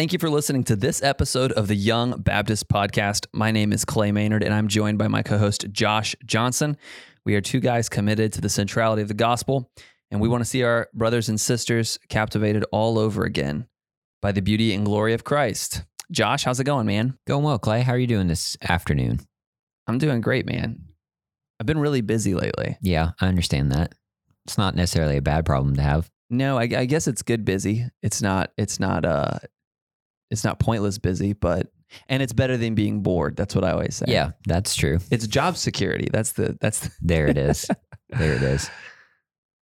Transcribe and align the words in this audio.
Thank 0.00 0.14
you 0.14 0.18
for 0.18 0.30
listening 0.30 0.64
to 0.64 0.76
this 0.76 1.02
episode 1.02 1.52
of 1.52 1.68
the 1.68 1.74
Young 1.74 2.22
Baptist 2.22 2.70
Podcast. 2.70 3.26
My 3.34 3.50
name 3.50 3.70
is 3.70 3.84
Clay 3.84 4.12
Maynard, 4.12 4.42
and 4.42 4.54
I'm 4.54 4.66
joined 4.66 4.96
by 4.96 5.08
my 5.08 5.22
co 5.22 5.36
host, 5.36 5.66
Josh 5.72 6.16
Johnson. 6.24 6.78
We 7.26 7.34
are 7.34 7.42
two 7.42 7.60
guys 7.60 7.90
committed 7.90 8.32
to 8.32 8.40
the 8.40 8.48
centrality 8.48 9.02
of 9.02 9.08
the 9.08 9.12
gospel, 9.12 9.70
and 10.10 10.18
we 10.18 10.26
want 10.26 10.40
to 10.40 10.48
see 10.48 10.62
our 10.62 10.88
brothers 10.94 11.28
and 11.28 11.38
sisters 11.38 11.98
captivated 12.08 12.64
all 12.72 12.98
over 12.98 13.24
again 13.24 13.66
by 14.22 14.32
the 14.32 14.40
beauty 14.40 14.72
and 14.72 14.86
glory 14.86 15.12
of 15.12 15.24
Christ. 15.24 15.84
Josh, 16.10 16.44
how's 16.44 16.60
it 16.60 16.64
going, 16.64 16.86
man? 16.86 17.18
Going 17.26 17.44
well, 17.44 17.58
Clay. 17.58 17.82
How 17.82 17.92
are 17.92 17.98
you 17.98 18.06
doing 18.06 18.26
this 18.26 18.56
afternoon? 18.66 19.20
I'm 19.86 19.98
doing 19.98 20.22
great, 20.22 20.46
man. 20.46 20.80
I've 21.60 21.66
been 21.66 21.78
really 21.78 22.00
busy 22.00 22.32
lately. 22.32 22.78
Yeah, 22.80 23.10
I 23.20 23.26
understand 23.26 23.70
that. 23.72 23.92
It's 24.46 24.56
not 24.56 24.74
necessarily 24.74 25.18
a 25.18 25.22
bad 25.22 25.44
problem 25.44 25.76
to 25.76 25.82
have. 25.82 26.10
No, 26.30 26.56
I, 26.56 26.62
I 26.62 26.86
guess 26.86 27.06
it's 27.06 27.20
good 27.20 27.44
busy. 27.44 27.84
It's 28.02 28.22
not. 28.22 28.52
It's 28.56 28.80
not. 28.80 29.04
Uh, 29.04 29.40
it's 30.30 30.44
not 30.44 30.58
pointless 30.58 30.98
busy, 30.98 31.32
but 31.32 31.68
and 32.08 32.22
it's 32.22 32.32
better 32.32 32.56
than 32.56 32.74
being 32.74 33.02
bored. 33.02 33.36
That's 33.36 33.54
what 33.54 33.64
I 33.64 33.72
always 33.72 33.96
say. 33.96 34.06
Yeah, 34.08 34.30
that's 34.46 34.74
true. 34.76 34.98
it's 35.10 35.26
job 35.26 35.56
security. 35.56 36.08
That's 36.12 36.32
the. 36.32 36.56
That's. 36.60 36.80
The, 36.80 36.90
There 37.02 37.26
it 37.26 37.36
is. 37.38 37.66
there 38.10 38.34
it 38.34 38.42
is. 38.42 38.70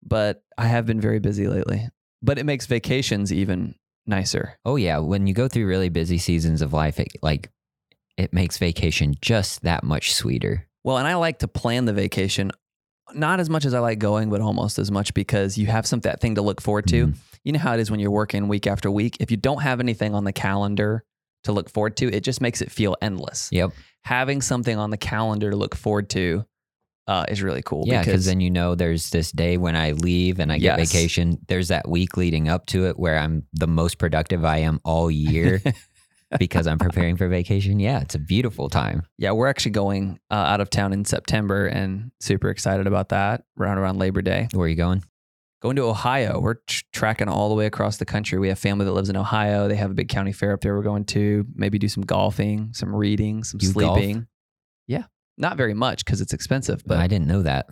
but 0.03 0.43
I 0.57 0.67
have 0.67 0.87
been 0.87 1.01
very 1.01 1.19
busy 1.19 1.47
lately. 1.49 1.89
But 2.23 2.39
it 2.39 2.45
makes 2.47 2.67
vacations 2.67 3.33
even 3.33 3.75
nicer. 4.07 4.59
Oh 4.65 4.77
yeah, 4.77 4.99
when 4.99 5.27
you 5.27 5.35
go 5.35 5.49
through 5.49 5.67
really 5.67 5.89
busy 5.89 6.19
seasons 6.19 6.63
of 6.63 6.73
life, 6.73 6.99
it 6.99 7.09
like 7.23 7.51
it 8.17 8.33
makes 8.33 8.59
vacation 8.59 9.15
just 9.23 9.63
that 9.63 9.85
much 9.85 10.13
sweeter. 10.15 10.67
Well, 10.85 10.99
and 10.99 11.07
I 11.07 11.15
like 11.15 11.39
to 11.41 11.49
plan 11.49 11.85
the 11.85 11.93
vacation, 11.93 12.51
not 13.15 13.39
as 13.41 13.49
much 13.49 13.65
as 13.65 13.73
I 13.75 13.79
like 13.79 13.99
going, 14.01 14.31
but 14.31 14.41
almost 14.41 14.79
as 14.79 14.91
much 14.91 15.15
because 15.15 15.57
you 15.57 15.67
have 15.67 15.87
some 15.87 16.01
that 16.01 16.21
thing 16.21 16.35
to 16.35 16.43
look 16.43 16.61
forward 16.61 16.89
to. 16.89 17.09
Mhm. 17.09 17.15
You 17.45 17.53
know 17.53 17.59
how 17.59 17.75
it 17.75 17.81
is 17.81 17.91
when 17.91 18.01
you're 18.01 18.11
working 18.11 18.49
week 18.49 18.67
after 18.67 18.91
week. 18.91 19.17
If 19.21 19.31
you 19.31 19.37
don't 19.37 19.63
have 19.63 19.81
anything 19.81 20.15
on 20.15 20.25
the 20.25 20.33
calendar 20.33 21.05
to 21.45 21.53
look 21.53 21.71
forward 21.71 21.97
to, 21.99 22.13
it 22.13 22.25
just 22.25 22.41
makes 22.41 22.61
it 22.61 22.71
feel 22.71 22.97
endless. 23.01 23.49
Yep. 23.53 23.71
Having 24.05 24.43
something 24.43 24.77
on 24.77 24.91
the 24.91 24.97
calendar 24.97 25.51
to 25.51 25.57
look 25.57 25.75
forward 25.75 26.09
to 26.11 26.45
uh, 27.07 27.25
is 27.29 27.43
really 27.43 27.63
cool. 27.63 27.85
Yeah, 27.87 28.05
because 28.05 28.27
then 28.27 28.41
you 28.41 28.51
know 28.51 28.75
there's 28.75 29.11
this 29.11 29.33
day 29.33 29.57
when 29.57 29.75
I 29.77 29.93
leave 29.93 30.41
and 30.41 30.53
I 30.53 30.59
get 30.59 30.79
Yes. 30.79 30.93
vacation. 30.93 31.39
There's 31.49 31.69
that 31.69 31.89
week 31.89 32.17
leading 32.17 32.49
up 32.49 32.67
to 32.67 32.87
it 32.87 32.99
where 32.99 33.19
I'm 33.19 33.45
the 33.55 33.67
most 33.67 33.99
productive 33.99 34.45
I 34.45 34.59
am 34.59 34.79
all 34.85 35.11
year 35.11 35.63
because 36.39 36.67
I'm 36.67 36.79
preparing 36.79 37.17
for 37.17 37.27
vacation. 37.29 37.81
Yeah, 37.81 38.01
it's 38.01 38.15
a 38.15 38.19
beautiful 38.19 38.69
time. 38.69 39.05
yeah, 39.17 39.31
we're 39.33 39.47
actually 39.49 39.71
going 39.71 40.21
uh, 40.31 40.35
out 40.35 40.61
of 40.61 40.69
town 40.69 40.93
in 40.93 41.05
September 41.07 41.67
and 41.67 42.11
super 42.21 42.51
excited 42.51 42.87
about 42.87 43.09
that. 43.11 43.45
Around 43.59 43.79
around 43.79 43.99
Labor 43.99 44.21
Day, 44.21 44.49
Where 44.53 44.67
are 44.67 44.69
you 44.69 44.77
going? 44.77 45.03
Going 45.61 45.77
to 45.77 45.83
Ohio. 45.83 46.41
We're 46.41 46.55
tr- 46.67 46.83
tracking 46.93 47.29
all 47.29 47.49
the 47.49 47.55
way 47.55 47.67
across 47.67 47.97
the 47.97 48.05
country. 48.05 48.39
We 48.39 48.49
have 48.49 48.59
family 48.59 48.85
that 48.85 48.93
lives 48.93 49.09
in 49.11 49.17
Ohio. 49.17 49.69
They 49.69 49.77
have 49.77 49.91
a 49.91 49.95
big 49.95 50.09
county 50.09 50.33
fair 50.33 50.53
up 50.53 50.61
there. 50.61 50.77
We're 50.77 50.83
going 50.83 51.05
to 51.07 51.47
maybe 51.55 51.79
do 51.79 51.89
some 51.89 52.05
golfing, 52.05 52.71
some 52.75 52.95
reading, 52.95 53.45
some 53.45 53.59
You 53.63 53.73
golf? 53.73 53.99
sleeping. 53.99 54.27
Yeah, 54.87 55.05
not 55.37 55.57
very 55.57 55.75
much 55.75 56.05
because 56.05 56.21
it's 56.21 56.33
expensive. 56.33 56.83
But 56.87 56.99
I 56.99 57.07
didn't 57.09 57.27
know 57.27 57.43
that. 57.43 57.67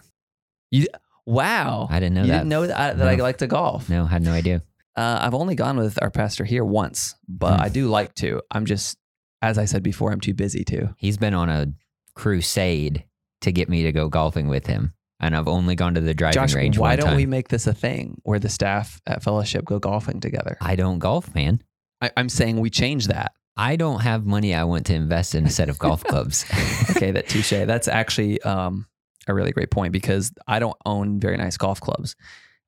You 0.70 0.86
wow, 1.26 1.86
I 1.90 2.00
didn't 2.00 2.14
know 2.14 2.22
you 2.22 2.28
that. 2.28 2.38
didn't 2.38 2.48
know 2.48 2.66
that, 2.66 2.76
I, 2.78 2.92
that 2.94 3.08
I 3.08 3.14
like 3.16 3.38
to 3.38 3.46
golf. 3.46 3.88
No, 3.88 4.04
had 4.04 4.22
no 4.22 4.32
idea. 4.32 4.62
Uh, 4.96 5.18
I've 5.20 5.34
only 5.34 5.54
gone 5.54 5.76
with 5.76 5.98
our 6.02 6.10
pastor 6.10 6.44
here 6.44 6.64
once, 6.64 7.14
but 7.28 7.56
Hmm. 7.56 7.62
I 7.62 7.68
do 7.68 7.88
like 7.88 8.14
to. 8.16 8.40
I'm 8.50 8.64
just, 8.66 8.96
as 9.42 9.58
I 9.58 9.66
said 9.66 9.82
before, 9.82 10.10
I'm 10.10 10.20
too 10.20 10.34
busy 10.34 10.64
to. 10.64 10.94
He's 10.98 11.18
been 11.18 11.34
on 11.34 11.48
a 11.50 11.66
crusade 12.14 13.04
to 13.42 13.52
get 13.52 13.68
me 13.68 13.82
to 13.84 13.92
go 13.92 14.08
golfing 14.08 14.48
with 14.48 14.66
him. 14.66 14.94
And 15.18 15.34
I've 15.34 15.48
only 15.48 15.74
gone 15.74 15.94
to 15.94 16.00
the 16.00 16.12
driving 16.14 16.34
Josh, 16.34 16.54
range 16.54 16.78
why 16.78 16.96
don't 16.96 17.06
time. 17.08 17.16
we 17.16 17.26
make 17.26 17.48
this 17.48 17.66
a 17.66 17.72
thing 17.72 18.20
where 18.24 18.38
the 18.38 18.50
staff 18.50 19.00
at 19.06 19.22
Fellowship 19.22 19.64
go 19.64 19.78
golfing 19.78 20.20
together? 20.20 20.58
I 20.60 20.76
don't 20.76 20.98
golf, 20.98 21.34
man. 21.34 21.62
I, 22.02 22.10
I'm 22.16 22.28
saying 22.28 22.60
we 22.60 22.68
change 22.68 23.06
that. 23.06 23.32
I 23.56 23.76
don't 23.76 24.00
have 24.00 24.26
money 24.26 24.54
I 24.54 24.64
want 24.64 24.86
to 24.86 24.94
invest 24.94 25.34
in 25.34 25.46
a 25.46 25.50
set 25.50 25.70
of 25.70 25.78
golf 25.78 26.04
clubs. 26.08 26.44
Okay, 26.90 27.10
that 27.12 27.28
touche. 27.28 27.50
That's 27.50 27.88
actually 27.88 28.42
um, 28.42 28.86
a 29.26 29.32
really 29.32 29.52
great 29.52 29.70
point 29.70 29.92
because 29.92 30.32
I 30.46 30.58
don't 30.58 30.76
own 30.84 31.18
very 31.18 31.38
nice 31.38 31.56
golf 31.56 31.80
clubs. 31.80 32.14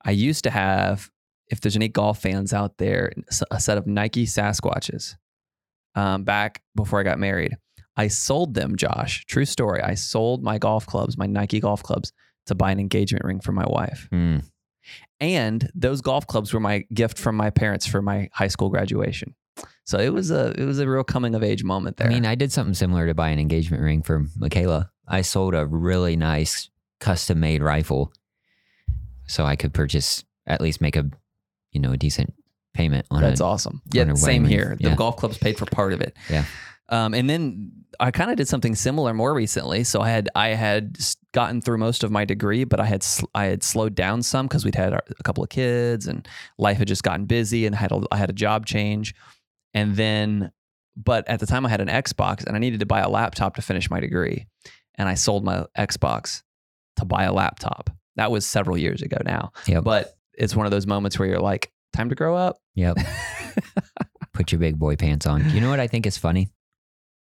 I 0.03 0.11
used 0.11 0.43
to 0.45 0.49
have, 0.49 1.11
if 1.47 1.61
there's 1.61 1.75
any 1.75 1.89
golf 1.89 2.19
fans 2.21 2.53
out 2.53 2.77
there, 2.77 3.11
a 3.51 3.59
set 3.59 3.77
of 3.77 3.85
Nike 3.85 4.25
Sasquatches 4.25 5.15
um, 5.93 6.23
back 6.23 6.63
before 6.75 6.99
I 6.99 7.03
got 7.03 7.19
married. 7.19 7.57
I 7.95 8.07
sold 8.07 8.53
them, 8.53 8.77
Josh. 8.77 9.25
True 9.25 9.45
story. 9.45 9.81
I 9.81 9.93
sold 9.95 10.41
my 10.41 10.57
golf 10.57 10.87
clubs, 10.87 11.17
my 11.17 11.25
Nike 11.25 11.59
golf 11.59 11.83
clubs, 11.83 12.13
to 12.49 12.55
buy 12.55 12.71
an 12.71 12.79
engagement 12.79 13.23
ring 13.25 13.39
for 13.39 13.51
my 13.53 13.65
wife. 13.67 14.07
Hmm. 14.11 14.37
and 15.19 15.69
those 15.75 16.01
golf 16.01 16.25
clubs 16.27 16.53
were 16.53 16.59
my 16.59 16.83
gift 16.93 17.17
from 17.17 17.35
my 17.35 17.49
parents 17.49 17.85
for 17.85 18.01
my 18.01 18.29
high 18.33 18.47
school 18.47 18.69
graduation. 18.69 19.35
So 19.85 19.97
it 19.99 20.09
was 20.13 20.29
a 20.31 20.51
it 20.59 20.65
was 20.65 20.79
a 20.79 20.87
real 20.87 21.03
coming 21.03 21.33
of 21.35 21.43
age 21.43 21.63
moment 21.63 21.97
there. 21.97 22.07
I 22.07 22.09
mean, 22.13 22.25
I 22.25 22.35
did 22.35 22.51
something 22.51 22.73
similar 22.75 23.07
to 23.07 23.13
buy 23.13 23.29
an 23.29 23.39
engagement 23.39 23.81
ring 23.83 24.01
for 24.03 24.25
Michaela. 24.37 24.91
I 25.07 25.21
sold 25.21 25.55
a 25.55 25.65
really 25.65 26.15
nice 26.15 26.69
custom 26.99 27.39
made 27.39 27.61
rifle 27.63 28.13
so 29.27 29.45
I 29.45 29.55
could 29.55 29.73
purchase, 29.73 30.23
at 30.47 30.61
least 30.61 30.81
make 30.81 30.95
a, 30.95 31.05
you 31.71 31.79
know, 31.81 31.91
a 31.91 31.97
decent 31.97 32.33
payment 32.73 33.05
on 33.11 33.23
it. 33.23 33.27
That's 33.27 33.41
it. 33.41 33.43
awesome. 33.43 33.81
Yeah, 33.91 34.13
same 34.13 34.45
here. 34.45 34.77
The 34.79 34.89
Yeah. 34.89 34.95
golf 34.95 35.17
clubs 35.17 35.37
paid 35.37 35.57
for 35.57 35.65
part 35.65 35.93
of 35.93 36.01
it. 36.01 36.15
Yeah. 36.29 36.45
Um, 36.91 37.13
and 37.13 37.29
then 37.29 37.71
I 37.99 38.11
kind 38.11 38.31
of 38.31 38.37
did 38.37 38.47
something 38.47 38.75
similar 38.75 39.13
more 39.13 39.33
recently. 39.33 39.83
So 39.83 40.01
I 40.01 40.09
had 40.09 40.29
I 40.35 40.49
had 40.49 40.97
gotten 41.33 41.61
through 41.61 41.77
most 41.77 42.03
of 42.03 42.11
my 42.11 42.25
degree, 42.25 42.63
but 42.63 42.79
I 42.79 42.85
had 42.85 43.03
sl- 43.03 43.25
I 43.35 43.45
had 43.45 43.61
slowed 43.63 43.93
down 43.95 44.23
some 44.23 44.47
because 44.47 44.65
we'd 44.65 44.75
had 44.75 44.93
our, 44.93 45.03
a 45.19 45.23
couple 45.23 45.43
of 45.43 45.49
kids 45.49 46.07
and 46.07 46.27
life 46.57 46.77
had 46.77 46.87
just 46.87 47.03
gotten 47.03 47.25
busy 47.25 47.65
and 47.65 47.75
had 47.75 47.91
a, 47.91 48.01
I 48.11 48.17
had 48.17 48.29
a 48.29 48.33
job 48.33 48.65
change, 48.65 49.13
and 49.73 49.95
then 49.95 50.51
but 50.95 51.27
at 51.29 51.39
the 51.39 51.45
time 51.45 51.65
I 51.65 51.69
had 51.69 51.81
an 51.81 51.87
Xbox 51.89 52.43
and 52.45 52.55
I 52.55 52.59
needed 52.59 52.79
to 52.81 52.85
buy 52.85 52.99
a 53.01 53.09
laptop 53.09 53.55
to 53.57 53.61
finish 53.61 53.89
my 53.89 53.99
degree, 53.99 54.47
and 54.95 55.07
I 55.07 55.13
sold 55.13 55.43
my 55.43 55.65
Xbox 55.77 56.41
to 56.95 57.05
buy 57.05 57.23
a 57.25 57.33
laptop. 57.33 57.89
That 58.15 58.31
was 58.31 58.45
several 58.47 58.77
years 58.77 59.01
ago 59.01 59.17
now, 59.23 59.51
Yep. 59.67 59.83
but 59.83 60.17
it's 60.33 60.55
one 60.55 60.65
of 60.65 60.71
those 60.71 60.87
moments 60.87 61.19
where 61.19 61.27
you're 61.29 61.39
like, 61.39 61.71
time 61.93 62.09
to 62.09 62.15
grow 62.15 62.35
up. 62.35 62.57
Yep. 62.75 62.97
Put 64.33 64.51
your 64.51 64.59
big 64.59 64.77
boy 64.79 64.95
pants 64.95 65.25
on. 65.25 65.49
You 65.51 65.61
know 65.61 65.69
what 65.69 65.79
I 65.79 65.87
think 65.87 66.05
is 66.05 66.17
funny? 66.17 66.49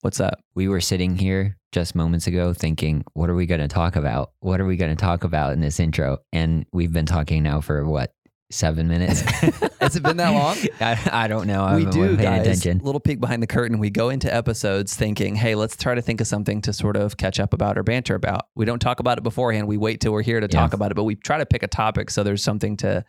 What's 0.01 0.21
up? 0.21 0.39
We 0.55 0.69
were 0.69 0.81
sitting 0.81 1.17
here 1.17 1.57
just 1.73 1.97
moments 1.97 2.29
ago 2.29 2.53
thinking, 2.53 3.05
what 3.15 3.29
are 3.29 3.35
we 3.35 3.47
going 3.47 3.61
to 3.61 3.67
talk 3.69 3.97
about? 3.97 4.31
What 4.41 4.61
are 4.61 4.65
we 4.65 4.77
going 4.77 4.95
to 4.95 5.01
talk 5.01 5.25
about 5.25 5.53
in 5.53 5.61
this 5.61 5.81
intro? 5.81 6.19
And 6.33 6.67
we've 6.73 6.93
been 6.93 7.05
talking 7.05 7.43
now 7.43 7.61
for 7.61 7.85
what, 7.85 8.15
seven 8.53 8.87
minutes? 8.87 9.21
Has 9.81 9.97
it 9.97 10.05
been 10.05 10.17
that 10.19 10.31
long? 10.31 10.57
I, 10.81 11.25
I 11.25 11.27
don't 11.29 11.49
know. 11.49 11.65
I 11.65 11.77
we 11.77 11.85
do, 11.87 12.17
guys. 12.17 12.43
attention. 12.47 12.79
Little 12.79 13.01
peek 13.01 13.19
behind 13.21 13.43
the 13.43 13.49
curtain. 13.49 13.81
We 13.81 13.91
go 13.91 14.09
into 14.11 14.33
episodes 14.33 14.95
thinking, 14.95 15.35
"Hey, 15.35 15.55
let's 15.57 15.77
try 15.77 15.95
to 15.97 16.03
think 16.03 16.21
of 16.21 16.27
something 16.29 16.63
to 16.63 16.73
sort 16.73 16.97
of 16.97 17.17
catch 17.17 17.41
up 17.41 17.53
about 17.53 17.77
or 17.77 17.83
banter 17.83 18.15
about." 18.15 18.47
We 18.55 18.65
don't 18.67 18.79
talk 18.81 19.01
about 19.01 19.19
it 19.19 19.23
beforehand. 19.23 19.67
We 19.67 19.77
wait 19.79 20.01
till 20.01 20.13
we're 20.13 20.23
here 20.23 20.39
to 20.41 20.47
Yeah. 20.51 20.61
talk 20.61 20.73
about 20.75 20.91
it, 20.93 20.95
but 20.95 21.05
we 21.05 21.17
try 21.17 21.39
to 21.39 21.47
pick 21.47 21.63
a 21.65 21.69
topic 21.69 22.11
so 22.11 22.23
there's 22.23 22.43
something 22.43 22.77
to 22.79 23.05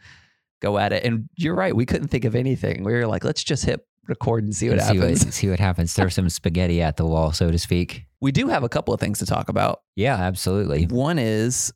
go 0.61 0.77
at 0.77 0.91
it. 0.93 1.03
And 1.03 1.29
you're 1.37 1.55
right. 1.55 1.75
We 1.75 1.85
couldn't 1.85 2.07
think 2.09 2.25
of 2.25 2.35
anything. 2.35 2.83
We 2.83 2.93
were 2.93 3.07
like, 3.07 3.23
"Let's 3.23 3.43
just 3.43 3.65
hit 3.65 3.79
record 4.07 4.43
and 4.43 4.55
see 4.55 4.69
what 4.69 4.79
And 4.79 4.87
see 4.87 4.97
happens." 4.97 5.25
what, 5.25 5.33
see 5.33 5.49
what 5.49 5.59
happens. 5.59 5.93
Throw 5.93 6.09
some 6.09 6.29
spaghetti 6.29 6.81
at 6.81 6.97
the 6.97 7.05
wall, 7.05 7.31
so 7.31 7.51
to 7.51 7.57
speak. 7.59 8.05
we 8.21 8.31
do 8.31 8.47
have 8.47 8.63
a 8.63 8.69
couple 8.69 8.93
of 8.93 8.99
things 8.99 9.19
to 9.19 9.25
talk 9.25 9.49
about. 9.49 9.81
Yeah, 9.95 10.15
absolutely. 10.15 10.85
One 10.85 11.19
is, 11.19 11.71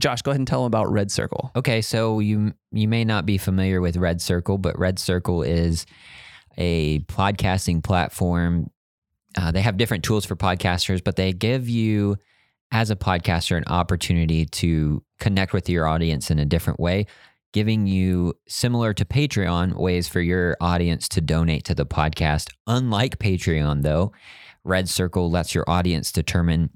Josh, 0.00 0.22
go 0.22 0.30
ahead 0.30 0.40
and 0.40 0.46
tell 0.46 0.60
them 0.60 0.66
about 0.66 0.90
Red 0.90 1.10
Circle. 1.10 1.50
Okay, 1.56 1.82
so 1.82 2.18
you 2.20 2.52
you 2.72 2.88
may 2.88 3.04
not 3.04 3.26
be 3.26 3.38
familiar 3.38 3.80
with 3.80 3.96
Red 3.96 4.20
Circle, 4.20 4.58
but 4.58 4.78
Red 4.78 4.98
Circle 4.98 5.42
is 5.42 5.86
a 6.58 7.00
podcasting 7.00 7.82
platform. 7.82 8.70
Uh, 9.36 9.50
they 9.50 9.62
have 9.62 9.76
different 9.78 10.04
tools 10.04 10.24
for 10.26 10.36
podcasters, 10.36 11.02
but 11.02 11.16
they 11.16 11.32
give 11.32 11.68
you, 11.68 12.16
as 12.70 12.90
a 12.90 12.96
podcaster, 12.96 13.56
an 13.56 13.64
opportunity 13.66 14.44
to 14.44 15.02
connect 15.20 15.52
with 15.54 15.68
your 15.70 15.86
audience 15.86 16.30
in 16.30 16.38
a 16.38 16.44
different 16.44 16.78
way, 16.78 17.06
giving 17.52 17.86
you 17.86 18.34
similar 18.48 18.94
to 18.94 19.04
Patreon 19.04 19.76
ways 19.76 20.08
for 20.08 20.20
your 20.20 20.56
audience 20.60 21.08
to 21.10 21.20
donate 21.20 21.64
to 21.64 21.74
the 21.74 21.86
podcast. 21.86 22.48
Unlike 22.66 23.18
Patreon, 23.18 23.82
though, 23.82 24.12
Red 24.64 24.88
Circle 24.88 25.30
lets 25.30 25.54
your 25.54 25.64
audience 25.68 26.12
determine 26.12 26.70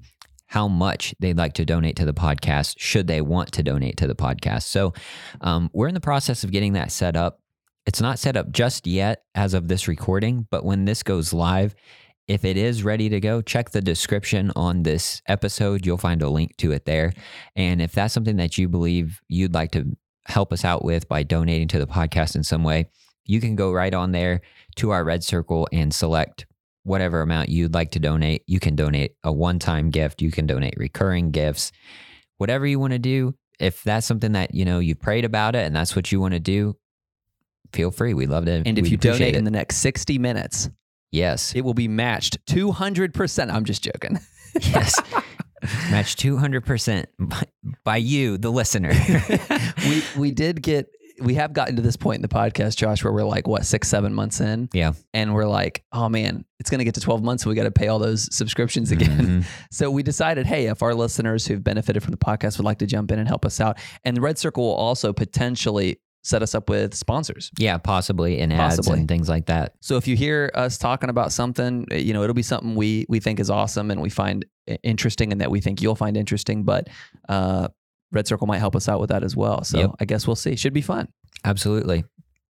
how 0.47 0.67
much 0.67 1.13
they'd 1.19 1.37
like 1.37 1.53
to 1.53 1.65
donate 1.65 1.97
to 1.97 2.05
the 2.05 2.13
podcast, 2.13 2.75
should 2.77 3.07
they 3.07 3.21
want 3.21 3.51
to 3.51 3.63
donate 3.63 3.97
to 3.97 4.07
the 4.07 4.15
podcast. 4.15 4.63
So 4.63 4.93
um, 5.41 5.69
we're 5.73 5.89
in 5.89 5.93
the 5.93 5.99
process 5.99 6.43
of 6.43 6.51
getting 6.51 6.73
that 6.73 6.91
set 6.91 7.15
up. 7.15 7.41
It's 7.85 8.01
not 8.01 8.19
set 8.19 8.37
up 8.37 8.51
just 8.51 8.87
yet 8.87 9.23
as 9.35 9.53
of 9.53 9.67
this 9.67 9.87
recording, 9.87 10.47
but 10.49 10.63
when 10.63 10.85
this 10.85 11.03
goes 11.03 11.33
live, 11.33 11.75
if 12.27 12.43
it 12.43 12.57
is 12.57 12.83
ready 12.83 13.07
to 13.09 13.19
go, 13.21 13.41
check 13.41 13.71
the 13.71 13.81
description 13.81 14.51
on 14.55 14.83
this 14.83 15.21
episode. 15.27 15.85
You'll 15.85 15.97
find 15.97 16.21
a 16.21 16.29
link 16.29 16.57
to 16.57 16.73
it 16.73 16.85
there. 16.85 17.13
And 17.55 17.81
if 17.81 17.93
that's 17.93 18.13
something 18.13 18.35
that 18.37 18.57
you 18.57 18.67
believe 18.67 19.21
you'd 19.29 19.53
like 19.53 19.71
to 19.71 19.95
help 20.27 20.51
us 20.53 20.65
out 20.65 20.83
with 20.83 21.07
by 21.07 21.23
donating 21.23 21.67
to 21.69 21.79
the 21.79 21.87
podcast 21.87 22.35
in 22.35 22.43
some 22.43 22.63
way, 22.63 22.89
you 23.25 23.41
can 23.41 23.55
go 23.55 23.71
right 23.71 23.93
on 23.93 24.11
there 24.11 24.41
to 24.75 24.91
our 24.91 25.03
red 25.03 25.23
circle 25.23 25.67
and 25.71 25.93
select 25.93 26.45
whatever 26.83 27.21
amount 27.21 27.49
you'd 27.49 27.73
like 27.73 27.91
to 27.91 27.99
donate. 27.99 28.43
You 28.47 28.59
can 28.59 28.75
donate 28.75 29.15
a 29.23 29.31
one 29.31 29.59
time 29.59 29.89
gift, 29.89 30.21
you 30.21 30.31
can 30.31 30.47
donate 30.47 30.75
recurring 30.77 31.31
gifts, 31.31 31.71
whatever 32.37 32.65
you 32.65 32.79
want 32.79 32.93
to 32.93 32.99
do. 32.99 33.35
If 33.59 33.83
that's 33.83 34.05
something 34.05 34.33
that, 34.33 34.53
you 34.53 34.65
know, 34.65 34.79
you've 34.79 35.01
prayed 35.01 35.25
about 35.25 35.55
it 35.55 35.65
and 35.65 35.75
that's 35.75 35.95
what 35.95 36.11
you 36.11 36.19
want 36.19 36.33
to 36.35 36.39
do, 36.39 36.77
feel 37.73 37.91
free. 37.91 38.13
We 38.13 38.27
love 38.27 38.45
to. 38.45 38.63
And 38.65 38.77
if 38.77 38.89
you 38.89 38.97
donate 38.97 39.33
it. 39.33 39.35
in 39.35 39.43
the 39.43 39.51
next 39.51 39.77
60 39.77 40.17
minutes, 40.19 40.69
yes, 41.11 41.53
it 41.55 41.61
will 41.61 41.73
be 41.73 41.87
matched 41.87 42.45
200%. 42.45 43.51
I'm 43.51 43.65
just 43.65 43.83
joking. 43.83 44.19
yes, 44.61 45.01
match 45.89 46.15
two 46.15 46.37
hundred 46.37 46.65
percent 46.65 47.09
by 47.83 47.97
you, 47.97 48.37
the 48.37 48.51
listener. 48.51 48.91
we 49.89 50.03
we 50.17 50.31
did 50.31 50.61
get 50.61 50.87
we 51.19 51.33
have 51.33 51.51
gotten 51.51 51.75
to 51.75 51.81
this 51.81 51.97
point 51.97 52.17
in 52.17 52.21
the 52.21 52.27
podcast, 52.27 52.75
Josh, 52.77 53.03
where 53.03 53.11
we're 53.11 53.23
like 53.23 53.47
what 53.47 53.65
six, 53.65 53.87
seven 53.87 54.13
months 54.13 54.39
in, 54.39 54.69
yeah, 54.73 54.91
and 55.13 55.33
we're 55.33 55.47
like, 55.47 55.83
oh 55.91 56.09
man, 56.09 56.45
it's 56.59 56.69
gonna 56.69 56.83
get 56.83 56.93
to 56.95 57.01
twelve 57.01 57.23
months, 57.23 57.43
and 57.43 57.49
we 57.49 57.55
got 57.55 57.63
to 57.63 57.71
pay 57.71 57.87
all 57.87 57.97
those 57.99 58.33
subscriptions 58.35 58.91
again. 58.91 59.43
Mhm. 59.43 59.45
So 59.71 59.91
we 59.91 60.01
decided, 60.03 60.45
hey, 60.45 60.67
if 60.67 60.81
our 60.81 60.93
listeners 60.93 61.45
who've 61.45 61.63
benefited 61.63 62.03
from 62.03 62.11
the 62.11 62.17
podcast 62.17 62.57
would 62.57 62.65
like 62.65 62.79
to 62.79 62.85
jump 62.85 63.11
in 63.11 63.19
and 63.19 63.27
help 63.27 63.45
us 63.45 63.59
out, 63.59 63.79
and 64.03 64.15
the 64.15 64.21
Red 64.21 64.37
Circle 64.37 64.63
will 64.63 64.75
also 64.75 65.11
potentially 65.13 65.99
set 66.27 66.41
us 66.43 66.53
up 66.53 66.69
with 66.69 66.93
sponsors. 66.93 67.51
yeah, 67.57 67.77
possibly 67.77 68.39
in 68.39 68.51
ads 68.51 68.75
Possibly. 68.77 68.99
and 68.99 69.07
things 69.07 69.29
like 69.29 69.45
that. 69.45 69.75
So 69.81 69.95
if 69.97 70.07
you 70.07 70.15
hear 70.17 70.51
us 70.53 70.77
talking 70.77 71.09
about 71.09 71.31
something, 71.31 71.85
you 71.91 72.13
know, 72.13 72.21
it'll 72.23 72.33
be 72.33 72.41
something 72.43 72.75
we 72.75 73.05
we 73.07 73.19
think 73.19 73.39
is 73.39 73.49
awesome 73.49 73.89
and 73.91 74.01
we 74.01 74.09
find 74.09 74.45
interesting 74.83 75.31
and 75.31 75.39
that 75.41 75.49
we 75.49 75.61
think 75.61 75.81
you'll 75.81 75.95
find 75.95 76.17
interesting. 76.17 76.63
But 76.63 76.89
uh, 77.29 77.69
Red 78.11 78.27
Circle 78.27 78.45
might 78.47 78.59
help 78.59 78.75
us 78.75 78.89
out 78.89 78.99
with 78.99 79.09
that 79.09 79.23
as 79.23 79.35
well. 79.35 79.63
So 79.63 79.77
Yep. 79.79 79.91
I 80.01 80.05
guess 80.05 80.27
we'll 80.27 80.35
see. 80.35 80.55
Should 80.55 80.73
be 80.73 80.81
fun. 80.81 81.07
Absolutely. 81.45 82.03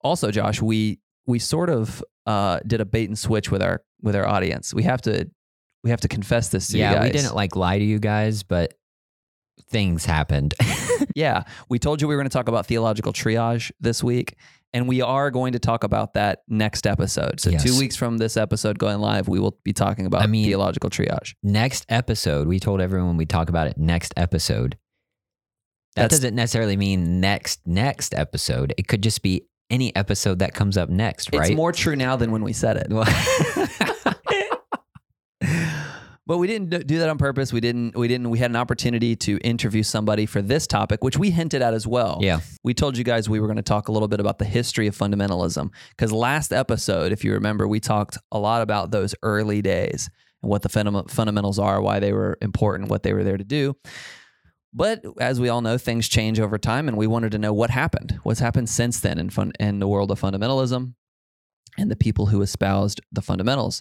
Also, 0.02 0.30
Josh, 0.30 0.62
we 0.62 1.00
we 1.26 1.38
sort 1.38 1.68
of 1.68 2.02
uh, 2.26 2.60
did 2.66 2.80
a 2.80 2.84
bait 2.84 3.08
and 3.08 3.18
switch 3.18 3.50
with 3.50 3.62
our 3.62 3.82
with 4.00 4.16
our 4.16 4.26
audience. 4.26 4.72
We 4.72 4.84
have 4.84 5.02
to 5.02 5.28
we 5.84 5.90
have 5.90 6.00
to 6.00 6.08
confess 6.08 6.48
this 6.48 6.68
to 6.68 6.78
yeah, 6.78 6.90
you 6.90 6.96
guys. 6.96 7.04
we 7.04 7.12
didn't 7.18 7.34
like 7.34 7.56
lie 7.56 7.78
to 7.78 7.84
you 7.84 7.98
guys, 7.98 8.42
but 8.42 8.74
things 9.70 10.04
happened. 10.04 10.54
Yeah, 11.16 11.44
we 11.70 11.78
told 11.78 12.02
you 12.02 12.08
we 12.08 12.14
were 12.14 12.20
going 12.20 12.28
to 12.28 12.32
talk 12.32 12.46
about 12.46 12.66
theological 12.66 13.10
triage 13.12 13.72
this 13.80 14.04
week, 14.04 14.34
and 14.74 14.86
we 14.86 15.00
are 15.00 15.30
going 15.30 15.54
to 15.54 15.58
talk 15.58 15.82
about 15.82 16.12
that 16.12 16.40
next 16.46 16.86
episode. 16.86 17.40
So 17.40 17.48
Yes. 17.50 17.64
two 17.64 17.78
weeks 17.78 17.96
from 17.96 18.18
this 18.18 18.36
episode 18.36 18.78
going 18.78 18.98
live, 19.00 19.26
we 19.26 19.40
will 19.40 19.58
be 19.64 19.72
talking 19.72 20.04
about 20.04 20.20
I 20.22 20.26
mean- 20.26 20.44
theological 20.44 20.90
triage. 20.90 21.34
next 21.42 21.86
episode, 21.88 22.46
we 22.48 22.60
told 22.60 22.82
everyone 22.82 23.16
we 23.16 23.24
talk 23.24 23.48
about 23.48 23.66
it 23.66 23.78
next 23.78 24.12
episode. 24.14 24.76
That 25.94 26.02
That's- 26.02 26.18
doesn't 26.20 26.34
necessarily 26.34 26.76
mean 26.76 27.20
next 27.22 27.60
next 27.66 28.12
episode. 28.14 28.74
It 28.76 28.86
could 28.86 29.02
just 29.02 29.22
be 29.22 29.46
any 29.70 29.96
episode 29.96 30.40
that 30.40 30.52
comes 30.52 30.76
up 30.76 30.90
next, 30.90 31.32
right? 31.32 31.48
It's 31.48 31.56
more 31.56 31.72
true 31.72 31.96
now 31.96 32.16
than 32.16 32.30
when 32.30 32.42
we 32.44 32.52
said 32.52 32.76
it. 32.76 32.92
but 36.26 36.38
we 36.38 36.46
didn't 36.46 36.70
do- 36.86 36.98
that 36.98 37.08
on 37.08 37.18
purpose. 37.18 37.52
We 37.52 37.60
didn't. 37.60 37.96
We 37.96 38.08
didn't. 38.08 38.30
We 38.30 38.38
had 38.38 38.50
an 38.50 38.56
opportunity 38.56 39.14
to 39.16 39.38
interview 39.38 39.82
somebody 39.82 40.26
for 40.26 40.42
this 40.42 40.66
topic, 40.66 41.04
which 41.04 41.16
we 41.16 41.30
hinted 41.30 41.62
at 41.62 41.72
as 41.74 41.86
well. 41.86 42.18
yeah. 42.20 42.40
We 42.64 42.74
told 42.74 42.98
you 42.98 43.04
guys 43.04 43.28
we 43.28 43.38
were 43.40 43.46
going 43.46 43.56
to 43.56 43.62
talk 43.62 43.88
a 43.88 43.92
little 43.92 44.08
bit 44.08 44.18
about 44.20 44.38
the 44.38 44.44
history 44.44 44.86
of 44.88 44.96
fundamentalism 44.96 45.70
because 45.90 46.12
last 46.12 46.52
episode, 46.52 47.12
if 47.12 47.24
you 47.24 47.32
remember, 47.32 47.68
we 47.68 47.78
talked 47.80 48.18
a 48.32 48.38
lot 48.38 48.62
about 48.62 48.90
those 48.90 49.14
early 49.22 49.62
days 49.62 50.10
and 50.42 50.50
what 50.50 50.62
the 50.62 50.68
fundam- 50.68 51.08
fundamentals 51.10 51.58
are, 51.58 51.80
why 51.80 52.00
they 52.00 52.12
were 52.12 52.36
important, 52.42 52.90
what 52.90 53.02
they 53.04 53.12
were 53.12 53.22
there 53.24 53.36
to 53.36 53.44
do. 53.44 53.76
But 54.72 55.02
as 55.20 55.40
we 55.40 55.48
all 55.48 55.62
know, 55.62 55.78
things 55.78 56.06
change 56.08 56.38
over 56.38 56.58
time, 56.58 56.86
and 56.88 56.96
we 56.98 57.06
wanted 57.06 57.32
to 57.32 57.38
know 57.38 57.52
what 57.52 57.70
happened. 57.70 58.18
What's 58.24 58.40
happened 58.40 58.68
since 58.68 59.00
then 59.00 59.18
in 59.18 59.30
fun- 59.30 59.52
in 59.58 59.78
the 59.78 59.88
world 59.88 60.10
of 60.10 60.20
fundamentalism 60.20 60.94
and 61.78 61.90
the 61.90 61.96
people 61.96 62.26
who 62.26 62.42
espoused 62.42 63.00
the 63.12 63.22
fundamentals. 63.22 63.80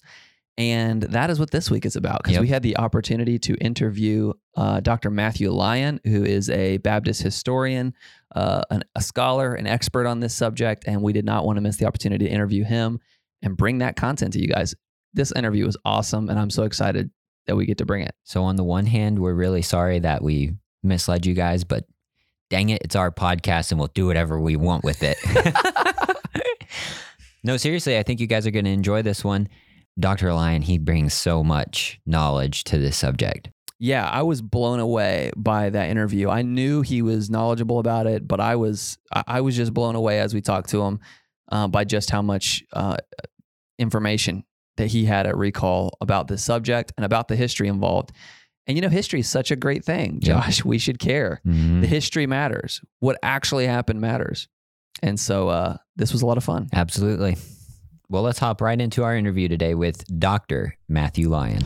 And 0.57 1.03
that 1.03 1.29
is 1.29 1.37
what 1.39 1.51
this 1.51 1.69
week 1.69 1.85
is 1.85 1.97
about 1.97 2.19
because 2.19 2.33
Yep. 2.33 2.41
we 2.41 2.47
had 2.47 2.63
the 2.63 2.77
opportunity 2.77 3.37
to 3.39 3.55
interview 3.55 4.31
uh, 4.55 4.79
Dr. 4.79 5.09
Matthew 5.09 5.51
Lyon, 5.51 5.99
who 6.05 6.23
is 6.23 6.49
a 6.49 6.77
Baptist 6.77 7.21
historian, 7.21 7.93
uh, 8.35 8.61
an, 8.69 8.83
a 8.95 9.01
scholar, 9.01 9.53
an 9.53 9.67
expert 9.67 10.07
on 10.07 10.21
this 10.21 10.33
subject. 10.33 10.85
And 10.87 11.01
we 11.01 11.11
did 11.11 11.25
not 11.25 11.45
want 11.45 11.57
to 11.57 11.61
miss 11.61 11.75
the 11.75 11.85
opportunity 11.85 12.25
to 12.25 12.31
interview 12.31 12.63
him 12.63 12.99
and 13.41 13.57
bring 13.57 13.79
that 13.79 13.97
content 13.97 14.31
to 14.33 14.39
you 14.39 14.47
guys. 14.47 14.73
This 15.13 15.33
interview 15.33 15.65
was 15.65 15.77
awesome, 15.85 16.29
and 16.29 16.39
I'm 16.39 16.49
so 16.49 16.63
excited 16.63 17.09
that 17.47 17.55
we 17.55 17.65
get 17.65 17.77
to 17.79 17.85
bring 17.85 18.01
it. 18.03 18.15
So 18.23 18.43
on 18.43 18.55
the 18.55 18.63
one 18.63 18.85
hand, 18.85 19.19
we're 19.19 19.33
really 19.33 19.61
sorry 19.61 19.99
that 19.99 20.23
we 20.23 20.53
misled 20.83 21.25
you 21.25 21.33
guys, 21.33 21.63
but 21.63 21.85
dang 22.49 22.69
it, 22.69 22.81
it's 22.83 22.95
our 22.95 23.11
podcast 23.11 23.71
and 23.71 23.79
we'll 23.79 23.89
do 23.93 24.07
whatever 24.07 24.39
we 24.39 24.55
want 24.55 24.83
with 24.83 25.01
it. 25.03 25.17
no, 27.43 27.57
seriously, 27.57 27.97
I 27.97 28.03
think 28.03 28.19
you 28.19 28.27
guys 28.27 28.47
are 28.47 28.51
going 28.51 28.65
to 28.65 28.71
enjoy 28.71 29.01
this 29.01 29.23
one. 29.23 29.47
Dr. 29.99 30.33
Lyon, 30.33 30.61
he 30.61 30.77
brings 30.77 31.13
so 31.13 31.43
much 31.43 31.99
knowledge 32.05 32.63
to 32.65 32.77
this 32.77 32.97
subject. 32.97 33.49
Yeah, 33.79 34.07
I 34.09 34.21
was 34.23 34.41
blown 34.41 34.79
away 34.79 35.31
by 35.35 35.69
that 35.69 35.89
interview. 35.89 36.29
I 36.29 36.41
knew 36.41 36.81
he 36.81 37.01
was 37.01 37.29
knowledgeable 37.29 37.79
about 37.79 38.07
it, 38.07 38.27
but 38.27 38.39
I 38.39 38.55
was 38.55 38.97
I 39.11 39.41
was 39.41 39.55
just 39.55 39.73
blown 39.73 39.95
away 39.95 40.19
as 40.19 40.33
we 40.33 40.41
talked 40.41 40.69
to 40.69 40.81
him 40.81 40.99
uh, 41.51 41.67
by 41.67 41.83
just 41.83 42.09
how 42.09 42.21
much 42.21 42.63
uh, 42.73 42.97
information 43.77 44.43
that 44.77 44.87
he 44.87 45.05
had 45.05 45.27
at 45.27 45.37
recall 45.37 45.97
about 46.01 46.27
this 46.27 46.43
subject 46.43 46.93
and 46.97 47.05
about 47.05 47.27
the 47.27 47.35
history 47.35 47.67
involved. 47.67 48.11
And 48.67 48.77
you 48.77 48.81
know, 48.81 48.89
history 48.89 49.19
is 49.19 49.29
such 49.29 49.51
a 49.51 49.55
great 49.55 49.83
thing, 49.85 50.19
Yeah. 50.21 50.41
Josh. 50.41 50.63
We 50.65 50.77
should 50.79 50.99
care. 50.99 51.41
Mhm. 51.45 51.81
The 51.81 51.87
history 51.87 52.27
matters. 52.27 52.81
What 52.99 53.17
actually 53.23 53.67
happened 53.67 54.01
matters. 54.01 54.47
And 55.03 55.19
so 55.19 55.49
uh, 55.49 55.77
this 55.97 56.13
was 56.13 56.21
a 56.21 56.25
lot 56.25 56.37
of 56.37 56.43
fun. 56.43 56.69
Absolutely. 56.73 57.35
Well, 58.07 58.21
let's 58.21 58.37
hop 58.37 58.61
right 58.61 58.79
into 58.79 59.03
our 59.03 59.15
interview 59.15 59.47
today 59.47 59.73
with 59.73 60.05
Dr. 60.19 60.77
Matthew 60.87 61.27
Lyon. 61.27 61.63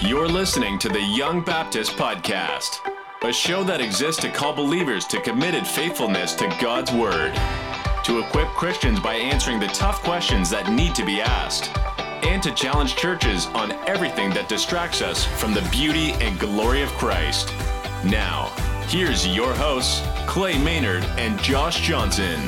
You're 0.00 0.26
listening 0.26 0.80
to 0.80 0.88
the 0.88 1.00
Young 1.00 1.44
Baptist 1.44 1.92
Podcast, 1.92 2.80
a 3.22 3.32
show 3.32 3.62
that 3.62 3.80
exists 3.80 4.20
to 4.22 4.30
call 4.30 4.52
believers 4.52 5.04
to 5.06 5.20
committed 5.20 5.64
faithfulness 5.64 6.34
to 6.34 6.48
God's 6.60 6.90
Word, 6.90 7.34
to 8.04 8.18
equip 8.18 8.48
Christians 8.48 8.98
by 8.98 9.14
answering 9.14 9.60
the 9.60 9.68
tough 9.68 10.02
questions 10.02 10.50
that 10.50 10.72
need 10.72 10.94
to 10.96 11.06
be 11.06 11.20
asked, 11.20 11.70
and 12.26 12.42
to 12.42 12.52
challenge 12.52 12.96
churches 12.96 13.46
on 13.54 13.70
everything 13.88 14.30
that 14.30 14.48
distracts 14.48 15.02
us 15.02 15.24
from 15.24 15.54
the 15.54 15.66
beauty 15.70 16.12
and 16.14 16.38
glory 16.40 16.82
of 16.82 16.88
Christ. 16.94 17.52
Now, 18.04 18.52
here's 18.88 19.24
your 19.24 19.54
hosts, 19.54 20.02
Clay 20.26 20.58
Maynard 20.58 21.04
and 21.16 21.40
Josh 21.40 21.80
Johnson. 21.80 22.40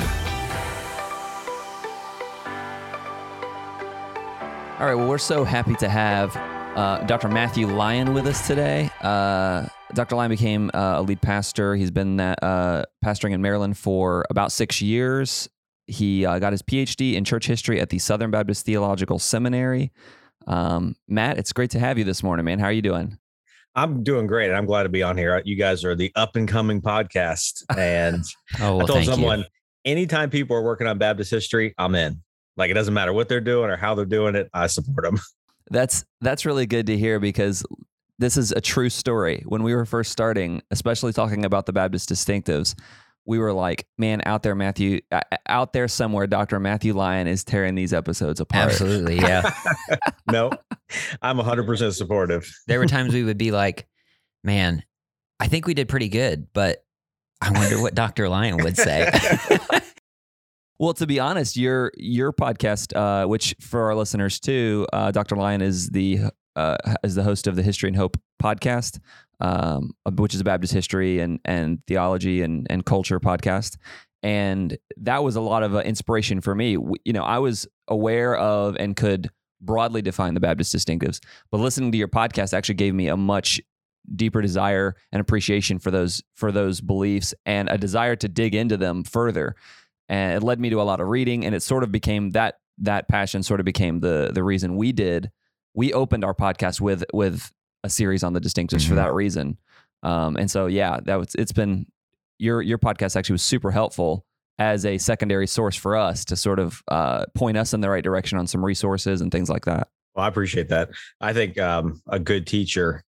All 4.79 4.85
right. 4.85 4.95
Well, 4.95 5.09
we're 5.09 5.17
so 5.17 5.43
happy 5.43 5.75
to 5.75 5.89
have 5.89 6.33
uh, 6.77 6.99
Dr. 7.05 7.27
Matthew 7.27 7.67
Lyon 7.67 8.13
with 8.13 8.25
us 8.25 8.47
today. 8.47 8.89
Uh, 9.01 9.67
Dr. 9.93 10.15
Lyon 10.15 10.29
became 10.29 10.71
uh, 10.73 10.99
a 10.99 11.01
lead 11.01 11.21
pastor. 11.21 11.75
He's 11.75 11.91
been 11.91 12.15
that, 12.15 12.41
uh, 12.41 12.85
pastoring 13.03 13.33
in 13.33 13.41
Maryland 13.41 13.77
for 13.77 14.25
about 14.29 14.53
six 14.53 14.81
years. 14.81 15.49
He 15.87 16.25
uh, 16.25 16.39
got 16.39 16.53
his 16.53 16.61
PhD 16.61 17.15
in 17.15 17.25
church 17.25 17.45
history 17.45 17.81
at 17.81 17.89
the 17.89 17.99
Southern 17.99 18.31
Baptist 18.31 18.65
Theological 18.65 19.19
Seminary. 19.19 19.91
Um, 20.47 20.95
Matt, 21.09 21.37
it's 21.37 21.51
great 21.51 21.71
to 21.71 21.79
have 21.79 21.97
you 21.97 22.05
this 22.05 22.23
morning, 22.23 22.45
man. 22.45 22.59
How 22.59 22.67
are 22.67 22.71
you 22.71 22.81
doing? 22.81 23.17
I'm 23.75 24.01
doing 24.01 24.27
great. 24.27 24.47
And 24.47 24.55
I'm 24.55 24.65
glad 24.65 24.83
to 24.83 24.89
be 24.89 25.03
on 25.03 25.17
here. 25.17 25.41
You 25.43 25.57
guys 25.57 25.83
are 25.83 25.93
the 25.93 26.09
up 26.15 26.37
and 26.37 26.47
coming 26.47 26.81
podcast. 26.81 27.65
And 27.77 28.23
Oh, 28.61 28.77
well, 28.77 28.83
I 28.83 28.87
told 28.87 29.03
someone 29.03 29.39
you. 29.39 29.45
anytime 29.83 30.29
people 30.29 30.55
are 30.55 30.63
working 30.63 30.87
on 30.87 30.97
Baptist 30.97 31.31
history, 31.31 31.75
I'm 31.77 31.95
in. 31.95 32.21
Like 32.59 32.69
it 32.69 32.75
doesn't 32.75 32.93
matter 32.93 33.13
what 33.13 33.29
they're 33.29 33.39
doing 33.39 33.69
or 33.69 33.77
how 33.77 33.95
they're 33.95 34.05
doing 34.05 34.35
it, 34.35 34.49
I 34.53 34.67
support 34.67 35.03
them. 35.03 35.19
That's 35.71 36.03
that's 36.19 36.47
really 36.47 36.65
good 36.65 36.87
to 36.87 36.97
hear 36.97 37.19
because 37.19 37.63
this 38.17 38.37
is 38.37 38.51
a 38.51 38.59
true 38.59 38.89
story. 38.89 39.43
When 39.45 39.61
we 39.61 39.75
were 39.75 39.85
first 39.85 40.11
starting, 40.11 40.63
especially 40.71 41.13
talking 41.13 41.45
about 41.45 41.67
the 41.67 41.73
Baptist 41.73 42.09
distinctives, 42.09 42.73
we 43.27 43.37
were 43.37 43.53
like, 43.53 43.85
"Man, 43.95 44.23
out 44.25 44.41
there, 44.41 44.55
Matthew, 44.55 45.01
uh, 45.11 45.21
out 45.47 45.73
there 45.73 45.87
somewhere, 45.87 46.25
Doctor 46.25 46.59
Matthew 46.59 46.95
Lyon 46.95 47.27
is 47.27 47.43
tearing 47.43 47.75
these 47.75 47.93
episodes 47.93 48.39
apart." 48.39 48.71
Absolutely. 48.71 49.17
Yeah. 49.17 49.53
no, 50.31 50.49
I'm 51.21 51.37
100% 51.37 51.93
supportive. 51.93 52.51
there 52.65 52.79
were 52.79 52.87
times 52.87 53.13
we 53.13 53.23
would 53.23 53.37
be 53.37 53.51
like, 53.51 53.87
man, 54.43 54.81
I 55.39 55.49
think 55.49 55.67
we 55.67 55.75
did 55.75 55.87
pretty 55.87 56.09
good, 56.09 56.47
but 56.51 56.83
I 57.41 57.51
wonder 57.51 57.79
what 57.79 57.93
Dr. 57.93 58.27
Lyon 58.27 58.57
would 58.57 58.75
say. 58.75 59.07
Well, 60.79 60.93
to 60.93 61.05
be 61.05 61.19
honest, 61.19 61.57
your 61.57 61.91
your 61.97 62.31
podcast, 62.31 62.95
uh, 62.95 63.27
which 63.27 63.53
for 63.59 63.87
our 63.87 63.95
listeners 63.95 64.39
too, 64.39 64.87
uh, 64.93 65.11
Doctor 65.11 65.35
Lyon 65.35 65.61
is 65.61 65.89
the 65.89 66.19
uh, 66.55 66.77
is 67.03 67.15
the 67.15 67.23
host 67.23 67.47
of 67.47 67.57
the 67.57 67.63
History 67.63 67.89
and 67.89 67.97
Hope 67.97 68.17
podcast, 68.41 68.99
um, 69.41 69.91
which 70.15 70.33
is 70.33 70.39
a 70.39 70.45
Baptist 70.45 70.71
history 70.71 71.19
and 71.19 71.41
and 71.43 71.79
theology 71.85 72.41
and 72.43 72.65
and 72.69 72.85
culture 72.85 73.19
podcast. 73.19 73.75
And 74.23 74.77
that 74.95 75.21
was 75.21 75.35
a 75.35 75.41
lot 75.41 75.63
of 75.63 75.75
uh, 75.75 75.79
inspiration 75.79 76.39
for 76.39 76.55
me. 76.55 76.77
You 77.03 77.11
know, 77.13 77.23
I 77.23 77.39
was 77.39 77.67
aware 77.89 78.37
of 78.37 78.77
and 78.77 78.95
could 78.95 79.29
broadly 79.59 80.01
define 80.01 80.33
the 80.33 80.39
Baptist 80.39 80.73
distinctives, 80.73 81.19
but 81.51 81.59
listening 81.59 81.91
to 81.91 81.97
your 81.97 82.07
podcast 82.07 82.53
actually 82.53 82.75
gave 82.75 82.95
me 82.95 83.09
a 83.09 83.17
much 83.17 83.59
deeper 84.15 84.41
desire 84.41 84.95
and 85.11 85.19
appreciation 85.19 85.77
for 85.77 85.91
those 85.91 86.23
for 86.35 86.53
those 86.53 86.79
beliefs 86.79 87.33
and 87.45 87.67
a 87.67 87.77
desire 87.77 88.15
to 88.15 88.29
dig 88.29 88.55
into 88.55 88.77
them 88.77 89.03
further 89.03 89.57
and 90.09 90.33
it 90.35 90.43
led 90.43 90.59
me 90.59 90.69
to 90.69 90.81
a 90.81 90.83
lot 90.83 90.99
of 90.99 91.07
reading 91.07 91.45
and 91.45 91.55
it 91.55 91.61
sort 91.63 91.83
of 91.83 91.91
became 91.91 92.31
that 92.31 92.55
that 92.79 93.07
passion 93.07 93.43
sort 93.43 93.59
of 93.61 93.65
became 93.65 93.99
the 94.01 94.31
the 94.33 94.43
reason 94.43 94.75
we 94.75 94.91
did 94.91 95.31
we 95.75 95.93
opened 95.93 96.23
our 96.25 96.33
podcast 96.33 96.81
with 96.81 97.03
with 97.13 97.51
a 97.83 97.89
series 97.89 98.23
on 98.23 98.33
the 98.33 98.41
distinctives 98.41 98.85
for 98.87 98.93
Mhm. 98.93 98.97
that 99.03 99.13
reason 99.13 99.57
um 100.03 100.35
and 100.37 100.49
so 100.51 100.65
yeah 100.67 100.99
that 101.05 101.15
was 101.15 101.35
it's 101.35 101.51
been 101.51 101.85
your 102.39 102.61
your 102.61 102.77
podcast 102.77 103.15
actually 103.15 103.33
was 103.33 103.43
super 103.43 103.71
helpful 103.71 104.25
as 104.57 104.85
a 104.85 104.97
secondary 104.97 105.47
source 105.47 105.75
for 105.75 105.95
us 105.95 106.25
to 106.25 106.35
sort 106.35 106.59
of 106.59 106.81
uh, 106.89 107.23
point 107.33 107.55
us 107.55 107.73
in 107.73 107.79
the 107.79 107.89
right 107.89 108.03
direction 108.03 108.37
on 108.37 108.45
some 108.45 108.63
resources 108.65 109.21
and 109.21 109.31
things 109.31 109.49
like 109.49 109.63
that. 109.63 109.87
Well, 110.15 110.25
I 110.25 110.27
appreciate 110.27 110.67
that. 110.67 110.89
I 111.21 111.31
think 111.31 111.57
um, 111.57 112.01
a 112.09 112.19
good 112.19 112.45
teacher 112.45 113.01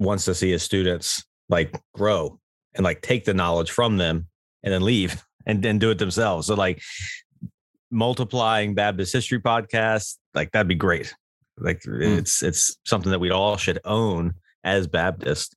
wants 0.00 0.24
to 0.24 0.34
see 0.34 0.50
his 0.50 0.64
students 0.64 1.24
like 1.48 1.80
grow 1.94 2.40
and 2.74 2.82
like 2.82 3.02
take 3.02 3.24
the 3.24 3.34
knowledge 3.34 3.70
from 3.70 3.98
them 3.98 4.26
and 4.64 4.74
then 4.74 4.82
leave 4.82 5.22
and 5.46 5.62
then 5.62 5.78
do 5.78 5.90
it 5.90 5.98
themselves. 5.98 6.46
So 6.46 6.54
like 6.54 6.82
multiplying 7.90 8.74
Baptist 8.74 9.12
history 9.12 9.40
podcasts, 9.40 10.18
like 10.34 10.52
that'd 10.52 10.68
be 10.68 10.74
great. 10.74 11.14
Like 11.58 11.80
mm. 11.82 12.18
it's 12.18 12.42
it's 12.42 12.76
something 12.84 13.10
that 13.12 13.20
we 13.20 13.30
all 13.30 13.56
should 13.56 13.78
own 13.84 14.34
as 14.64 14.86
Baptists. 14.86 15.54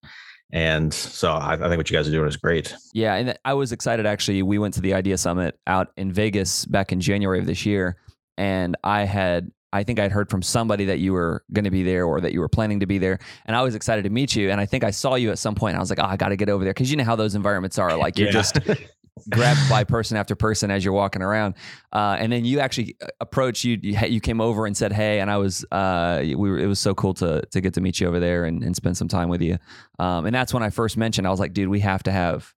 And 0.52 0.94
so 0.94 1.32
I, 1.32 1.54
I, 1.54 1.58
think 1.58 1.78
what 1.78 1.90
you 1.90 1.98
guys 1.98 2.08
are 2.08 2.12
doing 2.12 2.28
is 2.28 2.38
great. 2.38 2.74
Yeah. 2.94 3.16
And 3.16 3.38
I 3.44 3.54
was 3.54 3.74
excited 3.74 4.06
actually. 4.06 4.42
We 4.44 4.60
went 4.60 4.74
to 4.76 4.82
the 4.82 4.94
Idea 4.94 5.18
Summit 5.18 5.60
out 5.68 5.90
in 5.98 6.14
Vegas 6.14 6.64
back 6.66 6.94
in 6.94 7.02
January 7.02 7.40
of 7.40 7.46
this 7.46 7.66
year. 7.66 7.98
And 8.38 8.78
I 8.84 9.04
had 9.04 9.52
I 9.74 9.84
think 9.84 10.00
I'd 10.00 10.14
heard 10.14 10.30
from 10.30 10.42
somebody 10.42 10.86
that 10.86 11.00
you 11.00 11.12
were 11.12 11.44
going 11.52 11.66
to 11.66 11.72
be 11.72 11.84
there 11.84 12.06
or 12.06 12.22
that 12.22 12.32
you 12.32 12.40
were 12.40 12.48
planning 12.48 12.80
to 12.80 12.86
be 12.86 12.98
there. 12.98 13.20
And 13.46 13.56
I 13.56 13.62
was 13.62 13.76
excited 13.76 14.04
to 14.04 14.10
meet 14.10 14.34
you. 14.34 14.50
And 14.50 14.62
I 14.62 14.66
think 14.66 14.86
I 14.86 14.92
saw 14.92 15.16
you 15.16 15.30
at 15.30 15.40
some 15.40 15.56
point. 15.56 15.76
I 15.76 15.80
was 15.80 15.90
like, 15.90 16.00
oh, 16.00 16.06
I 16.06 16.16
got 16.16 16.30
to 16.30 16.38
get 16.38 16.48
over 16.48 16.64
there. 16.64 16.74
Cause 16.74 16.90
you 16.90 16.96
know 16.96 17.04
how 17.04 17.18
those 17.18 17.36
environments 17.36 17.78
are. 17.78 17.98
Like 17.98 18.18
you're 18.18 18.28
yeah. 18.28 18.32
just 18.32 18.60
grabbed 19.30 19.70
by 19.70 19.84
person 19.84 20.18
after 20.18 20.36
person 20.36 20.72
as 20.72 20.84
you're 20.84 20.94
walking 20.94 21.22
around. 21.22 21.56
Uh, 21.92 22.18
and 22.20 22.32
then 22.32 22.46
you 22.46 22.60
actually 22.60 22.96
uh, 23.02 23.08
approached 23.20 23.64
you, 23.64 23.78
you 23.82 24.20
came 24.20 24.42
over 24.42 24.66
and 24.66 24.76
said, 24.76 24.92
Hey, 24.92 25.20
and 25.20 25.30
I 25.30 25.38
was, 25.38 25.66
uh, 25.72 26.22
we 26.24 26.36
were, 26.36 26.60
it 26.60 26.68
was 26.68 26.80
so 26.80 26.94
cool 26.94 27.14
to, 27.16 27.44
to 27.52 27.62
get 27.62 27.74
to 27.76 27.82
meet 27.82 28.00
you 28.00 28.08
over 28.08 28.20
there 28.20 28.46
and, 28.46 28.64
and 28.64 28.76
spend 28.76 28.98
some 28.98 29.08
time 29.08 29.30
with 29.30 29.42
you. 29.42 29.58
Um, 30.00 30.26
and 30.26 30.36
that's 30.36 30.54
when 30.54 30.64
I 30.64 30.70
first 30.70 30.98
mentioned, 30.98 31.28
I 31.28 31.30
was 31.30 31.40
like, 31.40 31.54
dude, 31.54 31.70
we 31.70 31.80
have 31.82 32.04
to 32.04 32.12
have, 32.12 32.54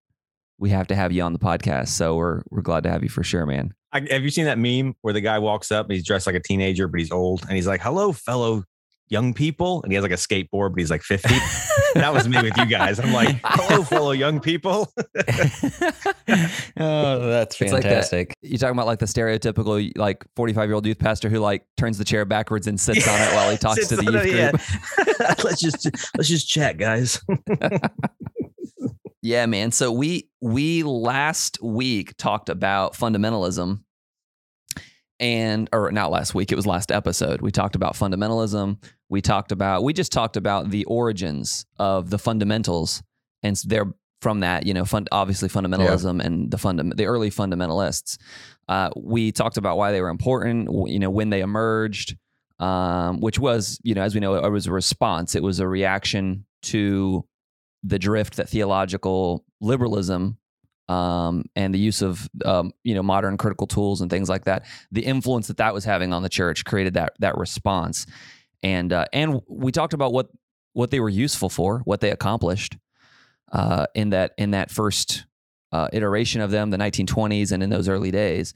we 0.59 0.71
have 0.71 0.87
to 0.89 0.95
have 0.95 1.13
you 1.13 1.23
on 1.23 1.33
the 1.33 1.39
podcast. 1.39 1.89
So 1.89 2.17
we're, 2.17 2.43
we're 2.51 2.63
glad 2.63 2.83
to 2.85 2.91
have 2.91 3.03
you 3.03 3.09
for 3.09 3.23
sure, 3.23 3.47
man. 3.47 3.75
I, 3.93 4.07
have 4.11 4.23
you 4.23 4.31
seen 4.31 4.45
that 4.45 4.59
meme 4.59 4.95
where 5.01 5.13
the 5.13 5.21
guy 5.21 5.39
walks 5.39 5.73
up 5.73 5.87
and 5.87 5.95
he's 5.95 6.07
dressed 6.07 6.27
like 6.27 6.37
a 6.37 6.41
teenager, 6.41 6.87
but 6.87 7.01
he's 7.01 7.11
old, 7.11 7.43
and 7.43 7.53
he's 7.53 7.67
like, 7.67 7.81
"Hello, 7.81 8.13
fellow 8.13 8.63
young 9.11 9.35
people," 9.35 9.83
and 9.83 9.93
he 9.93 9.97
has 9.97 10.03
like 10.03 10.13
a 10.13 10.15
skateboard, 10.15 10.71
but 10.71 10.79
he's 10.79 10.91
like 10.91 11.03
fifty. 11.03 11.35
that 11.95 12.13
was 12.13 12.29
me 12.29 12.41
with 12.43 12.57
you 12.57 12.67
guys. 12.67 12.99
I'm 12.99 13.13
like, 13.13 13.41
"Hello, 13.45 13.83
fellow 13.85 14.13
young 14.13 14.41
people." 14.41 14.93
oh, 16.77 17.29
that's 17.29 17.57
fantastic. 17.57 18.29
Like 18.29 18.37
you 18.43 18.59
talking 18.59 18.73
about 18.73 18.87
like 18.87 19.01
the 19.01 19.07
stereotypical 19.07 19.91
like 19.97 20.25
45 20.37 20.69
year 20.69 20.75
old 20.75 20.87
youth 20.87 20.99
pastor 20.99 21.29
who 21.29 21.39
like 21.39 21.67
turns 21.77 21.99
the 21.99 22.05
chair 22.05 22.25
backwards 22.25 22.67
and 22.67 22.81
sits 22.81 23.07
yeah, 23.07 23.13
on 23.13 23.21
it 23.21 23.35
while 23.35 23.51
he 23.51 23.57
talks 23.57 23.89
to 23.89 23.97
the 23.97 24.05
youth 24.05 24.25
it, 24.25 24.53
group. 24.53 25.19
Yeah. 25.21 25.35
let's 25.45 25.61
just 25.61 25.85
let's 26.17 26.29
just 26.29 26.49
chat, 26.49 26.79
guys. 26.79 27.21
Yeah, 29.23 29.47
man. 29.47 29.71
So 29.73 29.93
we 29.93 30.31
we 30.41 30.83
last 30.83 31.63
week 31.63 32.17
talked 32.17 32.49
about 32.49 32.95
fundamentalism 32.95 33.81
and 35.21 35.69
or 35.73 35.93
not 35.93 36.11
last 36.11 36.35
week, 36.35 36.51
it 36.51 36.57
was 36.57 36.67
last 36.67 36.91
episode. 36.91 37.43
We 37.43 37.51
talked 37.53 37.77
about 37.77 37.95
fundamentalism. 37.95 38.83
We 39.09 39.21
talked 39.21 39.53
about 39.53 39.85
we 39.85 39.93
just 39.93 40.13
talked 40.13 40.37
about 40.37 40.71
the 40.71 40.85
origins 40.87 41.67
of 41.79 42.11
the 42.11 42.19
fundamentals 42.19 43.03
and 43.43 43.57
they're 43.67 43.93
from 44.21 44.41
that, 44.41 44.67
you 44.67 44.75
know, 44.75 44.85
fund, 44.85 45.09
obviously 45.13 45.49
fundamentalism 45.49 46.19
yeah. 46.19 46.27
and 46.27 46.51
the 46.51 46.59
funda- 46.59 46.95
the 46.95 47.07
early 47.07 47.31
fundamentalists. 47.31 48.19
Uh, 48.69 48.91
we 48.97 49.33
talked 49.33 49.57
about 49.57 49.77
why 49.77 49.93
they 49.93 50.01
were 50.01 50.09
important, 50.09 50.69
you 50.89 50.99
know, 50.99 51.11
when 51.11 51.31
they 51.31 51.41
emerged, 51.41 52.17
um, 52.59 53.21
which 53.21 53.39
was, 53.39 53.79
you 53.83 53.95
know, 53.95 54.03
as 54.03 54.15
we 54.15 54.21
know, 54.21 54.35
it 54.35 54.51
was 54.51 54.67
a 54.67 54.73
response. 54.73 55.35
It 55.35 55.43
was 55.43 55.59
a 55.59 55.67
reaction 55.67 56.45
to 56.65 57.25
the 57.83 57.99
drift 57.99 58.37
that 58.37 58.49
theological 58.49 59.45
liberalism 59.61 60.37
um, 60.91 61.45
and 61.55 61.73
the 61.73 61.79
use 61.79 62.03
of 62.03 62.29
um, 62.45 62.73
you 62.83 62.95
know 62.95 63.03
modern 63.03 63.37
critical 63.37 63.69
tools 63.69 64.01
and 64.01 64.11
things 64.11 64.29
like 64.29 64.45
that, 64.45 64.67
the 64.91 65.03
influence 65.03 65.47
that 65.47 65.59
that 65.59 65.73
was 65.73 65.85
having 65.85 66.13
on 66.13 66.23
the 66.23 66.29
church 66.29 66.65
created 66.65 66.95
that 66.95 67.13
that 67.21 67.39
response, 67.39 68.07
and 68.65 68.93
uh, 68.93 69.05
and 69.13 69.41
we 69.49 69.71
talked 69.71 69.95
about 69.95 70.13
what 70.13 70.27
what 70.73 70.91
they 70.91 70.99
were 70.99 71.09
useful 71.09 71.49
for, 71.49 71.79
what 71.85 72.01
they 72.01 72.11
accomplished 72.11 72.77
uh, 73.53 73.87
in 73.95 74.11
that 74.11 74.33
in 74.37 74.51
that 74.51 74.71
first 74.71 75.27
uh, 75.71 75.89
iteration 75.93 76.41
of 76.41 76.51
them, 76.51 76.71
the 76.71 76.77
1920s, 76.77 77.53
and 77.53 77.63
in 77.63 77.71
those 77.71 77.89
early 77.89 78.11
days. 78.11 78.53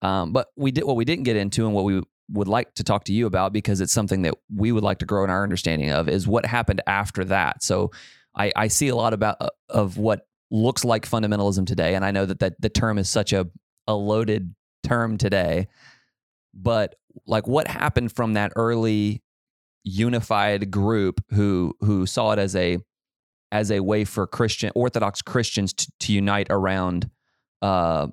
Um, 0.00 0.32
but 0.32 0.48
we 0.56 0.70
did 0.70 0.84
what 0.84 0.96
we 0.96 1.04
didn't 1.04 1.24
get 1.24 1.36
into, 1.36 1.66
and 1.66 1.74
what 1.74 1.84
we 1.84 2.02
would 2.30 2.48
like 2.48 2.74
to 2.76 2.82
talk 2.82 3.04
to 3.04 3.12
you 3.12 3.26
about 3.26 3.52
because 3.52 3.82
it's 3.82 3.92
something 3.92 4.22
that 4.22 4.32
we 4.54 4.72
would 4.72 4.82
like 4.82 5.00
to 5.00 5.04
grow 5.04 5.22
in 5.24 5.28
our 5.28 5.42
understanding 5.42 5.90
of 5.90 6.08
is 6.08 6.26
what 6.26 6.46
happened 6.46 6.80
after 6.86 7.22
that. 7.26 7.62
So 7.62 7.90
I, 8.34 8.50
I 8.56 8.68
see 8.68 8.88
a 8.88 8.96
lot 8.96 9.12
about 9.12 9.36
uh, 9.40 9.50
of 9.68 9.98
what 9.98 10.26
looks 10.50 10.84
like 10.84 11.08
fundamentalism 11.08 11.66
today, 11.66 11.94
and 11.94 12.04
I 12.04 12.10
know 12.10 12.26
that, 12.26 12.40
that 12.40 12.60
the 12.60 12.68
term 12.68 12.98
is 12.98 13.08
such 13.08 13.32
a, 13.32 13.46
a 13.86 13.94
loaded 13.94 14.54
term 14.82 15.18
today. 15.18 15.68
But 16.52 16.94
like, 17.26 17.46
what 17.46 17.66
happened 17.66 18.12
from 18.14 18.34
that 18.34 18.52
early 18.56 19.22
unified 19.84 20.70
group 20.70 21.22
who 21.30 21.74
who 21.80 22.06
saw 22.06 22.32
it 22.32 22.38
as 22.38 22.56
a 22.56 22.78
as 23.52 23.70
a 23.70 23.80
way 23.80 24.04
for 24.04 24.26
Christian 24.26 24.72
Orthodox 24.74 25.22
Christians 25.22 25.72
to, 25.74 25.92
to 26.00 26.12
unite 26.12 26.48
around 26.50 27.10
uh, 27.62 28.08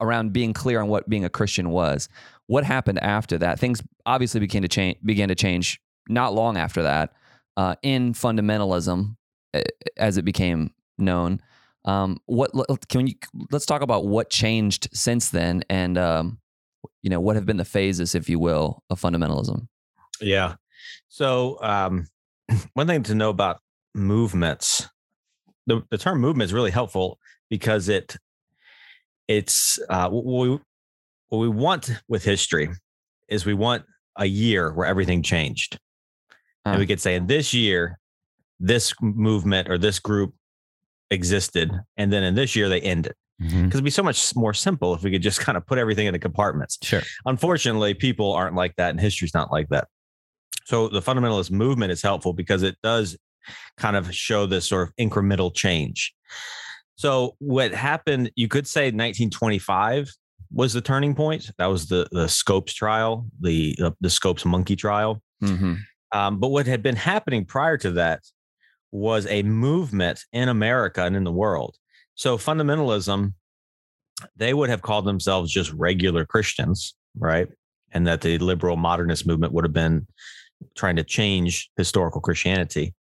around 0.00 0.32
being 0.32 0.52
clear 0.52 0.80
on 0.80 0.88
what 0.88 1.08
being 1.08 1.24
a 1.24 1.30
Christian 1.30 1.70
was. 1.70 2.08
What 2.46 2.64
happened 2.64 3.00
after 3.00 3.38
that? 3.38 3.58
Things 3.58 3.82
obviously 4.06 4.40
began 4.40 4.62
to 4.62 4.68
change. 4.68 4.98
Began 5.04 5.28
to 5.28 5.34
change 5.34 5.80
not 6.08 6.34
long 6.34 6.56
after 6.56 6.82
that 6.82 7.12
uh, 7.56 7.76
in 7.82 8.12
fundamentalism, 8.12 9.16
as 9.96 10.16
it 10.16 10.24
became 10.24 10.72
known. 11.00 11.40
Um, 11.84 12.18
what 12.26 12.52
can 12.88 13.06
you 13.06 13.14
let's 13.50 13.66
talk 13.66 13.82
about 13.82 14.06
what 14.06 14.30
changed 14.30 14.88
since 14.92 15.30
then, 15.30 15.62
and 15.70 15.96
um, 15.96 16.38
you 17.02 17.10
know 17.10 17.20
what 17.20 17.36
have 17.36 17.46
been 17.46 17.56
the 17.56 17.64
phases, 17.64 18.14
if 18.14 18.28
you 18.28 18.38
will, 18.38 18.82
of 18.90 19.00
fundamentalism. 19.00 19.66
Yeah. 20.20 20.54
So 21.08 21.58
um, 21.62 22.06
one 22.74 22.86
thing 22.86 23.02
to 23.04 23.14
know 23.14 23.30
about 23.30 23.60
movements, 23.94 24.88
the, 25.66 25.82
the 25.90 25.98
term 25.98 26.20
movement 26.20 26.48
is 26.48 26.54
really 26.54 26.70
helpful 26.70 27.18
because 27.48 27.88
it 27.88 28.16
it's 29.26 29.78
uh, 29.88 30.08
what 30.10 30.24
we 30.24 30.58
what 31.28 31.38
we 31.38 31.48
want 31.48 31.90
with 32.08 32.24
history 32.24 32.68
is 33.28 33.46
we 33.46 33.54
want 33.54 33.84
a 34.16 34.26
year 34.26 34.72
where 34.72 34.86
everything 34.86 35.22
changed. 35.22 35.78
And 36.64 36.78
we 36.78 36.86
could 36.86 37.00
say 37.00 37.14
in 37.14 37.26
this 37.26 37.54
year, 37.54 37.98
this 38.58 38.92
movement 39.00 39.70
or 39.70 39.78
this 39.78 39.98
group 39.98 40.34
existed. 41.10 41.72
And 41.96 42.12
then 42.12 42.22
in 42.22 42.34
this 42.34 42.56
year, 42.56 42.68
they 42.68 42.80
ended. 42.80 43.14
Because 43.38 43.54
mm-hmm. 43.54 43.68
it'd 43.68 43.84
be 43.84 43.90
so 43.90 44.02
much 44.02 44.36
more 44.36 44.52
simple 44.52 44.94
if 44.94 45.02
we 45.02 45.10
could 45.10 45.22
just 45.22 45.40
kind 45.40 45.56
of 45.56 45.66
put 45.66 45.78
everything 45.78 46.06
into 46.06 46.18
compartments. 46.18 46.76
Sure. 46.82 47.00
Unfortunately, 47.24 47.94
people 47.94 48.32
aren't 48.34 48.54
like 48.54 48.76
that, 48.76 48.90
and 48.90 49.00
history's 49.00 49.32
not 49.32 49.50
like 49.50 49.68
that. 49.70 49.88
So 50.64 50.88
the 50.88 51.00
fundamentalist 51.00 51.50
movement 51.50 51.90
is 51.90 52.02
helpful 52.02 52.34
because 52.34 52.62
it 52.62 52.76
does 52.82 53.16
kind 53.78 53.96
of 53.96 54.14
show 54.14 54.44
this 54.44 54.68
sort 54.68 54.88
of 54.88 54.94
incremental 54.96 55.54
change. 55.54 56.14
So 56.96 57.34
what 57.38 57.72
happened, 57.72 58.30
you 58.36 58.46
could 58.46 58.66
say 58.66 58.88
1925 58.88 60.10
was 60.52 60.74
the 60.74 60.82
turning 60.82 61.14
point. 61.14 61.50
That 61.58 61.66
was 61.66 61.88
the 61.88 62.06
the 62.12 62.28
Scopes 62.28 62.74
trial, 62.74 63.26
the 63.40 63.74
the, 63.78 63.96
the 64.02 64.10
Scopes 64.10 64.44
monkey 64.44 64.76
trial. 64.76 65.22
Mm-hmm. 65.42 65.74
Um, 66.12 66.38
but 66.38 66.48
what 66.48 66.66
had 66.66 66.82
been 66.82 66.96
happening 66.96 67.44
prior 67.44 67.78
to 67.78 67.92
that 67.92 68.20
was 68.92 69.26
a 69.26 69.42
movement 69.42 70.24
in 70.32 70.48
America 70.48 71.04
and 71.04 71.16
in 71.16 71.24
the 71.24 71.32
world. 71.32 71.76
So 72.14 72.36
fundamentalism, 72.36 73.32
they 74.36 74.52
would 74.52 74.68
have 74.68 74.82
called 74.82 75.06
themselves 75.06 75.50
just 75.50 75.72
regular 75.72 76.26
Christians, 76.26 76.94
right? 77.18 77.48
And 77.92 78.06
that 78.06 78.20
the 78.20 78.38
liberal 78.38 78.76
modernist 78.76 79.26
movement 79.26 79.52
would 79.52 79.64
have 79.64 79.72
been 79.72 80.06
trying 80.76 80.96
to 80.96 81.04
change 81.04 81.70
historical 81.76 82.20
Christianity. 82.20 82.94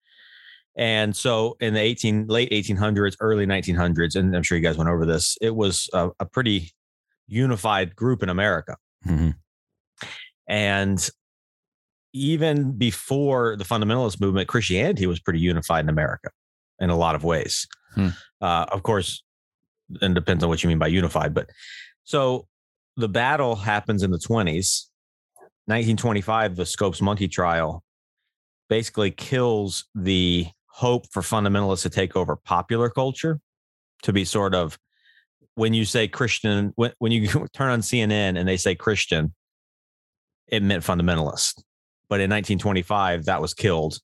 And 0.77 1.17
so 1.17 1.57
in 1.61 1.73
the 1.73 1.81
18 1.81 2.27
late 2.27 2.51
1800s, 2.51 3.17
early 3.21 3.47
1900s, 3.47 4.15
and 4.15 4.37
I'm 4.37 4.43
sure 4.43 4.59
you 4.59 4.65
guys 4.65 4.77
went 4.77 4.91
over 4.91 5.07
this, 5.07 5.39
it 5.41 5.55
was 5.55 5.89
a, 5.95 6.11
a 6.21 6.27
pretty 6.27 6.73
unified 7.27 7.97
group 7.97 8.23
in 8.23 8.29
America. 8.29 8.77
Mm-hmm. 9.07 9.31
And 10.49 11.11
even 12.17 12.73
before 12.73 13.57
the 13.57 13.65
fundamentalist 13.65 14.21
movement, 14.21 14.49
Christianity 14.49 15.07
was 15.07 15.21
pretty 15.21 15.41
unified 15.41 15.85
in 15.85 15.89
America 15.89 16.31
in 16.81 16.91
a 16.91 16.97
lot 16.97 17.15
of 17.15 17.25
ways. 17.25 17.67
Hmm. 17.95 18.09
Uh, 18.41 18.67
of 18.71 18.83
course, 18.83 19.23
and 20.01 20.15
depends 20.15 20.43
on 20.43 20.51
what 20.51 20.63
you 20.63 20.69
mean 20.69 20.79
by 20.79 20.89
unified. 20.89 21.35
But 21.35 21.51
so 22.05 22.47
the 22.97 23.09
battle 23.09 23.57
happens 23.57 24.03
in 24.03 24.11
the 24.11 24.19
20s. 24.19 24.87
1925, 25.67 26.57
the 26.57 26.67
Scopes 26.67 27.03
Monkey 27.03 27.29
trial 27.29 27.83
basically 28.69 29.11
kills 29.11 29.85
the 29.95 30.47
hope 30.67 31.07
for 31.11 31.23
fundamentalists 31.23 31.83
to 31.83 31.91
take 31.91 32.17
over 32.17 32.37
popular 32.37 32.91
culture 32.91 33.41
to 34.03 34.13
be 34.13 34.25
sort 34.25 34.55
of 34.55 34.79
when 35.55 35.73
you 35.73 35.85
say 35.85 36.07
Christian, 36.07 36.73
when, 36.77 36.93
when 36.99 37.13
you 37.13 37.29
turn 37.53 37.71
on 37.71 37.81
CNN 37.81 38.39
and 38.39 38.47
they 38.47 38.57
say 38.57 38.75
Christian, 38.75 39.35
it 40.47 40.63
meant 40.63 40.85
fundamentalist. 40.85 41.63
But 42.09 42.21
in 42.21 42.31
1925, 42.31 43.25
that 43.25 43.41
was 43.41 43.53
killed, 43.55 43.99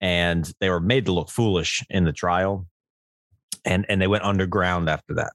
and 0.00 0.50
they 0.60 0.70
were 0.70 0.80
made 0.80 1.06
to 1.06 1.12
look 1.12 1.30
foolish 1.30 1.82
in 1.90 2.04
the 2.04 2.12
trial, 2.12 2.66
and 3.64 3.84
and 3.88 4.00
they 4.00 4.06
went 4.06 4.24
underground 4.24 4.88
after 4.88 5.14
that. 5.14 5.32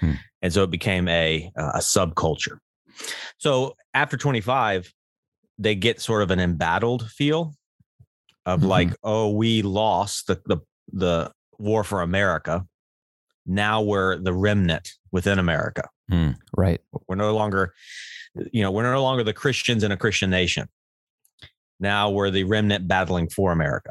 Hmm. 0.00 0.12
and 0.40 0.52
so 0.52 0.62
it 0.64 0.70
became 0.70 1.06
a 1.08 1.50
a 1.56 1.78
subculture. 1.78 2.58
So 3.38 3.76
after 3.94 4.16
25, 4.16 4.92
they 5.58 5.74
get 5.74 6.00
sort 6.00 6.22
of 6.22 6.30
an 6.30 6.40
embattled 6.40 7.08
feel 7.10 7.54
of 8.46 8.60
Mhm. 8.60 8.66
like, 8.68 8.90
oh, 9.04 9.30
we 9.30 9.62
lost 9.62 10.26
the 10.26 10.40
the 10.46 10.58
the 10.92 11.32
war 11.58 11.84
for 11.84 12.02
America. 12.02 12.66
Now 13.46 13.82
we're 13.82 14.18
the 14.18 14.32
remnant 14.32 14.92
within 15.10 15.38
America. 15.38 15.88
Right. 16.56 16.80
We're 17.08 17.16
no 17.16 17.34
longer, 17.34 17.74
you 18.52 18.62
know, 18.62 18.70
we're 18.70 18.82
no 18.92 19.02
longer 19.02 19.24
the 19.24 19.32
Christians 19.32 19.82
in 19.82 19.90
a 19.92 19.96
Christian 19.96 20.30
nation. 20.30 20.68
Now 21.82 22.10
we're 22.10 22.30
the 22.30 22.44
remnant 22.44 22.88
battling 22.88 23.28
for 23.28 23.52
America. 23.52 23.90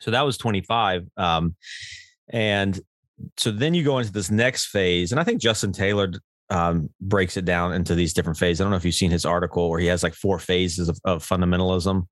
So 0.00 0.10
that 0.10 0.22
was 0.22 0.36
25. 0.36 1.08
Um, 1.16 1.56
and 2.28 2.78
so 3.38 3.50
then 3.50 3.74
you 3.74 3.82
go 3.82 3.98
into 3.98 4.12
this 4.12 4.30
next 4.30 4.66
phase. 4.66 5.10
And 5.10 5.20
I 5.20 5.24
think 5.24 5.40
Justin 5.40 5.72
Taylor 5.72 6.12
um, 6.50 6.90
breaks 7.00 7.38
it 7.38 7.46
down 7.46 7.72
into 7.72 7.94
these 7.94 8.12
different 8.12 8.38
phases. 8.38 8.60
I 8.60 8.64
don't 8.64 8.70
know 8.70 8.76
if 8.76 8.84
you've 8.84 8.94
seen 8.94 9.10
his 9.10 9.24
article 9.24 9.70
where 9.70 9.80
he 9.80 9.86
has 9.86 10.02
like 10.02 10.14
four 10.14 10.38
phases 10.38 10.90
of, 10.90 10.98
of 11.04 11.26
fundamentalism. 11.26 12.06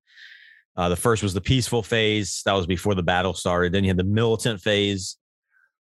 Uh, 0.75 0.89
the 0.89 0.95
first 0.95 1.21
was 1.21 1.35
the 1.35 1.41
peaceful 1.41 1.83
phase. 1.83 2.41
That 2.45 2.53
was 2.53 2.65
before 2.65 2.95
the 2.95 3.03
battle 3.03 3.35
started. 3.35 3.73
Then 3.73 3.83
you 3.83 3.91
had 3.91 3.97
the 3.97 4.03
militant 4.03 4.59
phase. 4.59 5.17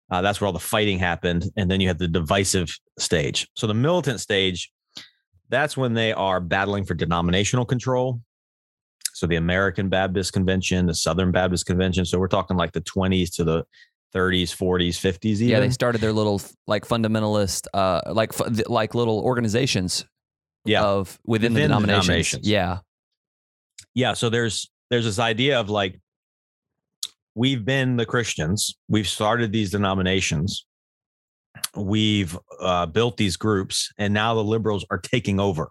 Uh, 0.09 0.21
that's 0.21 0.41
where 0.41 0.47
all 0.47 0.53
the 0.53 0.59
fighting 0.59 0.99
happened. 0.99 1.45
And 1.55 1.71
then 1.71 1.79
you 1.79 1.87
had 1.87 1.97
the 1.97 2.09
divisive 2.09 2.77
stage. 2.99 3.47
So 3.55 3.67
the 3.67 3.73
militant 3.73 4.19
stage, 4.19 4.69
that's 5.47 5.77
when 5.77 5.93
they 5.93 6.11
are 6.11 6.41
battling 6.41 6.83
for 6.83 6.93
denominational 6.93 7.63
control. 7.63 8.19
So 9.21 9.27
the 9.27 9.35
American 9.35 9.87
Baptist 9.87 10.33
Convention, 10.33 10.87
the 10.87 10.95
Southern 10.95 11.31
Baptist 11.31 11.65
Convention. 11.65 12.05
So 12.05 12.19
we're 12.19 12.27
talking 12.27 12.57
like 12.57 12.71
the 12.71 12.81
20s 12.81 13.33
to 13.35 13.43
the 13.43 13.63
30s, 14.13 14.49
40s, 14.49 14.89
50s. 14.89 15.25
Even. 15.25 15.47
Yeah, 15.47 15.59
they 15.59 15.69
started 15.69 16.01
their 16.01 16.11
little 16.11 16.41
like 16.67 16.85
fundamentalist, 16.85 17.67
uh, 17.73 18.01
like 18.11 18.33
like 18.67 18.95
little 18.95 19.19
organizations 19.19 20.05
yeah. 20.65 20.83
of 20.83 21.19
within, 21.25 21.53
the 21.53 21.61
Within 21.61 21.71
the 21.71 21.77
denominations. 21.77 22.05
denominations. 22.05 22.47
Yeah, 22.47 22.77
yeah 23.93 24.13
so 24.13 24.29
there's 24.29 24.69
there's 24.89 25.05
this 25.05 25.19
idea 25.19 25.59
of 25.59 25.69
like 25.69 25.99
we've 27.35 27.63
been 27.63 27.97
the 27.97 28.05
christians 28.05 28.75
we've 28.87 29.07
started 29.07 29.51
these 29.51 29.71
denominations 29.71 30.65
we've 31.75 32.37
uh, 32.61 32.85
built 32.85 33.17
these 33.17 33.37
groups 33.37 33.91
and 33.97 34.13
now 34.13 34.33
the 34.33 34.43
liberals 34.43 34.85
are 34.89 34.97
taking 34.97 35.39
over 35.39 35.69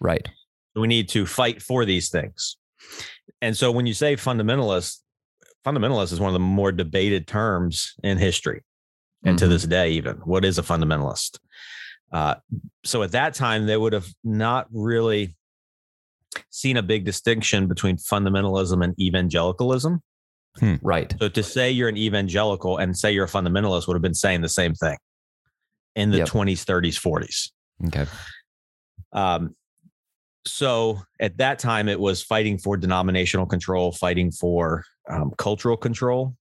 right. 0.00 0.28
we 0.74 0.86
need 0.86 1.08
to 1.08 1.26
fight 1.26 1.62
for 1.62 1.84
these 1.84 2.10
things 2.10 2.56
and 3.42 3.56
so 3.56 3.70
when 3.70 3.86
you 3.86 3.94
say 3.94 4.16
fundamentalist 4.16 5.00
fundamentalist 5.64 6.12
is 6.12 6.20
one 6.20 6.28
of 6.28 6.32
the 6.34 6.38
more 6.38 6.72
debated 6.72 7.26
terms 7.26 7.94
in 8.04 8.18
history 8.18 8.62
and 9.24 9.38
to 9.38 9.46
Mhm. 9.46 9.48
this 9.48 9.64
day 9.64 9.90
even 9.90 10.16
what 10.18 10.44
is 10.44 10.58
a 10.58 10.62
fundamentalist 10.62 11.38
uh, 12.12 12.36
so 12.84 13.02
at 13.02 13.12
that 13.12 13.34
time 13.34 13.66
they 13.66 13.76
would 13.76 13.92
have 13.92 14.06
not 14.22 14.66
really 14.70 15.36
seen 16.50 16.76
a 16.76 16.82
big 16.82 17.04
distinction 17.04 17.66
between 17.66 17.96
fundamentalism 17.96 18.82
and 18.84 18.94
evangelicalism 19.00 20.00
Right. 20.82 21.14
so 21.18 21.28
to 21.28 21.42
say 21.42 21.70
you're 21.70 21.88
an 21.88 21.96
evangelical 21.96 22.78
and 22.78 22.96
say 22.96 23.10
you're 23.12 23.24
a 23.24 23.28
fundamentalist 23.28 23.88
would 23.88 23.94
have 23.94 24.02
been 24.02 24.14
saying 24.14 24.42
the 24.42 24.48
same 24.48 24.74
thing 24.74 24.96
in 25.96 26.10
the 26.10 26.18
Yep. 26.18 26.28
20s 26.28 26.64
30s 26.64 26.96
40s 26.98 27.50
Okay. 27.88 28.06
um, 29.12 29.55
so 30.46 31.00
at 31.20 31.36
that 31.38 31.58
time, 31.58 31.88
it 31.88 31.98
was 31.98 32.22
fighting 32.22 32.58
for 32.58 32.76
denominational 32.76 33.46
control, 33.46 33.92
fighting 33.92 34.30
for 34.30 34.84
um, 35.10 35.32
cultural 35.36 35.76
control, 35.76 36.36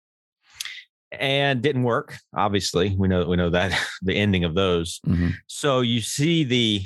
and 1.12 1.62
didn't 1.62 1.84
work. 1.84 2.18
Obviously, 2.36 2.96
we 2.98 3.08
know 3.08 3.26
we 3.26 3.36
know 3.36 3.50
that 3.50 3.78
the 4.02 4.16
ending 4.16 4.44
of 4.44 4.56
those. 4.56 5.00
Mhm. 5.06 5.34
So 5.48 5.82
you 5.82 6.02
see 6.02 6.44
the 6.44 6.86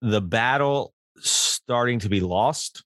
the 0.00 0.20
battle 0.20 0.94
starting 1.18 1.98
to 2.00 2.08
be 2.08 2.20
lost 2.20 2.84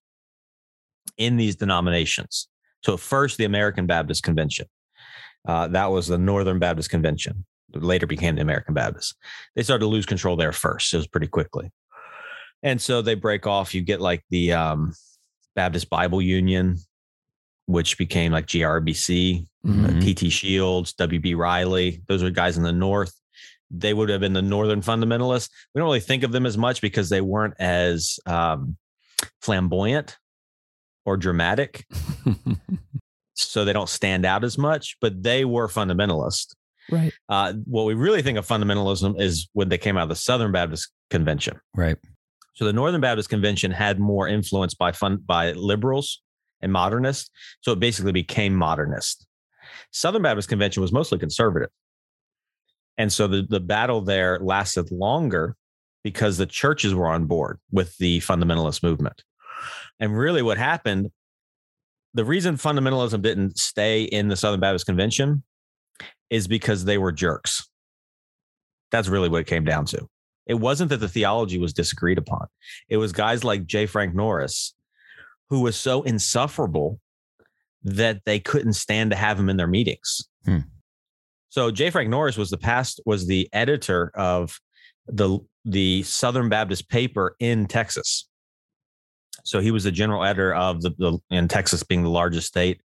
in 1.18 1.36
these 1.36 1.56
denominations. 1.56 2.48
So 2.84 2.96
first, 2.96 3.38
the 3.38 3.44
American 3.44 3.86
Baptist 3.86 4.22
Convention. 4.22 4.66
Uh, 5.46 5.68
that 5.68 5.90
was 5.90 6.06
the 6.06 6.18
Northern 6.18 6.58
Baptist 6.58 6.90
Convention. 6.90 7.44
Later 7.74 8.06
became 8.06 8.36
the 8.36 8.42
American 8.42 8.74
Baptist. 8.74 9.16
They 9.56 9.62
started 9.62 9.80
to 9.80 9.88
lose 9.88 10.06
control 10.06 10.36
there 10.36 10.52
first. 10.52 10.92
It 10.94 10.98
was 10.98 11.06
pretty 11.06 11.26
quickly. 11.26 11.70
And 12.62 12.80
so 12.80 13.02
they 13.02 13.14
break 13.14 13.46
off. 13.46 13.74
You 13.74 13.82
get 13.82 14.00
like 14.00 14.24
the 14.30 14.52
um, 14.52 14.94
Baptist 15.56 15.90
Bible 15.90 16.22
Union, 16.22 16.78
which 17.66 17.98
became 17.98 18.32
like 18.32 18.46
GRBC, 18.46 19.46
uh, 19.68 20.00
T.T. 20.00 20.30
Shields, 20.30 20.92
W.B. 20.94 21.34
Riley. 21.34 22.02
Those 22.08 22.22
are 22.22 22.30
guys 22.30 22.56
in 22.56 22.62
the 22.62 22.72
North. 22.72 23.12
They 23.70 23.94
would 23.94 24.10
have 24.10 24.20
been 24.20 24.34
the 24.34 24.42
Northern 24.42 24.82
fundamentalists. 24.82 25.48
We 25.74 25.78
don't 25.78 25.86
really 25.86 26.00
think 26.00 26.22
of 26.22 26.32
them 26.32 26.46
as 26.46 26.58
much 26.58 26.80
because 26.80 27.08
they 27.08 27.20
weren't 27.20 27.54
as 27.58 28.18
um, 28.26 28.76
flamboyant 29.40 30.18
or 31.04 31.16
dramatic. 31.16 31.86
So 33.34 33.64
they 33.64 33.72
don't 33.72 33.88
stand 33.88 34.24
out 34.24 34.44
as 34.44 34.58
much, 34.58 34.96
but 35.00 35.22
they 35.22 35.44
were 35.44 35.68
fundamentalist. 35.68 36.54
right. 36.90 37.12
Uh, 37.28 37.54
what 37.64 37.84
we 37.84 37.94
really 37.94 38.22
think 38.22 38.38
of 38.38 38.46
fundamentalism 38.46 39.20
is 39.20 39.48
when 39.52 39.68
they 39.68 39.78
came 39.78 39.96
out 39.96 40.04
of 40.04 40.08
the 40.08 40.16
Southern 40.16 40.52
Baptist 40.52 40.90
Convention. 41.10 41.58
Right. 41.74 41.96
So 42.54 42.64
the 42.64 42.72
Northern 42.72 43.00
Baptist 43.00 43.28
Convention 43.28 43.70
had 43.70 43.98
more 43.98 44.28
influence 44.28 44.74
by 44.74 44.92
fun 44.92 45.18
by 45.24 45.52
liberals 45.52 46.20
and 46.60 46.72
modernists. 46.72 47.30
So 47.60 47.72
it 47.72 47.80
basically 47.80 48.12
became 48.12 48.54
modernist. 48.54 49.26
Southern 49.90 50.22
Baptist 50.22 50.48
Convention 50.48 50.80
was 50.80 50.92
mostly 50.92 51.18
conservative. 51.18 51.70
And 52.98 53.12
so 53.12 53.26
the, 53.26 53.46
the 53.48 53.60
battle 53.60 54.00
there 54.00 54.38
lasted 54.40 54.90
longer 54.90 55.56
because 56.04 56.36
the 56.36 56.46
churches 56.46 56.94
were 56.94 57.08
on 57.08 57.26
board 57.26 57.58
with 57.70 57.96
the 57.98 58.20
fundamentalist 58.20 58.82
movement. 58.82 59.22
And 59.98 60.16
really 60.16 60.42
what 60.42 60.58
happened, 60.58 61.10
the 62.14 62.24
reason 62.24 62.56
fundamentalism 62.56 63.22
didn't 63.22 63.58
stay 63.58 64.02
in 64.02 64.28
the 64.28 64.36
Southern 64.36 64.60
Baptist 64.60 64.86
Convention 64.86 65.42
is 66.28 66.46
because 66.48 66.84
they 66.84 66.98
were 66.98 67.12
jerks. 67.12 67.68
That's 68.90 69.08
really 69.08 69.28
what 69.28 69.40
it 69.40 69.46
came 69.46 69.64
down 69.64 69.86
to. 69.86 70.06
It 70.46 70.54
wasn't 70.54 70.90
that 70.90 70.98
the 70.98 71.08
theology 71.08 71.58
was 71.58 71.72
disagreed 71.72 72.18
upon. 72.18 72.46
It 72.88 72.96
was 72.96 73.12
guys 73.12 73.44
like 73.44 73.64
J. 73.66 73.86
Frank 73.86 74.14
Norris 74.14 74.74
who 75.52 75.60
was 75.60 75.76
so 75.76 76.00
insufferable 76.02 76.98
that 77.84 78.22
they 78.24 78.40
couldn't 78.40 78.72
stand 78.72 79.10
to 79.10 79.16
have 79.18 79.38
him 79.38 79.50
in 79.50 79.58
their 79.58 79.66
meetings. 79.66 80.26
Hmm. 80.46 80.60
So 81.50 81.70
J. 81.70 81.90
Frank 81.90 82.08
Norris 82.08 82.38
was 82.38 82.48
the 82.48 82.56
past 82.56 83.02
was 83.04 83.26
the 83.26 83.50
editor 83.52 84.10
of 84.14 84.58
the 85.06 85.40
the 85.66 86.02
Southern 86.04 86.48
Baptist 86.48 86.88
paper 86.88 87.36
in 87.38 87.66
Texas. 87.66 88.30
So 89.44 89.60
he 89.60 89.70
was 89.70 89.84
the 89.84 89.92
general 89.92 90.24
editor 90.24 90.54
of 90.54 90.80
the, 90.80 90.94
the 90.96 91.18
in 91.28 91.48
Texas 91.48 91.82
being 91.82 92.02
the 92.02 92.08
largest 92.08 92.46
state 92.46 92.80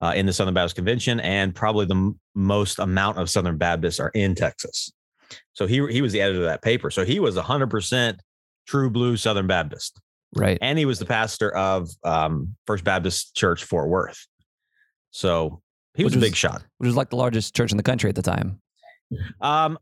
uh, 0.00 0.14
in 0.16 0.24
the 0.24 0.32
Southern 0.32 0.54
Baptist 0.54 0.76
Convention, 0.76 1.20
and 1.20 1.54
probably 1.54 1.84
the 1.84 1.94
m- 1.94 2.18
most 2.34 2.78
amount 2.78 3.18
of 3.18 3.28
Southern 3.28 3.58
Baptists 3.58 4.00
are 4.00 4.12
in 4.14 4.34
Texas. 4.34 4.90
So 5.52 5.66
he 5.66 5.86
he 5.90 6.02
was 6.02 6.12
the 6.12 6.20
editor 6.20 6.40
of 6.40 6.46
that 6.46 6.62
paper. 6.62 6.90
So 6.90 7.04
he 7.04 7.20
was 7.20 7.36
hundred 7.36 7.70
percent 7.70 8.20
true 8.66 8.90
blue 8.90 9.16
Southern 9.16 9.46
Baptist, 9.46 10.00
Right. 10.34 10.58
and 10.60 10.78
he 10.78 10.84
was 10.84 10.98
the 10.98 11.06
pastor 11.06 11.54
of 11.56 11.88
um, 12.04 12.54
First 12.66 12.84
Baptist 12.84 13.34
Church 13.34 13.64
Fort 13.64 13.88
Worth. 13.88 14.26
So 15.10 15.62
he 15.94 16.04
was 16.04 16.14
Which 16.14 16.22
a 16.22 16.26
big 16.26 16.36
shot. 16.36 16.62
Which 16.78 16.86
was 16.86 16.96
like 16.96 17.10
the 17.10 17.16
largest 17.16 17.56
church 17.56 17.70
in 17.70 17.76
the 17.76 17.82
country 17.82 18.08
at 18.10 18.16
the 18.16 18.22
time. 18.22 18.60
Um, 19.40 19.78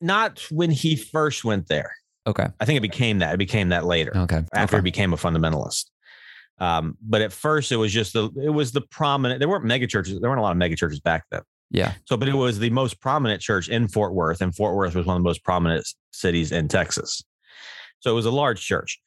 not 0.00 0.40
when 0.50 0.70
he 0.70 0.96
first 0.96 1.44
went 1.44 1.68
there. 1.68 1.92
Okay. 2.26 2.46
I 2.60 2.64
think 2.64 2.76
it 2.76 2.80
became 2.82 3.20
that. 3.20 3.34
It 3.34 3.38
became 3.38 3.68
that 3.68 3.84
later. 3.84 4.14
Okay. 4.16 4.42
after 4.52 4.76
Okay. 4.76 4.78
he 4.78 4.82
became 4.82 5.12
a 5.12 5.16
fundamentalist. 5.16 5.84
Um, 6.58 6.96
but 7.00 7.20
at 7.22 7.32
first, 7.32 7.70
it 7.70 7.76
was 7.76 7.92
just 7.92 8.12
the 8.14 8.28
it 8.42 8.48
was 8.50 8.72
the 8.72 8.80
prominent. 8.80 9.38
There 9.40 9.48
weren't 9.48 9.64
mega 9.64 9.86
churches. 9.86 10.18
There 10.20 10.28
weren't 10.28 10.40
a 10.40 10.42
lot 10.42 10.50
of 10.52 10.56
mega 10.56 10.74
churches 10.74 11.00
back 11.00 11.24
then. 11.30 11.42
Yeah. 11.70 11.94
So, 12.04 12.16
but 12.16 12.28
it 12.28 12.34
was 12.34 12.58
the 12.58 12.70
most 12.70 13.00
prominent 13.00 13.40
church 13.40 13.68
in 13.68 13.88
Fort 13.88 14.14
Worth, 14.14 14.40
and 14.40 14.54
Fort 14.54 14.76
Worth 14.76 14.94
was 14.94 15.06
one 15.06 15.16
of 15.16 15.22
the 15.22 15.28
most 15.28 15.44
prominent 15.44 15.86
cities 16.12 16.52
in 16.52 16.68
Texas. 16.68 17.22
So 18.00 18.10
it 18.10 18.14
was 18.14 18.26
a 18.26 18.30
large 18.30 18.60
church, 18.60 19.00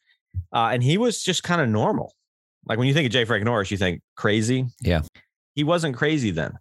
uh, 0.53 0.69
and 0.73 0.83
he 0.83 0.97
was 0.97 1.23
just 1.23 1.43
kind 1.43 1.61
of 1.61 1.69
normal. 1.69 2.13
Like 2.65 2.77
when 2.77 2.87
you 2.87 2.93
think 2.93 3.05
of 3.05 3.11
J. 3.11 3.25
Frank 3.25 3.43
Norris, 3.45 3.71
you 3.71 3.77
think 3.77 4.01
crazy. 4.15 4.65
Yeah. 4.81 5.01
he 5.55 5.63
wasn't 5.63 5.95
crazy 5.95 6.31
then. 6.31 6.53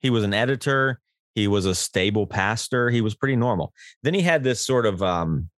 He 0.00 0.10
was 0.10 0.24
an 0.24 0.34
editor. 0.34 1.00
He 1.34 1.48
was 1.48 1.66
a 1.66 1.74
stable 1.74 2.26
pastor. 2.26 2.90
He 2.90 3.00
was 3.02 3.14
pretty 3.14 3.36
normal. 3.36 3.72
Then 4.02 4.14
he 4.14 4.22
had 4.22 4.42
this 4.42 4.64
sort 4.64 4.86
of 4.86 5.02
um, 5.02 5.50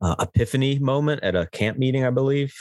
uh, 0.00 0.16
epiphany 0.20 0.78
moment 0.78 1.22
at 1.22 1.34
a 1.34 1.46
camp 1.46 1.78
meeting, 1.78 2.04
I 2.04 2.10
believe. 2.10 2.54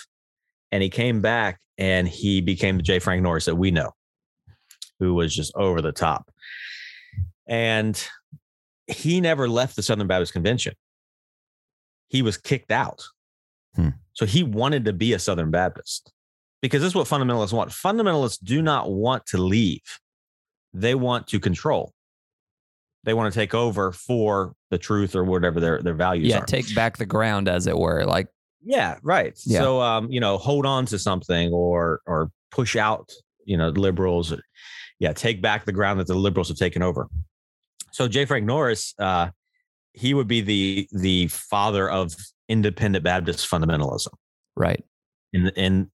And 0.71 0.81
he 0.81 0.89
came 0.89 1.21
back 1.21 1.59
and 1.77 2.07
he 2.07 2.41
became 2.41 2.77
the 2.77 2.83
J. 2.83 2.99
Frank 2.99 3.21
Norris 3.21 3.45
that 3.45 3.55
we 3.55 3.71
know, 3.71 3.91
who 4.99 5.13
was 5.13 5.33
just 5.35 5.53
over 5.55 5.81
the 5.81 5.91
top. 5.91 6.29
And 7.47 8.01
he 8.87 9.21
never 9.21 9.47
left 9.47 9.75
the 9.75 9.83
Southern 9.83 10.07
Baptist 10.07 10.33
Convention. 10.33 10.73
He 12.09 12.21
was 12.21 12.37
kicked 12.37 12.71
out. 12.71 13.03
Hmm. 13.75 13.89
So 14.13 14.25
he 14.25 14.43
wanted 14.43 14.85
to 14.85 14.93
be 14.93 15.13
a 15.13 15.19
Southern 15.19 15.51
Baptist 15.51 16.11
because 16.61 16.81
this 16.81 16.89
is 16.91 16.95
what 16.95 17.07
fundamentalists 17.07 17.53
want. 17.53 17.69
Fundamentalists 17.71 18.39
do 18.43 18.61
not 18.61 18.91
want 18.91 19.25
to 19.27 19.37
leave, 19.37 19.81
they 20.73 20.95
want 20.95 21.27
to 21.27 21.39
control. 21.39 21.93
they 23.03 23.13
want 23.13 23.31
to 23.31 23.39
take 23.39 23.53
over 23.53 23.91
for 23.91 24.53
the 24.69 24.77
truth 24.77 25.15
or 25.15 25.23
whatever 25.23 25.59
their 25.59 25.81
their 25.81 25.93
values 25.93 26.27
Yeah, 26.27 26.39
are. 26.39 26.45
take 26.45 26.73
back 26.75 26.97
the 26.97 27.05
ground, 27.05 27.47
as 27.47 27.67
it 27.67 27.77
were. 27.77 28.03
Like, 28.05 28.27
Yeah, 28.63 28.97
right. 29.03 29.37
Yeah. 29.45 29.59
So 29.59 29.81
um, 29.81 30.11
you 30.11 30.19
know, 30.19 30.37
hold 30.37 30.65
on 30.65 30.85
to 30.87 30.97
something 30.99 31.51
or 31.53 32.01
or 32.05 32.31
push 32.51 32.75
out, 32.75 33.11
you 33.45 33.55
know, 33.57 33.69
liberals. 33.69 34.33
Yeah, 34.99 35.13
take 35.13 35.41
back 35.41 35.65
the 35.65 35.71
ground 35.71 35.99
that 35.99 36.07
the 36.07 36.15
liberals 36.15 36.47
have 36.47 36.57
taken 36.57 36.81
over. 36.81 37.07
So 37.91 38.07
J. 38.07 38.25
Frank 38.25 38.45
Norris, 38.45 38.93
uh, 38.99 39.29
he 39.93 40.13
would 40.13 40.27
be 40.27 40.41
the 40.41 40.87
the 40.91 41.27
father 41.27 41.89
of 41.89 42.15
independent 42.49 43.03
Baptist 43.03 43.49
fundamentalism. 43.49 44.13
right. 44.55 44.83
In, 45.33 45.49
in 45.49 45.91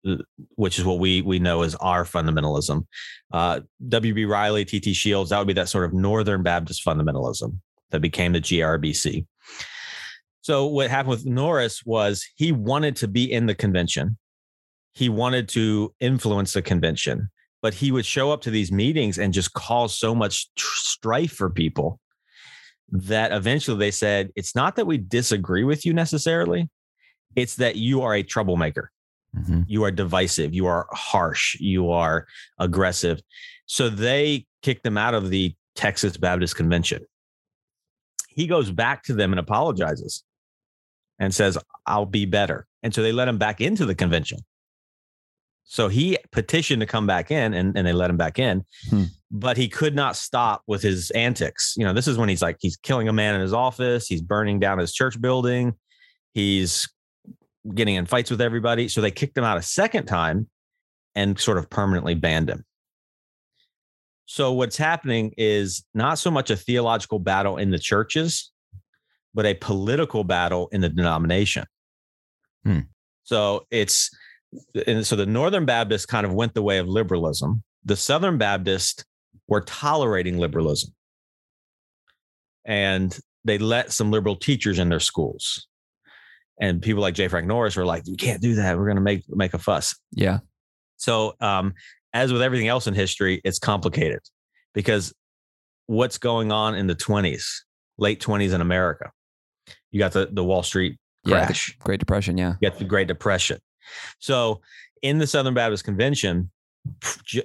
which 0.55 0.79
is 0.79 0.85
what 0.85 0.99
we 0.99 1.21
we 1.21 1.37
know 1.37 1.63
as 1.63 1.75
our 1.75 2.05
fundamentalism. 2.05 2.85
Uh, 3.31 3.59
W.B. 3.89 4.23
Riley, 4.25 4.63
T.T. 4.63 4.93
Shields, 4.93 5.31
that 5.31 5.37
would 5.37 5.47
be 5.47 5.53
that 5.53 5.67
sort 5.67 5.83
of 5.83 5.93
Northern 5.93 6.43
Baptist 6.43 6.85
fundamentalism 6.85 7.59
that 7.91 7.99
became 7.99 8.33
the 8.33 8.39
GRBC. 8.39 9.25
So 10.41 10.65
what 10.65 10.89
happened 10.89 11.09
with 11.09 11.25
Norris 11.25 11.85
was 11.85 12.25
he 12.37 12.53
wanted 12.53 12.95
to 12.97 13.07
be 13.09 13.29
in 13.29 13.47
the 13.47 13.55
convention. 13.55 14.17
He 14.93 15.09
wanted 15.09 15.49
to 15.49 15.93
influence 15.99 16.53
the 16.53 16.61
convention, 16.61 17.29
but 17.61 17.73
he 17.73 17.91
would 17.91 18.05
show 18.05 18.31
up 18.31 18.41
to 18.41 18.51
these 18.51 18.71
meetings 18.71 19.17
and 19.17 19.33
just 19.33 19.53
cause 19.53 19.97
so 19.97 20.13
much 20.13 20.53
tr- 20.55 20.75
strife 20.75 21.31
for 21.31 21.49
people 21.49 21.99
that 22.89 23.31
eventually 23.31 23.77
they 23.77 23.91
said, 23.91 24.31
it's 24.35 24.55
not 24.55 24.75
that 24.75 24.87
we 24.87 24.97
disagree 24.97 25.63
with 25.63 25.85
you 25.85 25.93
necessarily. 25.93 26.69
It's 27.35 27.55
that 27.55 27.75
you 27.75 28.01
are 28.01 28.15
a 28.15 28.23
troublemaker. 28.23 28.91
Mhm. 29.35 29.65
You 29.67 29.83
are 29.83 29.91
divisive. 29.91 30.53
You 30.53 30.67
are 30.67 30.87
harsh. 30.91 31.59
You 31.59 31.91
are 31.91 32.27
aggressive. 32.59 33.21
So 33.65 33.89
they 33.89 34.45
kicked 34.61 34.85
him 34.85 34.97
out 34.97 35.13
of 35.13 35.29
the 35.29 35.53
Texas 35.75 36.15
Baptist 36.17 36.55
Convention. 36.55 37.05
He 38.29 38.47
goes 38.47 38.71
back 38.71 39.03
to 39.03 39.13
them 39.13 39.33
and 39.33 39.39
apologizes 39.39 40.23
and 41.19 41.33
says, 41.33 41.57
I'll 41.85 42.05
be 42.05 42.25
better. 42.25 42.67
And 42.83 42.93
so 42.93 43.01
they 43.01 43.11
let 43.11 43.27
him 43.27 43.37
back 43.37 43.59
into 43.61 43.85
the 43.85 43.95
convention. 43.95 44.39
So 45.69 45.89
he 45.89 46.17
petitioned 46.31 46.79
to 46.79 46.85
come 46.85 47.05
back 47.05 47.29
in 47.29 47.53
and, 47.53 47.77
and 47.77 47.85
they 47.85 47.91
let 47.91 48.09
him 48.09 48.15
back 48.15 48.39
in, 48.39 48.63
Hmm. 48.89 49.03
but 49.29 49.57
he 49.57 49.67
could 49.67 49.93
not 49.93 50.15
stop 50.15 50.63
with 50.65 50.81
his 50.81 51.11
antics. 51.11 51.75
You 51.77 51.83
know, 51.83 51.91
this 51.91 52.07
is 52.07 52.17
when 52.17 52.29
he's 52.29 52.41
like, 52.41 52.55
he's 52.61 52.77
killing 52.77 53.09
a 53.09 53.13
man 53.13 53.35
in 53.35 53.41
his 53.41 53.53
office, 53.53 54.07
he's 54.07 54.21
burning 54.21 54.59
down 54.59 54.79
his 54.79 54.93
church 54.93 55.19
building, 55.19 55.73
he's 56.33 56.87
getting 57.75 57.95
in 57.95 58.05
fights 58.05 58.31
with 58.31 58.39
everybody. 58.39 58.87
So 58.87 59.01
they 59.01 59.11
kicked 59.11 59.37
him 59.37 59.43
out 59.43 59.57
a 59.57 59.61
second 59.61 60.05
time 60.05 60.47
and 61.15 61.37
sort 61.37 61.57
of 61.57 61.69
permanently 61.69 62.15
banned 62.15 62.49
him. 62.49 62.63
So 64.25 64.53
what's 64.53 64.77
happening 64.77 65.33
is 65.37 65.83
not 65.93 66.17
so 66.17 66.31
much 66.31 66.49
a 66.49 66.55
theological 66.55 67.19
battle 67.19 67.57
in 67.57 67.71
the 67.71 67.79
churches, 67.79 68.51
but 69.33 69.45
a 69.45 69.53
political 69.53 70.23
battle 70.23 70.69
in 70.71 70.79
the 70.79 70.89
denomination. 70.89 71.65
Hmm. 72.63 72.79
So 73.23 73.65
it's 73.69 74.09
and 74.87 75.05
so 75.05 75.15
the 75.15 75.25
Northern 75.25 75.65
Baptists 75.65 76.05
kind 76.05 76.25
of 76.25 76.33
went 76.33 76.53
the 76.53 76.61
way 76.63 76.77
of 76.77 76.87
liberalism. 76.87 77.63
The 77.85 77.95
Southern 77.95 78.37
Baptists 78.37 79.03
were 79.47 79.61
tolerating 79.61 80.37
liberalism. 80.37 80.93
And 82.65 83.17
they 83.45 83.57
let 83.57 83.91
some 83.91 84.11
liberal 84.11 84.35
teachers 84.35 84.79
in 84.79 84.89
their 84.89 84.99
schools. 84.99 85.67
And 86.59 86.81
people 86.81 87.01
like 87.01 87.13
J. 87.13 87.27
Frank 87.27 87.47
Norris 87.47 87.75
were 87.75 87.85
like, 87.85 88.03
you 88.05 88.17
can't 88.17 88.41
do 88.41 88.55
that. 88.55 88.77
We're 88.77 88.85
going 88.85 88.97
to 88.97 89.01
make 89.01 89.23
make 89.29 89.53
a 89.53 89.59
fuss. 89.59 89.95
Yeah. 90.11 90.39
So, 90.97 91.35
um, 91.39 91.73
as 92.13 92.33
with 92.33 92.41
everything 92.41 92.67
else 92.67 92.87
in 92.87 92.93
history, 92.95 93.39
it's 93.43 93.59
complicated 93.59 94.19
because 94.73 95.13
what's 95.85 96.17
going 96.17 96.51
on 96.51 96.73
in 96.73 96.87
the 96.87 96.95
20s, 96.95 97.45
late 97.99 98.19
20s 98.19 98.53
in 98.53 98.61
America? 98.61 99.11
You 99.91 99.99
got 99.99 100.13
the, 100.13 100.27
the 100.31 100.43
Wall 100.43 100.63
Street 100.63 100.97
Yeah. 101.25 101.45
crash, 101.45 101.77
Great 101.79 101.99
Depression. 101.99 102.37
Yeah. 102.37 102.55
you 102.59 102.69
got 102.69 102.79
the 102.79 102.85
Great 102.85 103.07
Depression. 103.07 103.59
So, 104.19 104.61
in 105.01 105.19
the 105.19 105.27
Southern 105.27 105.53
Baptist 105.53 105.83
Convention, 105.83 106.49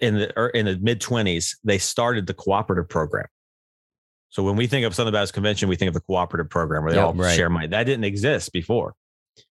in 0.01 0.15
the 0.19 0.33
er, 0.39 0.49
in 0.49 0.67
the 0.67 0.79
mid 0.79 1.01
20s, 1.01 1.57
they 1.65 1.79
started 1.79 2.27
the 2.27 2.35
cooperative 2.35 2.89
program. 2.89 3.27
So 4.31 4.43
when 4.43 4.57
we 4.57 4.67
think 4.67 4.87
of 4.87 4.95
Southern 4.95 5.13
Baptist 5.13 5.35
Convention, 5.35 5.69
we 5.69 5.77
think 5.77 5.89
of 5.89 5.95
the 5.95 6.01
cooperative 6.01 6.49
program 6.49 6.85
where 6.85 6.93
they 6.93 6.99
Yep, 6.99 7.07
all 7.07 7.13
right. 7.13 7.37
share 7.37 7.51
money. 7.51 7.67
That 7.67 7.85
didn't 7.85 8.05
exist 8.05 8.51
before. 8.53 8.95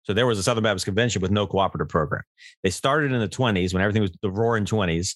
So 0.04 0.14
there 0.14 0.28
was 0.28 0.38
a 0.38 0.44
Southern 0.44 0.64
Baptist 0.64 0.86
Convention 0.86 1.22
with 1.22 1.32
no 1.32 1.48
cooperative 1.48 1.90
program. 1.90 2.22
They 2.64 2.70
started 2.70 3.12
in 3.12 3.20
the 3.20 3.28
20s 3.28 3.74
when 3.74 3.82
everything 3.82 4.04
was 4.04 4.12
the 4.22 4.30
roaring 4.30 4.66
20s, 4.66 5.16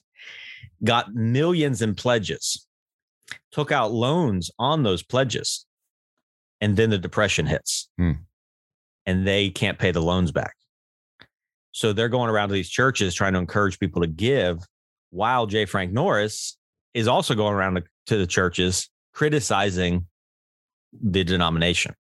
got 0.83 1.13
millions 1.13 1.81
in 1.81 1.93
pledges, 1.93 2.67
took 3.51 3.71
out 3.71 3.91
loans 3.91 4.49
on 4.57 4.83
those 4.83 5.03
pledges, 5.03 5.65
and 6.59 6.75
then 6.75 6.89
the 6.89 6.97
depression 6.97 7.45
hits. 7.45 7.87
Hmm. 7.97 8.11
And 9.05 9.27
they 9.27 9.49
can't 9.49 9.79
pay 9.79 9.91
the 9.91 10.01
loans 10.01 10.31
back. 10.31 10.55
So 11.71 11.93
they're 11.93 12.09
going 12.09 12.29
around 12.29 12.49
to 12.49 12.53
these 12.53 12.69
churches 12.69 13.13
trying 13.15 13.33
to 13.33 13.39
encourage 13.39 13.79
people 13.79 14.01
to 14.01 14.07
give, 14.07 14.59
while 15.09 15.45
J. 15.47 15.65
Frank 15.65 15.91
Norris 15.91 16.57
is 16.93 17.07
also 17.07 17.33
going 17.35 17.53
around 17.53 17.75
to- 17.75 17.83
to 18.07 18.17
the 18.17 18.27
churches 18.27 18.89
criticizing 19.13 20.07
the 21.01 21.23
denomination 21.23 21.93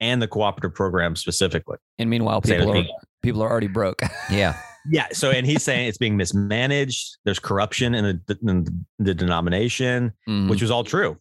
and 0.00 0.20
the 0.20 0.28
cooperative 0.28 0.74
program 0.74 1.16
specifically. 1.16 1.78
And 1.98 2.10
meanwhile, 2.10 2.40
people 2.42 2.76
are 2.76 2.84
people 3.22 3.42
are 3.42 3.50
already 3.50 3.68
broke. 3.68 4.02
Yeah. 4.30 4.58
Yeah. 4.88 5.08
So, 5.12 5.30
and 5.30 5.46
he's 5.46 5.62
saying 5.62 5.88
it's 5.88 5.98
being 5.98 6.16
mismanaged. 6.16 7.18
There's 7.24 7.38
corruption 7.38 7.94
in 7.94 8.22
the, 8.26 8.38
in 8.42 8.86
the 8.98 9.12
denomination, 9.14 10.12
Mhm. 10.28 10.48
which 10.48 10.62
was 10.62 10.70
all 10.70 10.84
true. 10.84 11.18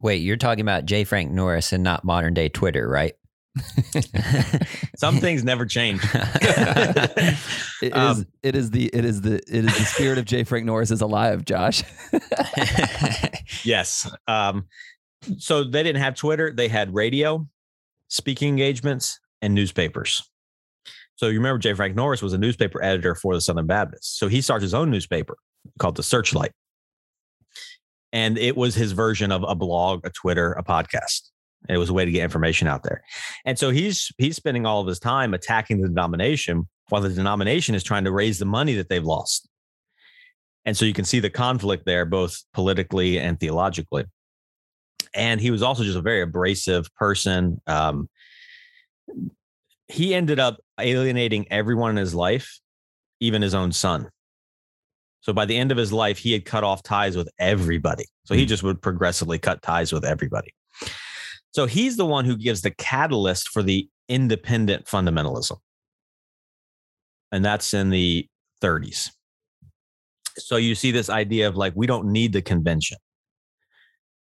Wait, 0.00 0.16
you're 0.22 0.36
talking 0.36 0.62
about 0.62 0.84
J. 0.86 1.04
Frank 1.04 1.30
Norris 1.32 1.72
and 1.72 1.82
not 1.82 2.04
modern 2.04 2.32
day 2.32 2.48
Twitter, 2.48 2.88
right? 2.88 3.14
Some 4.96 5.18
things 5.18 5.44
never 5.44 5.66
change. 5.66 6.02
It 7.80 7.92
is. 7.92 8.18
Um, 8.18 8.26
it 8.42 8.56
is 8.56 8.72
the. 8.72 8.90
It 8.92 9.04
is 9.04 9.20
the. 9.20 9.34
It 9.34 9.64
is 9.64 9.78
the 9.78 9.84
spirit 9.84 10.18
of 10.18 10.24
J. 10.24 10.42
Frank 10.42 10.66
Norris 10.66 10.90
is 10.90 11.00
alive, 11.00 11.44
Josh. 11.44 11.84
yes. 13.64 14.10
Um, 14.26 14.66
so 15.36 15.62
they 15.62 15.84
didn't 15.84 16.02
have 16.02 16.16
Twitter. 16.16 16.52
They 16.52 16.66
had 16.66 16.92
radio, 16.92 17.46
speaking 18.08 18.48
engagements, 18.48 19.20
and 19.42 19.54
newspapers. 19.54 20.28
So 21.16 21.26
you 21.26 21.38
remember 21.38 21.58
J. 21.58 21.74
Frank 21.74 21.94
Norris 21.96 22.22
was 22.22 22.32
a 22.32 22.38
newspaper 22.38 22.82
editor 22.82 23.14
for 23.14 23.34
the 23.34 23.40
Southern 23.40 23.66
Baptist. 23.66 24.18
So 24.18 24.28
he 24.28 24.40
starts 24.40 24.62
his 24.62 24.74
own 24.74 24.90
newspaper 24.90 25.36
called 25.78 25.96
the 25.96 26.02
Searchlight. 26.02 26.52
And 28.12 28.38
it 28.38 28.56
was 28.56 28.74
his 28.74 28.92
version 28.92 29.32
of 29.32 29.44
a 29.46 29.54
blog, 29.54 30.06
a 30.06 30.10
Twitter, 30.10 30.52
a 30.52 30.64
podcast. 30.64 31.30
It 31.68 31.78
was 31.78 31.90
a 31.90 31.94
way 31.94 32.04
to 32.04 32.10
get 32.10 32.22
information 32.22 32.68
out 32.68 32.82
there. 32.82 33.02
And 33.44 33.58
so 33.58 33.70
he's 33.70 34.12
he's 34.18 34.36
spending 34.36 34.66
all 34.66 34.80
of 34.80 34.86
his 34.86 34.98
time 34.98 35.34
attacking 35.34 35.80
the 35.80 35.88
denomination 35.88 36.68
while 36.88 37.02
the 37.02 37.08
denomination 37.08 37.74
is 37.74 37.84
trying 37.84 38.04
to 38.04 38.12
raise 38.12 38.38
the 38.38 38.44
money 38.44 38.74
that 38.74 38.88
they've 38.88 39.04
lost. 39.04 39.48
And 40.64 40.76
so 40.76 40.84
you 40.84 40.92
can 40.92 41.04
see 41.04 41.20
the 41.20 41.30
conflict 41.30 41.86
there, 41.86 42.04
both 42.04 42.42
politically 42.52 43.18
and 43.18 43.38
theologically. 43.40 44.04
And 45.14 45.40
he 45.40 45.50
was 45.50 45.62
also 45.62 45.82
just 45.82 45.96
a 45.96 46.02
very 46.02 46.22
abrasive 46.22 46.94
person. 46.94 47.60
Um, 47.66 48.08
he 49.88 50.14
ended 50.14 50.38
up 50.38 50.58
alienating 50.78 51.50
everyone 51.50 51.90
in 51.90 51.96
his 51.96 52.14
life, 52.14 52.60
even 53.20 53.40
his 53.40 53.54
own 53.54 53.72
son. 53.72 54.10
So 55.20 55.32
by 55.32 55.46
the 55.46 55.56
end 55.56 55.72
of 55.72 55.78
his 55.78 55.92
life, 55.92 56.18
he 56.18 56.32
had 56.32 56.44
cut 56.44 56.64
off 56.64 56.82
ties 56.82 57.16
with 57.16 57.28
everybody. 57.38 58.04
So 58.24 58.34
he 58.34 58.46
just 58.46 58.62
would 58.62 58.80
progressively 58.80 59.38
cut 59.38 59.62
ties 59.62 59.92
with 59.92 60.04
everybody. 60.04 60.54
So 61.58 61.66
he's 61.66 61.96
the 61.96 62.06
one 62.06 62.24
who 62.24 62.36
gives 62.36 62.62
the 62.62 62.70
catalyst 62.70 63.48
for 63.48 63.64
the 63.64 63.88
independent 64.08 64.84
fundamentalism. 64.84 65.56
And 67.32 67.44
that's 67.44 67.74
in 67.74 67.90
the 67.90 68.28
30s. 68.62 69.10
So 70.36 70.54
you 70.54 70.76
see 70.76 70.92
this 70.92 71.10
idea 71.10 71.48
of 71.48 71.56
like, 71.56 71.72
we 71.74 71.88
don't 71.88 72.12
need 72.12 72.32
the 72.32 72.42
convention. 72.42 72.98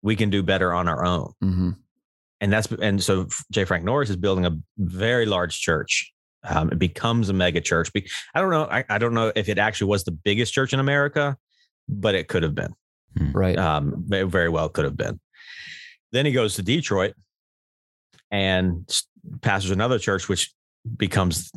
We 0.01 0.17
can 0.17 0.31
do 0.31 0.43
better 0.43 0.73
on 0.73 0.89
our 0.89 1.05
own. 1.05 1.35
hmm 1.43 1.71
And 2.41 2.51
that's, 2.51 2.69
and 2.69 3.03
so 3.03 3.27
J. 3.53 3.67
Frank 3.67 3.85
Norris 3.85 4.09
is 4.09 4.17
building 4.17 4.47
a 4.47 4.57
very 4.79 5.27
large 5.27 5.61
church. 5.61 6.11
Um, 6.43 6.71
it 6.71 6.79
becomes 6.79 7.29
a 7.29 7.35
mega 7.35 7.61
church. 7.61 7.91
I 8.35 8.41
don't 8.41 8.51
know. 8.51 8.65
I, 8.65 8.83
I 8.89 8.97
don't 8.97 9.13
know 9.13 9.31
if 9.37 9.51
it 9.51 9.59
actually 9.59 9.89
was 9.89 10.05
the 10.05 10.13
biggest 10.13 10.55
church 10.55 10.73
in 10.73 10.81
America, 10.81 11.37
but 11.87 12.15
it 12.15 12.29
could 12.29 12.45
have 12.45 12.55
been. 12.55 12.73
Right. 13.35 13.59
Um, 13.59 14.05
very 14.07 14.49
well 14.49 14.71
could 14.71 14.87
have 14.87 14.97
been. 14.97 15.21
Then 16.13 16.25
he 16.25 16.33
goes 16.33 16.55
to 16.55 16.63
Detroit 16.63 17.13
and 18.31 18.89
pastors 19.43 19.71
another 19.71 19.99
church, 19.99 20.29
which 20.29 20.53
becomes 20.97 21.51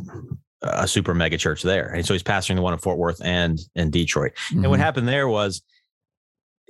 a 0.61 0.87
super 0.87 1.13
mega 1.13 1.37
church 1.37 1.61
there. 1.61 1.87
And 1.93 2.05
so 2.05 2.13
he's 2.13 2.23
pastoring 2.23 2.55
the 2.55 2.61
one 2.61 2.73
in 2.73 2.79
Fort 2.79 2.97
Worth 2.97 3.21
and 3.23 3.59
in 3.75 3.91
Detroit. 3.91 4.33
And 4.51 4.67
what 4.69 4.79
Mhm. 4.79 4.83
happened 4.83 5.07
there 5.07 5.27
was 5.27 5.61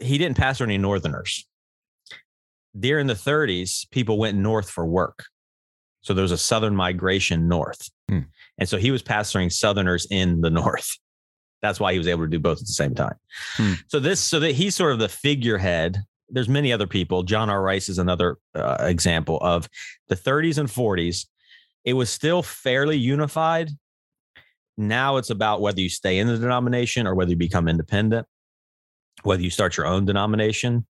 he 0.02 0.18
didn't 0.18 0.38
pastor 0.38 0.64
any 0.64 0.78
Northerners. 0.78 1.46
During 2.80 3.08
the 3.08 3.16
30s, 3.16 3.86
people 3.92 4.18
went 4.18 4.38
north 4.38 4.70
for 4.70 4.86
work. 4.86 5.26
So 6.02 6.14
there 6.14 6.22
was 6.22 6.32
a 6.32 6.38
Southern 6.38 6.76
migration 6.76 7.48
north. 7.48 7.90
Hmm. 8.08 8.20
And 8.58 8.70
so 8.70 8.78
he 8.78 8.92
was 8.92 9.02
pastoring 9.04 9.52
Southerners 9.52 10.06
in 10.10 10.42
the 10.42 10.50
north. 10.62 10.88
That's 11.62 11.80
why 11.80 11.92
he 11.92 11.98
was 11.98 12.08
able 12.08 12.24
to 12.24 12.30
do 12.30 12.40
both 12.40 12.60
at 12.62 12.68
the 12.68 12.74
same 12.74 12.96
time. 12.96 13.16
Hmm. 13.56 13.74
So 13.88 14.00
this, 14.00 14.22
so 14.22 14.40
that 14.40 14.54
he's 14.54 14.76
sort 14.76 14.94
of 14.94 15.00
the 15.00 15.10
figurehead 15.10 15.98
there's 16.32 16.50
many 16.50 16.72
other 16.72 16.88
people. 16.88 17.24
John 17.24 17.50
R. 17.50 17.62
Rice 17.62 17.90
is 17.90 18.00
another 18.00 18.38
uh, 18.56 18.78
example 18.82 19.38
of 19.42 19.70
the 20.08 20.16
30s 20.16 20.58
and 20.58 20.70
40s. 20.70 21.26
It 21.86 21.94
was 21.94 22.10
still 22.10 22.44
fairly 22.44 22.98
unified. 22.98 23.70
Now 24.78 25.18
it's 25.18 25.30
about 25.30 25.62
whether 25.62 25.82
you 25.82 25.90
stay 25.90 26.20
in 26.20 26.28
the 26.28 26.38
denomination 26.38 27.08
or 27.08 27.16
whether 27.16 27.32
you 27.32 27.38
become 27.38 27.68
independent, 27.68 28.28
whether 29.24 29.42
you 29.42 29.50
start 29.50 29.78
your 29.78 29.86
own 29.86 30.06
denomination. 30.06 30.86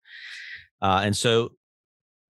Uh, 0.81 1.01
and 1.03 1.15
so 1.15 1.51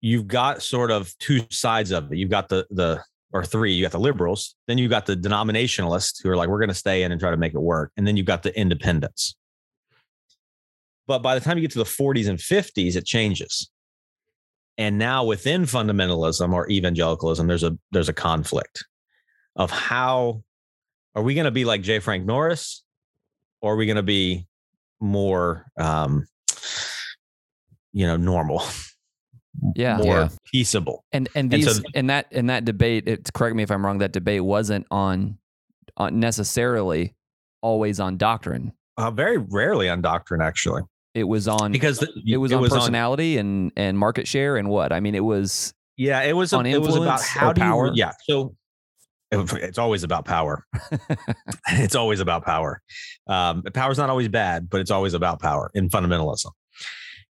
you've 0.02 0.28
got 0.28 0.62
sort 0.62 0.92
of 0.92 1.18
two 1.20 1.42
sides 1.50 1.92
of 1.92 2.12
it. 2.12 2.18
You've 2.18 2.30
got 2.30 2.50
the 2.50 2.66
the 2.70 3.04
or 3.32 3.44
three. 3.44 3.74
You 3.74 3.84
got 3.84 3.92
the 3.92 4.00
liberals, 4.00 4.56
then 4.68 4.78
you've 4.78 4.90
got 4.90 5.06
the 5.06 5.16
denominationalists 5.16 6.22
who 6.22 6.30
are 6.30 6.36
like, 6.38 6.50
we're 6.50 6.60
going 6.60 6.70
to 6.70 6.76
stay 6.76 7.04
in 7.04 7.12
and 7.12 7.22
try 7.22 7.32
to 7.32 7.38
make 7.38 7.54
it 7.54 7.60
work, 7.60 7.92
and 7.98 8.08
then 8.08 8.18
you've 8.18 8.26
got 8.26 8.44
the 8.44 8.58
independents. 8.60 9.36
But 11.10 11.24
by 11.24 11.34
the 11.34 11.42
time 11.42 11.58
you 11.58 11.62
get 11.62 11.72
to 11.72 11.80
the 11.80 11.86
40s 11.86 12.30
and 12.30 12.38
50s, 12.38 12.96
it 12.96 13.04
changes. 13.04 13.72
And 14.78 15.00
now 15.00 15.24
within 15.26 15.64
fundamentalism 15.64 16.54
or 16.54 16.70
evangelicalism, 16.70 17.48
there's 17.48 17.64
a 17.64 17.76
there's 17.92 18.10
a 18.10 18.14
conflict 18.14 18.86
of 19.56 19.72
how 19.72 20.44
are 21.16 21.24
we 21.24 21.34
going 21.34 21.46
to 21.46 21.52
be 21.52 21.66
like 21.66 21.82
J. 21.82 21.98
Frank 21.98 22.26
Norris, 22.28 22.84
or 23.60 23.74
are 23.74 23.76
we 23.76 23.88
going 23.88 23.96
to 23.96 24.04
be 24.04 24.48
more, 25.02 25.66
um, 25.78 26.28
you 27.92 28.06
know, 28.06 28.16
normal? 28.16 28.62
Yeah. 29.76 29.98
more 29.98 30.06
Yeah. 30.16 30.30
peaceable. 30.54 31.04
And 31.12 31.28
and 31.34 31.52
And 31.52 31.64
these 31.64 31.76
so- 31.78 31.84
and 31.96 32.10
that 32.12 32.28
and 32.32 32.50
that 32.52 32.66
debate. 32.66 33.08
It, 33.08 33.34
correct 33.34 33.56
me 33.56 33.64
if 33.64 33.72
I'm 33.72 33.84
wrong. 33.84 33.98
That 33.98 34.12
debate 34.14 34.44
wasn't 34.46 34.86
on, 34.92 35.40
on 35.98 36.20
necessarily 36.20 37.16
always 37.62 38.00
on 38.00 38.16
doctrine. 38.18 38.72
Uh, 38.96 39.10
very 39.12 39.38
rarely 39.38 39.90
on 39.90 40.02
doctrine, 40.02 40.42
actually, 40.42 40.84
It 41.14 41.24
was 41.24 41.48
on 41.48 41.72
because 41.72 42.00
the, 42.00 42.10
it 42.28 42.38
was 42.38 42.54
on 42.54 42.68
personality 42.70 43.38
and 43.38 43.72
and 43.76 43.98
market 43.98 44.28
share 44.28 44.58
and 44.58 44.70
what 44.70 44.92
I 44.92 45.00
mean. 45.00 45.16
It 45.16 45.24
was 45.24 45.74
yeah, 45.98 46.22
it 46.22 46.34
was. 46.34 46.54
A, 46.54 46.58
on 46.58 46.66
it 46.66 46.82
was 46.82 46.96
about 46.96 47.22
how 47.22 47.52
do 47.52 47.62
power? 47.62 47.88
you? 47.88 47.94
Yeah, 47.96 48.12
so 48.24 48.56
it's 49.32 49.78
always 49.78 50.04
about 50.04 50.26
power. 50.26 50.66
it's 51.70 51.96
always 51.96 52.20
about 52.20 52.46
power. 52.46 52.82
Um, 53.28 53.64
power's 53.74 53.98
not 53.98 54.10
always 54.10 54.28
bad, 54.28 54.70
but 54.70 54.82
it's 54.82 54.92
always 54.92 55.14
about 55.14 55.42
power 55.42 55.70
in 55.74 55.90
fundamentalism. 55.90 56.52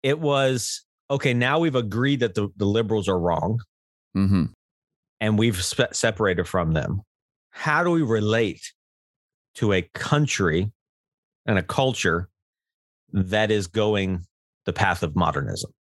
It 0.02 0.18
was 0.18 0.84
okay. 1.10 1.34
Now 1.34 1.58
we've 1.58 1.74
agreed 1.74 2.20
that 2.20 2.34
the, 2.34 2.48
the 2.56 2.66
liberals 2.66 3.08
are 3.08 3.18
wrong, 3.18 3.60
hmm 4.14 4.44
and 5.20 5.38
we've 5.38 5.62
spe- 5.62 5.92
separated 5.92 6.48
from 6.48 6.72
them. 6.72 7.02
How 7.50 7.84
do 7.84 7.90
we 7.90 8.02
relate 8.02 8.72
to 9.56 9.74
a 9.74 9.82
country 9.94 10.72
and 11.46 11.58
a 11.58 11.62
culture 11.62 12.29
that 13.12 13.50
is 13.50 13.66
going 13.66 14.24
the 14.66 14.72
path 14.72 15.02
of 15.02 15.16
modernism? 15.16 15.72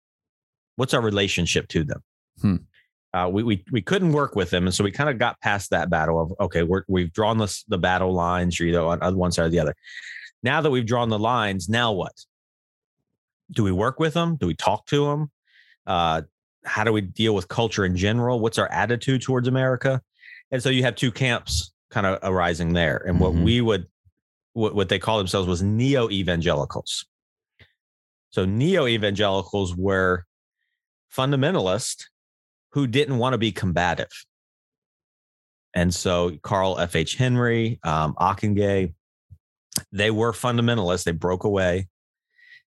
What's 0.77 0.95
our 0.95 1.01
relationship 1.01 1.69
to 1.69 1.85
them? 1.85 2.03
Hmm. 2.41 2.57
Uh, 3.15 3.29
we, 3.33 3.43
we 3.43 3.65
we 3.73 3.81
couldn't 3.81 4.13
work 4.13 4.37
with 4.37 4.51
them, 4.51 4.67
and 4.67 4.75
so 4.75 4.85
we 4.85 4.91
kind 4.93 5.09
of 5.09 5.19
got 5.19 5.41
past 5.41 5.71
that 5.71 5.89
battle 5.89 6.21
of 6.21 6.33
okay, 6.41 6.63
we're, 6.63 6.85
we've 6.89 7.13
drawn 7.13 7.39
the 7.39 7.63
the 7.69 7.79
battle 7.79 8.13
lines. 8.13 8.59
You're 8.61 8.69
either 8.69 8.83
on 8.83 9.03
on 9.03 9.17
one 9.17 9.33
side 9.33 9.47
or 9.47 9.49
the 9.49 9.61
other. 9.61 9.75
Now 10.43 10.61
that 10.61 10.71
we've 10.71 10.87
drawn 10.87 11.09
the 11.09 11.19
lines, 11.19 11.69
now 11.69 11.93
what? 11.93 12.13
Do 13.51 13.65
we 13.65 13.73
work 13.73 13.99
with 13.99 14.15
them? 14.15 14.37
Do 14.37 14.47
we 14.47 14.55
talk 14.55 14.87
to 14.87 15.07
them? 15.07 15.31
Uh, 15.87 16.23
how 16.65 16.85
do 16.85 16.93
we 16.93 17.01
deal 17.01 17.35
with 17.35 17.49
culture 17.49 17.85
in 17.85 17.97
general? 17.97 18.41
What's 18.41 18.59
our 18.59 18.71
attitude 18.71 19.23
towards 19.23 19.49
America? 19.49 20.03
And 20.51 20.63
so 20.63 20.69
you 20.69 20.83
have 20.83 20.95
two 20.97 21.11
camps 21.11 21.73
kind 21.91 22.07
of 22.07 22.19
arising 22.23 22.75
there. 22.75 22.99
And 22.99 23.19
what 23.21 23.33
Mhm. 23.33 23.45
we 23.45 23.61
would, 23.63 23.87
what, 24.53 24.75
what 24.75 24.91
they 24.91 24.99
call 24.99 25.17
themselves 25.17 25.49
was 25.49 25.63
neo 25.63 26.11
evangelicals. 26.11 27.07
So 28.31 28.45
neo 28.45 28.87
evangelicals 28.87 29.75
were 29.77 30.25
fundamentalists 31.15 32.05
who 32.73 32.87
didn't 32.87 33.19
want 33.19 33.35
to 33.35 33.39
be 33.39 33.53
combative. 33.53 34.11
And 35.75 35.95
so 35.95 36.37
Carl 36.43 36.79
F.H. 36.79 37.17
Henry, 37.17 37.79
um, 37.83 38.15
they 39.93 40.11
were 40.11 40.33
fundamentalists. 40.33 41.05
They 41.05 41.13
broke 41.13 41.45
away 41.45 41.89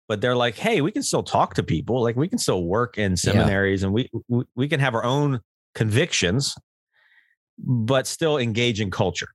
but 0.08 0.20
they're 0.20 0.36
like, 0.36 0.56
hey, 0.56 0.80
we 0.80 0.92
can 0.92 1.02
still 1.02 1.22
talk 1.22 1.54
to 1.54 1.62
people. 1.62 2.02
Like 2.02 2.16
we 2.16 2.28
can 2.28 2.38
still 2.38 2.64
work 2.64 2.98
in 2.98 3.16
seminaries 3.16 3.82
and 3.82 3.92
we, 3.92 4.10
we 4.28 4.44
we 4.54 4.68
can 4.68 4.80
have 4.80 4.94
our 4.94 5.04
own 5.04 5.40
convictions, 5.74 6.54
but 7.58 8.06
still 8.06 8.38
engage 8.38 8.80
in 8.80 8.90
culture. 8.90 9.28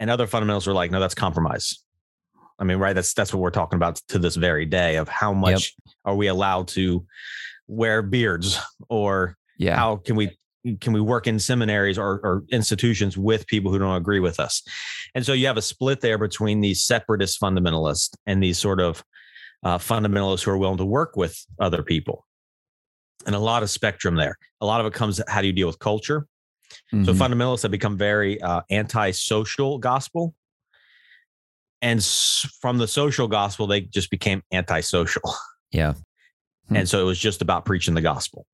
And 0.00 0.10
other 0.10 0.28
fundamentals 0.28 0.66
were 0.66 0.72
like, 0.72 0.92
no, 0.92 1.00
that's 1.00 1.14
compromise. 1.14 1.82
I 2.58 2.64
mean, 2.64 2.78
right? 2.78 2.92
That's 2.92 3.14
that's 3.14 3.32
what 3.32 3.40
we're 3.40 3.50
talking 3.50 3.76
about 3.76 3.96
to 4.08 4.18
this 4.18 4.36
very 4.36 4.66
day 4.66 4.96
of 4.96 5.08
how 5.08 5.32
much 5.32 5.74
are 6.04 6.16
we 6.16 6.26
allowed 6.26 6.68
to 6.68 7.06
wear 7.68 8.02
beards 8.02 8.58
or 8.88 9.36
yeah. 9.58 9.76
how 9.76 9.96
can 9.96 10.16
we 10.16 10.36
can 10.80 10.92
we 10.92 11.00
work 11.00 11.26
in 11.26 11.38
seminaries 11.38 11.98
or, 11.98 12.20
or 12.24 12.44
institutions 12.50 13.16
with 13.16 13.46
people 13.46 13.70
who 13.70 13.78
don't 13.78 13.94
agree 13.94 14.20
with 14.20 14.40
us? 14.40 14.62
And 15.14 15.24
so 15.24 15.32
you 15.32 15.46
have 15.46 15.56
a 15.56 15.62
split 15.62 16.00
there 16.00 16.18
between 16.18 16.60
these 16.60 16.82
separatist 16.82 17.40
fundamentalists 17.40 18.10
and 18.26 18.42
these 18.42 18.58
sort 18.58 18.80
of 18.80 19.02
uh, 19.62 19.78
fundamentalists 19.78 20.42
who 20.42 20.50
are 20.50 20.58
willing 20.58 20.78
to 20.78 20.84
work 20.84 21.16
with 21.16 21.44
other 21.60 21.82
people. 21.82 22.26
And 23.26 23.34
a 23.34 23.38
lot 23.38 23.62
of 23.62 23.70
spectrum 23.70 24.16
there. 24.16 24.36
A 24.60 24.66
lot 24.66 24.80
of 24.80 24.86
it 24.86 24.92
comes 24.92 25.20
how 25.28 25.40
do 25.40 25.46
you 25.46 25.52
deal 25.52 25.68
with 25.68 25.78
culture? 25.78 26.26
So 26.90 26.96
Mhm. 26.96 27.14
fundamentalists 27.14 27.62
have 27.62 27.70
become 27.70 27.96
very 27.96 28.40
uh, 28.42 28.60
anti-social 28.70 29.78
gospel 29.78 30.34
and 31.80 32.04
from 32.04 32.78
the 32.78 32.88
social 32.88 33.28
gospel 33.28 33.66
they 33.66 33.80
just 33.80 34.10
became 34.10 34.42
antisocial 34.52 35.22
Yeah. 35.70 35.94
Hmm. 36.68 36.76
and 36.76 36.88
so 36.88 37.00
it 37.00 37.04
was 37.04 37.18
just 37.18 37.42
about 37.42 37.64
preaching 37.64 37.94
the 37.94 38.00
gospel 38.00 38.46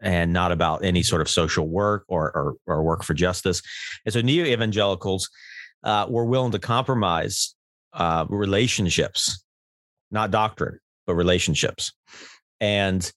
and 0.00 0.32
not 0.32 0.52
about 0.52 0.84
any 0.84 1.02
sort 1.02 1.22
of 1.22 1.28
social 1.28 1.66
work 1.66 2.04
or 2.08 2.30
or, 2.36 2.54
or 2.66 2.82
work 2.82 3.02
for 3.02 3.14
justice. 3.14 3.62
And 4.04 4.12
so 4.12 4.20
neo 4.20 4.44
evangelicals 4.44 5.28
uh, 5.82 6.06
were 6.08 6.24
willing 6.24 6.52
to 6.52 6.58
compromise 6.58 7.54
uh, 7.94 8.26
relationships, 8.28 9.44
not 10.10 10.30
doctrine, 10.30 10.78
but 11.06 11.14
relationships. 11.14 11.92
And 12.60 13.10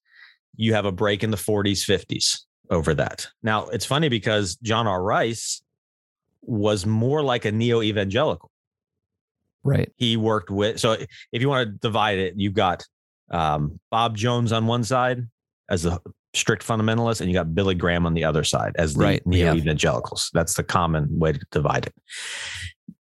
you 0.55 0.73
have 0.73 0.85
a 0.85 0.91
break 0.91 1.23
in 1.23 1.31
the 1.31 1.37
40s, 1.37 1.85
50s 1.85 2.39
over 2.69 2.93
that. 2.95 3.27
Now 3.43 3.67
it's 3.67 3.85
funny 3.85 4.09
because 4.09 4.55
John 4.57 4.87
R. 4.87 5.01
Rice 5.01 5.61
was 6.41 6.85
more 6.85 7.21
like 7.21 7.45
a 7.45 7.51
neo 7.51 7.81
evangelical 7.81 8.51
right 9.63 9.91
he 9.97 10.17
worked 10.17 10.49
with 10.49 10.79
so 10.79 10.93
if 11.31 11.41
you 11.41 11.49
want 11.49 11.67
to 11.67 11.73
divide 11.79 12.17
it 12.17 12.33
you've 12.37 12.53
got 12.53 12.85
um, 13.31 13.79
bob 13.91 14.15
jones 14.15 14.51
on 14.51 14.67
one 14.67 14.83
side 14.83 15.23
as 15.69 15.85
a 15.85 15.99
strict 16.33 16.65
fundamentalist 16.65 17.19
and 17.21 17.29
you 17.29 17.33
got 17.33 17.53
billy 17.53 17.75
graham 17.75 18.05
on 18.05 18.13
the 18.13 18.23
other 18.23 18.43
side 18.43 18.73
as 18.77 18.93
the 18.93 19.03
Right, 19.03 19.27
neo-evangelicals 19.27 20.29
that's 20.33 20.53
the 20.53 20.63
common 20.63 21.07
way 21.19 21.33
to 21.33 21.39
divide 21.51 21.87
it 21.87 21.93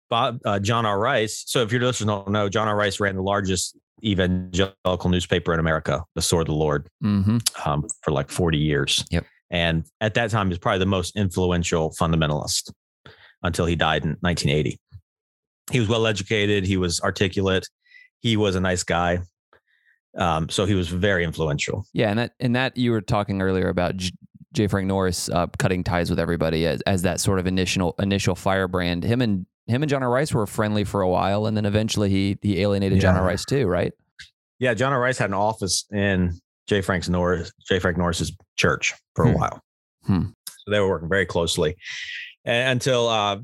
bob 0.09 0.39
uh, 0.45 0.59
john 0.59 0.85
r 0.85 0.99
rice 0.99 1.43
so 1.45 1.61
if 1.61 1.71
your 1.71 1.81
listeners 1.81 2.07
don't 2.07 2.29
know 2.29 2.49
john 2.49 2.67
r 2.67 2.75
rice 2.75 2.99
ran 2.99 3.15
the 3.15 3.21
largest 3.21 3.77
evangelical 4.03 5.09
newspaper 5.09 5.53
in 5.53 5.59
america 5.59 6.03
the 6.15 6.21
sword 6.21 6.47
of 6.47 6.53
the 6.53 6.59
lord 6.59 6.87
hmm 7.01 7.37
um, 7.65 7.85
for 8.03 8.11
like 8.11 8.29
40 8.29 8.57
years. 8.57 9.03
Yep. 9.11 9.25
And 9.49 9.85
at 10.01 10.15
that 10.15 10.31
time, 10.31 10.47
he 10.47 10.49
was 10.49 10.59
probably 10.59 10.79
the 10.79 10.85
most 10.85 11.15
influential 11.15 11.91
fundamentalist 11.91 12.71
until 13.43 13.65
he 13.65 13.75
died 13.75 14.03
in 14.03 14.17
1980. 14.21 14.79
He 15.71 15.79
was 15.79 15.89
well 15.89 16.05
educated. 16.07 16.65
He 16.65 16.77
was 16.77 16.99
articulate. 17.01 17.67
He 18.21 18.37
was 18.37 18.55
a 18.55 18.59
nice 18.59 18.83
guy. 18.83 19.19
Um, 20.17 20.47
so 20.49 20.65
he 20.65 20.75
was 20.75 20.87
very 20.87 21.23
influential. 21.25 21.85
yeah 21.93 22.09
and 22.09 22.19
that 22.19 22.31
and 22.39 22.55
that 22.55 22.77
you 22.77 22.91
were 22.91 23.01
talking 23.01 23.41
earlier 23.41 23.67
about 23.67 23.97
J, 23.97 24.11
J. 24.53 24.67
Frank 24.67 24.87
Norris 24.87 25.27
uh, 25.27 25.47
cutting 25.59 25.83
ties 25.83 26.09
with 26.09 26.19
everybody 26.19 26.65
as, 26.65 26.79
as 26.81 27.01
that 27.01 27.19
sort 27.19 27.37
of 27.39 27.47
initial 27.47 27.95
initial 27.99 28.33
firebrand 28.33 29.03
him 29.03 29.21
and 29.21 29.45
him 29.67 29.83
and 29.83 29.89
John 29.89 30.03
R. 30.03 30.09
Rice 30.09 30.33
were 30.33 30.47
friendly 30.47 30.85
for 30.85 31.01
a 31.01 31.09
while 31.09 31.47
and 31.47 31.57
then 31.57 31.65
eventually 31.65 32.09
he 32.09 32.37
he 32.41 32.61
alienated 32.61 33.01
John 33.01 33.15
Yeah. 33.15 33.21
R. 33.21 33.27
Rice 33.27 33.43
too 33.43 33.67
right 33.67 33.91
Yeah, 34.59 34.73
John 34.73 34.93
R. 34.93 35.01
Rice 35.01 35.17
had 35.17 35.29
an 35.31 35.33
office 35.33 35.83
in 35.91 36.39
J. 36.67 36.79
Frank's 36.81 37.09
Norris, 37.09 37.51
J. 37.67 37.79
Frank 37.79 37.97
Norris's 37.97 38.31
church 38.55 38.93
for 39.15 39.25
a 39.25 39.31
Hmm. 39.31 39.37
while. 39.37 39.61
Hmm. 40.05 40.23
So 40.47 40.71
they 40.71 40.79
were 40.79 40.87
working 40.87 41.09
very 41.09 41.25
closely 41.25 41.75
and 42.45 42.71
until 42.71 43.09
uh, 43.09 43.39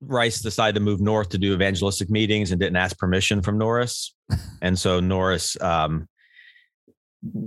Rice 0.00 0.40
decided 0.40 0.74
to 0.74 0.80
move 0.80 1.00
north 1.00 1.30
to 1.30 1.38
do 1.38 1.52
evangelistic 1.52 2.10
meetings 2.10 2.50
and 2.50 2.60
didn't 2.60 2.76
ask 2.76 2.98
permission 2.98 3.42
from 3.42 3.58
Norris. 3.58 4.14
and 4.62 4.78
so 4.78 5.00
Norris 5.00 5.60
um, 5.60 6.08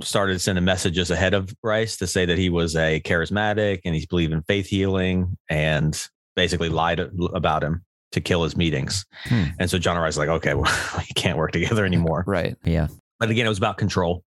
started 0.03 0.39
sending 0.41 0.65
messages 0.65 1.11
ahead 1.11 1.33
of 1.33 1.53
Rice 1.63 1.97
to 1.97 2.07
say 2.07 2.25
that 2.25 2.37
he 2.37 2.49
was 2.49 2.75
a 2.75 2.99
charismatic 3.01 3.81
and 3.85 3.95
he 3.95 4.05
believed 4.09 4.33
in 4.33 4.41
faith 4.43 4.67
healing 4.67 5.37
and 5.49 6.07
basically 6.35 6.69
lied 6.69 6.99
about 7.33 7.63
him 7.63 7.83
to 8.11 8.21
kill 8.21 8.43
his 8.43 8.57
meetings. 8.57 9.05
Hmm. 9.23 9.45
And 9.59 9.69
so 9.69 9.77
John. 9.77 9.97
Rice 9.97 10.17
was 10.17 10.17
like, 10.17 10.29
okay, 10.29 10.53
well, 10.55 10.71
we 10.97 11.05
can't 11.15 11.37
work 11.37 11.51
together 11.51 11.85
anymore. 11.85 12.23
right 12.27 12.55
Yeah. 12.63 12.87
But 13.19 13.29
again, 13.29 13.45
it 13.45 13.49
was 13.49 13.57
about 13.57 13.77
control. 13.77 14.23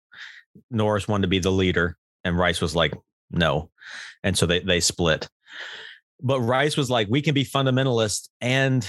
Norris 0.70 1.06
wanted 1.06 1.22
to 1.22 1.28
be 1.28 1.38
the 1.38 1.52
leader, 1.52 1.96
and 2.24 2.37
Rice 2.37 2.61
was 2.61 2.74
like, 2.74 2.92
no. 3.30 3.70
And 4.24 4.37
so 4.37 4.46
they 4.46 4.59
they 4.59 4.80
split. 4.80 5.28
But 6.22 6.40
Rice 6.40 6.76
was 6.76 6.90
like, 6.90 7.09
we 7.09 7.22
can 7.22 7.35
be 7.35 7.44
fundamentalist, 7.44 8.28
and 8.40 8.87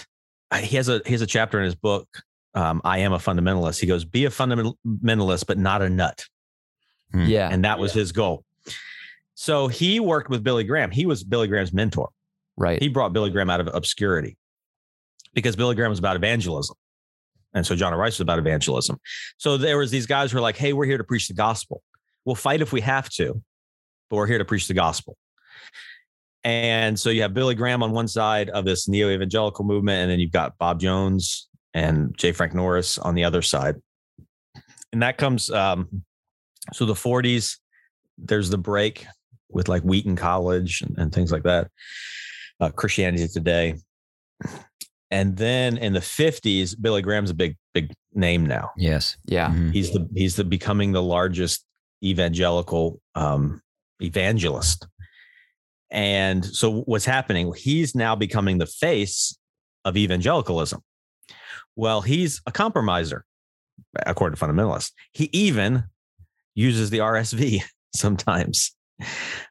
he 0.56 0.76
has 0.78 0.90
a 0.90 1.02
he 1.06 1.12
has 1.12 1.22
a 1.22 1.28
chapter 1.28 1.60
in 1.60 1.66
his 1.66 1.76
book 1.76 2.08
um, 2.54 2.82
I 2.84 3.00
am 3.00 3.14
a 3.14 3.18
fundamentalist. 3.18 3.80
He 3.80 3.88
goes, 3.88 4.04
be 4.06 4.26
a 4.26 4.30
fundamentalist, 4.30 5.46
but 5.48 5.58
not 5.58 5.82
a 5.82 5.90
nut. 5.90 6.26
Hmm. 7.12 7.26
Yeah. 7.26 7.50
And 7.50 7.66
that 7.66 7.80
was 7.80 7.94
his 7.94 8.12
goal. 8.12 8.44
So 9.36 9.68
he 9.68 10.00
worked 10.00 10.30
with 10.30 10.44
Billy 10.44 10.64
Graham. 10.64 10.92
He 10.92 11.06
was 11.06 11.24
Billy 11.24 11.48
Graham's 11.48 11.74
mentor. 11.74 12.10
right. 12.58 12.82
He 12.82 12.90
brought 12.90 13.14
Billy 13.14 13.30
Graham 13.30 13.50
out 13.50 13.60
of 13.60 13.70
obscurity 13.74 14.38
because 15.34 15.56
Billy 15.56 15.76
Graham 15.76 15.90
was 15.90 16.00
about 16.00 16.16
evangelism. 16.16 16.76
And 17.54 17.66
so 17.66 17.76
John 17.76 17.94
Rice 17.94 18.14
was 18.14 18.22
about 18.22 18.40
evangelism. 18.40 18.98
So 19.38 19.58
there 19.58 19.78
was 19.78 19.92
these 19.92 20.06
guys 20.06 20.32
who 20.32 20.38
were 20.38 20.42
like, 20.42 20.58
hey, 20.58 20.74
we're 20.74 20.86
here 20.86 20.98
to 20.98 21.04
preach 21.04 21.28
the 21.28 21.34
gospel. 21.34 21.82
We'll 22.24 22.36
fight 22.36 22.62
if 22.62 22.72
we 22.72 22.82
have 22.82 23.10
to, 23.12 23.42
but 24.10 24.18
we're 24.18 24.28
here 24.28 24.38
to 24.38 24.46
preach 24.46 24.68
the 24.68 24.74
gospel. 24.74 25.18
And 26.44 27.00
so 27.00 27.10
you 27.10 27.22
have 27.22 27.34
Billy 27.34 27.54
Graham 27.56 27.84
on 27.84 27.92
one 27.92 28.08
side 28.08 28.50
of 28.50 28.66
this 28.66 28.88
neo 28.88 29.10
evangelical 29.10 29.64
movement, 29.64 30.02
and 30.02 30.12
then 30.12 30.20
you've 30.20 30.32
got 30.32 30.58
Bob 30.58 30.80
Jones 30.80 31.48
and 31.74 32.18
J. 32.18 32.32
Frank 32.32 32.54
Norris 32.54 32.98
on 32.98 33.14
the 33.16 33.24
other 33.24 33.42
side. 33.42 33.76
And 34.92 35.02
that 35.02 35.18
comes, 35.18 35.50
um, 35.52 36.04
so 36.74 36.86
the 36.86 36.94
40s, 36.94 37.58
there's 38.18 38.50
the 38.50 38.58
break 38.58 39.06
with 39.50 39.68
like 39.70 39.84
Wheaton 39.84 40.16
College 40.16 40.82
and, 40.82 40.98
and 40.98 41.14
things 41.14 41.32
like 41.32 41.44
that, 41.44 41.70
uh, 42.60 42.70
Christianity 42.70 43.28
Today. 43.28 43.76
And 45.12 45.36
then 45.36 45.78
in 45.78 45.94
the 45.94 46.00
50s, 46.00 46.76
Billy 46.80 47.02
Graham's 47.02 47.30
a 47.30 47.34
big, 47.36 47.58
big 47.74 47.94
name 48.14 48.46
now. 48.46 48.72
Yes. 48.78 49.18
yeah. 49.26 49.50
Mhm. 49.50 49.74
He's 49.74 49.92
the 49.92 50.08
he's 50.16 50.36
the 50.38 50.46
becoming 50.46 50.94
the 50.94 51.04
largest 51.04 51.66
evangelical 52.04 53.02
um, 53.16 53.62
evangelist. 54.02 54.88
And 55.92 56.46
so 56.46 56.82
what's 56.82 57.06
happening? 57.06 57.54
He's 57.56 57.96
now 57.96 58.16
becoming 58.16 58.58
the 58.58 58.66
face 58.66 59.38
of 59.86 59.98
evangelicalism. 59.98 60.82
Well, 61.76 62.02
he's 62.02 62.42
a 62.46 62.52
compromiser, 62.52 63.26
according 64.06 64.38
to 64.38 64.46
fundamentalists. 64.46 64.92
He 65.12 65.30
even 65.34 65.84
uses 66.56 66.90
the 66.90 67.00
RSV 67.00 67.62
sometimes. 67.96 68.76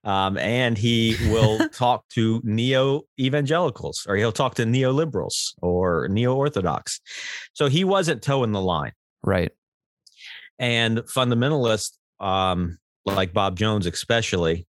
Um, 0.04 0.38
and 0.38 0.78
he 0.78 1.16
will 1.30 1.68
talk 1.72 2.06
to 2.10 2.40
neo 2.44 3.02
evangelicals 3.18 4.06
or 4.08 4.14
he'll 4.16 4.30
talk 4.32 4.54
to 4.56 4.64
neoliberals 4.64 5.54
or 5.60 6.06
neo 6.08 6.34
orthodox. 6.36 7.00
So 7.52 7.66
he 7.66 7.82
wasn't 7.84 8.22
toeing 8.22 8.52
the 8.52 8.60
line 8.60 8.92
Right. 9.24 9.50
and 10.58 10.98
fundamentalists 10.98 11.92
um, 12.20 12.78
like 13.04 13.32
Bob 13.32 13.56
Jones, 13.56 13.86
especially, 13.86 14.66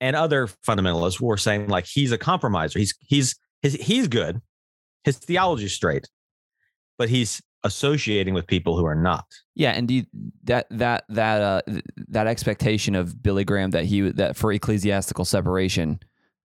and 0.00 0.16
other 0.16 0.48
fundamentalists 0.66 1.20
were 1.20 1.36
saying 1.36 1.68
like 1.68 1.86
he's 1.86 2.12
a 2.12 2.18
compromiser. 2.18 2.78
He's 2.78 2.94
he's 3.00 3.36
his, 3.62 3.74
he's 3.74 4.08
good, 4.08 4.40
his 5.04 5.18
theology's 5.18 5.74
straight, 5.74 6.08
but 6.98 7.08
he's 7.08 7.42
associating 7.62 8.32
with 8.32 8.46
people 8.46 8.76
who 8.76 8.86
are 8.86 8.94
not. 8.94 9.26
Yeah, 9.54 9.72
and 9.72 10.06
that 10.44 10.66
that 10.70 11.04
that 11.08 11.42
uh 11.42 11.62
that 12.08 12.26
expectation 12.26 12.94
of 12.94 13.22
Billy 13.22 13.44
Graham 13.44 13.70
that 13.70 13.84
he 13.84 14.00
that 14.12 14.36
for 14.36 14.52
ecclesiastical 14.52 15.24
separation 15.24 16.00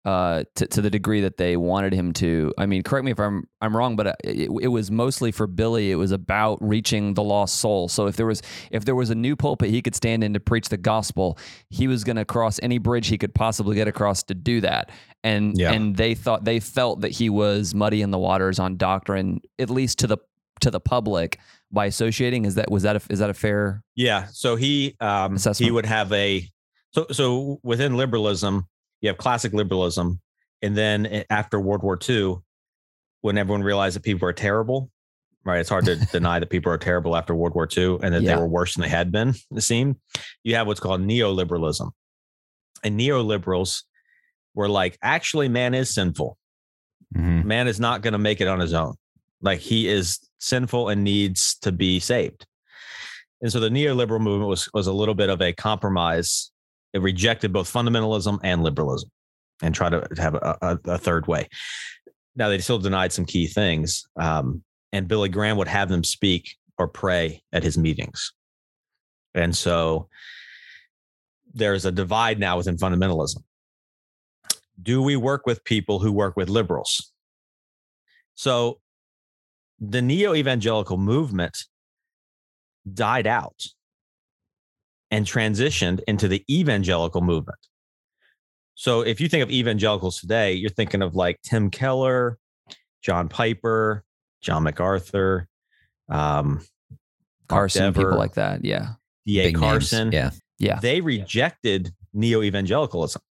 uh 0.05 0.43
to, 0.55 0.67
to 0.67 0.81
the 0.81 0.89
degree 0.89 1.21
that 1.21 1.37
they 1.37 1.55
wanted 1.55 1.93
him 1.93 2.11
to. 2.13 2.53
I 2.57 2.65
mean 2.65 2.83
correct 2.83 3.05
me 3.05 3.11
if 3.11 3.19
I'm 3.19 3.47
I'm 3.61 3.75
wrong 3.75 3.95
but 3.95 4.07
uh, 4.07 4.13
it, 4.23 4.49
it 4.61 4.67
was 4.67 4.91
mostly 4.91 5.31
for 5.31 5.47
Billy. 5.47 5.91
It 5.91 5.95
was 5.95 6.11
about 6.11 6.57
reaching 6.61 7.13
the 7.13 7.23
lost 7.23 7.55
soul. 7.59 7.87
So 7.87 8.07
if 8.07 8.15
there 8.17 8.25
was 8.25 8.41
if 8.71 8.83
there 8.85 8.95
was 8.95 9.09
a 9.09 9.15
new 9.15 9.35
pulpit 9.35 9.69
he 9.69 9.81
could 9.81 9.95
stand 9.95 10.23
in 10.23 10.33
to 10.33 10.39
preach 10.39 10.69
the 10.69 10.77
gospel 10.77 11.37
he 11.69 11.87
was 11.87 12.03
going 12.03 12.17
to 12.17 12.25
cross 12.25 12.59
any 12.61 12.79
bridge 12.79 13.07
he 13.07 13.17
could 13.17 13.33
possibly 13.33 13.75
get 13.75 13.87
across 13.87 14.23
to 14.23 14.35
do 14.35 14.59
that. 14.61 14.91
And 15.23 15.57
Yeah. 15.57 15.71
and 15.71 15.95
they 15.95 16.15
thought 16.15 16.43
they 16.43 16.59
felt 16.59 17.01
that 17.01 17.11
he 17.11 17.29
was 17.29 17.73
muddy 17.73 18.01
in 18.01 18.11
the 18.11 18.19
waters 18.19 18.59
on 18.59 18.75
doctrine 18.77 19.39
at 19.57 19.69
least 19.69 19.99
to 19.99 20.07
the 20.07 20.17
to 20.59 20.69
the 20.69 20.79
public 20.79 21.39
by 21.71 21.85
associating. 21.85 22.45
Is 22.45 22.55
that 22.55 22.69
was 22.69 22.83
that 22.83 22.97
a, 22.97 23.01
is 23.09 23.19
that 23.19 23.29
a 23.29 23.33
fair 23.33 23.83
Yeah. 23.95 24.27
So 24.31 24.55
he 24.57 24.95
um, 24.99 25.37
he 25.57 25.71
would 25.71 25.85
have 25.85 26.11
a 26.11 26.47
so 26.91 27.07
so 27.11 27.59
within 27.63 27.95
liberalism, 27.95 28.67
you 29.03 29.09
have 29.09 29.17
classic 29.17 29.53
liberalism, 29.53 30.19
and 30.63 30.75
then 30.75 31.23
after 31.29 31.59
World 31.59 31.83
War 31.83 31.99
II, 32.09 32.37
when 33.21 33.37
everyone 33.37 33.61
realized 33.61 33.95
that 33.97 34.03
people 34.03 34.27
are 34.27 34.33
terrible, 34.33 34.89
right? 35.43 35.59
It's 35.59 35.69
hard 35.69 35.85
to 35.85 35.95
deny 36.11 36.39
that 36.39 36.49
people 36.49 36.71
are 36.71 36.77
terrible 36.77 37.15
after 37.15 37.35
World 37.35 37.53
War 37.53 37.67
II 37.75 37.99
and 38.01 38.15
that 38.15 38.21
Yeah. 38.23 38.35
they 38.35 38.41
were 38.41 38.47
worse 38.47 38.73
than 38.75 38.81
they 38.81 38.89
had 38.89 39.11
been. 39.11 39.35
It 39.51 39.61
seemed 39.61 39.97
you 40.43 40.55
have 40.55 40.65
what's 40.67 40.79
called 40.79 41.01
neoliberalism, 41.01 41.91
and 42.83 42.99
neoliberals 42.99 43.83
were 44.55 44.69
like, 44.69 44.97
actually, 45.03 45.49
man 45.49 45.73
is 45.73 45.93
sinful. 45.93 46.37
Mhm. 47.15 47.43
Man 47.43 47.67
is 47.67 47.79
not 47.79 48.01
going 48.01 48.13
to 48.13 48.17
make 48.19 48.39
it 48.39 48.47
on 48.47 48.59
his 48.59 48.73
own. 48.73 48.95
Like 49.41 49.59
he 49.59 49.87
is 49.89 50.19
sinful 50.39 50.87
and 50.89 51.03
needs 51.03 51.57
to 51.61 51.71
be 51.73 51.99
saved. 51.99 52.45
And 53.41 53.51
so 53.51 53.59
the 53.59 53.67
neoliberal 53.69 54.21
movement 54.21 54.47
was 54.47 54.69
was 54.73 54.87
a 54.87 54.93
little 54.93 55.13
bit 55.15 55.29
of 55.29 55.41
a 55.41 55.51
compromise. 55.51 56.51
It 56.93 57.01
rejected 57.01 57.51
both 57.51 57.71
fundamentalism 57.71 58.39
and 58.43 58.63
liberalism, 58.63 59.09
and 59.61 59.73
tried 59.73 59.89
to 59.89 60.07
have 60.17 60.35
a, 60.35 60.57
a, 60.61 60.79
a 60.85 60.97
third 60.97 61.27
way. 61.27 61.49
Now 62.35 62.49
they 62.49 62.59
still 62.59 62.79
denied 62.79 63.11
some 63.11 63.25
key 63.25 63.47
things, 63.47 64.07
um, 64.15 64.63
and 64.91 65.07
Billy 65.07 65.29
Graham 65.29 65.57
would 65.57 65.67
have 65.67 65.89
them 65.89 66.03
speak 66.03 66.55
or 66.77 66.87
pray 66.87 67.43
at 67.51 67.63
his 67.63 67.77
meetings. 67.77 68.33
And 69.35 69.55
so 69.55 70.07
there's 71.53 71.85
a 71.85 71.91
divide 71.91 72.39
now 72.39 72.57
within 72.57 72.77
fundamentalism. 72.77 73.43
Do 74.81 75.01
we 75.01 75.15
work 75.15 75.45
with 75.45 75.63
people 75.63 75.99
who 75.99 76.11
work 76.11 76.35
with 76.35 76.49
liberals? 76.49 77.11
So 78.35 78.79
the 79.79 80.01
neo 80.01 80.33
evangelical 80.33 80.97
movement 80.97 81.65
died 82.91 83.27
out 83.27 83.65
and 85.13 85.27
transitioned 85.27 86.01
into 86.07 86.27
the 86.27 86.43
evangelical 86.49 87.21
movement. 87.21 87.59
So 88.73 89.01
if 89.01 89.21
you 89.21 89.29
think 89.29 89.43
of 89.43 89.51
evangelicals 89.51 90.19
today, 90.19 90.53
you're 90.53 90.71
thinking 90.71 91.03
of 91.03 91.13
like 91.13 91.39
Tim 91.43 91.69
Keller, 91.69 92.39
John 93.03 93.29
Piper, 93.29 94.03
John 94.41 94.63
MacArthur, 94.63 95.47
um, 96.09 96.61
Carson, 97.47 97.93
people 97.93 98.17
like 98.17 98.33
that. 98.33 98.65
Yeah. 98.65 98.93
D.A. 99.27 99.43
Big 99.43 99.53
names. 99.53 99.61
Carson. 99.61 100.11
Yeah. 100.11 100.31
Yeah. 100.57 100.79
They 100.79 100.99
rejected 100.99 101.93
neo 102.15 102.41
evangelicalism. 102.41 103.21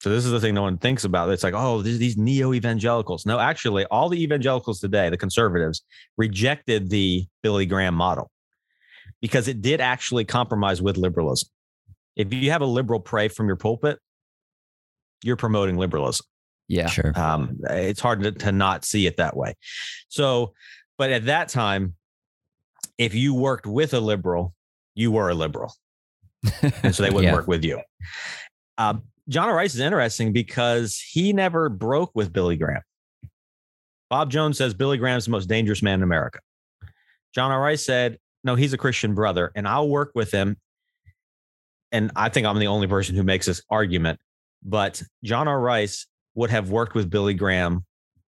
So 0.00 0.10
this 0.10 0.24
is 0.24 0.32
the 0.32 0.40
thing 0.40 0.54
no 0.54 0.62
one 0.62 0.78
thinks 0.78 1.04
about. 1.04 1.30
It's 1.30 1.44
like, 1.44 1.54
oh, 1.54 1.80
these, 1.80 2.00
these 2.00 2.16
neo 2.16 2.52
evangelicals. 2.52 3.24
No, 3.24 3.38
actually, 3.38 3.84
all 3.86 4.08
the 4.08 4.20
evangelicals 4.20 4.80
today, 4.80 5.10
the 5.10 5.16
conservatives, 5.16 5.82
rejected 6.16 6.90
the 6.90 7.24
Billy 7.44 7.66
Graham 7.66 7.94
model 7.94 8.32
because 9.20 9.48
it 9.48 9.62
did 9.62 9.80
actually 9.80 10.24
compromise 10.24 10.80
with 10.82 10.96
liberalism. 10.96 11.48
If 12.16 12.32
you 12.32 12.50
have 12.50 12.62
a 12.62 12.66
liberal 12.66 13.00
pray 13.00 13.28
from 13.28 13.46
your 13.46 13.56
pulpit, 13.56 13.98
you're 15.22 15.36
promoting 15.36 15.76
liberalism. 15.76 16.26
Yeah. 16.68 16.86
Sure. 16.88 17.12
Um, 17.14 17.58
it's 17.70 18.00
hard 18.00 18.22
to, 18.22 18.32
to 18.32 18.52
not 18.52 18.84
see 18.84 19.06
it 19.06 19.16
that 19.18 19.36
way. 19.36 19.54
So, 20.08 20.52
but 20.98 21.10
at 21.10 21.26
that 21.26 21.48
time, 21.48 21.94
if 22.98 23.14
you 23.14 23.34
worked 23.34 23.66
with 23.66 23.94
a 23.94 24.00
liberal, 24.00 24.54
you 24.94 25.10
were 25.10 25.28
a 25.28 25.34
liberal. 25.34 25.72
And 26.82 26.94
so 26.94 27.02
they 27.02 27.10
wouldn't 27.10 27.24
Yeah. 27.32 27.34
work 27.34 27.46
with 27.46 27.64
you. 27.64 27.80
Um, 28.78 29.02
John 29.28 29.48
Rice 29.52 29.74
is 29.74 29.80
interesting 29.80 30.32
because 30.32 30.98
he 30.98 31.32
never 31.32 31.68
broke 31.68 32.12
with 32.14 32.32
Billy 32.32 32.56
Graham. 32.56 32.82
Bob 34.08 34.30
Jones 34.30 34.56
says 34.56 34.72
Billy 34.72 34.98
Graham's 34.98 35.24
the 35.24 35.32
most 35.32 35.46
dangerous 35.48 35.82
man 35.82 35.94
in 36.00 36.02
America. 36.04 36.38
John 37.34 37.50
Rice 37.50 37.84
said, 37.84 38.18
no, 38.46 38.54
he's 38.54 38.72
a 38.72 38.78
Christian 38.78 39.14
brother, 39.14 39.50
and 39.54 39.66
I'll 39.66 39.88
work 39.88 40.12
with 40.14 40.30
him. 40.30 40.56
And 41.92 42.12
I 42.16 42.28
think 42.28 42.46
I'm 42.46 42.58
the 42.58 42.68
only 42.68 42.86
person 42.86 43.16
who 43.16 43.22
makes 43.22 43.46
this 43.46 43.60
argument, 43.68 44.20
but 44.62 45.02
John 45.24 45.48
R. 45.48 45.60
Rice 45.60 46.06
would 46.34 46.50
have 46.50 46.70
worked 46.70 46.94
with 46.94 47.10
Billy 47.10 47.34
Graham 47.34 47.84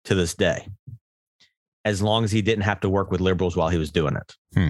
to 0.04 0.14
this 0.14 0.34
day, 0.34 0.66
as 1.84 2.00
long 2.00 2.24
as 2.24 2.32
he 2.32 2.42
didn't 2.42 2.64
have 2.64 2.80
to 2.80 2.88
work 2.88 3.10
with 3.10 3.20
liberals 3.20 3.56
while 3.56 3.68
he 3.68 3.78
was 3.78 3.92
doing 3.92 4.16
it. 4.16 4.34
Hmm. 4.54 4.68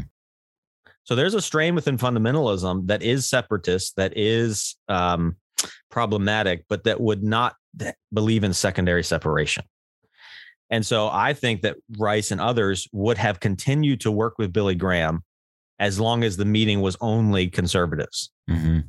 So 1.05 1.15
there's 1.15 1.35
a 1.35 1.41
strain 1.41 1.77
within 1.77 1.97
fundamentalism 1.97 2.89
that 2.89 3.03
is 3.03 3.29
separatist, 3.29 3.95
that 3.97 4.13
is 4.17 4.77
um, 4.89 5.37
problematic, 5.91 6.65
but 6.69 6.83
that 6.85 7.01
would 7.01 7.23
not 7.23 7.55
believe 8.13 8.43
in 8.43 8.53
secondary 8.53 9.05
separation. 9.05 9.65
And 10.71 10.85
so 10.85 11.09
I 11.09 11.33
think 11.33 11.63
that 11.63 11.77
Rice 11.97 12.33
and 12.33 12.41
others 12.41 12.89
would 12.93 13.19
have 13.19 13.39
continued 13.39 14.01
to 14.01 14.11
work 14.11 14.37
with 14.39 14.53
Billy 14.53 14.75
Graham 14.75 15.23
as 15.79 16.01
long 16.01 16.25
as 16.25 16.37
the 16.37 16.45
meeting 16.45 16.81
was 16.81 16.97
only 17.01 17.49
conservatives. 17.49 18.31
hmm 18.49 18.81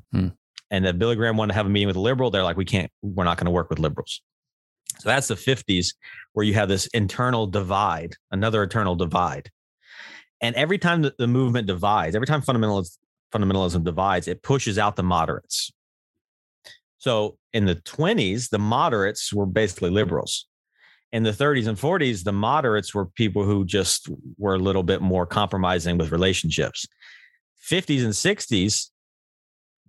And 0.70 0.86
that 0.86 1.00
Billy 1.00 1.16
Graham 1.16 1.38
wanted 1.38 1.54
to 1.54 1.56
have 1.56 1.66
a 1.66 1.70
meeting 1.70 1.88
with 1.88 1.96
a 1.96 2.02
liberal. 2.02 2.30
They're 2.30 2.44
like, 2.44 2.58
we 2.58 2.66
can't, 2.66 2.92
we're 3.02 3.24
not 3.24 3.38
going 3.38 3.46
to 3.46 3.52
work 3.52 3.70
with 3.70 3.80
liberals. 3.80 4.22
So 5.00 5.10
that's 5.10 5.28
the 5.28 5.36
50s 5.36 5.94
where 6.34 6.46
you 6.46 6.54
have 6.56 6.70
this 6.70 6.88
internal 6.88 7.48
divide, 7.48 8.16
another 8.32 8.64
eternal 8.64 8.96
divide. 8.96 9.52
And 10.42 10.56
every 10.56 10.78
time 10.78 11.02
that 11.04 11.18
the 11.18 11.28
movement 11.28 11.68
divides, 11.68 12.16
every 12.16 12.28
time 12.28 12.42
fundamentalism, 12.42 12.98
fundamentalism 13.34 13.84
divides, 13.84 14.28
it 14.28 14.44
pushes 14.44 14.78
out 14.78 14.96
the 14.96 15.04
moderates. 15.04 15.72
So 16.98 17.38
in 17.54 17.66
the 17.66 17.76
20s, 17.76 18.50
the 18.50 18.60
moderates 18.60 19.34
were 19.34 19.46
basically 19.46 19.90
liberals. 19.90 20.48
In 21.18 21.24
the 21.24 21.32
30s 21.32 21.66
and 21.66 21.76
40s, 21.76 22.24
the 22.24 22.32
moderates 22.32 22.94
were 22.94 23.08
people 23.08 23.44
who 23.44 23.66
just 23.66 24.08
were 24.38 24.54
a 24.54 24.60
little 24.60 24.84
bit 24.84 25.02
more 25.02 25.26
compromising 25.26 25.98
with 25.98 26.12
relationships. 26.12 26.86
50s 27.72 28.04
and 28.04 28.14
60s, 28.14 28.92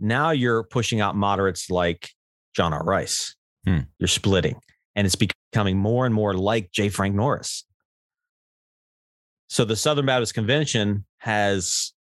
now 0.01 0.31
you're 0.31 0.65
pushing 0.65 1.03
out 1.03 1.17
moderates 1.17 1.69
like 1.69 2.09
John 2.57 2.73
R. 2.73 2.83
Rice. 2.83 3.37
Hmm. 3.67 3.81
You're 3.99 4.09
splitting, 4.09 4.59
and 4.97 5.07
it's 5.07 5.17
becoming 5.17 5.77
more 5.77 6.07
and 6.07 6.15
more 6.15 6.33
like 6.33 6.73
J. 6.73 6.89
Frank 6.89 7.15
Norris. 7.15 7.67
So 9.51 9.67
the 9.67 9.77
Southern 9.77 10.07
Baptist 10.07 10.33
Convention 10.33 11.05
has 11.19 11.93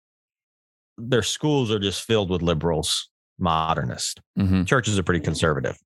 their 0.98 1.22
schools 1.22 1.70
are 1.70 1.80
just 1.80 2.04
filled 2.04 2.30
with 2.30 2.42
liberals, 2.42 3.10
modernists. 3.38 4.16
hmm 4.38 4.64
Churches 4.64 4.98
are 4.98 5.04
pretty 5.04 5.20
conservative. 5.20 5.78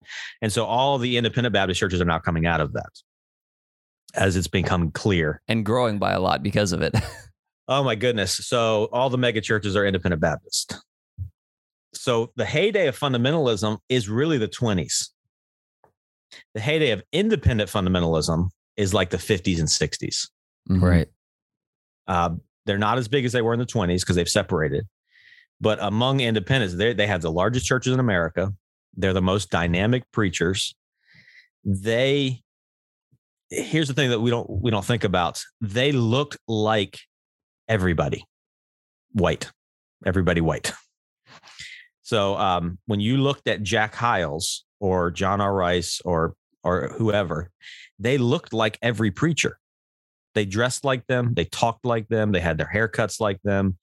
And 0.44 0.54
so 0.54 0.64
all 0.64 1.00
the 1.00 1.18
independent 1.18 1.54
Baptist 1.54 1.80
churches 1.80 2.00
are 2.02 2.06
now 2.06 2.20
coming 2.20 2.46
out 2.46 2.62
of 2.62 2.74
that 2.74 2.92
as 4.14 4.36
it's 4.36 4.48
become 4.48 4.92
clear. 4.92 5.42
And 5.48 5.66
growing 5.66 6.00
by 6.00 6.12
a 6.12 6.20
lot 6.20 6.44
because 6.44 6.72
of 6.72 6.82
it. 6.82 6.96
Oh 7.68 7.86
my 7.86 7.96
goodness. 7.96 8.34
So 8.46 8.90
all 8.92 9.10
the 9.10 9.18
mega 9.18 9.40
churches 9.40 9.78
are 9.78 9.86
independent 9.86 10.22
Baptist. 10.22 10.76
So 11.94 12.34
the 12.36 12.44
heyday 12.44 12.88
of 12.88 13.00
fundamentalism 13.00 13.78
is 13.88 14.10
really 14.10 14.38
the 14.38 14.50
20s. 14.50 15.10
The 16.54 16.60
heyday 16.60 16.92
of 16.92 17.02
independent 17.14 17.70
fundamentalism 17.70 18.50
is 18.76 18.94
like 18.94 19.10
the 19.10 19.18
50s 19.18 19.60
and 19.60 19.70
60s. 19.70 20.30
Mhm. 20.70 20.82
Right. 20.82 21.08
Uh, 22.08 22.32
they're 22.66 22.78
not 22.78 22.98
as 22.98 23.08
big 23.08 23.24
as 23.24 23.32
they 23.32 23.42
were 23.42 23.54
in 23.54 23.60
the 23.60 23.66
20s 23.66 24.02
because 24.02 24.18
they've 24.18 24.28
separated. 24.28 24.86
But 25.62 25.80
among 25.82 26.20
independents, 26.20 26.76
they 26.76 26.94
they 26.94 27.08
have 27.08 27.22
the 27.22 27.32
largest 27.32 27.66
churches 27.66 27.94
in 27.94 28.02
America. 28.02 28.52
They're 28.98 29.14
the 29.14 29.22
most 29.22 29.50
dynamic 29.50 30.04
preachers. 30.12 30.76
They 31.64 32.44
here's 33.52 33.88
the 33.88 33.94
thing 33.94 34.10
that 34.10 34.20
we 34.20 34.30
don't 34.32 34.50
we 34.50 34.72
don't 34.72 34.86
think 34.86 35.04
about. 35.04 35.44
They 35.60 35.92
looked 35.92 36.38
like 36.48 36.98
everybody 37.68 38.26
white, 39.12 39.52
everybody 40.06 40.42
white. 40.42 40.72
So 42.04 42.36
um, 42.36 42.78
when 42.88 43.00
you 43.00 43.18
looked 43.18 43.48
at 43.48 43.64
Jack 43.64 43.96
Hyles 43.96 44.66
or 44.82 45.12
John 45.12 45.40
R. 45.40 45.54
Rice 45.54 46.02
or 46.04 46.34
or 46.64 46.90
whoever, 46.98 47.52
they 48.00 48.18
looked 48.18 48.52
like 48.54 48.78
every 48.82 49.12
preacher. 49.12 49.58
They 50.36 50.46
dressed 50.46 50.84
like 50.84 51.08
them. 51.08 51.34
They 51.34 51.46
talked 51.46 51.86
like 51.86 52.08
them. 52.10 52.32
They 52.32 52.42
had 52.42 52.58
their 52.58 52.70
haircuts 52.74 53.22
like 53.22 53.42
them. 53.44 53.78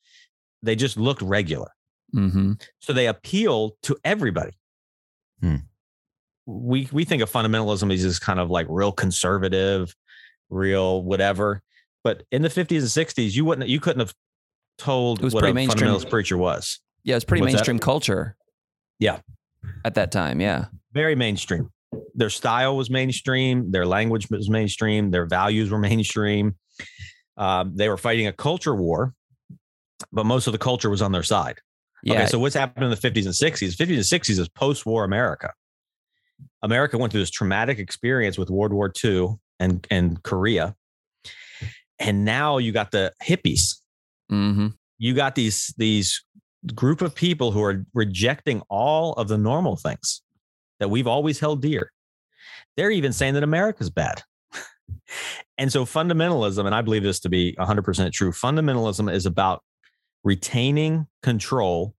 They 0.62 0.76
just 0.76 0.96
looked 0.98 1.22
regular. 1.22 1.70
Mhm. 2.14 2.60
So 2.80 2.92
they 2.92 3.06
appeal 3.06 3.76
to 3.84 3.96
everybody. 4.04 4.58
Hmm. 5.40 5.56
We 6.51 6.88
we 6.92 7.05
think 7.05 7.22
of 7.22 7.30
fundamentalism 7.30 7.92
as 7.92 8.01
just 8.01 8.22
kind 8.22 8.40
of 8.40 8.49
like 8.51 8.66
real 8.70 8.90
conservative, 8.90 9.94
real 10.49 11.03
whatever. 11.03 11.62
But 12.03 12.22
in 12.32 12.40
the 12.42 12.49
50s 12.49 12.78
and 12.78 13.09
60s, 13.09 13.34
you 13.34 13.44
wouldn't 13.44 13.68
you 13.68 13.80
couldn't 13.80 14.01
have 14.01 14.14
told 14.78 15.20
what 15.32 15.44
a 15.44 15.53
mainstream. 15.53 15.90
fundamentalist 15.90 16.09
preacher 16.09 16.38
was. 16.38 16.80
Yeah, 17.05 17.16
it's 17.16 17.24
pretty 17.24 17.42
What's 17.42 17.53
that? 17.53 17.59
mainstream 17.59 17.78
culture. 17.78 18.36
Yeah. 18.99 19.18
At 19.84 19.94
that 19.94 20.11
time, 20.11 20.40
yeah. 20.40 20.66
Very 20.92 21.14
mainstream. 21.14 21.70
Their 22.14 22.30
style 22.30 22.76
was 22.76 22.90
mainstream. 22.90 23.70
Their 23.70 23.86
language 23.86 24.28
was 24.30 24.49
mainstream. 24.49 25.11
Their 25.11 25.26
values 25.26 25.70
were 25.70 25.78
mainstream. 25.78 26.57
Um, 27.36 27.76
they 27.76 27.88
were 27.88 27.96
fighting 27.96 28.26
a 28.26 28.32
culture 28.32 28.74
war, 28.74 29.14
but 30.12 30.26
most 30.26 30.46
of 30.46 30.53
the 30.53 30.59
culture 30.59 30.90
was 30.90 31.03
on 31.03 31.12
their 31.12 31.22
side. 31.22 31.61
Yeah. 32.03 32.14
Okay, 32.14 32.26
so 32.26 32.38
what's 32.38 32.55
happened 32.55 32.84
in 32.84 32.90
the 32.90 32.96
50s 32.96 33.24
and 33.24 33.34
60s? 33.34 33.76
50s 33.76 33.88
and 33.88 34.22
60s 34.22 34.38
is 34.38 34.49
post-war 34.49 35.05
America. 35.05 35.53
America 36.62 36.99
went 36.99 37.12
through 37.12 37.22
this 37.22 37.30
traumatic 37.30 37.78
experience 37.78 38.39
with 38.39 38.51
World 38.51 38.72
War 38.72 38.93
II 39.05 39.36
and, 39.61 39.86
and 39.91 40.22
Korea. 40.22 40.74
And 41.99 42.24
now 42.24 42.59
you 42.59 42.72
got 42.72 42.91
the 42.91 43.12
hippies. 43.22 43.76
hmm 44.28 44.68
You 44.99 45.14
got 45.14 45.34
these 45.34 45.74
these 45.76 46.22
group 46.74 47.03
of 47.03 47.14
people 47.14 47.53
who 47.53 47.62
are 47.62 47.84
rejecting 47.95 48.62
all 48.68 49.12
of 49.14 49.28
the 49.28 49.39
normal 49.39 49.76
things 49.76 50.22
that 50.80 50.91
we've 50.91 51.07
always 51.07 51.41
held 51.41 51.62
dear. 51.62 51.93
They're 52.76 52.91
even 52.91 53.12
saying 53.12 53.34
that 53.34 53.43
America's 53.43 53.91
bad. 53.91 54.22
and 55.59 55.72
so 55.72 55.84
fundamentalism, 55.84 56.64
and 56.64 56.74
I 56.74 56.82
believe 56.82 57.03
this 57.03 57.20
to 57.20 57.28
be 57.28 57.55
100% 57.59 58.12
true, 58.12 58.32
fundamentalism 58.32 59.12
is 59.12 59.26
about 59.26 59.62
retaining 60.24 61.07
control 61.22 61.95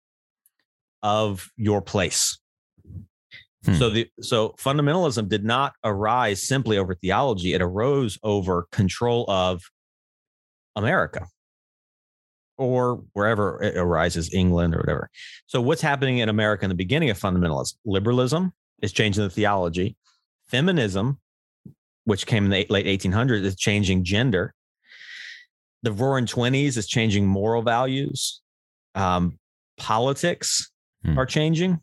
of 1.01 1.49
your 1.57 1.81
place. 1.81 2.37
Hmm. 3.65 3.75
So 3.75 3.89
the 3.89 4.07
so 4.21 4.55
fundamentalism 4.57 5.27
did 5.27 5.43
not 5.43 5.73
arise 5.83 6.41
simply 6.41 6.77
over 6.77 6.95
theology, 6.95 7.53
it 7.53 7.61
arose 7.61 8.17
over 8.23 8.67
control 8.71 9.25
of 9.29 9.63
America 10.75 11.27
or 12.57 13.03
wherever 13.13 13.61
it 13.61 13.77
arises, 13.77 14.33
England 14.33 14.75
or 14.75 14.79
whatever. 14.79 15.09
So 15.47 15.61
what's 15.61 15.81
happening 15.81 16.19
in 16.19 16.29
America 16.29 16.65
in 16.65 16.69
the 16.69 16.75
beginning 16.75 17.09
of 17.09 17.17
fundamentalism? 17.17 17.75
Liberalism 17.85 18.53
is 18.81 18.91
changing 18.91 19.23
the 19.23 19.29
theology. 19.29 19.95
Feminism, 20.47 21.19
which 22.05 22.25
came 22.27 22.45
in 22.45 22.51
the 22.51 22.65
late 22.69 22.85
1800s, 22.85 23.43
is 23.43 23.55
changing 23.55 24.03
gender. 24.03 24.53
The 25.83 25.91
roaring 25.93 26.25
20s 26.25 26.75
is 26.77 26.87
changing 26.87 27.25
moral 27.27 27.61
values. 27.61 28.41
Um, 28.95 29.37
politics 29.77 30.69
Hmm. 31.05 31.17
are 31.17 31.25
changing. 31.25 31.79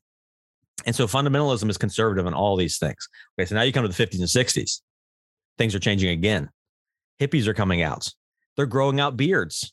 And 0.86 0.94
so 0.94 1.06
fundamentalism 1.06 1.68
is 1.68 1.76
conservative 1.76 2.26
in 2.26 2.32
all 2.32 2.56
these 2.56 2.78
things. 2.78 3.08
Okay, 3.38 3.44
so 3.46 3.54
now 3.56 3.62
you 3.62 3.72
come 3.72 3.82
to 3.82 3.88
the 3.92 4.06
50s 4.06 4.18
and 4.18 4.28
60s. 4.28 4.80
Things 5.58 5.74
are 5.74 5.80
changing 5.80 6.10
again. 6.10 6.48
Hippies 7.20 7.46
are 7.46 7.54
coming 7.54 7.82
out. 7.82 8.08
They're 8.56 8.66
growing 8.66 9.00
out 9.00 9.16
beards. 9.16 9.72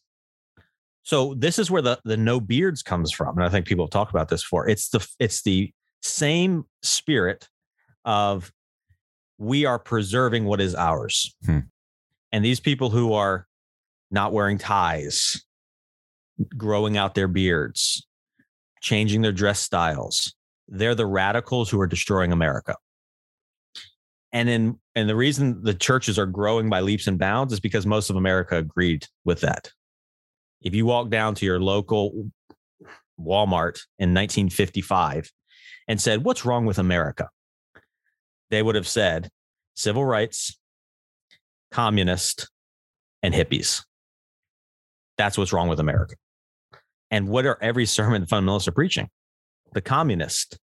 So 1.03 1.34
this 1.36 1.59
is 1.59 1.70
where 1.70 1.82
the 1.82 1.99
the 2.05 2.16
no 2.18 2.39
beards 2.39 2.82
comes 2.82 3.11
from, 3.11 3.38
and 3.38 3.45
I 3.45 3.49
think 3.49 3.66
people 3.68 3.86
have 3.86 3.91
talked 3.91 4.11
about 4.11 4.30
this 4.30 4.41
before. 4.41 4.68
It's 4.70 4.89
the 4.89 5.05
it's 5.20 5.41
the 5.43 5.72
same 6.01 6.66
spirit 6.82 7.47
of 8.05 8.51
we 9.38 9.66
are 9.66 9.78
preserving 9.80 10.45
what 10.45 10.61
is 10.61 10.76
ours, 10.76 11.36
Hmm. 11.45 11.59
and 12.32 12.43
these 12.43 12.61
people 12.61 12.89
who 12.89 13.14
are 13.14 13.47
not 14.11 14.32
wearing 14.32 14.57
ties, 14.57 15.43
growing 16.55 16.95
out 16.97 17.16
their 17.16 17.28
beards, 17.28 18.07
changing 18.82 19.22
their 19.22 19.32
dress 19.34 19.59
styles, 19.59 20.34
they're 20.74 20.96
the 20.96 21.06
radicals 21.06 21.70
who 21.70 21.80
are 21.80 21.88
destroying 21.88 22.32
America. 22.32 22.76
And 24.32 24.50
in 24.50 24.80
and 24.96 25.08
the 25.08 25.16
reason 25.16 25.64
the 25.64 25.76
churches 25.76 26.18
are 26.18 26.26
growing 26.26 26.70
by 26.70 26.82
leaps 26.82 27.06
and 27.06 27.20
bounds 27.20 27.54
is 27.54 27.60
because 27.60 27.86
most 27.86 28.10
of 28.10 28.16
America 28.16 28.58
agreed 28.58 29.06
with 29.24 29.42
that. 29.42 29.72
If 30.62 30.74
you 30.74 30.86
walk 30.86 31.10
down 31.10 31.36
to 31.36 31.46
your 31.46 31.60
local 31.60 32.30
Walmart 33.20 33.80
in 34.00 34.14
1955 34.14 35.32
and 35.88 36.02
said, 36.02 36.24
What's 36.24 36.46
wrong 36.46 36.66
with 36.66 36.80
America? 36.80 37.30
They 38.50 38.64
would 38.64 38.76
have 38.76 38.88
said 38.88 39.30
civil 39.76 40.04
rights, 40.04 40.58
communist, 41.72 42.50
and 43.22 43.34
hippies. 43.34 43.84
That's 45.20 45.38
what's 45.38 45.54
wrong 45.54 45.68
with 45.68 45.80
America. 45.80 46.16
And 47.12 47.28
what 47.28 47.46
are 47.46 47.60
every 47.62 47.86
sermon 47.98 48.26
fundamentalists 48.26 48.68
are 48.68 48.72
preaching? 48.72 49.10
The 49.74 49.82
communist, 49.82 50.58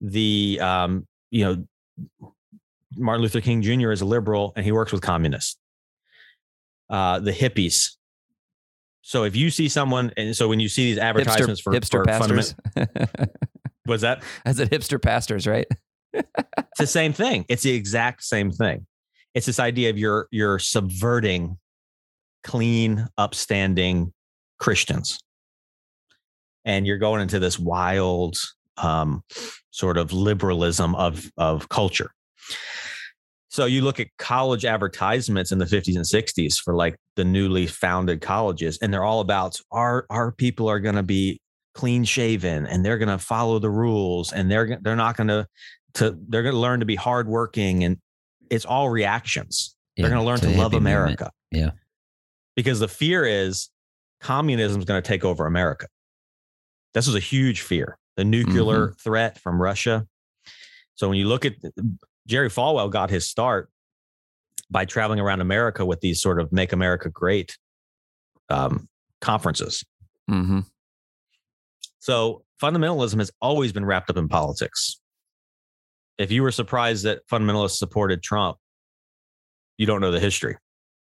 the 0.00 0.58
um, 0.60 1.06
you 1.30 1.44
know, 1.44 2.30
Martin 2.96 3.22
Luther 3.22 3.40
King 3.40 3.62
Jr. 3.62 3.92
is 3.92 4.00
a 4.00 4.04
liberal 4.04 4.52
and 4.56 4.64
he 4.64 4.72
works 4.72 4.92
with 4.92 5.02
communists. 5.02 5.56
Uh, 6.88 7.18
the 7.18 7.32
hippies. 7.32 7.96
So 9.02 9.24
if 9.24 9.36
you 9.36 9.50
see 9.50 9.68
someone, 9.68 10.12
and 10.16 10.36
so 10.36 10.48
when 10.48 10.60
you 10.60 10.68
see 10.68 10.84
these 10.84 10.98
advertisements 10.98 11.60
hipster, 11.60 11.64
for, 11.64 11.72
hipster 11.72 11.90
for 11.90 12.04
pastors. 12.04 12.54
was 13.86 14.00
that 14.00 14.22
I 14.44 14.52
said 14.52 14.70
hipster 14.70 15.00
pastors, 15.00 15.46
right? 15.46 15.66
it's 16.12 16.78
the 16.78 16.86
same 16.86 17.12
thing. 17.12 17.44
It's 17.48 17.62
the 17.62 17.72
exact 17.72 18.24
same 18.24 18.50
thing. 18.50 18.86
It's 19.34 19.46
this 19.46 19.60
idea 19.60 19.90
of 19.90 19.98
you're 19.98 20.28
you're 20.30 20.58
subverting 20.58 21.58
clean, 22.42 23.06
upstanding 23.18 24.12
Christians, 24.58 25.18
and 26.64 26.86
you're 26.86 26.98
going 26.98 27.22
into 27.22 27.38
this 27.38 27.58
wild 27.58 28.36
um, 28.78 29.22
sort 29.70 29.98
of 29.98 30.12
liberalism 30.12 30.94
of 30.94 31.30
of 31.36 31.68
culture. 31.68 32.10
So 33.48 33.64
you 33.64 33.80
look 33.80 33.98
at 34.00 34.08
college 34.18 34.66
advertisements 34.66 35.50
in 35.50 35.58
the 35.58 35.64
50s 35.64 35.96
and 35.96 36.04
60s 36.04 36.60
for 36.60 36.74
like 36.74 36.96
the 37.14 37.24
newly 37.24 37.66
founded 37.66 38.20
colleges, 38.20 38.78
and 38.82 38.92
they're 38.92 39.04
all 39.04 39.20
about 39.20 39.58
our 39.70 40.06
our 40.10 40.32
people 40.32 40.68
are 40.68 40.80
going 40.80 40.96
to 40.96 41.02
be 41.02 41.40
clean 41.74 42.04
shaven 42.04 42.66
and 42.66 42.84
they're 42.84 42.98
going 42.98 43.08
to 43.08 43.18
follow 43.18 43.58
the 43.58 43.70
rules 43.70 44.32
and 44.32 44.50
they're 44.50 44.78
they're 44.80 44.96
not 44.96 45.14
going 45.16 45.28
to 45.28 45.46
to 45.92 46.16
they're 46.28 46.42
going 46.42 46.54
to 46.54 46.60
learn 46.60 46.80
to 46.80 46.86
be 46.86 46.94
hardworking 46.94 47.84
and 47.84 47.98
it's 48.50 48.64
all 48.64 48.88
reactions. 48.88 49.76
they're 49.96 50.08
going 50.08 50.20
to 50.20 50.26
learn 50.26 50.38
to 50.40 50.50
love. 50.50 50.74
America. 50.74 51.30
Yeah. 51.50 51.70
Because 52.54 52.80
the 52.80 52.88
fear 52.88 53.24
is 53.24 53.70
communism 54.20 54.80
is 54.80 54.84
going 54.84 55.02
to 55.02 55.06
take 55.06 55.24
over 55.24 55.46
America. 55.46 55.86
This 56.94 57.06
was 57.06 57.16
a 57.16 57.20
huge 57.20 57.60
fear. 57.60 57.98
The 58.16 58.24
nuclear 58.24 58.94
threat 59.02 59.38
from 59.38 59.60
Russia. 59.60 60.06
So 60.94 61.08
when 61.08 61.18
you 61.18 61.28
look 61.28 61.44
at 61.44 61.54
Jerry 62.26 62.48
Falwell 62.48 62.90
got 62.90 63.10
his 63.10 63.28
start 63.28 63.70
by 64.70 64.84
traveling 64.84 65.20
around 65.20 65.40
America 65.40 65.84
with 65.84 66.00
these 66.00 66.20
sort 66.20 66.40
of 66.40 66.50
"Make 66.52 66.72
America 66.72 67.10
Great" 67.10 67.58
um, 68.48 68.88
conferences. 69.20 69.84
Mm-hmm. 70.30 70.60
So 71.98 72.44
fundamentalism 72.62 73.18
has 73.18 73.30
always 73.40 73.72
been 73.72 73.84
wrapped 73.84 74.10
up 74.10 74.16
in 74.16 74.28
politics. 74.28 75.00
If 76.18 76.32
you 76.32 76.42
were 76.42 76.52
surprised 76.52 77.04
that 77.04 77.26
fundamentalists 77.28 77.76
supported 77.76 78.22
Trump, 78.22 78.56
you 79.76 79.86
don't 79.86 80.00
know 80.00 80.10
the 80.10 80.20
history. 80.20 80.56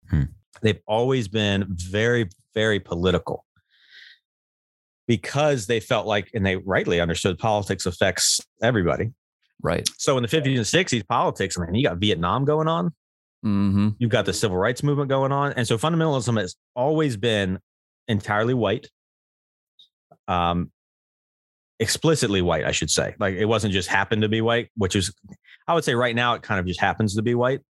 Hmm. 0.09 0.23
They've 0.61 0.79
always 0.85 1.27
been 1.27 1.65
very, 1.69 2.29
very 2.53 2.79
political 2.79 3.45
because 5.09 5.65
they 5.65 5.79
felt 5.79 6.05
like, 6.05 6.29
and 6.35 6.45
they 6.45 6.55
rightly 6.55 7.01
understood 7.01 7.39
politics 7.39 7.87
affects 7.87 8.39
everybody. 8.61 9.09
Right. 9.59 9.89
So 9.97 10.15
in 10.17 10.21
the 10.21 10.29
50s 10.29 10.55
and 10.55 10.59
60s, 10.87 11.05
politics, 11.07 11.57
I 11.57 11.65
mean, 11.65 11.73
you 11.73 11.83
got 11.83 11.97
Vietnam 11.97 12.45
going 12.45 12.69
on, 12.69 12.93
Mm-hmm. 13.43 13.89
you've 13.99 14.11
got 14.11 14.25
the 14.25 14.33
civil 14.33 14.57
rights 14.57 14.83
movement 14.83 15.09
going 15.09 15.31
on. 15.31 15.53
And 15.53 15.65
so 15.65 15.77
fundamentalism 15.77 16.39
has 16.39 16.55
always 16.75 17.15
been 17.17 17.57
entirely 18.07 18.53
white. 18.53 18.87
Um, 20.27 20.71
explicitly 21.79 22.41
white, 22.41 22.65
I 22.65 22.71
should 22.71 22.91
say. 22.91 23.15
Like 23.17 23.35
it 23.35 23.45
wasn't 23.45 23.73
just 23.73 23.87
happened 23.87 24.21
to 24.23 24.29
be 24.29 24.41
white, 24.41 24.67
which 24.75 24.95
is, 24.95 25.13
I 25.67 25.73
would 25.73 25.85
say 25.85 25.95
right 25.95 26.13
now 26.15 26.33
it 26.35 26.43
kind 26.43 26.59
of 26.59 26.67
just 26.67 26.81
happens 26.81 27.15
to 27.15 27.21
be 27.21 27.33
white, 27.33 27.61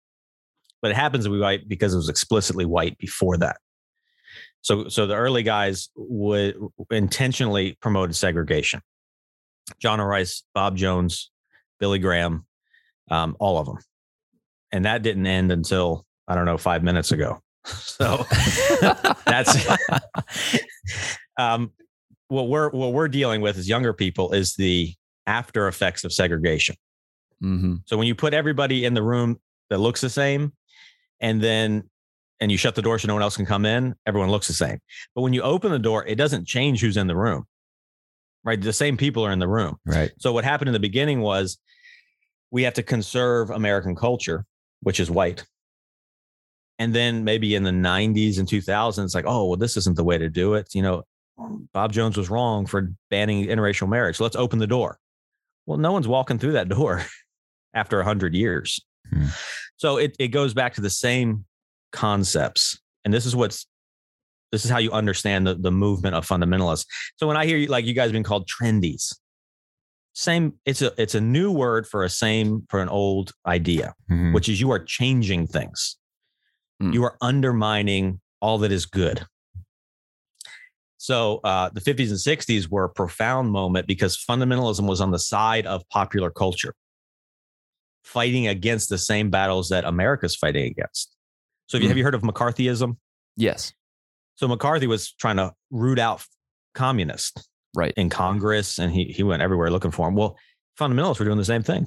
but 0.81 0.91
it 0.91 0.95
happens 0.97 1.25
to 1.25 1.31
be 1.31 1.37
white 1.39 1.69
because 1.69 1.93
it 1.93 1.97
was 1.97 2.09
explicitly 2.09 2.65
white 2.65 2.97
before 2.97 3.37
that. 3.37 3.57
So, 4.61 4.89
so 4.89 5.07
the 5.07 5.15
early 5.15 5.43
guys 5.43 5.89
would 5.95 6.55
intentionally 6.91 7.77
promoted 7.81 8.15
segregation. 8.15 8.81
John. 9.79 10.01
Rice, 10.01 10.43
Bob 10.55 10.77
Jones, 10.77 11.31
Billy 11.79 11.99
Graham, 11.99 12.45
um, 13.11 13.35
all 13.39 13.57
of 13.57 13.65
them, 13.67 13.77
and 14.71 14.85
that 14.85 15.03
didn't 15.03 15.27
end 15.27 15.51
until 15.51 16.05
I 16.27 16.35
don't 16.35 16.45
know 16.45 16.57
five 16.57 16.83
minutes 16.83 17.11
ago. 17.11 17.41
So 17.65 18.25
that's 19.25 19.67
um, 21.37 21.71
what 22.29 22.47
we're 22.47 22.69
what 22.69 22.93
we're 22.93 23.09
dealing 23.09 23.41
with 23.41 23.57
as 23.57 23.67
younger 23.67 23.93
people 23.93 24.31
is 24.31 24.55
the 24.55 24.93
after 25.27 25.67
effects 25.67 26.03
of 26.03 26.13
segregation. 26.13 26.75
Mm-hmm. 27.43 27.75
So 27.85 27.97
when 27.97 28.07
you 28.07 28.15
put 28.15 28.33
everybody 28.33 28.85
in 28.85 28.93
the 28.93 29.03
room 29.03 29.39
that 29.69 29.79
looks 29.79 30.01
the 30.01 30.09
same, 30.09 30.53
and 31.19 31.41
then 31.41 31.89
and 32.39 32.51
you 32.51 32.57
shut 32.57 32.75
the 32.75 32.81
door 32.81 32.97
so 32.99 33.07
no 33.07 33.13
one 33.13 33.23
else 33.23 33.35
can 33.35 33.45
come 33.45 33.65
in, 33.65 33.95
everyone 34.05 34.29
looks 34.29 34.47
the 34.47 34.53
same. 34.53 34.79
But 35.15 35.21
when 35.21 35.33
you 35.33 35.41
open 35.41 35.71
the 35.71 35.79
door, 35.79 36.05
it 36.05 36.15
doesn't 36.15 36.47
change 36.47 36.81
who's 36.81 36.97
in 36.97 37.07
the 37.07 37.15
room. 37.15 37.45
Right? 38.43 38.61
The 38.61 38.73
same 38.73 38.95
people 38.95 39.25
are 39.25 39.31
in 39.31 39.39
the 39.39 39.47
room. 39.47 39.77
Right. 39.85 40.11
So 40.17 40.31
what 40.31 40.45
happened 40.45 40.69
in 40.69 40.73
the 40.73 40.79
beginning 40.79 41.19
was 41.19 41.57
we 42.51 42.63
have 42.63 42.73
to 42.75 42.83
conserve 42.83 43.49
American 43.49 43.95
culture, 43.95 44.45
which 44.81 44.99
is 44.99 45.11
white. 45.11 45.43
And 46.79 46.95
then 46.95 47.25
maybe 47.25 47.55
in 47.55 47.63
the 47.63 47.71
90s 47.71 48.39
and 48.39 48.47
2000s, 48.47 49.13
like, 49.13 49.25
oh, 49.27 49.47
well, 49.47 49.57
this 49.57 49.75
isn't 49.75 49.97
the 49.97 50.03
way 50.03 50.17
to 50.17 50.29
do 50.29 50.53
it. 50.53 50.73
You 50.73 50.81
know, 50.81 51.03
Bob 51.73 51.91
Jones 51.91 52.15
was 52.15 52.29
wrong 52.29 52.65
for 52.65 52.93
banning 53.09 53.47
interracial 53.47 53.89
marriage. 53.89 54.15
So 54.15 54.23
let's 54.23 54.37
open 54.37 54.59
the 54.59 54.67
door. 54.67 54.97
Well, 55.65 55.77
no 55.77 55.91
one's 55.91 56.07
walking 56.07 56.39
through 56.39 56.53
that 56.53 56.69
door 56.69 57.03
after 57.73 57.97
100 57.97 58.33
years. 58.33 58.79
Hmm. 59.09 59.25
So 59.75 59.97
it, 59.97 60.15
it 60.19 60.29
goes 60.29 60.53
back 60.53 60.75
to 60.75 60.81
the 60.81 60.89
same 60.89 61.45
concepts. 61.91 62.79
And 63.05 63.13
this 63.13 63.25
is 63.25 63.35
what's 63.35 63.65
this 64.51 64.65
is 64.65 64.71
how 64.71 64.79
you 64.79 64.91
understand 64.91 65.45
the, 65.45 65.53
the 65.55 65.71
movement 65.71 66.15
of 66.15 66.27
fundamentalists. 66.27 66.85
So 67.17 67.27
when 67.27 67.37
I 67.37 67.45
hear 67.45 67.57
you 67.57 67.67
like 67.67 67.85
you 67.85 67.93
guys 67.93 68.11
being 68.11 68.23
called 68.23 68.47
trendies, 68.49 69.15
same 70.13 70.53
it's 70.65 70.81
a 70.81 70.91
it's 71.01 71.15
a 71.15 71.21
new 71.21 71.51
word 71.51 71.87
for 71.87 72.03
a 72.03 72.09
same 72.09 72.65
for 72.69 72.81
an 72.81 72.89
old 72.89 73.31
idea, 73.45 73.93
Mhm. 74.11 74.33
which 74.33 74.49
is 74.49 74.59
you 74.59 74.71
are 74.71 74.79
changing 74.83 75.47
things. 75.47 75.97
Hmm. 76.79 76.91
You 76.93 77.03
are 77.03 77.17
undermining 77.21 78.21
all 78.41 78.57
that 78.59 78.71
is 78.71 78.85
good. 78.85 79.25
So 80.97 81.39
uh, 81.45 81.69
the 81.69 81.79
50s 81.79 82.09
and 82.09 82.17
60s 82.19 82.69
were 82.69 82.83
a 82.83 82.89
profound 82.89 83.51
moment 83.51 83.87
because 83.87 84.17
fundamentalism 84.17 84.85
was 84.87 84.99
on 84.99 85.11
the 85.11 85.19
side 85.19 85.65
of 85.65 85.87
popular 85.89 86.29
culture, 86.29 86.73
fighting 88.03 88.47
against 88.47 88.89
the 88.89 88.97
same 88.97 89.29
battles 89.29 89.69
that 89.69 89.85
America's 89.85 90.35
fighting 90.35 90.65
against. 90.65 91.15
So 91.69 91.77
have 91.77 91.83
you, 91.83 91.87
have 91.89 91.97
you 91.97 92.03
heard 92.03 92.15
of 92.15 92.23
McCarthyism? 92.23 92.97
Yes. 93.37 93.73
So 94.35 94.47
McCarthy 94.47 94.87
was 94.87 95.11
trying 95.13 95.37
to 95.37 95.53
root 95.71 95.99
out 95.99 96.23
communists 96.73 97.47
Right. 97.75 97.93
in 97.95 98.09
Congress, 98.09 98.79
and 98.79 98.91
he 98.91 99.05
he 99.05 99.21
went 99.21 99.43
everywhere 99.43 99.69
looking 99.69 99.91
for 99.91 100.07
them. 100.07 100.15
Well, 100.15 100.35
fundamentalists 100.79 101.19
were 101.19 101.25
doing 101.25 101.37
the 101.37 101.45
same 101.45 101.61
thing. 101.61 101.85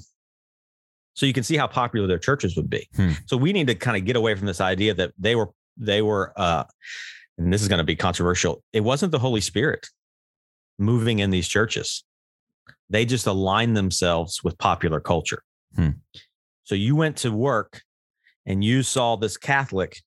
So 1.15 1.27
you 1.27 1.33
can 1.33 1.43
see 1.43 1.57
how 1.57 1.67
popular 1.67 2.07
their 2.07 2.19
churches 2.21 2.57
would 2.57 2.71
be. 2.71 2.89
Hmm. 2.95 3.11
So 3.27 3.37
we 3.37 3.53
need 3.53 3.67
to 3.67 3.75
kind 3.75 3.97
of 3.97 4.05
get 4.05 4.15
away 4.17 4.35
from 4.37 4.47
this 4.47 4.61
idea 4.61 4.95
that 4.95 5.13
they 5.19 5.35
were 5.35 5.51
they 5.77 6.01
were 6.01 6.33
uh 6.37 6.65
and 7.39 7.53
this 7.53 7.63
is 7.63 7.69
going 7.69 7.79
to 7.79 7.85
be 7.85 7.97
controversial. 7.97 8.63
It 8.73 8.81
wasn't 8.85 9.11
the 9.11 9.19
Holy 9.19 9.41
Spirit 9.41 9.89
moving 10.79 11.19
in 11.19 11.31
these 11.31 11.49
churches. 11.49 12.05
They 12.89 13.05
just 13.05 13.27
aligned 13.27 13.77
themselves 13.77 14.45
with 14.45 14.57
popular 14.59 15.01
culture. 15.01 15.43
Hmm. 15.75 15.91
So 16.65 16.75
you 16.77 16.95
went 16.95 17.17
to 17.19 17.33
work 17.33 17.83
and 18.47 18.63
you 18.65 18.83
saw 18.83 19.17
this 19.17 19.37
Catholic 19.37 20.03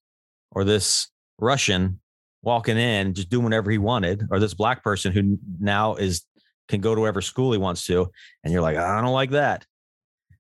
or 0.52 0.64
this 0.64 1.10
Russian 1.40 2.00
walking 2.42 2.78
in 2.78 3.14
just 3.14 3.30
doing 3.30 3.44
whatever 3.44 3.72
he 3.72 3.78
wanted, 3.78 4.24
or 4.30 4.40
this 4.40 4.54
black 4.54 4.84
person 4.84 5.12
who 5.12 5.38
now 5.60 5.96
is 5.96 6.24
can 6.68 6.82
go 6.82 6.96
to 6.96 7.02
whatever 7.02 7.22
school 7.22 7.52
he 7.52 7.58
wants 7.58 7.86
to, 7.86 8.10
and 8.44 8.54
you're 8.54 8.62
like, 8.62 8.78
I 8.78 9.02
don't 9.02 9.14
like 9.14 9.32
that. 9.32 9.66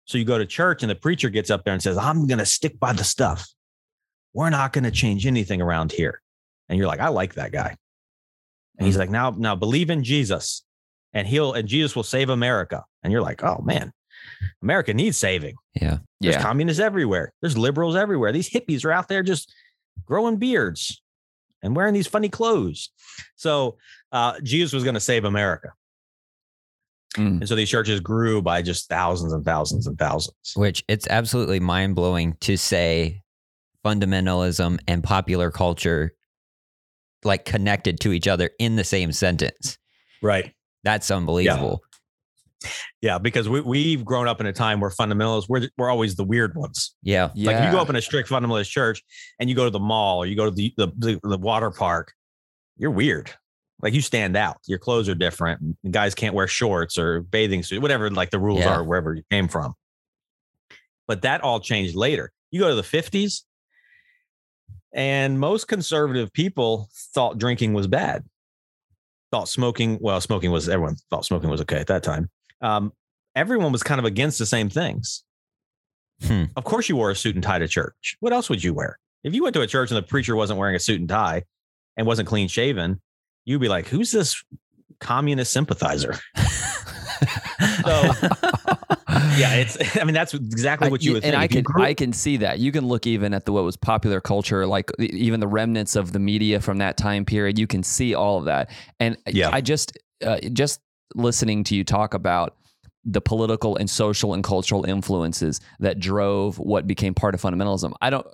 So 0.05 0.17
you 0.17 0.25
go 0.25 0.37
to 0.37 0.45
church 0.45 0.83
and 0.83 0.89
the 0.89 0.95
preacher 0.95 1.29
gets 1.29 1.49
up 1.49 1.63
there 1.63 1.73
and 1.73 1.81
says, 1.81 1.97
I'm 1.97 2.27
going 2.27 2.37
to 2.37 2.45
stick 2.45 2.79
by 2.79 2.93
the 2.93 3.03
stuff. 3.03 3.47
We're 4.33 4.51
not 4.51 4.71
going 4.71 4.83
to 4.83 4.91
change 4.91 5.25
anything 5.25 5.61
around 5.61 5.91
here. 5.91 6.21
And 6.69 6.77
you're 6.77 6.87
like, 6.87 6.99
I 6.99 7.07
like 7.07 7.35
that 7.35 7.51
guy. 7.51 7.75
And 8.77 8.85
he's 8.85 8.95
mm-hmm. 8.95 8.99
like, 9.01 9.09
now, 9.09 9.31
now 9.31 9.55
believe 9.55 9.89
in 9.89 10.03
Jesus 10.03 10.63
and 11.13 11.27
he'll, 11.27 11.53
and 11.53 11.67
Jesus 11.67 11.95
will 11.95 12.03
save 12.03 12.29
America. 12.29 12.83
And 13.01 13.11
you're 13.11 13.21
like, 13.21 13.43
oh 13.43 13.61
man, 13.63 13.91
America 14.61 14.93
needs 14.93 15.17
saving. 15.17 15.55
Yeah. 15.73 15.99
There's 16.22 16.36
Yeah. 16.36 16.41
communists 16.41 16.80
everywhere. 16.80 17.34
There's 17.41 17.57
liberals 17.57 17.95
everywhere. 17.95 18.32
These 18.32 18.49
hippies 18.49 18.86
are 18.86 18.91
out 18.91 19.07
there 19.07 19.24
just 19.24 19.53
growing 20.05 20.38
beards 20.38 21.01
and 21.61 21.76
wearing 21.76 21.93
these 21.93 22.07
funny 22.07 22.30
clothes. 22.30 22.89
So 23.36 23.78
uh, 24.11 24.39
Jesus 24.41 24.74
was 24.74 24.84
going 24.84 24.93
to 24.93 24.99
save 24.99 25.26
America. 25.26 25.74
Mm. 27.18 27.39
And 27.39 27.47
so 27.47 27.55
these 27.55 27.70
churches 27.70 27.99
grew 27.99 28.41
by 28.41 28.61
just 28.61 28.89
thousands 28.89 29.34
and 29.34 29.43
thousands 29.45 29.88
and 29.88 29.97
thousands. 29.97 30.53
Which 30.55 30.84
it's 30.88 31.07
absolutely 31.07 31.59
mind 31.59 31.95
blowing 31.95 32.36
to 32.41 32.57
say 32.57 33.22
fundamentalism 33.86 34.80
and 34.88 35.03
popular 35.03 35.51
culture 35.51 36.13
like 37.24 37.45
connected 37.45 37.99
to 38.01 38.11
each 38.11 38.28
other 38.28 38.51
in 38.59 38.76
the 38.76 38.84
same 38.84 39.11
sentence. 39.11 39.78
Right. 40.22 40.53
That's 40.84 41.09
unbelievable. 41.09 41.82
Yeah. 43.01 43.17
Because 43.17 43.47
we, 43.47 43.61
we've 43.61 44.03
grown 44.05 44.27
up 44.27 44.39
in 44.39 44.47
a 44.47 44.53
time 44.53 44.79
where 44.79 44.89
fundamentalists, 44.89 45.47
we're, 45.49 45.67
we're 45.77 45.89
always 45.89 46.15
the 46.15 46.23
weird 46.23 46.55
ones. 46.55 46.95
Yeah. 47.03 47.29
Yeah. 47.35 47.47
Like 47.51 47.57
if 47.57 47.65
you 47.65 47.71
go 47.71 47.79
up 47.79 47.89
in 47.89 47.95
a 47.95 48.01
strict 48.01 48.29
fundamentalist 48.29 48.69
church 48.69 49.03
and 49.39 49.49
you 49.49 49.55
go 49.55 49.65
to 49.65 49.69
the 49.69 49.79
mall 49.79 50.19
or 50.19 50.25
you 50.25 50.35
go 50.35 50.45
to 50.45 50.51
the, 50.51 50.73
the, 50.77 50.87
the, 50.97 51.19
the 51.23 51.37
water 51.37 51.71
park, 51.71 52.13
you're 52.77 52.91
weird. 52.91 53.31
Like 53.81 53.93
you 53.93 54.01
stand 54.01 54.35
out. 54.37 54.57
Your 54.65 54.79
clothes 54.79 55.09
are 55.09 55.15
different. 55.15 55.77
The 55.83 55.89
guys 55.89 56.15
can't 56.15 56.33
wear 56.33 56.47
shorts 56.47 56.97
or 56.97 57.21
bathing 57.21 57.61
suit, 57.61 57.81
whatever 57.81 58.09
like 58.09 58.31
the 58.31 58.39
rules 58.39 58.61
Yeah. 58.61 58.75
are 58.75 58.83
wherever 58.83 59.13
you 59.13 59.23
came 59.29 59.47
from. 59.47 59.73
But 61.07 61.21
that 61.23 61.41
all 61.41 61.59
changed 61.59 61.95
later. 61.95 62.31
You 62.51 62.61
go 62.61 62.69
to 62.69 62.75
the 62.75 62.81
50s, 62.81 63.41
and 64.93 65.39
most 65.39 65.67
conservative 65.67 66.31
people 66.31 66.89
thought 67.13 67.37
drinking 67.37 67.73
was 67.73 67.85
bad. 67.85 68.23
Thought 69.31 69.49
smoking, 69.49 69.97
well, 69.99 70.21
smoking 70.21 70.51
was 70.51 70.69
everyone 70.69 70.95
thought 71.09 71.25
smoking 71.25 71.49
was 71.49 71.61
okay 71.61 71.77
at 71.77 71.87
that 71.87 72.01
time. 72.01 72.29
Um, 72.61 72.93
everyone 73.35 73.71
was 73.71 73.83
kind 73.83 73.99
of 73.99 74.05
against 74.05 74.39
the 74.39 74.45
same 74.45 74.69
things. 74.69 75.23
Hmm. 76.23 76.43
Of 76.55 76.63
course, 76.63 76.87
you 76.89 76.95
wore 76.95 77.11
a 77.11 77.15
suit 77.15 77.35
and 77.35 77.43
tie 77.43 77.59
to 77.59 77.67
church. 77.67 78.15
What 78.21 78.31
else 78.33 78.49
would 78.49 78.63
you 78.63 78.73
wear? 78.73 78.97
If 79.23 79.33
you 79.33 79.43
went 79.43 79.53
to 79.55 79.61
a 79.61 79.67
church 79.67 79.91
and 79.91 79.97
the 79.97 80.03
preacher 80.03 80.35
wasn't 80.35 80.59
wearing 80.59 80.75
a 80.75 80.79
suit 80.79 80.99
and 80.99 81.09
tie 81.09 81.43
and 81.97 82.07
wasn't 82.07 82.27
clean 82.27 82.47
shaven, 82.47 83.01
you'd 83.43 83.59
be 83.61 83.67
like, 83.67 83.87
"Who's 83.87 84.11
this 84.11 84.41
communist 84.99 85.51
sympathizer?" 85.51 86.15
So, 87.85 87.91
yeah, 89.37 89.55
it's. 89.55 89.77
I 89.97 90.03
mean, 90.03 90.13
that's 90.13 90.33
exactly 90.33 90.89
what 90.89 91.01
you 91.03 91.13
would 91.13 91.23
and 91.23 91.31
think. 91.33 91.41
I 91.43 91.47
can 91.47 91.63
grew- 91.63 91.83
I 91.83 91.93
can 91.93 92.11
see 92.13 92.37
that. 92.37 92.59
You 92.59 92.71
can 92.71 92.85
look 92.87 93.07
even 93.07 93.33
at 93.33 93.45
the 93.45 93.53
what 93.53 93.63
was 93.63 93.77
popular 93.77 94.19
culture, 94.21 94.65
like 94.65 94.91
even 94.99 95.39
the 95.39 95.47
remnants 95.47 95.95
of 95.95 96.11
the 96.11 96.19
media 96.19 96.59
from 96.59 96.79
that 96.79 96.97
time 96.97 97.23
period. 97.25 97.57
You 97.57 97.67
can 97.67 97.83
see 97.83 98.13
all 98.13 98.37
of 98.39 98.45
that. 98.45 98.69
And 98.99 99.17
Yeah. 99.27 99.49
I 99.53 99.61
just 99.61 99.97
uh, 100.25 100.39
just 100.53 100.79
listening 101.13 101.63
to 101.65 101.75
you 101.75 101.83
talk 101.83 102.13
about 102.13 102.55
the 103.03 103.21
political 103.21 103.75
and 103.75 103.87
social 103.89 104.33
and 104.33 104.43
cultural 104.43 104.83
influences 104.85 105.61
that 105.79 105.99
drove 105.99 106.57
what 106.57 106.87
became 106.87 107.13
part 107.13 107.35
of 107.35 107.41
fundamentalism. 107.41 107.93
I 108.01 108.09
don't. 108.09 108.25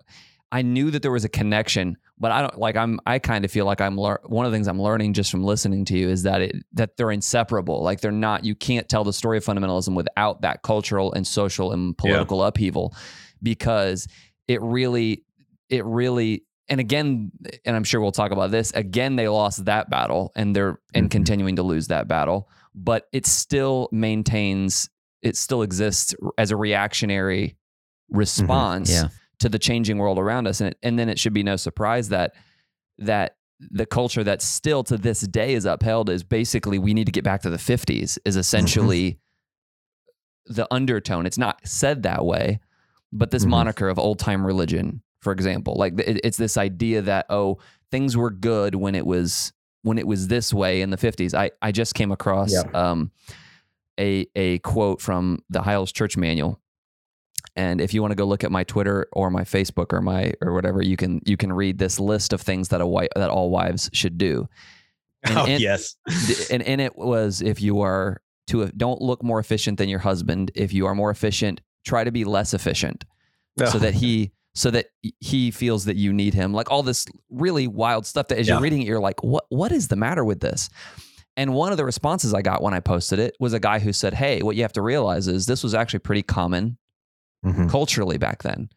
I 0.53 0.63
knew 0.63 0.91
that 0.91 1.01
there 1.01 1.11
was 1.13 1.23
a 1.23 1.29
connection, 1.29 1.97
but 2.19 2.31
I 2.33 2.41
don't 2.41 2.57
like. 2.57 2.75
I'm. 2.75 2.99
I 3.05 3.19
kind 3.19 3.45
of 3.45 3.51
feel 3.51 3.65
like 3.65 3.79
I'm. 3.81 3.97
Lear- 3.97 4.19
one 4.25 4.45
of 4.45 4.51
the 4.51 4.55
things 4.55 4.67
I'm 4.67 4.81
learning 4.81 5.13
just 5.13 5.31
from 5.31 5.43
listening 5.43 5.85
to 5.85 5.97
you 5.97 6.09
is 6.09 6.23
that 6.23 6.41
it 6.41 6.55
that 6.73 6.97
they're 6.97 7.11
inseparable. 7.11 7.81
Like 7.83 8.01
they're 8.01 8.11
not. 8.11 8.43
You 8.45 8.55
can't 8.55 8.87
tell 8.89 9.03
the 9.03 9.13
story 9.13 9.37
of 9.37 9.45
fundamentalism 9.45 9.93
without 9.95 10.41
that 10.41 10.61
cultural 10.61 11.13
and 11.13 11.25
social 11.25 11.71
and 11.71 11.97
political 11.97 12.43
upheaval, 12.43 12.93
because 13.41 14.07
it 14.47 14.61
really, 14.61 15.23
it 15.69 15.85
really, 15.85 16.43
and 16.67 16.79
again, 16.81 17.31
and 17.65 17.75
I'm 17.75 17.83
sure 17.85 18.01
we'll 18.01 18.11
talk 18.11 18.31
about 18.31 18.51
this. 18.51 18.71
Again, 18.71 19.15
they 19.15 19.27
lost 19.29 19.65
that 19.65 19.89
battle, 19.89 20.31
and 20.35 20.53
they're 20.55 20.79
and 20.93 21.07
Mhm. 21.07 21.11
continuing 21.11 21.55
to 21.57 21.63
lose 21.63 21.87
that 21.87 22.07
battle. 22.09 22.49
But 22.73 23.07
it 23.11 23.25
still 23.25 23.89
maintains. 23.91 24.89
It 25.21 25.35
still 25.35 25.61
exists 25.61 26.15
as 26.37 26.51
a 26.51 26.55
reactionary 26.55 27.57
response 28.09 28.89
Yeah. 28.91 29.09
to 29.39 29.49
the 29.49 29.59
changing 29.59 29.97
world 29.97 30.17
around 30.19 30.47
us, 30.47 30.61
and 30.61 30.71
it, 30.71 30.77
and 30.83 30.97
then 30.97 31.09
it 31.09 31.19
should 31.19 31.33
be 31.33 31.43
no 31.43 31.55
surprise 31.55 32.09
that 32.09 32.33
that 32.97 33.35
the 33.59 33.85
culture 33.85 34.23
that 34.23 34.41
still 34.41 34.83
to 34.83 34.97
this 34.97 35.21
day 35.21 35.53
is 35.53 35.65
upheld 35.65 36.09
is 36.09 36.23
basically 36.23 36.79
we 36.79 36.93
need 36.93 37.05
to 37.05 37.11
get 37.11 37.23
back 37.23 37.41
to 37.43 37.49
the 37.49 37.57
50s 37.57 38.17
is 38.25 38.35
essentially 38.35 39.19
the 40.47 40.67
undertone 40.73 41.25
it's 41.27 41.37
not 41.37 41.59
said 41.65 42.01
that 42.03 42.25
way 42.25 42.59
but 43.13 43.29
this 43.31 43.45
Mhm. 43.45 43.49
moniker 43.49 43.87
of 43.87 43.99
old 43.99 44.17
time 44.17 44.45
religion 44.45 45.03
for 45.19 45.31
example 45.31 45.75
like 45.77 45.93
it, 45.99 46.19
it's 46.23 46.37
this 46.37 46.57
idea 46.57 47.03
that 47.03 47.27
oh 47.29 47.59
things 47.91 48.17
were 48.17 48.31
good 48.31 48.73
when 48.75 48.95
it 48.95 49.05
was 49.05 49.53
when 49.83 49.97
it 49.97 50.05
was 50.07 50.27
this 50.27 50.53
way 50.53 50.81
in 50.81 50.89
the 50.89 50.97
50s 50.97 51.33
i 51.33 51.49
i 51.61 51.71
just 51.71 51.95
came 51.95 52.11
across 52.11 52.51
Yeah. 52.53 52.61
um 52.73 53.11
a 53.99 54.25
a 54.35 54.59
quote 54.59 55.01
from 55.01 55.43
the 55.49 55.61
Hyles 55.61 55.91
Church 55.91 56.15
Manual 56.17 56.59
and 57.55 57.81
if 57.81 57.93
you 57.93 58.01
want 58.01 58.11
to 58.11 58.15
go 58.15 58.25
look 58.25 58.43
at 58.43 58.51
my 58.51 58.63
Twitter 58.63 59.07
or 59.11 59.29
my 59.29 59.41
Facebook 59.41 59.91
or 59.91 59.99
my 60.01 60.31
or 60.41 60.53
whatever, 60.53 60.81
you 60.81 60.95
can 60.95 61.19
you 61.25 61.35
can 61.35 61.51
read 61.51 61.77
this 61.77 61.99
list 61.99 62.31
of 62.31 62.39
things 62.41 62.69
that 62.69 62.79
a 62.79 62.85
wife 62.87 63.09
that 63.15 63.29
all 63.29 63.49
wives 63.49 63.89
should 63.93 64.17
do. 64.17 64.47
And 65.23 65.37
oh 65.37 65.45
in- 65.45 65.59
yes. 65.61 65.95
And 66.51 66.61
in 66.61 66.79
it 66.79 66.95
was 66.95 67.41
if 67.41 67.61
you 67.61 67.81
are 67.81 68.21
to 68.47 68.67
don't 68.77 69.01
look 69.01 69.21
more 69.23 69.39
efficient 69.39 69.77
than 69.79 69.89
your 69.89 69.99
husband. 69.99 70.51
If 70.55 70.71
you 70.73 70.85
are 70.85 70.95
more 70.95 71.09
efficient, 71.11 71.59
try 71.85 72.03
to 72.05 72.11
be 72.11 72.23
less 72.23 72.53
efficient, 72.53 73.03
so 73.69 73.77
that 73.79 73.93
he 74.03 74.31
so 74.53 74.69
that 74.71 74.87
he 75.19 75.51
feels 75.51 75.85
that 75.85 75.95
you 75.95 76.11
need 76.13 76.33
him. 76.33 76.53
Like 76.53 76.69
all 76.71 76.83
this 76.83 77.05
really 77.29 77.67
wild 77.67 78.05
stuff 78.05 78.27
that 78.27 78.37
as 78.39 78.47
Yeah. 78.47 78.55
you're 78.55 78.61
reading 78.63 78.81
it, 78.81 78.87
you're 78.87 78.99
like, 78.99 79.23
what 79.23 79.45
what 79.49 79.71
is 79.71 79.87
the 79.87 79.95
matter 79.95 80.25
with 80.25 80.39
this? 80.41 80.69
And 81.37 81.53
one 81.53 81.71
of 81.71 81.77
the 81.77 81.85
responses 81.85 82.33
I 82.33 82.41
got 82.41 82.61
when 82.61 82.73
I 82.73 82.81
posted 82.81 83.17
it 83.19 83.35
was 83.39 83.53
a 83.53 83.59
guy 83.59 83.79
who 83.79 83.93
said, 83.93 84.13
Hey, 84.13 84.41
what 84.41 84.55
you 84.57 84.63
have 84.63 84.73
to 84.73 84.81
realize 84.81 85.27
is 85.29 85.45
this 85.45 85.63
was 85.63 85.73
actually 85.73 85.99
pretty 85.99 86.23
common 86.23 86.77
Mhm. 87.45 87.69
culturally 87.69 88.17
back 88.17 88.43
then. 88.43 88.69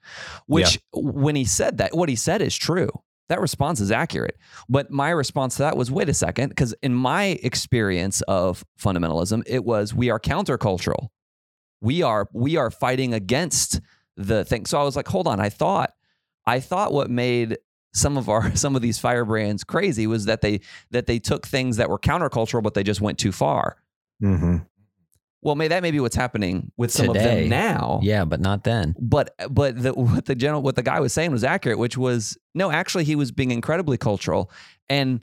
Which, 0.46 0.78
when 0.92 1.34
he 1.36 1.44
said 1.44 1.78
that, 1.78 1.94
what 1.94 2.08
he 2.08 2.16
said 2.16 2.40
is 2.40 2.54
true. 2.56 2.88
That 3.28 3.40
response 3.40 3.80
is 3.80 3.90
accurate. 3.90 4.36
But 4.68 4.90
my 4.90 5.10
response 5.10 5.56
to 5.56 5.62
that 5.64 5.76
was 5.76 5.90
wait 5.90 6.08
a 6.08 6.14
second, 6.14 6.50
because 6.50 6.74
in 6.82 6.94
my 6.94 7.38
experience 7.42 8.20
of 8.22 8.64
fundamentalism, 8.80 9.42
it 9.46 9.64
was 9.64 9.92
we 9.92 10.08
are 10.10 10.20
countercultural. 10.20 11.08
We 11.80 12.02
are 12.02 12.28
we 12.32 12.56
are 12.56 12.70
fighting 12.70 13.12
against 13.12 13.80
the 14.16 14.44
thing. 14.44 14.66
So 14.66 14.78
I 14.80 14.82
was 14.82 14.96
like, 14.96 15.08
hold 15.08 15.26
on. 15.26 15.40
I 15.40 15.48
thought 15.48 15.92
I 16.46 16.60
thought 16.60 16.92
what 16.92 17.10
made 17.10 17.58
some 17.92 18.16
of 18.16 18.28
our 18.28 18.54
some 18.56 18.76
of 18.76 18.82
these 18.82 18.98
firebrands 18.98 19.64
crazy 19.64 20.06
was 20.06 20.26
that 20.26 20.40
they 20.40 20.60
that 20.90 21.06
they 21.06 21.18
took 21.18 21.46
things 21.46 21.76
that 21.76 21.88
were 21.88 21.98
countercultural, 21.98 22.62
but 22.62 22.74
they 22.74 22.82
just 22.82 23.00
went 23.00 23.18
too 23.18 23.32
far. 23.32 23.76
Mm-hmm. 24.22 24.58
Well, 25.42 25.56
may 25.56 25.68
that 25.68 25.82
may 25.82 25.90
be 25.90 26.00
what's 26.00 26.16
happening 26.16 26.72
with 26.78 26.90
some 26.90 27.10
of 27.10 27.14
them 27.14 27.50
now 27.50 28.00
Yeah, 28.02 28.24
but 28.24 28.40
not 28.40 28.64
then. 28.64 28.94
but 28.98 29.34
but 29.50 29.80
the, 29.80 29.92
what 29.94 30.24
the 30.24 30.34
general 30.34 30.62
what 30.62 30.74
the 30.76 30.82
guy 30.82 31.00
was 31.00 31.12
saying 31.12 31.32
was 31.32 31.44
accurate, 31.44 31.78
which 31.78 31.98
was 31.98 32.38
no, 32.54 32.70
actually 32.70 33.04
he 33.04 33.14
was 33.14 33.30
being 33.30 33.50
incredibly 33.50 33.98
cultural, 33.98 34.50
and 34.88 35.20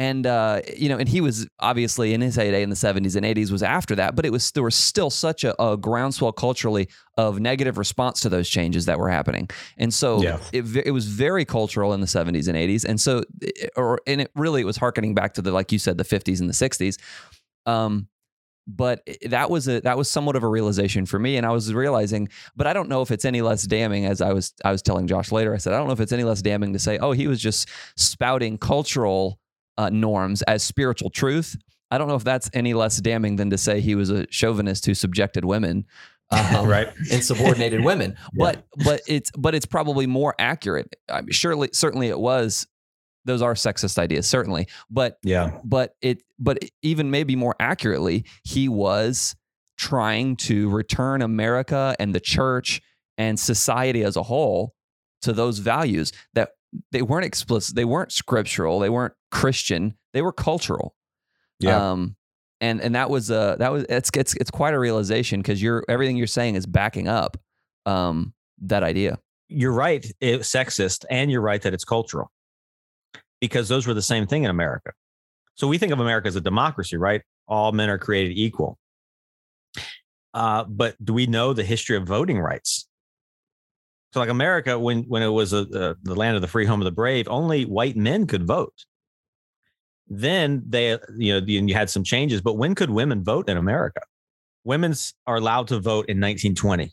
and 0.00 0.26
uh, 0.26 0.62
you 0.76 0.88
know, 0.88 0.96
and 0.96 1.06
he 1.08 1.20
was 1.20 1.46
obviously 1.58 2.14
in 2.14 2.22
his 2.22 2.34
heyday 2.34 2.62
in 2.62 2.70
the 2.70 2.76
seventies 2.76 3.16
and 3.16 3.26
eighties 3.26 3.52
was 3.52 3.62
after 3.62 3.94
that, 3.96 4.16
but 4.16 4.24
it 4.24 4.32
was 4.32 4.50
there 4.52 4.62
was 4.62 4.74
still 4.74 5.10
such 5.10 5.44
a, 5.44 5.52
a 5.62 5.76
groundswell 5.76 6.32
culturally 6.32 6.88
of 7.18 7.38
negative 7.38 7.76
response 7.76 8.20
to 8.20 8.30
those 8.30 8.48
changes 8.48 8.86
that 8.86 8.98
were 8.98 9.10
happening, 9.10 9.46
and 9.76 9.92
so 9.92 10.22
Yeah. 10.22 10.38
it 10.52 10.64
it 10.86 10.92
was 10.92 11.04
very 11.06 11.44
cultural 11.44 11.92
in 11.92 12.00
the 12.00 12.06
seventies 12.06 12.48
and 12.48 12.56
eighties, 12.56 12.84
and 12.86 12.98
so 12.98 13.22
it- 13.42 13.70
or 13.76 14.00
and 14.06 14.22
it 14.22 14.30
really 14.34 14.62
it 14.62 14.64
was 14.64 14.78
harkening 14.78 15.14
back 15.14 15.34
to 15.34 15.42
the 15.42 15.52
like 15.52 15.70
you 15.70 15.78
said 15.78 15.98
the 15.98 16.04
fifties 16.04 16.40
and 16.40 16.48
the 16.48 16.54
sixties. 16.54 16.96
Um, 17.66 18.08
but 18.66 19.02
that 19.28 19.50
was 19.50 19.68
a 19.68 19.80
that 19.80 19.98
was 19.98 20.08
somewhat 20.08 20.36
of 20.36 20.42
a 20.44 20.48
realization 20.48 21.04
for 21.06 21.18
me 21.18 21.36
and 21.36 21.44
i 21.46 21.50
was 21.50 21.72
realizing 21.74 22.28
but 22.54 22.66
i 22.68 22.72
don't 22.72 22.88
know 22.88 23.00
if 23.02 23.10
it's 23.10 23.24
any 23.24 23.40
less 23.42 23.62
damning 23.64 24.04
as 24.06 24.20
i 24.20 24.32
was 24.32 24.52
i 24.64 24.70
was 24.70 24.80
telling 24.82 25.06
josh 25.08 25.32
later 25.32 25.52
i 25.54 25.56
said 25.56 25.72
i 25.72 25.78
don't 25.78 25.86
know 25.88 25.92
if 25.94 25.98
it's 25.98 26.12
any 26.12 26.22
less 26.24 26.40
damning 26.42 26.72
to 26.72 26.78
say 26.78 26.96
oh 26.98 27.10
he 27.12 27.26
was 27.26 27.40
just 27.40 27.68
spouting 27.96 28.58
cultural 28.58 29.40
uh, 29.78 29.88
norms 29.90 30.42
as 30.42 30.62
spiritual 30.62 31.10
truth 31.10 31.56
i 31.90 31.98
don't 31.98 32.08
know 32.08 32.14
if 32.16 32.24
that's 32.24 32.50
any 32.52 32.74
less 32.74 32.98
damning 33.00 33.36
than 33.36 33.50
to 33.50 33.58
say 33.58 33.80
he 33.80 33.94
was 33.94 34.10
a 34.10 34.26
chauvinist 34.30 34.86
who 34.86 34.94
subjected 34.94 35.44
women 35.44 35.86
um, 36.30 36.66
Right. 36.68 36.88
and 37.10 37.24
subordinated 37.24 37.84
women 37.84 38.16
Yeah. 38.34 38.52
but 38.52 38.64
but 38.84 39.00
it's 39.08 39.30
but 39.36 39.54
it's 39.54 39.66
probably 39.66 40.06
more 40.06 40.34
accurate 40.38 40.94
I 41.08 41.22
mean, 41.22 41.32
surely 41.32 41.70
certainly 41.72 42.08
it 42.08 42.18
was 42.20 42.66
those 43.24 43.42
are 43.42 43.54
sexist 43.54 43.98
ideas 43.98 44.28
certainly 44.28 44.68
but 44.90 45.18
Yeah. 45.24 45.58
but 45.64 45.94
it 46.02 46.22
but 46.38 46.58
even 46.82 47.10
maybe 47.10 47.34
more 47.36 47.56
accurately 47.58 48.24
he 48.44 48.68
was 48.68 49.34
trying 49.76 50.36
to 50.36 50.68
return 50.70 51.20
america 51.22 51.96
and 51.98 52.14
the 52.14 52.20
church 52.20 52.80
and 53.18 53.38
society 53.38 54.02
as 54.04 54.16
a 54.16 54.22
whole 54.22 54.74
to 55.22 55.32
those 55.32 55.58
values 55.58 56.12
that 56.34 56.50
they 56.92 57.02
weren't 57.02 57.24
explicit 57.24 57.74
they 57.74 57.84
weren't 57.84 58.12
scriptural 58.12 58.78
they 58.78 58.88
weren't 58.90 59.14
christian 59.30 59.94
they 60.12 60.22
were 60.22 60.32
cultural 60.32 60.94
Yeah. 61.60 61.90
um 61.92 62.16
and 62.60 62.80
and 62.80 62.94
that 62.94 63.10
was 63.10 63.30
uh 63.30 63.56
that 63.56 63.72
was 63.72 63.84
it's 63.88 64.10
it's 64.14 64.34
it's 64.34 64.50
quite 64.50 64.74
a 64.74 64.78
realization 64.78 65.40
because 65.40 65.62
you're 65.62 65.84
everything 65.88 66.16
you're 66.16 66.26
saying 66.26 66.56
is 66.56 66.66
backing 66.66 67.08
up 67.08 67.36
um 67.86 68.34
that 68.62 68.82
idea 68.82 69.18
you're 69.52 69.72
right. 69.72 70.06
It's 70.20 70.48
sexist, 70.48 71.04
and 71.10 71.28
you're 71.28 71.40
right 71.40 71.60
that 71.62 71.74
it's 71.74 71.82
cultural, 71.84 72.30
because 73.40 73.68
those 73.68 73.84
were 73.84 73.94
the 73.94 74.00
same 74.00 74.24
thing 74.28 74.44
in 74.44 74.50
America. 74.50 74.92
So 75.56 75.66
we 75.66 75.76
think 75.76 75.90
of 75.92 75.98
America 75.98 76.28
as 76.28 76.36
a 76.36 76.40
democracy, 76.40 76.96
right? 76.96 77.22
All 77.48 77.72
men 77.72 77.90
are 77.90 77.98
created 77.98 78.38
equal. 78.38 78.78
Uh, 80.32 80.62
but 80.68 80.94
do 81.04 81.12
we 81.12 81.26
know 81.26 81.52
the 81.52 81.64
history 81.64 81.96
of 81.96 82.06
voting 82.06 82.38
rights? 82.38 82.86
So, 84.12 84.20
like 84.20 84.28
America, 84.28 84.78
when 84.78 85.02
when 85.08 85.22
it 85.22 85.28
was 85.28 85.52
a, 85.52 85.62
a, 85.62 85.96
the 86.02 86.14
land 86.14 86.36
of 86.36 86.42
the 86.42 86.48
free, 86.48 86.64
home 86.64 86.80
of 86.80 86.84
the 86.84 86.92
brave, 86.92 87.26
only 87.26 87.64
white 87.64 87.96
men 87.96 88.28
could 88.28 88.46
vote. 88.46 88.84
Then 90.10 90.62
they, 90.68 90.98
you 91.16 91.40
know, 91.40 91.46
you 91.46 91.74
had 91.74 91.88
some 91.88 92.04
changes. 92.04 92.40
But 92.40 92.54
when 92.54 92.74
could 92.74 92.90
women 92.90 93.24
vote 93.24 93.48
in 93.48 93.56
America? 93.56 94.00
Women's 94.64 95.14
are 95.26 95.36
allowed 95.36 95.68
to 95.68 95.78
vote 95.78 96.06
in 96.08 96.20
1920 96.20 96.92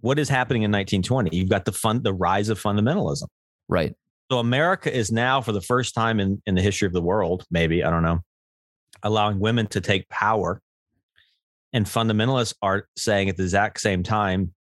what 0.00 0.16
is 0.16 0.28
happening 0.28 0.62
in 0.62 0.70
1920 0.70 1.36
you've 1.36 1.48
got 1.48 1.64
the 1.64 1.72
fund, 1.72 2.04
the 2.04 2.14
rise 2.14 2.48
of 2.48 2.60
fundamentalism. 2.60 3.26
Right. 3.68 3.94
So 4.30 4.38
america 4.38 4.94
is 4.94 5.10
now 5.10 5.40
for 5.40 5.50
the 5.52 5.60
first 5.60 5.92
time 5.92 6.20
in, 6.20 6.40
in 6.46 6.54
the 6.54 6.62
history 6.62 6.86
of 6.86 6.92
the 6.92 7.02
world 7.02 7.44
maybe 7.50 7.82
i 7.82 7.90
don't 7.90 8.02
know 8.02 8.20
allowing 9.02 9.38
women 9.38 9.66
to 9.68 9.80
take 9.80 10.08
power. 10.08 10.60
And 11.72 11.86
fundamentalists 11.86 12.54
are 12.62 12.88
saying 12.96 13.28
at 13.28 13.36
the 13.36 13.42
exact 13.42 13.80
same 13.80 14.02
time 14.02 14.54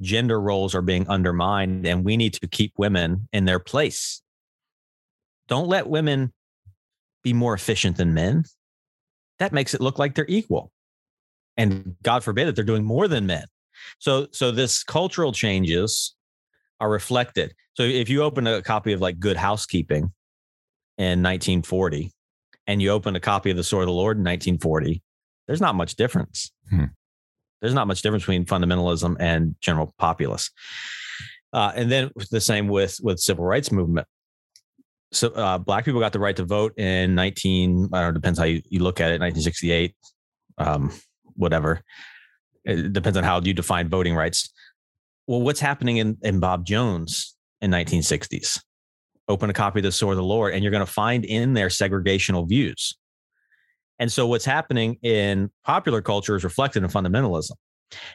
gender 0.00 0.40
roles 0.40 0.74
are 0.74 0.82
being 0.82 1.08
undermined 1.08 1.84
and 1.84 2.04
we 2.04 2.16
need 2.16 2.34
to 2.34 2.46
keep 2.46 2.72
women 2.76 3.28
in 3.32 3.44
their 3.44 3.58
place. 3.58 4.22
Don't 5.48 5.68
let 5.68 5.88
women 5.88 6.32
be 7.22 7.32
more 7.32 7.54
efficient 7.54 7.96
than 7.96 8.14
men 8.14 8.44
that 9.40 9.52
makes 9.52 9.74
it 9.74 9.80
look 9.80 9.98
like 9.98 10.14
they're 10.14 10.26
equal. 10.28 10.70
And 11.56 11.96
god 12.02 12.22
forbid 12.22 12.46
that 12.46 12.54
they're 12.54 12.64
doing 12.64 12.84
more 12.84 13.08
than 13.08 13.26
men. 13.26 13.44
So 13.98 14.28
so 14.30 14.52
this 14.52 14.84
cultural 14.84 15.32
changes 15.32 16.14
are 16.78 16.88
reflected. 16.88 17.54
So 17.74 17.82
if 17.82 18.08
you 18.08 18.22
open 18.22 18.46
a 18.46 18.62
copy 18.62 18.92
of 18.92 19.00
like 19.00 19.18
good 19.18 19.36
housekeeping 19.36 20.12
in 20.98 21.22
1940 21.22 22.12
and 22.66 22.80
you 22.80 22.90
open 22.90 23.16
a 23.16 23.20
copy 23.20 23.50
of 23.50 23.56
the 23.56 23.64
sword 23.64 23.82
of 23.82 23.86
the 23.88 23.92
lord 23.92 24.18
in 24.18 24.24
1940 24.24 25.02
there's 25.46 25.60
not 25.60 25.74
much 25.74 25.96
difference. 25.96 26.52
Hmm. 26.68 26.84
there's 27.60 27.74
not 27.74 27.88
much 27.88 28.02
difference 28.02 28.22
between 28.22 28.44
fundamentalism 28.44 29.16
and 29.18 29.56
general 29.60 29.92
populace. 29.98 30.50
Uh, 31.52 31.72
and 31.74 31.90
then 31.90 32.10
the 32.30 32.40
same 32.40 32.68
with 32.68 33.00
with 33.02 33.18
civil 33.18 33.44
rights 33.44 33.72
movement 33.72 34.06
so 35.12 35.28
uh, 35.30 35.58
black 35.58 35.84
people 35.84 36.00
got 36.00 36.12
the 36.12 36.18
right 36.18 36.36
to 36.36 36.44
vote 36.44 36.78
in 36.78 37.14
19 37.14 37.88
i 37.92 38.00
don't 38.00 38.08
know 38.08 38.12
depends 38.12 38.38
how 38.38 38.44
you, 38.44 38.62
you 38.68 38.80
look 38.80 39.00
at 39.00 39.10
it 39.10 39.20
1968 39.20 39.94
um, 40.58 40.92
whatever. 41.34 41.80
It 42.64 42.92
depends 42.92 43.16
on 43.16 43.24
how 43.24 43.40
you 43.40 43.54
define 43.54 43.88
voting 43.88 44.14
rights. 44.14 44.52
Well 45.26 45.40
what's 45.40 45.60
happening 45.60 45.96
in, 45.96 46.18
in 46.22 46.40
bob 46.40 46.64
jones 46.66 47.36
in 47.60 47.70
1960s 47.70 48.60
open 49.28 49.48
a 49.48 49.52
copy 49.52 49.78
of 49.78 49.84
the 49.84 49.92
sword 49.92 50.14
of 50.14 50.16
the 50.16 50.24
lord 50.24 50.52
and 50.52 50.64
you're 50.64 50.72
going 50.72 50.84
to 50.84 50.92
find 50.92 51.24
in 51.24 51.54
there 51.54 51.68
segregational 51.68 52.48
views. 52.48 52.96
And 53.98 54.10
so 54.10 54.26
what's 54.26 54.44
happening 54.44 54.96
in 55.02 55.50
popular 55.64 56.02
culture 56.02 56.34
is 56.34 56.42
reflected 56.42 56.82
in 56.82 56.88
fundamentalism. 56.88 57.52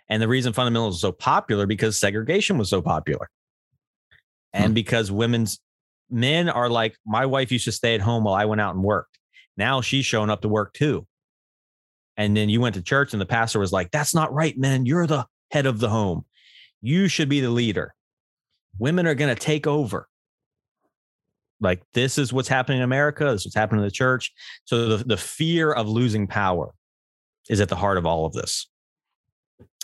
And 0.10 0.22
the 0.22 0.28
reason 0.28 0.52
fundamentalism 0.52 0.90
is 0.92 1.02
so 1.02 1.12
popular 1.12 1.66
because 1.68 2.00
segregation 2.00 2.58
was 2.58 2.70
so 2.70 2.82
popular. 2.82 3.30
And 4.52 4.72
Hmm. 4.72 4.74
because 4.74 5.12
women's 5.12 5.60
men 6.10 6.50
are 6.50 6.70
like 6.70 6.96
my 7.06 7.26
wife 7.26 7.52
used 7.52 7.66
to 7.66 7.72
stay 7.72 7.96
at 7.96 8.02
home 8.02 8.24
while 8.24 8.36
i 8.36 8.46
went 8.46 8.62
out 8.62 8.76
and 8.76 8.84
worked 8.84 9.20
now 9.58 9.82
she's 9.82 10.06
showing 10.06 10.30
up 10.30 10.42
to 10.42 10.48
work 10.48 10.74
too 10.74 11.06
and 12.18 12.36
then 12.36 12.50
you 12.50 12.62
went 12.62 12.76
to 12.76 12.82
church 12.82 13.14
and 13.14 13.22
the 13.22 13.26
pastor 13.26 13.60
was 13.60 13.72
like 13.72 13.92
that's 13.92 14.14
not 14.14 14.34
right 14.34 14.58
men 14.58 14.86
you're 14.86 15.08
the 15.08 15.26
head 15.52 15.66
of 15.66 15.80
the 15.80 15.90
home 15.90 16.26
you 16.82 17.08
should 17.08 17.30
be 17.30 17.42
the 17.42 17.50
leader 17.50 17.96
women 18.78 19.08
are 19.08 19.16
going 19.16 19.34
to 19.34 19.40
take 19.40 19.68
over. 19.68 20.08
Like 21.62 21.82
this 21.94 22.18
is 22.18 22.34
what's 22.34 22.50
happening 22.50 22.80
in 22.80 22.84
America. 22.84 23.26
This 23.26 23.42
is 23.42 23.48
what's 23.48 23.56
happening 23.56 23.82
in 23.82 23.88
the 23.88 23.92
church. 23.92 24.32
So 24.66 24.98
the, 24.98 25.04
the 25.04 25.18
fear 25.18 25.72
of 25.72 25.88
losing 25.88 26.28
power 26.28 26.74
is 27.50 27.62
at 27.62 27.70
the 27.70 27.76
heart 27.76 27.98
of 27.98 28.06
all 28.06 28.26
of 28.26 28.34
this. 28.34 28.70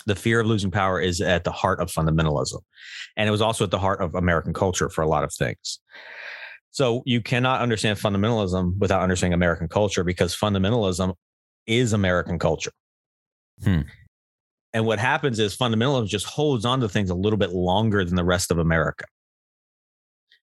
The 0.06 0.16
fear 0.16 0.40
of 0.40 0.48
losing 0.48 0.72
power 0.72 1.00
is 1.00 1.22
at 1.22 1.44
the 1.44 1.52
heart 1.52 1.80
of 1.80 1.92
fundamentalism. 1.92 2.60
And 3.16 3.28
it 3.28 3.32
was 3.32 3.42
also 3.42 3.66
at 3.66 3.72
the 3.72 3.80
heart 3.80 4.02
of 4.02 4.16
American 4.16 4.54
culture 4.54 4.90
for 4.90 5.02
a 5.02 5.08
lot 5.08 5.24
of 5.24 5.34
things. 5.34 5.80
So 6.72 7.04
you 7.06 7.22
cannot 7.22 7.62
understand 7.62 8.00
fundamentalism 8.00 8.78
without 8.80 9.02
understanding 9.02 9.34
American 9.34 9.68
culture 9.68 10.04
because 10.04 10.36
fundamentalism 10.36 11.14
is 11.68 11.94
American 11.94 12.40
culture. 12.40 12.72
Hmm. 13.64 13.82
And 14.74 14.86
what 14.86 15.00
happens 15.00 15.38
is 15.40 15.56
fundamentalism 15.56 16.08
just 16.08 16.26
holds 16.26 16.66
on 16.66 16.80
to 16.80 16.90
things 16.90 17.10
a 17.10 17.16
little 17.16 17.38
bit 17.38 17.52
longer 17.52 18.06
than 18.06 18.16
the 18.16 18.24
rest 18.24 18.52
of 18.52 18.58
America. 18.58 19.06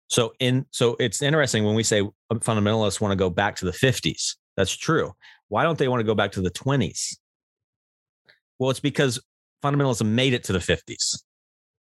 So 0.09 0.33
in 0.39 0.67
so 0.71 0.97
it's 0.99 1.23
interesting 1.23 1.65
when 1.65 1.75
we 1.75 1.83
say 1.83 2.03
fundamentalists 2.33 3.01
want 3.01 3.13
to 3.13 3.17
go 3.17 3.31
back 3.31 3.57
to 3.57 3.65
the 3.65 3.73
50s. 3.73 4.37
That's 4.57 4.77
true. 4.77 5.13
Why 5.49 5.63
don't 5.63 5.79
they 5.79 5.89
want 5.89 6.01
to 6.01 6.05
go 6.05 6.15
back 6.15 6.33
to 6.33 6.41
the 6.41 6.51
20s? 6.51 7.17
Well, 8.59 8.71
it's 8.71 8.81
because 8.81 9.21
fundamentalism 9.65 10.07
made 10.07 10.35
it 10.35 10.45
to 10.45 10.53
the 10.53 10.59
50s. 10.59 11.23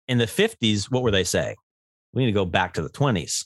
In 0.07 0.17
the 0.17 0.25
50s, 0.25 0.91
what 0.91 1.03
were 1.03 1.11
they 1.11 1.23
saying? 1.23 1.55
We 2.13 2.21
need 2.23 2.31
to 2.31 2.35
go 2.35 2.45
back 2.45 2.73
to 2.75 2.81
the 2.81 2.89
20s. 2.89 3.45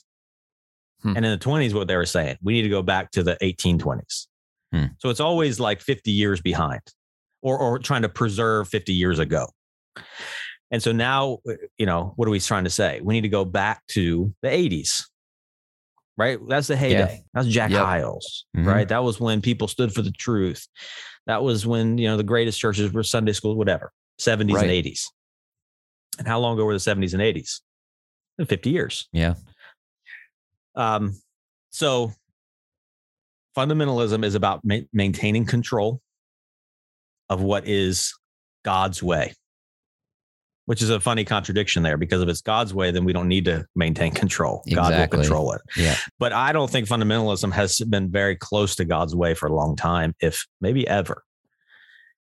Hmm. 1.02 1.16
And 1.16 1.24
in 1.24 1.32
the 1.32 1.38
20s, 1.44 1.72
what 1.72 1.88
they 1.88 1.96
were 1.96 2.06
saying, 2.06 2.36
we 2.42 2.52
need 2.52 2.62
to 2.62 2.68
go 2.68 2.82
back 2.82 3.10
to 3.12 3.22
the 3.22 3.36
1820s. 3.42 4.26
Hmm. 4.72 4.84
So 4.98 5.08
it's 5.08 5.20
always 5.20 5.58
like 5.58 5.80
50 5.80 6.10
years 6.10 6.40
behind 6.40 6.82
or, 7.42 7.58
or 7.58 7.78
trying 7.78 8.02
to 8.02 8.08
preserve 8.08 8.68
50 8.68 8.92
years 8.92 9.18
ago. 9.18 9.46
And 10.70 10.82
so 10.82 10.92
now, 10.92 11.38
uh, 11.48 11.54
you 11.78 11.86
know, 11.86 12.12
what 12.16 12.28
are 12.28 12.30
we 12.30 12.38
trying 12.38 12.64
to 12.64 12.70
say? 12.70 13.00
We 13.02 13.14
need 13.14 13.22
to 13.22 13.28
go 13.28 13.44
back 13.44 13.82
to 13.88 14.32
the 14.42 14.48
80s, 14.48 15.04
right? 16.16 16.38
That's 16.48 16.68
the 16.68 16.76
heyday. 16.76 17.22
That's 17.34 17.48
Jack 17.48 17.70
Yep. 17.70 17.80
Hyles, 17.80 18.44
Mhm. 18.56 18.66
right? 18.66 18.86
That 18.86 19.02
was 19.02 19.18
when 19.18 19.40
people 19.40 19.66
stood 19.66 19.92
for 19.92 20.02
the 20.02 20.12
truth. 20.12 20.68
That 21.26 21.42
was 21.42 21.66
when, 21.66 21.98
you 21.98 22.08
know, 22.08 22.16
the 22.16 22.22
greatest 22.22 22.58
churches 22.58 22.92
were 22.92 23.02
Sunday 23.02 23.32
school, 23.32 23.54
whatever, 23.56 23.92
70s 24.20 24.60
and 24.62 24.70
80s. 24.70 25.04
And 26.18 26.26
how 26.26 26.40
long 26.40 26.54
ago 26.54 26.64
were 26.64 26.72
the 26.72 26.78
70s 26.78 27.12
and 27.14 27.22
80s? 27.22 27.60
50 28.46 28.70
years. 28.70 29.08
Yeah. 29.12 29.34
Um, 30.74 31.14
so 31.70 32.12
fundamentalism 33.56 34.24
is 34.24 34.34
about 34.34 34.60
ma- 34.64 34.78
maintaining 34.92 35.44
control 35.44 36.00
of 37.28 37.42
what 37.42 37.66
is 37.66 38.14
God's 38.64 39.02
way, 39.02 39.34
which 40.70 40.82
is 40.82 40.90
a 40.90 41.00
funny 41.00 41.24
contradiction 41.24 41.82
there 41.82 41.96
because 41.96 42.22
if 42.22 42.28
it's 42.28 42.42
God's 42.42 42.72
way, 42.72 42.92
then 42.92 43.02
we 43.04 43.12
don't 43.12 43.26
need 43.26 43.44
to 43.46 43.66
maintain 43.74 44.12
control. 44.12 44.62
God 44.72 44.92
will 44.92 45.08
control 45.08 45.52
it. 45.52 45.60
Yeah. 45.76 45.96
But 46.20 46.32
I 46.32 46.52
don't 46.52 46.70
think 46.70 46.86
fundamentalism 46.86 47.50
has 47.50 47.80
been 47.80 48.08
very 48.08 48.36
close 48.36 48.76
to 48.76 48.84
God's 48.84 49.12
way 49.12 49.34
for 49.34 49.48
a 49.48 49.52
long 49.52 49.74
time, 49.74 50.14
if 50.20 50.46
maybe 50.60 50.86
ever. 50.86 51.24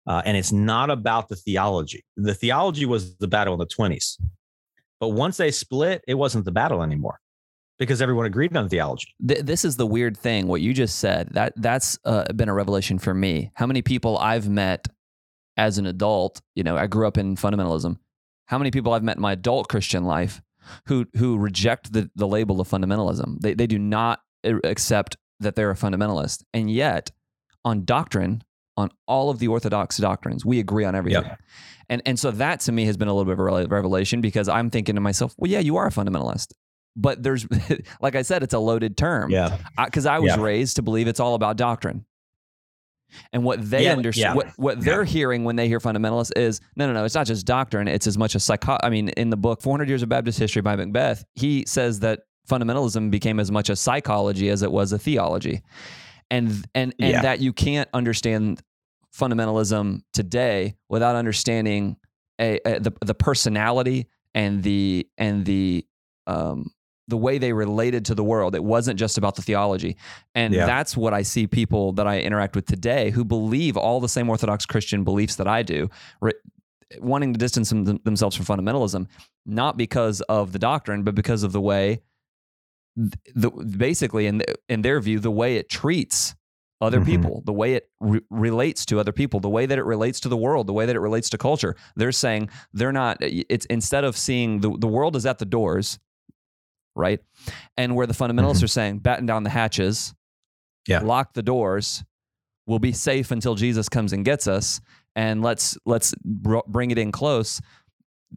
Uh, 0.08 0.24
and 0.26 0.36
it's 0.36 0.52
not 0.52 0.90
about 0.90 1.30
the 1.30 1.36
theology. 1.36 2.04
The 2.18 2.34
theology 2.34 2.88
was 2.88 3.16
the 3.18 3.28
battle 3.28 3.54
in 3.54 3.60
the 3.60 3.68
20s. 3.68 4.20
But 5.00 5.10
once 5.10 5.38
they 5.38 5.52
split, 5.52 6.04
it 6.08 6.16
wasn't 6.16 6.46
the 6.46 6.52
battle 6.52 6.82
anymore 6.82 7.20
because 7.78 8.02
everyone 8.02 8.26
agreed 8.26 8.58
on 8.58 8.68
theology. 8.68 9.14
Th- 9.28 9.42
this 9.42 9.64
is 9.64 9.78
the 9.78 9.86
weird 9.86 10.18
thing. 10.18 10.48
What 10.48 10.62
you 10.62 10.74
just 10.74 10.98
said 10.98 11.30
that 11.34 11.54
that's 11.58 12.00
uh, 12.04 12.34
been 12.34 12.50
a 12.50 12.54
revelation 12.56 12.98
for 12.98 13.14
me. 13.14 13.52
How 13.54 13.68
many 13.68 13.84
people 13.84 14.18
I've 14.18 14.50
met 14.50 14.88
as 15.56 15.78
an 15.78 15.86
adult? 15.86 16.42
You 16.56 16.64
know, 16.64 16.76
I 16.76 16.88
grew 16.88 17.06
up 17.08 17.20
in 17.20 17.36
fundamentalism. 17.36 18.00
How 18.48 18.58
many 18.58 18.72
people 18.72 18.94
I've 18.94 19.04
met 19.04 19.18
in 19.18 19.22
my 19.22 19.34
adult 19.34 19.68
Christian 19.70 20.04
life 20.06 20.42
who 20.88 21.06
who 21.18 21.38
reject 21.38 21.94
the 21.94 22.10
the 22.16 22.28
label 22.28 22.60
of 22.62 22.70
fundamentalism? 22.70 23.40
They 23.42 23.54
they 23.54 23.68
do 23.68 23.80
not 23.80 24.20
accept 24.44 25.18
that 25.40 25.56
they're 25.56 25.72
a 25.72 25.76
fundamentalist, 25.76 26.44
and 26.54 26.70
yet 26.72 27.12
on 27.66 27.86
doctrine, 27.86 28.44
on 28.78 28.90
all 29.08 29.30
of 29.30 29.40
the 29.40 29.48
orthodox 29.48 29.98
doctrines, 29.98 30.46
we 30.46 30.60
agree 30.60 30.84
on 30.86 30.96
everything. 30.96 31.24
Yep. 31.24 31.40
And 31.90 32.02
and 32.06 32.20
so 32.20 32.32
that 32.32 32.60
to 32.62 32.72
me 32.72 32.86
has 32.86 32.98
been 32.98 33.08
a 33.08 33.14
little 33.14 33.26
bit 33.26 33.40
of 33.40 33.40
a 33.40 33.68
revelation 33.68 34.22
because 34.22 34.48
I'm 34.50 34.70
thinking 34.70 34.96
to 34.96 35.02
myself, 35.02 35.34
well, 35.38 35.50
yeah, 35.52 35.60
you 35.60 35.78
are 35.78 35.88
a 35.88 35.92
fundamentalist. 35.92 36.54
But 36.96 37.24
there's, 37.24 37.48
like 38.02 38.16
I 38.16 38.22
said, 38.22 38.44
it's 38.44 38.54
a 38.54 38.60
loaded 38.60 38.96
term 38.98 39.32
Yeah. 39.32 39.58
because 39.84 40.06
I, 40.06 40.20
was 40.20 40.28
Yeah. 40.36 40.42
raised 40.42 40.76
to 40.76 40.84
believe 40.84 41.08
it's 41.08 41.20
all 41.20 41.34
about 41.34 41.58
doctrine. 41.58 42.06
And 43.32 43.44
what 43.44 43.68
they 43.70 43.86
Yeah, 43.86 43.94
understand, 43.94 44.32
yeah. 44.32 44.36
what, 44.36 44.48
what 44.58 44.82
they're 44.82 45.04
hearing 45.04 45.44
when 45.44 45.56
they 45.56 45.68
hear 45.68 45.80
fundamentalists 45.80 46.32
is 46.38 46.60
no, 46.76 46.88
no, 46.88 46.94
no, 46.94 47.04
it's 47.06 47.16
not 47.16 47.28
just 47.28 47.46
doctrine. 47.46 47.88
It's 47.88 48.08
as 48.08 48.18
much 48.18 48.36
as 48.36 48.44
psycho. 48.44 48.78
I 48.84 48.90
mean, 48.90 49.10
in 49.10 49.30
the 49.30 49.38
book 49.38 49.62
400 49.62 49.88
Years 49.88 50.02
of 50.04 50.10
Baptist 50.10 50.40
History 50.40 50.62
by 50.62 50.76
McBeth, 50.76 51.24
he 51.36 51.64
says 51.68 52.00
that 52.02 52.22
fundamentalism 52.50 53.10
became 53.12 53.40
as 53.40 53.52
much 53.52 53.70
a 53.70 53.76
psychology 53.76 54.50
as 54.50 54.62
it 54.64 54.72
was 54.72 54.92
a 54.92 55.00
theology, 55.00 55.62
and 56.30 56.66
and 56.76 56.94
and 57.00 57.24
that 57.24 57.40
you 57.40 57.54
can't 57.54 57.90
understand 57.94 58.62
fundamentalism 59.18 60.02
today 60.14 60.76
without 60.90 61.16
understanding 61.16 61.96
a, 62.40 62.60
a 62.66 62.80
the 62.80 62.92
the 63.06 63.14
personality 63.14 64.08
and 64.34 64.64
the 64.64 65.08
and 65.18 65.46
the 65.46 65.86
um 66.28 66.72
the 67.08 67.18
way 67.18 67.38
they 67.38 67.52
related 67.54 68.06
to 68.06 68.16
the 68.16 68.24
world. 68.24 68.56
It 68.56 68.64
wasn't 68.64 68.98
just 68.98 69.18
about 69.18 69.36
the 69.36 69.42
theology. 69.42 69.98
And 70.36 70.54
Yeah. 70.54 70.66
that's 70.66 70.96
what 70.96 71.14
I 71.14 71.22
see 71.24 71.48
people 71.48 71.92
that 71.94 72.08
I 72.08 72.20
interact 72.22 72.56
with 72.56 72.66
today 72.66 73.12
who 73.12 73.26
believe 73.26 73.76
all 73.76 74.00
the 74.00 74.08
same 74.10 74.30
Orthodox 74.30 74.66
Christian 74.66 75.04
beliefs 75.04 75.36
that 75.36 75.48
I 75.48 75.64
do, 75.64 75.90
re- 76.22 76.34
wanting 77.00 77.34
to 77.34 77.40
distance 77.40 77.70
them, 77.72 78.00
themselves 78.04 78.36
from 78.36 78.46
fundamentalism, 78.46 79.08
not 79.46 79.78
because 79.78 80.22
of 80.22 80.54
the 80.54 80.60
doctrine, 80.60 81.04
but 81.04 81.16
because 81.16 81.44
of 81.44 81.52
the 81.52 81.62
way, 81.62 82.02
the, 82.96 83.50
basically, 83.50 84.28
in, 84.28 84.44
in 84.70 84.82
their 84.84 85.00
view, 85.00 85.20
the 85.20 85.32
way 85.32 85.58
it 85.58 85.68
treats 85.70 86.36
other 86.80 87.00
Mhm. 87.00 87.06
people, 87.06 87.42
the 87.46 87.54
way 87.54 87.74
it 87.76 87.90
re- 88.00 88.22
relates 88.30 88.86
to 88.86 89.00
other 89.00 89.12
people, 89.14 89.40
the 89.40 89.50
way 89.50 89.66
that 89.66 89.78
it 89.78 89.86
relates 89.86 90.20
to 90.20 90.30
the 90.30 90.38
world, 90.38 90.68
the 90.68 90.74
way 90.74 90.86
that 90.86 90.96
it 90.96 91.00
relates 91.00 91.30
to 91.30 91.38
culture. 91.38 91.76
They're 91.96 92.12
saying 92.12 92.50
they're 92.74 92.92
not, 92.92 93.18
it's 93.22 93.66
instead 93.68 94.04
of 94.04 94.16
seeing 94.18 94.60
the, 94.60 94.76
the 94.78 94.88
world 94.88 95.16
is 95.16 95.26
at 95.26 95.40
the 95.40 95.46
doors, 95.46 95.98
right? 96.96 97.20
And 97.78 97.96
where 97.96 98.08
the 98.08 98.14
fundamentalists 98.14 98.56
mm-hmm. 98.58 98.66
are 98.66 98.68
saying, 98.68 99.00
batten 99.00 99.26
down 99.26 99.44
the 99.44 99.50
hatches, 99.50 100.14
Yeah. 100.88 101.00
lock 101.00 101.34
the 101.34 101.44
doors, 101.44 102.04
we'll 102.66 102.80
be 102.80 102.92
safe 102.94 103.32
until 103.32 103.56
Jesus 103.56 103.90
comes 103.90 104.14
and 104.14 104.24
gets 104.24 104.48
us, 104.48 104.80
and 105.16 105.42
let's 105.42 105.78
let's 105.86 106.14
br- 106.24 106.60
bring 106.68 106.92
it 106.92 106.98
in 106.98 107.12
close. 107.12 107.62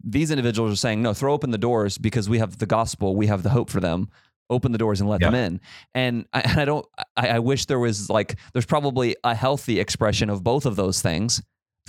These 0.05 0.31
individuals 0.31 0.73
are 0.73 0.77
saying, 0.77 1.03
no, 1.03 1.15
throw 1.15 1.33
open 1.33 1.51
the 1.51 1.59
doors 1.59 1.97
because 1.97 2.29
we 2.29 2.39
have 2.39 2.59
the 2.59 2.67
gospel, 2.67 3.17
we 3.17 3.29
have 3.29 3.43
the 3.43 3.51
hope 3.51 3.71
for 3.71 3.81
them. 3.81 4.09
Open 4.49 4.71
the 4.71 4.79
doors 4.79 5.01
and 5.01 5.11
let 5.11 5.21
Yeah. 5.21 5.31
them 5.31 5.35
in. 5.35 5.61
And 5.95 6.27
I, 6.33 6.41
and 6.43 6.61
I 6.61 6.65
don't. 6.65 6.87
I, 7.17 7.29
I 7.29 7.39
wish 7.41 7.67
there 7.67 7.81
was 7.81 8.09
like 8.09 8.37
there's 8.53 8.67
probably 8.67 9.17
a 9.25 9.35
healthy 9.35 9.81
expression 9.81 10.31
of 10.31 10.45
both 10.45 10.67
of 10.67 10.77
those 10.77 11.03
things 11.03 11.43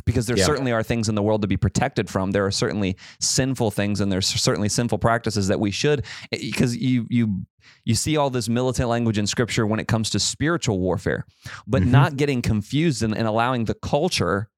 because 0.05 0.25
there 0.27 0.37
Yeah. 0.37 0.45
certainly 0.45 0.71
are 0.71 0.83
things 0.83 1.09
in 1.09 1.15
the 1.15 1.23
world 1.23 1.41
to 1.41 1.47
be 1.47 1.57
protected 1.57 2.09
from. 2.09 2.31
There 2.31 2.45
are 2.45 2.51
certainly 2.51 2.95
sinful 3.19 3.71
things 3.71 3.99
and 4.01 4.11
there's 4.11 4.27
certainly 4.27 4.69
sinful 4.69 4.97
practices 4.99 5.47
that 5.47 5.59
we 5.59 5.71
should 5.71 6.05
because 6.31 6.75
you 6.77 7.07
you 7.09 7.45
you 7.83 7.95
see 7.95 8.15
all 8.17 8.29
this 8.29 8.47
militant 8.47 8.87
language 8.89 9.17
in 9.17 9.27
scripture 9.27 9.65
when 9.67 9.79
it 9.79 9.87
comes 9.87 10.09
to 10.11 10.19
spiritual 10.19 10.79
warfare, 10.79 11.25
but 11.67 11.81
Mhm. 11.83 11.87
not 11.87 12.15
getting 12.17 12.41
confused 12.41 13.03
and, 13.03 13.15
and 13.17 13.27
allowing 13.27 13.65
the 13.65 13.73
culture 13.73 14.49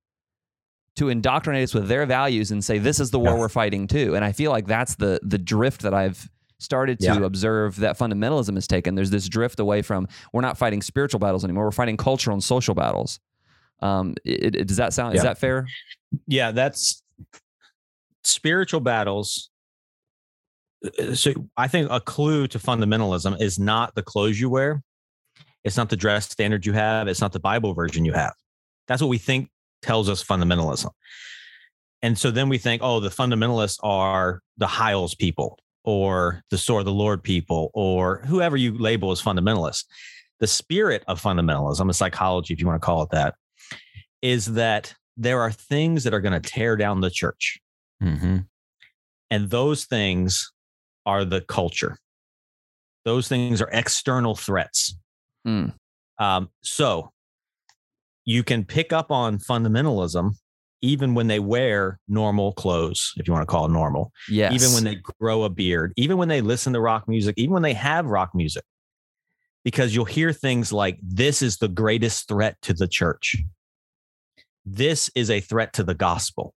to 0.95 1.09
indoctrinate 1.09 1.63
us 1.63 1.73
with 1.73 1.87
their 1.87 2.05
values 2.05 2.51
and 2.51 2.63
say 2.63 2.77
this 2.77 2.99
is 2.99 3.11
the 3.11 3.19
war 3.19 3.29
Yeah. 3.33 3.39
we're 3.39 3.49
fighting 3.49 3.87
too. 3.87 4.15
And 4.15 4.25
I 4.25 4.31
feel 4.31 4.51
like 4.51 4.67
that's 4.67 4.95
the 4.95 5.19
the 5.23 5.37
drift 5.37 5.81
that 5.83 5.93
I've 5.93 6.29
started 6.59 6.99
to 6.99 7.05
Yeah. 7.05 7.19
observe 7.23 7.77
that 7.77 7.97
fundamentalism 7.97 8.55
has 8.55 8.67
taken. 8.67 8.95
There's 8.95 9.11
this 9.11 9.29
drift 9.29 9.59
away 9.61 9.81
from 9.81 10.07
we're 10.33 10.41
not 10.41 10.57
fighting 10.57 10.81
spiritual 10.81 11.19
battles 11.19 11.43
anymore. 11.45 11.63
We're 11.65 11.71
fighting 11.71 11.95
cultural 11.95 12.33
and 12.33 12.43
social 12.43 12.75
battles. 12.75 13.19
Um, 13.82 14.15
it, 14.25 14.55
it- 14.55 14.67
does 14.67 14.77
that 14.77 14.93
sound? 14.93 15.15
Is 15.15 15.21
that 15.23 15.38
fair? 15.38 15.67
yeah 16.27 16.51
that's 16.51 17.03
spiritual 18.23 18.80
battles 18.80 19.49
Uh, 20.99 21.13
so 21.13 21.34
i 21.57 21.67
think 21.67 21.88
a 21.91 21.99
clue 21.99 22.47
to 22.47 22.57
fundamentalism 22.57 23.39
is 23.39 23.59
not 23.59 23.93
the 23.95 24.01
clothes 24.03 24.39
you 24.39 24.49
wear. 24.49 24.82
It's 25.65 25.75
not 25.77 25.89
the 25.89 25.97
dress 25.97 26.30
standard 26.30 26.65
you 26.65 26.71
have. 26.73 27.07
It's 27.09 27.19
not 27.21 27.32
the 27.34 27.39
bible 27.39 27.73
version 27.73 28.05
you 28.05 28.13
have. 28.13 28.34
That's 28.88 29.01
what 29.01 29.09
we 29.09 29.17
think 29.17 29.49
tells 29.82 30.07
us 30.09 30.23
fundamentalism. 30.23 30.89
And 32.01 32.17
so 32.17 32.32
then 32.32 32.47
we 32.49 32.57
think 32.57 32.82
oh 32.82 32.99
the 33.01 33.09
fundamentalists 33.09 33.77
are 33.84 34.41
the 34.57 34.67
hyles 34.67 35.15
people 35.15 35.59
or 35.84 36.41
the 36.49 36.57
sword 36.57 36.82
of 36.82 36.86
the 36.86 36.91
lord 36.93 37.21
people 37.23 37.71
or 37.73 38.21
whoever 38.25 38.57
you 38.57 38.77
label 38.77 39.11
as 39.11 39.21
fundamentalists 39.21 39.84
the 40.39 40.47
spirit 40.47 41.03
of 41.07 41.21
fundamentalism 41.21 41.89
a 41.89 41.93
psychology 41.93 42.53
if 42.53 42.59
you 42.61 42.67
want 42.67 42.82
to 42.82 42.86
call 42.86 43.01
it 43.03 43.09
that 43.11 43.36
is 44.22 44.53
that 44.53 44.93
there 45.17 45.41
are 45.41 45.51
things 45.51 46.03
that 46.03 46.13
are 46.13 46.22
going 46.22 46.39
to 46.39 46.49
tear 46.49 46.76
down 46.76 47.01
the 47.01 47.09
church. 47.09 47.59
Mm-hmm. 48.01 48.38
And 49.32 49.49
those 49.49 49.86
things 49.86 50.51
are 51.05 51.26
the 51.26 51.41
culture. 51.41 51.97
Those 53.05 53.28
things 53.28 53.61
are 53.61 53.70
external 53.72 54.36
threats. 54.36 54.97
Mm. 55.47 55.74
Um, 56.20 56.49
so 56.61 57.11
you 58.26 58.43
can 58.43 58.65
pick 58.65 58.93
up 58.93 59.11
on 59.11 59.38
fundamentalism 59.39 60.32
even 60.82 61.13
when 61.13 61.28
they 61.28 61.39
wear 61.39 61.99
normal 62.07 62.53
clothes, 62.53 63.13
if 63.17 63.28
you 63.28 63.34
want 63.34 63.41
to 63.41 63.51
call 63.51 63.65
it 63.65 63.72
normal, 63.72 64.11
Yes. 64.30 64.53
even 64.53 64.74
when 64.74 64.84
they 64.84 65.01
grow 65.20 65.43
a 65.43 65.49
beard, 65.49 65.93
even 65.97 66.17
when 66.17 66.30
they 66.30 66.41
listen 66.41 66.74
to 66.74 66.80
rock 66.80 67.07
music, 67.07 67.36
even 67.38 67.53
when 67.53 67.63
they 67.63 67.74
have 67.74 68.05
rock 68.05 68.32
music, 68.34 68.63
because 69.65 69.93
you'll 69.93 70.05
hear 70.05 70.32
things 70.32 70.72
like, 70.72 70.97
This 71.01 71.41
is 71.41 71.57
the 71.57 71.67
greatest 71.67 72.28
threat 72.28 72.55
to 72.61 72.74
the 72.74 72.88
church. 72.88 73.36
This 74.72 75.09
is 75.15 75.30
a 75.30 75.39
threat 75.39 75.74
to 75.74 75.84
the 75.84 75.93
gospel. 75.95 76.53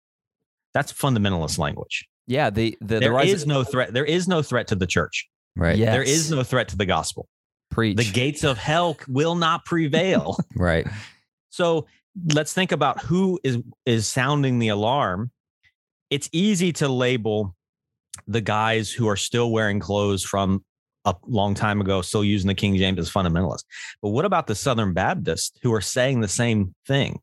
That's 0.74 0.92
fundamentalist 0.92 1.58
language. 1.58 2.06
yeah, 2.26 2.50
the 2.50 2.76
the, 2.80 2.86
the 2.94 3.00
There 3.00 3.12
rise 3.12 3.32
is 3.32 3.46
no 3.46 3.64
threat. 3.64 3.92
There 3.92 4.04
is 4.04 4.28
no 4.28 4.42
threat 4.42 4.68
to 4.68 4.74
the 4.76 4.86
church. 4.86 5.28
Right. 5.56 5.76
Yeah. 5.76 5.92
There 5.92 6.04
Yes. 6.04 6.16
is 6.16 6.30
no 6.30 6.42
threat 6.42 6.68
to 6.68 6.76
the 6.76 6.86
gospel. 6.86 7.28
preach. 7.70 7.96
The 7.96 8.10
gates 8.10 8.44
of 8.44 8.58
hell 8.58 8.96
will 9.08 9.34
not 9.34 9.64
prevail. 9.64 10.36
Right. 10.56 10.86
So 11.50 11.86
let's 12.34 12.52
think 12.54 12.72
about 12.72 13.02
who 13.02 13.38
is 13.44 13.58
is 13.86 14.06
sounding 14.06 14.58
the 14.58 14.68
alarm. 14.68 15.30
It's 16.10 16.28
easy 16.32 16.72
to 16.74 16.88
label 16.88 17.54
the 18.26 18.40
guys 18.42 18.90
who 18.90 19.08
are 19.08 19.16
still 19.16 19.50
wearing 19.50 19.80
clothes 19.80 20.22
from 20.22 20.62
a 21.04 21.14
long 21.26 21.54
time 21.54 21.80
ago, 21.80 22.00
still 22.02 22.22
using 22.24 22.48
the 22.48 22.54
King 22.54 22.76
James 22.76 22.98
as 22.98 23.10
fundamentalists. 23.10 23.64
But 24.02 24.10
what 24.10 24.24
about 24.26 24.46
the 24.46 24.54
Southern 24.54 24.92
Baptists 24.94 25.58
who 25.62 25.72
are 25.74 25.80
saying 25.80 26.20
the 26.20 26.28
same 26.28 26.74
thing? 26.86 27.18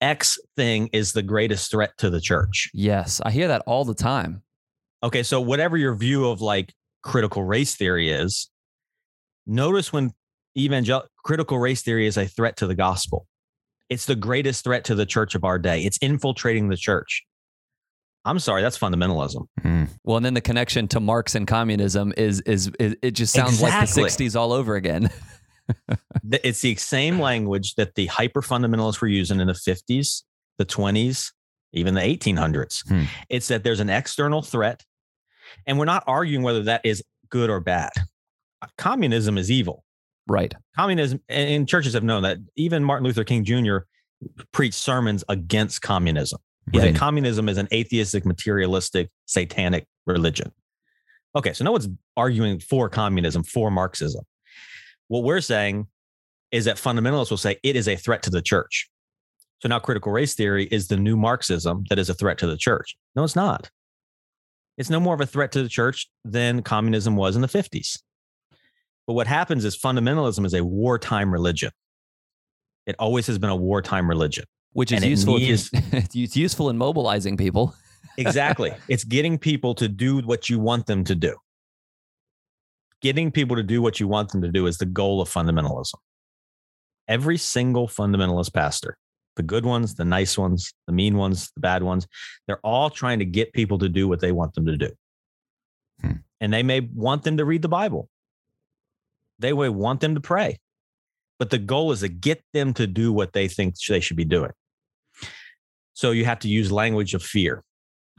X 0.00 0.38
thing 0.56 0.88
is 0.92 1.12
the 1.12 1.22
greatest 1.22 1.70
threat 1.70 1.90
to 1.98 2.08
the 2.10 2.20
church. 2.20 2.70
yes, 2.72 3.20
I 3.24 3.30
hear 3.30 3.48
that 3.48 3.62
all 3.66 3.84
the 3.84 3.94
time. 3.94 4.42
Okay, 5.02 5.22
so 5.22 5.40
whatever 5.40 5.76
your 5.76 5.94
view 5.94 6.28
of 6.28 6.40
like 6.40 6.72
critical 7.02 7.42
race 7.44 7.74
theory 7.74 8.10
is, 8.10 8.50
notice 9.46 9.92
when 9.92 10.12
evangel 10.56 11.02
critical 11.24 11.58
race 11.58 11.82
theory 11.82 12.06
is 12.06 12.16
a 12.16 12.26
threat 12.26 12.56
to 12.58 12.66
the 12.66 12.74
gospel. 12.74 13.26
It's 13.88 14.06
the 14.06 14.14
greatest 14.16 14.64
threat 14.64 14.84
to 14.84 14.94
the 14.94 15.06
church 15.06 15.34
of 15.34 15.44
our 15.44 15.58
day. 15.58 15.82
It's 15.82 15.98
infiltrating 15.98 16.68
the 16.68 16.76
church. 16.76 17.24
I'm 18.24 18.38
sorry, 18.38 18.60
that's 18.62 18.78
fundamentalism. 18.78 19.46
Mm. 19.62 19.88
Well, 20.04 20.18
and 20.18 20.26
then 20.26 20.34
the 20.34 20.40
connection 20.42 20.86
to 20.88 21.00
Marx 21.00 21.34
and 21.34 21.46
communism 21.46 22.12
is 22.16 22.40
is, 22.42 22.70
is 22.78 22.94
it 23.02 23.12
just 23.12 23.32
sounds 23.32 23.54
Exactly. 23.60 24.02
like 24.02 24.12
the 24.16 24.24
'60s 24.26 24.36
all 24.38 24.52
over 24.52 24.76
again. 24.76 25.10
It's 26.44 26.60
the 26.60 26.74
same 26.76 27.18
language 27.20 27.74
that 27.76 27.94
the 27.94 28.06
hyper 28.06 28.40
fundamentalists 28.42 29.00
were 29.00 29.08
using 29.08 29.40
in 29.40 29.46
the 29.46 29.52
50s, 29.54 30.22
the 30.58 30.66
20s, 30.66 31.32
even 31.72 31.94
the 31.94 32.00
1800s. 32.00 32.86
Hmm. 32.88 33.04
It's 33.28 33.48
that 33.48 33.64
there's 33.64 33.80
an 33.80 33.90
external 33.90 34.42
threat, 34.42 34.84
and 35.66 35.78
we're 35.78 35.84
not 35.86 36.04
arguing 36.06 36.42
whether 36.42 36.62
that 36.64 36.80
is 36.84 37.02
good 37.30 37.50
or 37.50 37.60
bad. 37.60 37.90
Communism 38.76 39.38
is 39.38 39.50
evil. 39.50 39.84
right. 40.28 40.54
communism 40.76 41.20
and 41.28 41.68
churches 41.68 41.94
have 41.94 42.04
known 42.04 42.22
that 42.22 42.38
even 42.56 42.84
martin 42.84 43.04
luther 43.06 43.24
king 43.24 43.42
jr 43.42 43.78
preached 44.52 44.74
sermons 44.78 45.24
against 45.28 45.80
communism 45.82 46.38
Right. 46.74 46.82
said 46.82 46.96
communism 46.96 47.48
is 47.48 47.56
an 47.58 47.66
atheistic 47.72 48.24
materialistic 48.26 49.08
satanic 49.26 49.86
religion 50.06 50.52
okay 51.34 51.52
so 51.54 51.64
no 51.64 51.72
one's 51.72 51.88
arguing 52.16 52.60
for 52.60 52.88
communism 52.90 53.42
for 53.42 53.70
marxism 53.70 54.22
what 55.10 55.22
we're 55.22 55.40
saying 55.40 55.86
is 56.50 56.64
that 56.64 56.76
fundamentalists 56.76 57.30
will 57.30 57.36
say 57.36 57.58
it 57.62 57.76
is 57.76 57.86
a 57.86 57.96
threat 57.96 58.22
to 58.22 58.30
the 58.30 58.42
church 58.42 58.88
so 59.60 59.68
now 59.68 59.78
critical 59.78 60.10
race 60.10 60.34
theory 60.34 60.64
is 60.70 60.88
the 60.88 60.96
new 60.96 61.16
marxism 61.16 61.84
that 61.90 61.98
is 61.98 62.08
a 62.08 62.14
threat 62.14 62.38
to 62.38 62.46
the 62.46 62.56
church 62.56 62.96
no 63.14 63.24
it's 63.24 63.36
not 63.36 63.70
it's 64.78 64.90
no 64.90 64.98
more 64.98 65.14
of 65.14 65.20
a 65.20 65.26
threat 65.26 65.52
to 65.52 65.62
the 65.62 65.68
church 65.68 66.08
than 66.24 66.62
communism 66.62 67.14
was 67.16 67.36
in 67.36 67.42
the 67.42 67.48
50s 67.48 67.98
but 69.10 69.14
what 69.14 69.26
happens 69.26 69.64
is 69.64 69.76
fundamentalism 69.76 70.46
is 70.46 70.54
a 70.54 70.64
wartime 70.64 71.32
religion. 71.32 71.72
It 72.86 72.94
always 73.00 73.26
has 73.26 73.38
been 73.38 73.50
a 73.50 73.56
wartime 73.56 74.08
religion. 74.08 74.44
Which 74.72 74.92
is 74.92 75.02
it 75.02 75.08
useful. 75.08 75.40
you- 75.40 75.48
needs- 75.48 75.70
it's 76.14 76.36
useful 76.36 76.70
in 76.70 76.78
mobilizing 76.78 77.36
people. 77.36 77.74
Exactly. 78.18 78.72
it's 78.88 79.02
getting 79.02 79.36
people 79.36 79.74
to 79.74 79.88
do 79.88 80.18
what 80.18 80.48
you 80.48 80.60
want 80.60 80.86
them 80.86 81.02
to 81.02 81.16
do. 81.16 81.34
Getting 83.02 83.30
people 83.30 83.56
to 83.56 83.62
do 83.62 83.80
what 83.80 83.98
you 83.98 84.08
want 84.08 84.30
them 84.30 84.42
to 84.42 84.50
do 84.50 84.66
is 84.66 84.78
the 84.78 84.86
goal 84.86 85.20
of 85.20 85.28
fundamentalism. 85.28 85.94
Every 87.08 87.38
single 87.38 87.88
fundamentalist 87.88 88.52
pastor, 88.52 88.96
the 89.36 89.42
good 89.42 89.64
ones, 89.64 89.94
the 89.94 90.04
nice 90.04 90.36
ones, 90.36 90.72
the 90.86 90.92
mean 90.92 91.16
ones, 91.16 91.50
the 91.54 91.60
bad 91.60 91.82
ones, 91.82 92.06
they're 92.46 92.60
all 92.60 92.90
trying 92.90 93.18
to 93.20 93.24
get 93.24 93.52
people 93.52 93.78
to 93.78 93.88
do 93.88 94.06
what 94.06 94.20
they 94.20 94.32
want 94.32 94.54
them 94.54 94.66
to 94.66 94.76
do. 94.76 94.90
Hmm. 96.00 96.12
And 96.40 96.52
they 96.52 96.62
may 96.62 96.80
want 96.80 97.24
them 97.24 97.38
to 97.38 97.44
read 97.44 97.62
the 97.62 97.68
Bible. 97.68 98.08
They 99.38 99.52
may 99.52 99.70
want 99.70 100.00
them 100.00 100.14
to 100.14 100.20
pray. 100.20 100.58
But 101.38 101.50
the 101.50 101.58
goal 101.58 101.90
is 101.90 102.00
to 102.00 102.08
get 102.08 102.42
them 102.52 102.74
to 102.74 102.86
do 102.86 103.12
what 103.12 103.32
they 103.32 103.48
think 103.48 103.74
they 103.88 104.00
should 104.00 104.16
be 104.16 104.26
doing. 104.26 104.52
So 105.94 106.10
you 106.10 106.26
have 106.26 106.40
to 106.40 106.48
use 106.48 106.70
language 106.70 107.14
of 107.14 107.22
fear 107.22 107.64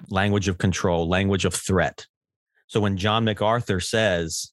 language 0.10 0.48
of 0.48 0.58
control, 0.58 1.08
language 1.08 1.46
of 1.46 1.54
threat. 1.54 2.06
So 2.68 2.80
when 2.80 2.98
John 2.98 3.26
MacArthur 3.26 3.80
says 3.80 4.52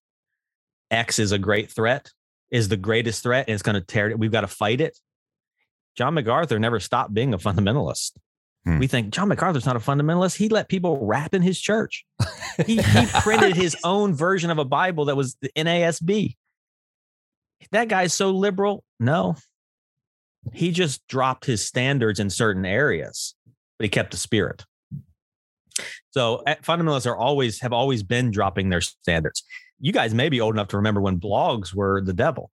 X 0.91 1.19
is 1.19 1.33
a 1.33 1.39
great 1.39 1.71
threat, 1.71 2.11
is 2.51 2.69
the 2.69 2.77
greatest 2.77 3.23
threat, 3.23 3.47
and 3.49 3.55
it's 3.55 3.63
going 3.63 3.75
to 3.75 3.81
tear 3.81 4.11
it, 4.11 4.19
we've 4.19 4.33
got 4.33 4.43
to 4.43 4.47
fight 4.47 4.81
it. 4.81 4.99
John 5.97 6.15
MacArthur 6.15 6.59
never 6.59 6.81
stopped 6.81 7.13
being 7.13 7.35
a 7.35 7.39
fundamentalist. 7.39 8.13
Hmm. 8.65 8.79
We 8.79 8.87
think 8.87 9.11
John 9.11 9.29
MacArthur's 9.29 9.67
not 9.67 9.77
a 9.77 9.81
fundamentalist. 9.81 10.37
He 10.37 10.49
let 10.49 10.69
people 10.69 11.05
rap 11.05 11.35
in 11.35 11.43
his 11.43 11.61
church. 11.61 12.05
He, 12.67 12.77
he 12.83 13.07
printed 13.21 13.57
his 13.57 13.77
own 13.85 14.15
version 14.15 14.51
of 14.51 14.59
a 14.59 14.65
Bible 14.65 15.07
that 15.07 15.17
was 15.17 15.37
the 15.41 15.51
NASB. 15.57 16.37
That 17.73 17.89
guy's 17.89 18.15
so 18.15 18.31
liberal. 18.31 18.85
No, 19.01 19.37
he 20.53 20.71
just 20.71 21.07
dropped 21.09 21.45
his 21.45 21.67
standards 21.67 22.21
in 22.21 22.31
certain 22.31 22.65
areas, 22.65 23.35
but 23.79 23.85
he 23.85 23.89
kept 23.89 24.11
the 24.13 24.17
spirit. 24.17 24.65
So 26.11 26.43
uh, 26.47 26.57
fundamentalists 26.57 27.07
are 27.07 27.17
always 27.17 27.61
have 27.61 27.73
always 27.73 28.03
been 28.03 28.31
dropping 28.31 28.69
their 28.69 28.81
standards. 28.81 29.45
You 29.81 29.93
guys 29.93 30.15
may 30.15 30.29
be 30.29 30.41
old 30.41 30.55
enough 30.55 30.69
to 30.69 30.77
remember 30.77 31.01
when 31.01 31.21
blogs 31.21 31.75
were 31.75 32.03
the 32.03 32.13
devil. 32.13 32.51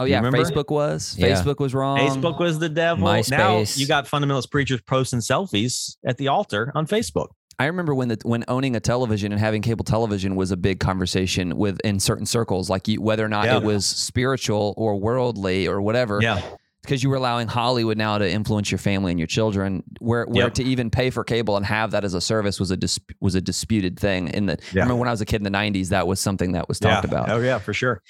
Oh 0.00 0.04
yeah, 0.04 0.16
remember? 0.18 0.38
Facebook 0.38 0.70
was. 0.70 1.16
Yeah. 1.18 1.28
Facebook 1.28 1.58
was 1.58 1.74
wrong. 1.74 1.98
Facebook 1.98 2.38
was 2.38 2.58
the 2.58 2.68
devil. 2.68 3.04
Now 3.30 3.64
you 3.74 3.86
got 3.86 4.06
fundamentalist 4.06 4.50
preachers 4.50 4.80
posting 4.82 5.18
selfies 5.20 5.96
at 6.06 6.16
the 6.18 6.28
altar 6.28 6.70
on 6.74 6.86
Facebook. 6.86 7.28
I 7.60 7.64
remember 7.66 7.92
when 7.92 8.06
the 8.06 8.18
when 8.22 8.44
owning 8.46 8.76
a 8.76 8.80
television 8.80 9.32
and 9.32 9.40
having 9.40 9.62
cable 9.62 9.84
television 9.84 10.36
was 10.36 10.52
a 10.52 10.56
big 10.56 10.78
conversation 10.78 11.56
with 11.56 11.80
in 11.80 11.98
certain 11.98 12.24
circles, 12.26 12.70
like 12.70 12.86
you, 12.86 13.02
whether 13.02 13.24
or 13.24 13.28
not 13.28 13.46
Yeah. 13.46 13.56
it 13.56 13.64
was 13.64 13.84
spiritual 13.84 14.74
or 14.76 14.94
worldly 14.96 15.66
or 15.66 15.82
whatever. 15.82 16.20
Yeah. 16.22 16.40
Because 16.82 17.02
you 17.02 17.10
were 17.10 17.16
allowing 17.16 17.48
Hollywood 17.48 17.98
now 17.98 18.18
to 18.18 18.30
influence 18.30 18.70
your 18.70 18.78
family 18.78 19.10
and 19.12 19.18
your 19.18 19.26
children. 19.26 19.82
Where 20.00 20.24
where 20.26 20.44
Yep. 20.44 20.54
to 20.54 20.64
even 20.64 20.90
pay 20.90 21.10
for 21.10 21.24
cable 21.24 21.56
and 21.56 21.66
have 21.66 21.90
that 21.90 22.04
as 22.04 22.14
a 22.14 22.20
service 22.20 22.58
was 22.60 22.70
a 22.70 22.76
dis- 22.76 23.00
was 23.20 23.34
a 23.34 23.40
disputed 23.40 23.98
thing. 23.98 24.28
In 24.28 24.46
the 24.46 24.52
I 24.52 24.56
Yeah. 24.72 24.82
remember 24.82 24.96
when 24.96 25.08
I 25.08 25.10
was 25.10 25.20
a 25.20 25.26
kid 25.26 25.36
in 25.36 25.42
the 25.44 25.50
'90s, 25.50 25.88
that 25.90 26.06
was 26.06 26.20
something 26.20 26.52
that 26.52 26.68
was 26.68 26.78
talked 26.78 27.04
yeah. 27.06 27.10
about. 27.10 27.30
Oh 27.30 27.40
yeah, 27.40 27.58
for 27.58 27.72
sure. 27.74 28.02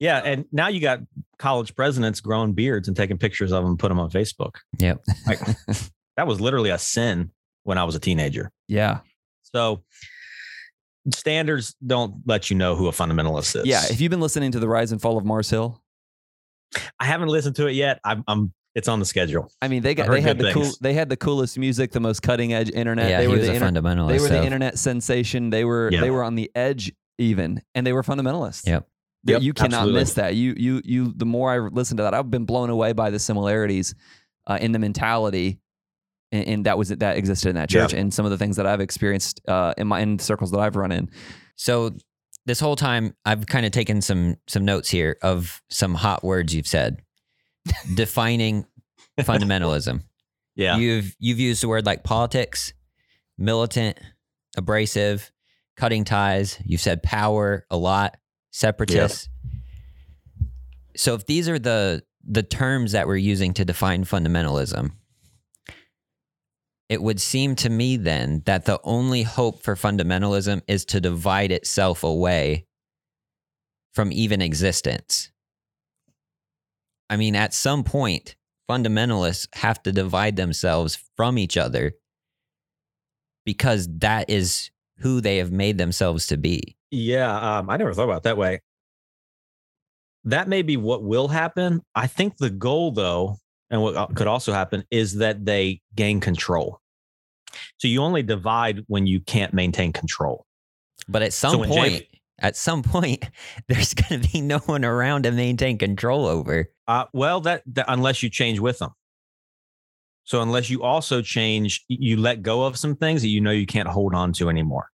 Yeah, 0.00 0.18
and 0.24 0.44
now 0.52 0.68
you 0.68 0.80
got 0.80 1.00
college 1.38 1.74
presidents 1.74 2.20
growing 2.20 2.52
beards 2.52 2.88
and 2.88 2.96
taking 2.96 3.16
pictures 3.16 3.52
of 3.52 3.62
them 3.62 3.70
and 3.70 3.78
put 3.78 3.88
them 3.88 3.98
on 3.98 4.10
Facebook. 4.10 4.56
Yep. 4.78 5.02
Like, 5.26 5.40
that 6.16 6.26
was 6.26 6.40
literally 6.40 6.70
a 6.70 6.78
sin 6.78 7.30
when 7.62 7.78
I 7.78 7.84
was 7.84 7.94
a 7.94 8.00
teenager. 8.00 8.50
Yeah, 8.68 9.00
So 9.54 9.82
standards 11.14 11.74
don't 11.86 12.14
let 12.26 12.50
you 12.50 12.56
know 12.56 12.74
who 12.74 12.88
a 12.88 12.92
fundamentalist 12.92 13.56
is. 13.60 13.66
yeah. 13.66 13.82
If 13.88 14.00
you've 14.00 14.10
been 14.10 14.20
listening 14.20 14.52
to 14.52 14.58
the 14.60 14.68
Rise 14.68 14.92
and 14.92 15.00
Fall 15.00 15.16
of 15.16 15.24
Mars 15.24 15.48
Hill, 15.50 15.80
I 17.00 17.04
haven't 17.06 17.28
listened 17.28 17.56
to 17.56 17.66
it 17.66 17.72
yet. 17.72 18.00
I'm, 18.04 18.24
I'm 18.28 18.52
it's 18.74 18.88
on 18.88 18.98
the 18.98 19.06
schedule. 19.06 19.50
I 19.62 19.68
mean 19.68 19.82
they 19.82 19.94
got 19.94 20.08
they 20.10 20.20
had 20.20 20.38
good 20.38 20.48
the 20.48 20.52
cool 20.52 20.70
they 20.80 20.92
had 20.92 21.08
the 21.08 21.16
coolest 21.16 21.58
music, 21.58 21.92
the 21.92 22.00
most 22.00 22.20
cutting 22.22 22.52
edge 22.52 22.70
internet. 22.70 23.08
yeah, 23.10 23.18
they 23.18 23.24
he 23.24 23.28
were 23.28 23.38
was 23.38 23.46
the 23.46 23.52
a 23.52 23.54
inter- 23.56 23.66
fundamentalist. 23.80 24.08
they 24.08 24.18
were 24.20 24.28
the 24.28 24.44
internet 24.44 24.78
sensation. 24.78 25.50
They 25.50 25.64
were 25.64 25.90
Yeah. 25.92 26.00
they 26.02 26.10
were 26.10 26.22
on 26.22 26.34
the 26.34 26.50
edge 26.54 26.92
even, 27.18 27.62
and 27.74 27.86
they 27.86 27.92
were 27.94 28.02
fundamentalists. 28.02 28.66
Yep. 28.66 28.86
That 29.24 29.32
Yep, 29.32 29.42
you 29.42 29.54
cannot 29.54 29.72
absolutely. 29.78 30.00
miss 30.00 30.14
that. 30.14 30.34
You 30.36 30.54
you 30.58 30.82
you. 30.84 31.12
The 31.16 31.24
more 31.26 31.50
I 31.50 31.58
listen 31.58 31.96
to 31.96 32.02
that, 32.04 32.12
I've 32.14 32.30
been 32.30 32.44
blown 32.44 32.68
away 32.70 32.92
by 32.92 33.08
the 33.10 33.18
similarities 33.18 33.94
uh, 34.46 34.58
in 34.60 34.72
the 34.72 34.78
mentality, 34.78 35.58
and, 36.30 36.46
and 36.46 36.66
that 36.66 36.76
was 36.78 36.90
that 36.90 37.16
existed 37.16 37.48
in 37.48 37.54
that 37.56 37.72
Yeah. 37.72 37.82
church, 37.86 37.94
and 37.94 38.12
some 38.12 38.24
of 38.26 38.30
the 38.30 38.38
things 38.38 38.56
that 38.56 38.66
I've 38.66 38.80
experienced 38.82 39.40
uh, 39.48 39.72
in 39.78 39.86
my 39.88 40.00
in 40.00 40.18
circles 40.18 40.50
that 40.52 40.60
I've 40.60 40.76
run 40.76 40.92
in. 40.92 41.08
So 41.56 41.92
this 42.46 42.60
whole 42.60 42.76
time 42.76 43.14
I've 43.24 43.46
kind 43.46 43.66
of 43.66 43.72
taken 43.72 44.00
some 44.00 44.36
some 44.46 44.64
notes 44.64 44.88
here 44.88 45.18
of 45.22 45.62
some 45.68 45.94
hot 45.94 46.24
words 46.24 46.54
you've 46.54 46.66
said 46.66 47.02
defining 47.94 48.66
fundamentalism. 49.18 50.02
Yeah. 50.54 50.78
You've 50.78 51.14
you've 51.18 51.40
used 51.40 51.62
the 51.62 51.68
word 51.68 51.84
like 51.84 52.04
politics, 52.04 52.72
militant, 53.36 53.98
abrasive, 54.56 55.30
cutting 55.76 56.04
ties. 56.04 56.58
You've 56.64 56.80
said 56.80 57.02
power 57.02 57.66
a 57.70 57.76
lot, 57.76 58.16
separatist. 58.52 59.28
So 60.96 61.14
if 61.14 61.26
these 61.26 61.48
are 61.48 61.58
the 61.58 62.02
the 62.24 62.42
terms 62.42 62.92
that 62.92 63.06
we're 63.06 63.16
using 63.16 63.52
to 63.54 63.64
define 63.64 64.04
fundamentalism, 64.04 64.92
it 66.88 67.02
would 67.02 67.20
seem 67.20 67.56
to 67.56 67.68
me 67.68 67.96
then 67.96 68.42
that 68.46 68.64
the 68.64 68.80
only 68.84 69.22
hope 69.22 69.62
for 69.62 69.74
fundamentalism 69.74 70.62
is 70.68 70.84
to 70.86 71.00
divide 71.00 71.50
itself 71.50 72.04
away 72.04 72.66
from 73.92 74.12
even 74.12 74.40
existence. 74.40 75.30
I 77.10 77.16
mean, 77.16 77.34
at 77.34 77.54
some 77.54 77.82
point, 77.82 78.36
fundamentalists 78.68 79.48
have 79.54 79.82
to 79.84 79.92
divide 79.92 80.36
themselves 80.36 80.98
from 81.16 81.38
each 81.38 81.56
other 81.56 81.94
because 83.44 83.88
that 83.98 84.28
is 84.28 84.70
who 84.98 85.20
they 85.20 85.38
have 85.38 85.52
made 85.52 85.78
themselves 85.78 86.26
to 86.28 86.36
be. 86.36 86.76
Yeah, 86.90 87.58
um, 87.58 87.70
I 87.70 87.76
never 87.76 87.94
thought 87.94 88.04
about 88.04 88.24
that 88.24 88.36
way. 88.36 88.60
That 90.24 90.48
may 90.48 90.62
be 90.62 90.76
what 90.76 91.04
will 91.04 91.28
happen. 91.28 91.82
I 91.94 92.06
think 92.08 92.36
the 92.36 92.50
goal, 92.50 92.90
though, 92.90 93.36
and 93.70 93.82
what 93.82 93.96
uh, 93.96 94.06
could 94.06 94.26
also 94.26 94.52
happen 94.52 94.84
is 94.90 95.16
that 95.16 95.44
they 95.44 95.80
gain 95.94 96.20
control. 96.20 96.80
So 97.78 97.88
you 97.88 98.02
only 98.02 98.22
divide 98.22 98.84
when 98.86 99.06
you 99.06 99.20
can't 99.20 99.54
maintain 99.54 99.92
control. 99.92 100.46
But 101.08 101.22
at 101.22 101.32
some 101.32 101.52
So 101.52 101.64
point, 101.64 101.92
James- 101.92 102.04
at 102.38 102.56
some 102.56 102.82
point, 102.82 103.24
there's 103.68 103.94
going 103.94 104.20
to 104.20 104.28
be 104.28 104.40
no 104.40 104.58
one 104.58 104.84
around 104.84 105.22
to 105.22 105.32
maintain 105.32 105.78
control 105.78 106.26
over. 106.26 106.70
Uh, 106.86 107.06
well, 107.12 107.40
that, 107.42 107.62
that 107.66 107.86
unless 107.88 108.22
you 108.22 108.30
change 108.30 108.60
with 108.60 108.78
them. 108.78 108.90
So 110.24 110.42
unless 110.42 110.68
you 110.68 110.82
also 110.82 111.22
change, 111.22 111.84
you 111.88 112.16
let 112.16 112.42
go 112.42 112.64
of 112.64 112.76
some 112.76 112.96
things 112.96 113.22
that 113.22 113.28
you 113.28 113.40
know 113.40 113.52
you 113.52 113.66
can't 113.66 113.88
hold 113.88 114.12
on 114.12 114.32
to 114.34 114.48
anymore. 114.48 114.88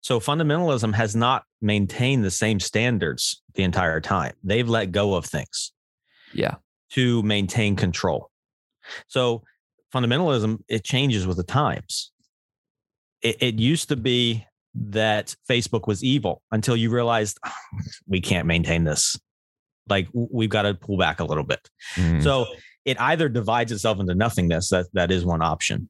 So 0.00 0.20
fundamentalism 0.20 0.92
has 0.94 1.14
not 1.14 1.44
maintained 1.62 2.24
the 2.24 2.30
same 2.30 2.58
standards 2.60 3.42
the 3.54 3.62
entire 3.62 4.00
time. 4.00 4.34
They've 4.42 4.68
let 4.68 4.90
go 4.90 5.14
of 5.14 5.24
things. 5.24 5.72
Yeah. 6.34 6.56
To 6.90 7.22
maintain 7.22 7.76
control. 7.76 8.30
So 9.06 9.42
fundamentalism 9.92 10.58
it 10.68 10.84
changes 10.84 11.26
with 11.26 11.36
the 11.36 11.44
times. 11.44 12.12
It, 13.22 13.36
it 13.40 13.58
used 13.58 13.88
to 13.88 13.96
be 13.96 14.44
that 14.74 15.34
Facebook 15.48 15.86
was 15.86 16.02
evil 16.02 16.42
until 16.50 16.76
you 16.76 16.90
realized 16.90 17.38
"Oh, 17.46 17.52
we 18.06 18.20
can't 18.20 18.46
maintain 18.46 18.84
this. 18.84 19.16
Like 19.88 20.08
we've 20.12 20.50
got 20.50 20.62
to 20.62 20.74
pull 20.74 20.98
back 20.98 21.20
a 21.20 21.24
little 21.24 21.44
bit. 21.44 21.68
Mm. 21.94 22.22
So 22.22 22.46
it 22.84 23.00
either 23.00 23.28
divides 23.28 23.72
itself 23.72 24.00
into 24.00 24.14
nothingness. 24.14 24.70
That 24.70 24.86
that 24.94 25.10
is 25.10 25.24
one 25.24 25.42
option, 25.42 25.88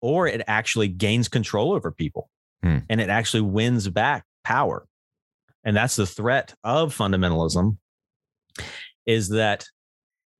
or 0.00 0.26
it 0.26 0.42
actually 0.46 0.88
gains 0.88 1.28
control 1.28 1.72
over 1.72 1.92
people, 1.92 2.28
Hmm. 2.62 2.78
and 2.90 3.00
it 3.00 3.08
actually 3.08 3.42
wins 3.42 3.88
back 3.88 4.24
power. 4.44 4.86
And 5.64 5.76
that's 5.76 5.96
the 5.96 6.06
threat 6.06 6.54
of 6.64 6.96
fundamentalism, 6.96 7.76
is 9.06 9.28
that 9.30 9.66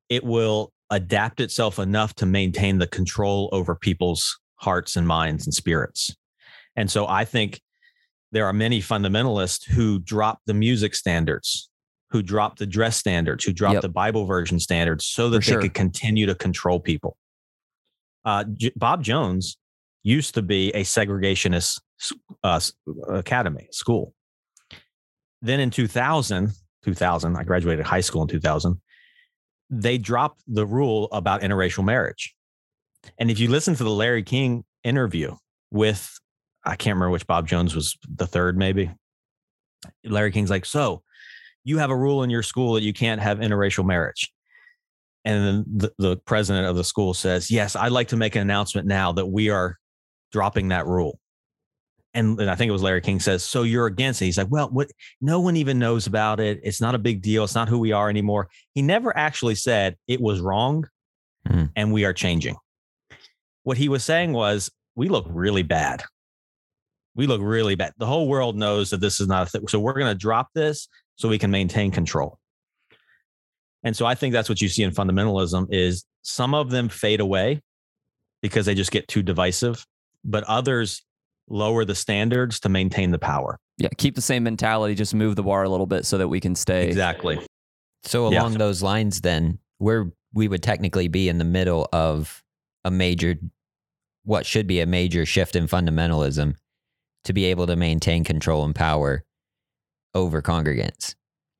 it 0.09 0.25
will 0.25 0.73
adapt 0.91 1.41
itself 1.41 1.79
enough 1.79 2.15
to 2.15 2.27
maintain 2.27 2.79
the 2.79 2.87
control 2.87 3.49
over 3.53 3.75
people's 3.75 4.39
hearts 4.57 4.97
and 4.97 5.07
minds 5.07 5.47
and 5.47 5.53
spirits. 5.55 6.15
And 6.77 6.91
so 6.91 7.07
I 7.09 7.25
think 7.25 7.61
there 8.33 8.47
are 8.47 8.53
many 8.53 8.81
fundamentalists 8.81 9.65
who 9.69 9.99
drop 9.99 10.41
the 10.47 10.55
music 10.55 10.95
standards, 10.95 11.71
who 12.11 12.23
drop 12.23 12.59
the 12.59 12.67
dress 12.67 12.97
standards, 12.97 13.45
who 13.45 13.53
drop 13.53 13.75
Yep. 13.75 13.83
the 13.83 13.89
Bible 13.89 14.27
version 14.27 14.61
standards 14.61 15.07
so 15.07 15.29
that 15.31 15.39
For 15.39 15.43
sure. 15.51 15.61
they 15.61 15.69
could 15.69 15.75
continue 15.75 16.27
to 16.27 16.35
control 16.35 16.79
people. 16.81 17.17
Uh, 18.25 18.45
J- 18.53 18.73
Bob 18.77 19.03
Jones 19.03 19.57
used 20.03 20.35
to 20.35 20.43
be 20.43 20.71
a 20.71 20.83
segregationist 20.83 21.81
uh, 22.45 22.61
academy 23.09 23.69
school. 23.73 24.15
Then 25.43 25.61
in 25.61 25.71
2000, 25.71 26.51
2000, 26.85 27.37
I 27.37 27.43
graduated 27.45 27.85
high 27.87 28.01
school 28.01 28.23
in 28.23 28.29
2000, 28.29 28.81
they 29.71 29.99
dropped 29.99 30.43
the 30.47 30.67
rule 30.67 31.09
about 31.13 31.43
interracial 31.43 31.85
marriage. 31.85 32.35
And 33.19 33.31
if 33.31 33.39
you 33.39 33.49
listen 33.49 33.75
to 33.77 33.85
the 33.85 33.91
Larry 33.91 34.23
King 34.23 34.65
interview 34.85 35.35
with, 35.71 36.19
I 36.65 36.77
can't 36.77 36.95
remember 36.95 37.11
which 37.11 37.27
Bob 37.27 37.47
Jones 37.47 37.75
was 37.75 37.97
the 38.09 38.27
third, 38.27 38.57
maybe. 38.57 38.91
Larry 40.05 40.33
King's 40.33 40.51
like, 40.51 40.65
So 40.65 41.03
you 41.65 41.79
have 41.79 41.91
a 41.91 41.97
rule 41.97 42.23
in 42.23 42.31
your 42.31 42.43
school 42.43 42.75
that 42.75 42.83
you 42.83 42.93
can't 42.93 43.21
have 43.21 43.39
interracial 43.39 43.85
marriage. 43.85 44.33
And 45.25 45.45
then 45.45 45.65
the, 45.67 45.93
the 45.99 46.17
president 46.17 46.67
of 46.67 46.77
the 46.77 46.85
school 46.85 47.15
says, 47.15 47.51
Yes, 47.51 47.77
I'd 47.77 47.93
like 47.93 48.09
to 48.09 48.17
make 48.17 48.37
an 48.37 48.43
announcement 48.43 48.87
now 48.87 49.13
that 49.13 49.27
we 49.27 49.51
are 49.51 49.77
dropping 50.33 50.69
that 50.69 50.87
rule. 50.87 51.19
And, 52.17 52.41
and 52.41 52.51
I 52.51 52.57
think 52.57 52.69
it 52.71 52.73
was 52.73 52.83
Larry 52.83 53.03
King 53.03 53.21
says, 53.21 53.45
So 53.45 53.63
you're 53.63 53.87
against 53.87 54.23
it. 54.23 54.25
He's 54.25 54.39
like, 54.39 54.51
Well, 54.51 54.69
what 54.71 54.91
no 55.21 55.39
one 55.39 55.57
even 55.57 55.79
knows 55.79 56.07
about 56.07 56.41
it. 56.41 56.61
It's 56.65 56.81
not 56.81 56.95
a 56.95 56.99
big 56.99 57.23
deal. 57.23 57.45
It's 57.45 57.55
not 57.55 57.69
who 57.69 57.79
we 57.79 57.93
are 57.93 58.09
anymore. 58.11 58.49
He 58.75 58.83
never 58.83 59.17
actually 59.17 59.55
said 59.55 59.97
it 60.09 60.21
was 60.21 60.41
wrong 60.41 60.87
Hmm. 61.47 61.67
and 61.77 61.93
we 61.93 62.05
are 62.05 62.13
changing. 62.13 62.57
What 63.63 63.77
he 63.77 63.89
was 63.89 64.05
saying 64.05 64.33
was, 64.33 64.71
we 64.97 65.09
look 65.09 65.27
really 65.29 65.63
bad. 65.63 66.03
We 67.15 67.27
look 67.27 67.41
really 67.41 67.75
bad. 67.77 67.93
The 67.99 68.07
whole 68.07 68.29
world 68.29 68.57
knows 68.57 68.91
that 68.91 69.01
this 69.01 69.21
is 69.21 69.29
not 69.29 69.47
a 69.47 69.51
thing. 69.51 69.69
So 69.69 69.79
we're 69.79 69.93
going 69.93 70.13
to 70.13 70.19
drop 70.19 70.49
this 70.55 70.89
so 71.17 71.29
we 71.29 71.39
can 71.39 71.51
maintain 71.51 71.91
control. 71.91 72.39
And 73.85 73.97
so 73.97 74.07
I 74.07 74.15
think 74.15 74.33
that's 74.33 74.49
what 74.49 74.61
you 74.61 74.69
see 74.69 74.83
in 74.83 74.91
fundamentalism 74.91 75.69
is 75.71 76.05
some 76.23 76.55
of 76.55 76.71
them 76.71 76.89
fade 76.89 77.21
away 77.21 77.63
because 78.43 78.67
they 78.67 78.75
just 78.75 78.91
get 78.91 79.07
too 79.07 79.23
divisive, 79.23 79.87
but 80.25 80.45
others 80.45 81.06
lower 81.49 81.85
the 81.85 81.95
standards 81.95 82.61
to 82.61 82.69
maintain 82.69 83.11
the 83.11 83.19
power. 83.19 83.59
Yeah. 83.79 83.89
Keep 83.99 84.15
the 84.15 84.23
same 84.23 84.43
mentality, 84.43 84.95
just 84.95 85.15
move 85.15 85.37
the 85.37 85.43
bar 85.43 85.63
a 85.65 85.69
little 85.69 85.87
bit 85.87 86.05
so 86.07 86.19
that 86.19 86.29
we 86.29 86.41
can 86.41 86.55
stay. 86.55 86.87
Exactly. 86.89 87.39
So 88.05 88.31
Yeah. 88.31 88.41
along 88.41 88.55
those 88.55 88.83
lines, 88.83 89.21
then 89.21 89.59
where 89.79 90.11
we 90.33 90.49
would 90.49 90.63
technically 90.63 91.09
be 91.09 91.29
in 91.29 91.39
the 91.39 91.45
middle 91.45 91.89
of 91.93 92.43
a 92.85 92.91
major, 92.91 93.37
what 94.25 94.45
should 94.47 94.67
be 94.67 94.81
a 94.81 94.87
major 94.87 95.25
shift 95.27 95.55
in 95.57 95.67
fundamentalism, 95.67 96.55
to 97.25 97.33
be 97.33 97.45
able 97.47 97.67
to 97.67 97.77
maintain 97.77 98.25
control 98.25 98.65
and 98.65 98.75
power 98.75 99.25
over 100.15 100.41
congregants, 100.43 101.15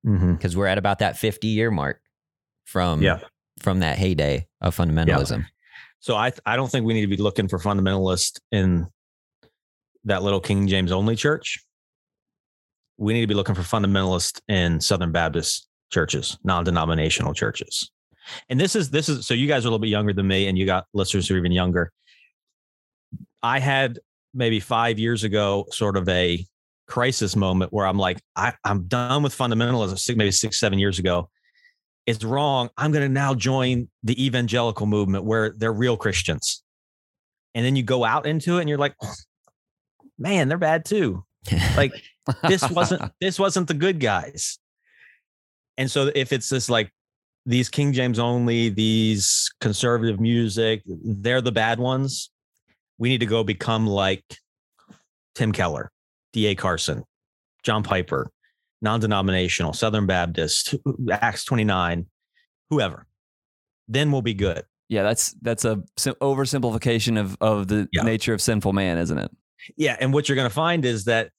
Mm-hmm. 0.07 0.35
because 0.35 0.57
we're 0.57 0.67
at 0.69 0.79
about 0.79 1.01
that 1.01 1.19
fifty 1.19 1.49
year 1.49 1.71
mark 1.71 2.01
from 2.65 3.03
Yeah. 3.03 3.19
from 3.61 3.81
that 3.81 3.99
heyday 3.99 4.47
of 4.61 4.77
fundamentalism. 4.77 5.45
So 5.99 6.15
I 6.15 6.33
I 6.47 6.55
don't 6.57 6.71
think 6.71 6.87
we 6.87 6.95
need 6.95 7.01
to 7.03 7.07
be 7.09 7.17
looking 7.17 7.49
for 7.49 7.59
fundamentalists 7.59 8.39
in 8.53 8.87
that 10.07 10.23
little 10.23 10.41
King 10.41 10.67
James 10.67 10.93
only 10.93 11.17
church. 11.17 11.59
We 12.97 13.13
need 13.13 13.21
to 13.21 13.27
be 13.27 13.35
looking 13.35 13.55
for 13.55 13.63
fundamentalists 13.63 14.41
in 14.49 14.81
Southern 14.81 15.13
Baptist 15.13 15.69
churches, 15.91 16.39
non-denominational 16.45 17.35
churches. 17.35 17.91
And 18.49 18.59
this 18.59 18.75
is 18.75 18.91
this 18.91 19.09
is 19.09 19.27
so 19.27 19.35
you 19.35 19.47
guys 19.47 19.65
are 19.65 19.69
a 19.69 19.71
little 19.71 19.79
bit 19.79 19.91
younger 19.91 20.13
than 20.13 20.27
me, 20.27 20.49
and 20.49 20.59
you 20.59 20.67
got 20.67 20.87
listeners 20.95 21.29
who 21.29 21.35
are 21.35 21.39
even 21.39 21.53
younger. 21.53 21.93
I 23.43 23.61
had 23.61 23.99
maybe 24.35 24.59
five 24.59 24.99
years 24.99 25.23
ago 25.23 25.67
sort 25.71 25.97
of 25.97 26.09
a 26.09 26.45
crisis 26.87 27.37
moment 27.37 27.73
where 27.73 27.87
I'm 27.87 27.99
like, 27.99 28.21
I, 28.35 28.55
I'm 28.65 28.87
done 28.87 29.23
with 29.23 29.37
fundamentalism, 29.37 30.17
maybe 30.17 30.31
six, 30.31 30.59
seven 30.59 30.79
years 30.79 30.99
ago. 30.99 31.29
It's 32.07 32.23
wrong. 32.23 32.71
I'm 32.77 32.93
going 32.93 33.03
to 33.03 33.13
now 33.13 33.35
join 33.35 33.89
the 34.03 34.25
evangelical 34.25 34.87
movement 34.87 35.25
where 35.25 35.53
they're 35.57 35.73
real 35.73 35.97
Christians. 35.97 36.63
And 37.55 37.65
then 37.65 37.75
you 37.75 37.83
go 37.83 38.05
out 38.05 38.27
into 38.27 38.59
it 38.59 38.61
and 38.61 38.69
you're 38.69 38.79
like, 38.79 38.95
"Oh, 39.03 39.15
man, 40.19 40.49
they're 40.49 40.59
bad 40.59 40.85
too. 40.85 41.25
Like 41.77 41.93
this 42.49 42.69
wasn't 42.71 43.13
this 43.21 43.39
wasn't 43.39 43.69
the 43.69 43.75
good 43.75 44.01
guys. 44.01 44.59
And 45.79 45.91
so 45.91 46.11
if 46.15 46.33
it's 46.33 46.49
this 46.49 46.69
like 46.71 46.91
these 47.45 47.69
King 47.69 47.93
James 47.93 48.19
only, 48.19 48.71
these 48.71 49.51
conservative 49.61 50.19
music, 50.19 50.83
they're 50.87 51.41
the 51.43 51.53
bad 51.53 51.79
ones. 51.79 52.31
We 52.99 53.09
need 53.11 53.21
to 53.21 53.27
go 53.27 53.45
become 53.45 53.87
like 53.87 54.25
Tim 55.35 55.53
Keller, 55.53 55.93
D.A. 56.33 56.55
Carson, 56.55 57.05
John 57.63 57.83
Piper, 57.83 58.31
non-denominational, 58.81 59.75
Southern 59.75 60.07
Baptist, 60.07 60.75
Acts 61.11 61.45
29, 61.45 62.07
whoever. 62.71 63.07
Then 63.87 64.11
we'll 64.11 64.23
be 64.23 64.35
good. 64.35 64.65
Yeah, 64.89 65.03
that's 65.03 65.35
that's 65.43 65.65
a 65.65 65.83
oversimplification 66.07 67.21
of 67.21 67.37
of 67.41 67.69
the 67.69 67.89
Yeah. 67.93 68.03
nature 68.03 68.33
of 68.33 68.41
sinful 68.41 68.73
man, 68.73 68.99
isn't 68.99 69.19
it? 69.19 69.31
Yeah. 69.77 69.97
And 70.01 70.13
what 70.13 70.29
you're 70.29 70.37
going 70.37 70.49
to 70.49 70.55
find 70.55 70.85
is 70.85 71.05
that 71.05 71.31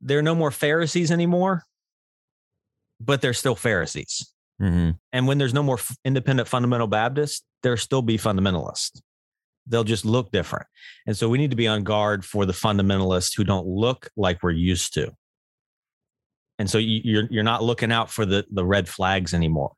there 0.00 0.18
are 0.18 0.22
no 0.22 0.34
more 0.34 0.50
Pharisees 0.50 1.10
anymore, 1.10 1.64
but 3.00 3.20
they're 3.20 3.34
still 3.34 3.54
Pharisees. 3.56 4.32
hmm 4.58 4.90
And 5.12 5.26
when 5.26 5.38
there's 5.38 5.54
no 5.54 5.62
more 5.62 5.78
f- 5.78 5.96
independent 6.04 6.48
fundamental 6.48 6.86
Baptists, 6.86 7.42
there'll 7.62 7.78
still 7.78 8.02
be 8.02 8.16
fundamentalists. 8.18 9.00
They'll 9.66 9.84
just 9.84 10.04
look 10.04 10.30
different. 10.32 10.66
And 11.06 11.16
so 11.16 11.28
we 11.28 11.38
need 11.38 11.50
to 11.50 11.56
be 11.56 11.68
on 11.68 11.82
guard 11.84 12.24
for 12.24 12.46
the 12.46 12.52
fundamentalists 12.52 13.36
who 13.36 13.44
don't 13.44 13.66
look 13.66 14.08
like 14.16 14.42
we're 14.42 14.50
used 14.52 14.94
to. 14.94 15.12
And 16.58 16.68
so 16.68 16.78
you- 16.78 17.00
you're 17.04 17.28
you're 17.30 17.42
not 17.44 17.62
looking 17.62 17.92
out 17.92 18.10
for 18.10 18.24
the 18.26 18.44
the 18.50 18.64
red 18.64 18.88
flags 18.88 19.34
anymore. 19.34 19.72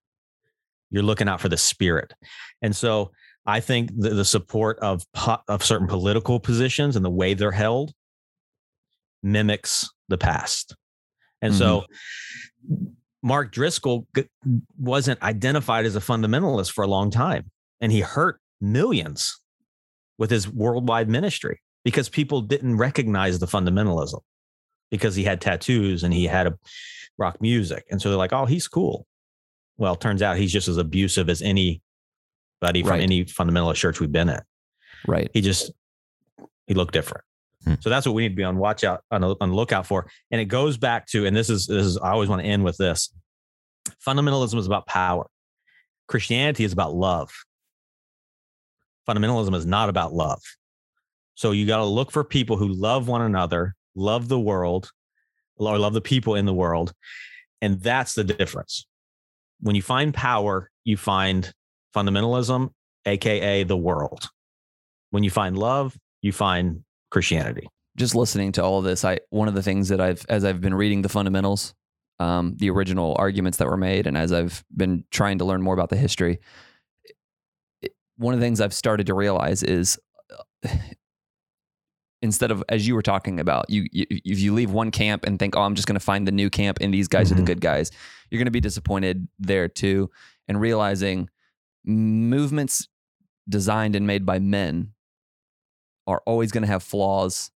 You're 0.91 1.03
looking 1.03 1.29
out 1.29 1.41
for 1.41 1.49
the 1.49 1.57
spirit. 1.57 2.13
And 2.63 2.75
so 2.75 3.13
I 3.47 3.61
think 3.61 3.91
the, 3.97 4.11
the 4.11 4.25
support 4.25 4.79
of 4.81 5.05
po- 5.13 5.43
of 5.49 5.65
certain 5.65 5.89
political 5.89 6.41
positions 6.41 6.97
and 6.97 7.05
the 7.05 7.11
way 7.11 7.35
they're 7.35 7.51
held 7.51 7.93
mimics 9.23 9.89
the 10.09 10.19
past. 10.19 10.75
And 11.43 11.55
so 11.55 11.81
mm-hmm. 12.71 12.85
Mark 13.23 13.53
Driscoll 13.53 14.07
g- 14.15 14.29
wasn't 14.79 15.23
identified 15.23 15.87
as 15.87 15.97
a 15.97 16.01
fundamentalist 16.01 16.73
for 16.73 16.85
a 16.85 16.89
long 16.89 17.11
time, 17.11 17.51
and 17.81 17.93
he 17.93 18.01
hurt 18.01 18.41
millions 18.61 19.41
with 20.19 20.31
his 20.31 20.49
worldwide 20.49 21.09
ministry 21.09 21.61
because 21.85 22.09
people 22.09 22.43
didn't 22.43 22.77
recognize 22.77 23.39
the 23.39 23.47
fundamentalism 23.47 24.21
because 24.91 25.15
he 25.15 25.25
had 25.25 25.41
tattoos 25.41 26.03
and 26.03 26.13
he 26.13 26.27
had 26.27 26.47
a 26.47 26.59
rock 27.19 27.41
music, 27.41 27.85
and 27.91 28.01
so 28.01 28.09
they're 28.09 28.19
like, 28.19 28.33
"Oh, 28.33 28.47
he's 28.47 28.69
cool." 28.69 29.07
Well, 29.79 29.97
turns 29.97 30.21
out 30.21 30.37
he's 30.37 30.53
just 30.53 30.69
as 30.69 30.77
abusive 30.77 31.31
as 31.31 31.41
any 31.41 31.81
from 32.61 32.91
Right. 32.91 33.01
any 33.01 33.25
fundamentalist 33.25 33.77
church 33.77 34.01
we've 34.01 34.13
been 34.13 34.29
at. 34.29 34.45
Right. 35.07 35.31
He 35.33 35.41
just 35.41 35.73
he 36.67 36.75
looked 36.75 36.93
different. 36.93 37.25
Hmm. 37.65 37.75
So 37.81 37.91
that's 37.91 38.07
what 38.07 38.15
we 38.15 38.23
need 38.23 38.31
to 38.31 38.35
be 38.37 38.45
on 38.45 38.57
watch 38.57 38.85
out 38.85 39.03
on, 39.11 39.21
the- 39.23 39.37
on 39.41 39.51
the 39.51 39.57
lookout 39.57 39.87
for. 39.87 40.09
And 40.31 40.41
it 40.41 40.45
goes 40.47 40.77
back 40.79 41.07
to, 41.09 41.27
and 41.27 41.37
this 41.37 41.51
is 41.51 41.67
this 41.67 41.85
is 41.85 41.99
I 41.99 42.11
always 42.11 42.29
want 42.29 42.43
to 42.43 42.49
end 42.49 42.65
with 42.65 42.77
this. 42.77 43.13
Fundamentalism 44.07 44.59
is 44.59 44.67
about 44.67 44.87
power. 44.87 45.27
Christianity 46.07 46.65
is 46.65 46.73
about 46.73 46.95
love. 46.95 47.31
Fundamentalism 49.09 49.55
is 49.55 49.67
not 49.67 49.89
about 49.89 50.13
love. 50.13 50.41
So 51.35 51.53
you 51.53 51.67
got 51.67 51.79
to 51.79 51.85
look 51.85 52.11
for 52.11 52.23
people 52.23 52.57
who 52.57 52.69
love 52.69 53.09
one 53.09 53.23
another, 53.23 53.75
love 53.95 54.29
the 54.29 54.39
world, 54.39 54.91
or 55.57 55.79
love 55.79 55.95
the 55.95 56.01
people 56.01 56.35
in 56.35 56.45
the 56.47 56.55
world. 56.55 56.93
And 57.63 57.81
that's 57.81 58.15
the 58.15 58.25
difference. 58.25 58.87
When 59.61 59.75
you 59.75 59.83
find 59.83 60.13
power, 60.15 60.71
you 60.85 60.97
find 60.97 61.53
fundamentalism, 61.95 62.71
AKA 63.07 63.65
the 63.65 63.77
world. 63.77 64.29
When 65.11 65.23
you 65.25 65.31
find 65.31 65.57
love, 65.59 65.97
you 66.23 66.33
find 66.33 66.85
Christianity. 67.11 67.69
just 67.97 68.15
listening 68.15 68.53
to 68.53 68.63
all 68.63 68.79
of 68.79 68.85
this, 68.85 69.05
I 69.05 69.19
one 69.31 69.49
of 69.49 69.55
the 69.55 69.63
things 69.63 69.89
that 69.89 70.01
I've 70.01 70.25
as 70.29 70.45
I've 70.45 70.61
been 70.61 70.75
reading 70.75 71.03
the 71.03 71.09
fundamentals, 71.09 71.75
um, 72.21 72.55
the 72.59 72.71
original 72.71 73.17
arguments 73.19 73.59
that 73.59 73.67
were 73.67 73.77
made, 73.77 74.07
and 74.07 74.17
as 74.17 74.33
I've 74.33 74.63
been 74.77 75.05
trying 75.11 75.39
to 75.39 75.45
learn 75.45 75.63
more 75.63 75.75
about 75.75 75.89
the 75.89 75.97
history, 75.97 76.39
it- 77.83 77.95
one 78.17 78.33
of 78.35 78.41
the 78.41 78.47
things 78.47 78.61
I've 78.61 78.75
started 78.75 79.07
to 79.09 79.15
realize 79.15 79.63
is 79.65 79.99
uh, 80.65 80.69
instead 82.23 82.51
of 82.51 82.63
as 82.69 82.87
you 82.87 82.95
were 82.95 83.03
talking 83.03 83.41
about, 83.41 83.69
you, 83.71 83.87
you 83.93 84.07
if 84.11 84.39
you 84.39 84.53
leave 84.53 84.71
one 84.71 84.91
camp 84.91 85.25
and 85.27 85.39
think, 85.39 85.57
oh, 85.57 85.63
I'm 85.63 85.75
just 85.75 85.89
going 85.89 85.99
to 85.99 86.05
find 86.05 86.27
the 86.29 86.33
new 86.33 86.51
camp 86.51 86.79
and 86.81 86.93
these 86.93 87.09
guys 87.09 87.33
are 87.33 87.35
the 87.35 87.43
good 87.43 87.61
guys, 87.61 87.91
you're 88.31 88.39
going 88.39 88.45
to 88.47 88.51
be 88.51 88.61
disappointed 88.61 89.27
there 89.39 89.69
too, 89.69 90.11
and 90.47 90.61
realizing 90.61 91.29
movements 91.85 92.89
designed 93.49 93.97
and 93.97 94.07
made 94.07 94.25
by 94.27 94.39
men 94.39 94.93
are 96.07 96.23
always 96.27 96.53
going 96.53 96.63
to 96.63 96.69
have 96.69 96.83
flaws 96.83 97.51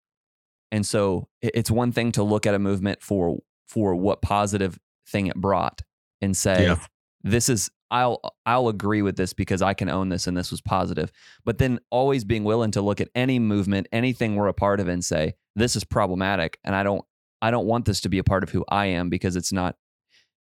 and 0.73 0.87
so 0.87 1.29
it's 1.43 1.71
one 1.71 1.91
thing 1.91 2.13
to 2.13 2.23
look 2.23 2.47
at 2.47 2.55
a 2.55 2.59
movement 2.59 3.03
for 3.03 3.39
for 3.69 3.95
what 3.95 4.23
positive 4.23 4.79
thing 5.09 5.27
it 5.27 5.37
brought 5.37 5.83
and 6.21 6.37
say 6.37 6.65
Yeah. 6.65 6.77
this 7.23 7.49
is 7.49 7.71
I'll 7.91 8.21
I'll 8.47 8.69
agree 8.69 9.03
with 9.03 9.17
this 9.17 9.33
because 9.33 9.63
I 9.63 9.75
can 9.75 9.89
own 9.89 10.11
this 10.11 10.29
and 10.29 10.37
this 10.37 10.53
was 10.53 10.61
positive. 10.61 11.11
But 11.45 11.59
then 11.59 11.81
always 11.91 12.23
being 12.25 12.45
willing 12.45 12.71
to 12.73 12.81
look 12.83 13.01
at 13.01 13.09
any 13.17 13.41
movement, 13.41 13.89
anything 13.91 14.37
we're 14.37 14.47
a 14.47 14.55
part 14.55 14.79
of 14.79 14.87
and 14.87 15.05
say 15.05 15.35
this 15.57 15.75
is 15.75 15.83
problematic 15.83 16.59
and 16.63 16.77
I 16.77 16.85
don't 16.85 17.05
I 17.43 17.51
don't 17.51 17.67
want 17.67 17.87
this 17.87 18.01
to 18.03 18.09
be 18.09 18.19
a 18.19 18.25
part 18.25 18.45
of 18.45 18.51
who 18.51 18.65
I 18.69 18.87
am 18.87 19.09
because 19.11 19.35
it's 19.35 19.53
not 19.53 19.75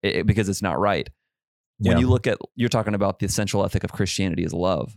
it, 0.01 0.25
because 0.25 0.47
it's 0.47 0.61
not 0.61 0.79
right. 0.79 1.09
When 1.79 1.97
Yeah. 1.97 1.99
you 1.99 2.07
look 2.09 2.25
at 2.27 2.37
you're 2.55 2.69
talking 2.69 2.93
about 2.93 3.19
the 3.19 3.25
essential 3.25 3.63
ethic 3.65 3.83
of 3.83 3.91
Christianity 3.91 4.43
is 4.43 4.53
love. 4.53 4.95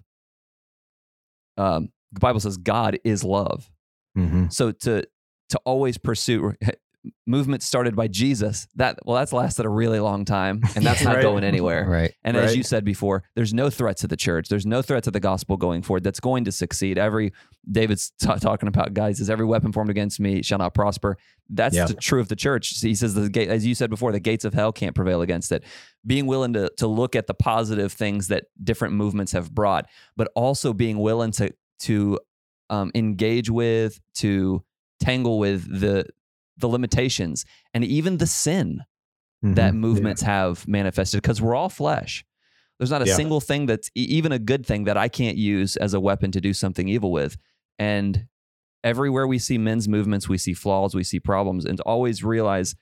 Um, 1.56 1.88
the 2.12 2.20
Bible 2.20 2.40
says 2.40 2.56
God 2.56 2.98
is 3.04 3.24
love. 3.24 3.70
Mhm. 4.16 4.52
So 4.52 4.72
to 4.72 5.04
to 5.50 5.58
always 5.64 5.98
pursue 5.98 6.54
movements 7.26 7.64
started 7.66 7.94
by 7.94 8.08
Jesus, 8.08 8.66
that 8.76 8.98
well, 9.04 9.16
that's 9.16 9.32
lasted 9.32 9.64
a 9.64 9.68
really 9.68 10.00
long 10.00 10.24
time, 10.24 10.60
and 10.76 10.84
that's 10.84 11.02
not 11.02 11.16
Right. 11.16 11.22
going 11.22 11.44
anywhere. 11.44 11.86
Right. 11.88 12.12
And 12.24 12.36
as 12.36 12.56
you 12.56 12.62
said 12.62 12.84
before, 12.84 13.22
there's 13.34 13.54
no 13.54 13.70
threat 13.70 13.96
to 13.98 14.08
the 14.08 14.16
church. 14.16 14.48
There's 14.48 14.66
no 14.66 14.82
threat 14.82 15.04
to 15.04 15.10
the 15.10 15.20
gospel 15.20 15.56
going 15.56 15.82
forward. 15.82 16.02
That's 16.04 16.20
going 16.20 16.44
to 16.44 16.52
succeed. 16.52 16.98
Every 16.98 17.32
David's 17.70 18.12
ta 18.20 18.36
talking 18.36 18.68
about 18.68 18.94
guys 18.94 19.20
is 19.20 19.30
every 19.30 19.46
weapon 19.46 19.72
formed 19.72 19.90
against 19.90 20.20
me 20.20 20.42
shall 20.42 20.58
not 20.58 20.74
prosper. 20.74 21.16
That's 21.48 21.74
Yeah. 21.76 21.86
the 21.86 21.94
true 21.94 22.20
of 22.20 22.28
the 22.28 22.36
church. 22.36 22.78
He 22.80 22.94
says 22.94 23.14
the 23.14 23.28
gate, 23.30 23.48
as 23.48 23.64
you 23.64 23.74
said 23.74 23.90
before, 23.90 24.12
the 24.12 24.20
gates 24.20 24.44
of 24.44 24.52
hell 24.54 24.72
can't 24.72 24.94
prevail 24.94 25.22
against 25.22 25.52
it. 25.52 25.64
Being 26.06 26.26
willing 26.26 26.52
to 26.54 26.70
to 26.78 26.86
look 26.86 27.14
at 27.16 27.26
the 27.26 27.34
positive 27.34 27.92
things 27.92 28.28
that 28.28 28.44
different 28.62 28.94
movements 28.94 29.32
have 29.32 29.54
brought, 29.54 29.86
but 30.16 30.28
also 30.34 30.72
being 30.72 30.98
willing 30.98 31.30
to 31.32 31.52
to 31.80 32.18
um, 32.70 32.90
engage 32.94 33.48
with, 33.48 33.98
to 34.16 34.62
tangle 35.00 35.38
with 35.38 35.80
the 35.80 36.04
the 36.58 36.68
limitations 36.68 37.44
and 37.72 37.84
even 37.84 38.18
the 38.18 38.26
sin 38.26 38.82
that 39.42 39.72
Mhm. 39.72 39.76
movements 39.78 40.22
have 40.22 40.66
manifested 40.66 41.22
because 41.22 41.40
we're 41.40 41.54
all 41.54 41.68
flesh. 41.68 42.24
There's 42.78 42.90
not 42.90 43.02
a 43.02 43.06
Yeah. 43.06 43.14
single 43.16 43.40
thing 43.40 43.66
that's 43.66 43.90
even 43.94 44.32
a 44.32 44.38
good 44.38 44.66
thing 44.66 44.84
that 44.84 44.96
I 44.96 45.08
can't 45.08 45.36
use 45.36 45.76
as 45.76 45.94
a 45.94 46.00
weapon 46.00 46.30
to 46.32 46.40
do 46.40 46.52
something 46.52 46.88
evil 46.88 47.10
with. 47.12 47.36
And 47.78 48.26
everywhere 48.84 49.26
we 49.26 49.38
see 49.38 49.58
men's 49.58 49.88
movements, 49.88 50.28
we 50.28 50.38
see 50.38 50.54
flaws, 50.54 50.94
we 50.94 51.04
see 51.04 51.20
problems, 51.20 51.64
and 51.64 51.78
to 51.78 51.82
always 51.84 52.22
realize 52.24 52.74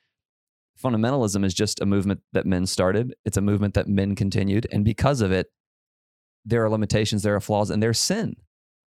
fundamentalism 0.83 1.45
is 1.45 1.55
just 1.55 1.81
a 1.81 1.87
movement 1.87 2.21
that 2.33 2.47
men 2.47 2.67
started. 2.67 3.15
It's 3.25 3.37
a 3.37 3.41
movement 3.43 3.75
that 3.75 3.89
men 3.89 4.15
continued. 4.15 4.67
And 4.71 4.85
because 4.85 5.21
of 5.21 5.33
it, 5.33 5.49
there 6.45 6.63
are 6.65 6.71
limitations, 6.71 7.23
there 7.23 7.35
are 7.35 7.41
flaws, 7.41 7.71
and 7.71 7.83
there's 7.83 7.99
sin. 7.99 8.37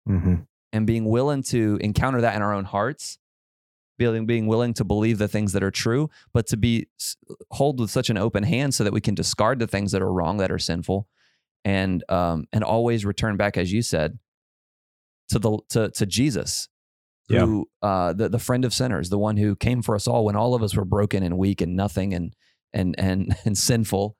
Mhm. 0.06 0.46
And 0.72 0.86
being 0.86 1.06
willing 1.06 1.42
to 1.44 1.78
encounter 1.80 2.20
that 2.20 2.36
in 2.36 2.42
our 2.42 2.52
own 2.52 2.64
hearts, 2.64 3.18
being, 3.98 4.26
being 4.26 4.46
willing 4.46 4.72
to 4.74 4.84
believe 4.84 5.18
the 5.18 5.28
things 5.28 5.52
that 5.52 5.62
are 5.62 5.70
true, 5.70 6.08
but 6.32 6.46
to 6.48 6.56
be 6.56 6.86
hold 7.50 7.80
with 7.80 7.90
such 7.90 8.08
an 8.10 8.16
open 8.16 8.44
hand 8.44 8.74
so 8.74 8.84
that 8.84 8.92
we 8.92 9.00
can 9.00 9.14
discard 9.14 9.58
the 9.58 9.66
things 9.66 9.92
that 9.92 10.00
are 10.02 10.12
wrong, 10.12 10.38
that 10.38 10.50
are 10.50 10.58
sinful, 10.58 11.06
and 11.64 12.02
um, 12.08 12.46
and 12.52 12.64
always 12.64 13.04
return 13.04 13.36
back, 13.36 13.56
as 13.56 13.72
you 13.72 13.82
said, 13.82 14.18
to 15.30 15.38
the 15.38 15.58
to 15.70 15.90
to 15.90 16.06
Jesus, 16.06 16.68
Yeah. 17.28 17.44
who 17.44 17.68
uh, 17.82 18.12
the 18.12 18.28
the 18.28 18.38
friend 18.38 18.64
of 18.64 18.72
sinners, 18.72 19.10
the 19.10 19.18
one 19.18 19.36
who 19.36 19.54
came 19.56 19.82
for 19.82 19.94
us 19.94 20.06
all 20.08 20.24
when 20.24 20.36
all 20.36 20.54
of 20.54 20.62
us 20.62 20.74
were 20.74 20.84
broken 20.84 21.22
and 21.22 21.36
weak 21.36 21.60
and 21.60 21.76
nothing 21.76 22.14
and 22.14 22.34
and 22.72 22.94
and 22.98 23.36
and 23.44 23.58
sinful, 23.58 24.16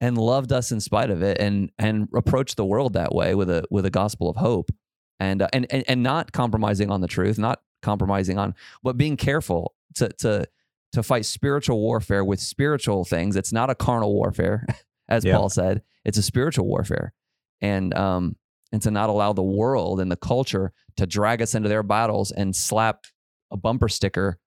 and 0.00 0.16
loved 0.18 0.52
us 0.52 0.70
in 0.70 0.80
spite 0.80 1.10
of 1.10 1.22
it, 1.22 1.38
and 1.40 1.70
and 1.78 2.08
approached 2.14 2.56
the 2.56 2.64
world 2.64 2.92
that 2.92 3.14
way 3.14 3.34
with 3.34 3.50
a 3.50 3.64
with 3.70 3.86
a 3.86 3.90
gospel 3.90 4.28
of 4.28 4.36
hope, 4.36 4.70
and 5.18 5.42
uh, 5.42 5.48
and 5.52 5.66
and 5.70 5.84
and 5.88 6.02
not 6.02 6.32
compromising 6.32 6.90
on 6.90 7.00
the 7.00 7.08
truth, 7.08 7.38
not 7.38 7.60
compromising 7.82 8.38
on, 8.38 8.54
but 8.82 8.96
being 8.96 9.16
careful 9.16 9.74
to 9.94 10.08
to 10.18 10.46
to 10.92 11.02
fight 11.02 11.24
spiritual 11.24 11.78
warfare 11.80 12.24
with 12.24 12.40
spiritual 12.40 13.04
things. 13.04 13.36
It's 13.36 13.52
not 13.52 13.70
a 13.70 13.74
carnal 13.74 14.12
warfare, 14.12 14.66
as 15.08 15.24
Yeah. 15.24 15.36
Paul 15.36 15.48
said. 15.48 15.82
It's 16.04 16.18
a 16.18 16.22
spiritual 16.22 16.66
warfare, 16.66 17.12
and 17.60 17.92
um 17.94 18.36
and 18.72 18.80
to 18.82 18.90
not 18.90 19.08
allow 19.10 19.32
the 19.32 19.42
world 19.42 20.00
and 20.00 20.10
the 20.10 20.16
culture 20.16 20.72
to 20.96 21.06
drag 21.06 21.42
us 21.42 21.54
into 21.54 21.68
their 21.68 21.82
battles 21.82 22.30
and 22.30 22.54
slap 22.54 23.04
a 23.50 23.56
bumper 23.56 23.88
sticker 23.88 24.38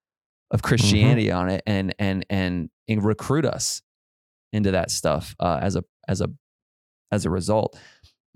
of 0.51 0.61
Christianity 0.61 1.31
on 1.31 1.49
it 1.49 1.61
and 1.67 1.93
and 1.99 2.25
and 2.29 2.69
and 2.87 3.03
recruit 3.03 3.45
us 3.45 3.81
into 4.53 4.71
that 4.71 4.91
stuff 4.91 5.35
uh, 5.39 5.59
as 5.61 5.75
a 5.75 5.83
as 6.07 6.21
a 6.21 6.27
as 7.11 7.25
a 7.25 7.29
result. 7.29 7.77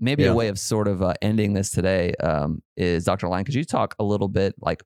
Maybe 0.00 0.22
Yeah. 0.24 0.30
a 0.30 0.34
way 0.34 0.48
of 0.48 0.58
sort 0.58 0.86
of 0.88 1.02
uh, 1.02 1.14
ending 1.22 1.54
this 1.54 1.70
today 1.70 2.14
um, 2.20 2.62
is 2.76 3.04
Dr. 3.04 3.28
Lyon. 3.28 3.44
Could 3.44 3.54
you 3.54 3.64
talk 3.64 3.94
a 3.98 4.04
little 4.04 4.28
bit 4.28 4.54
like, 4.60 4.82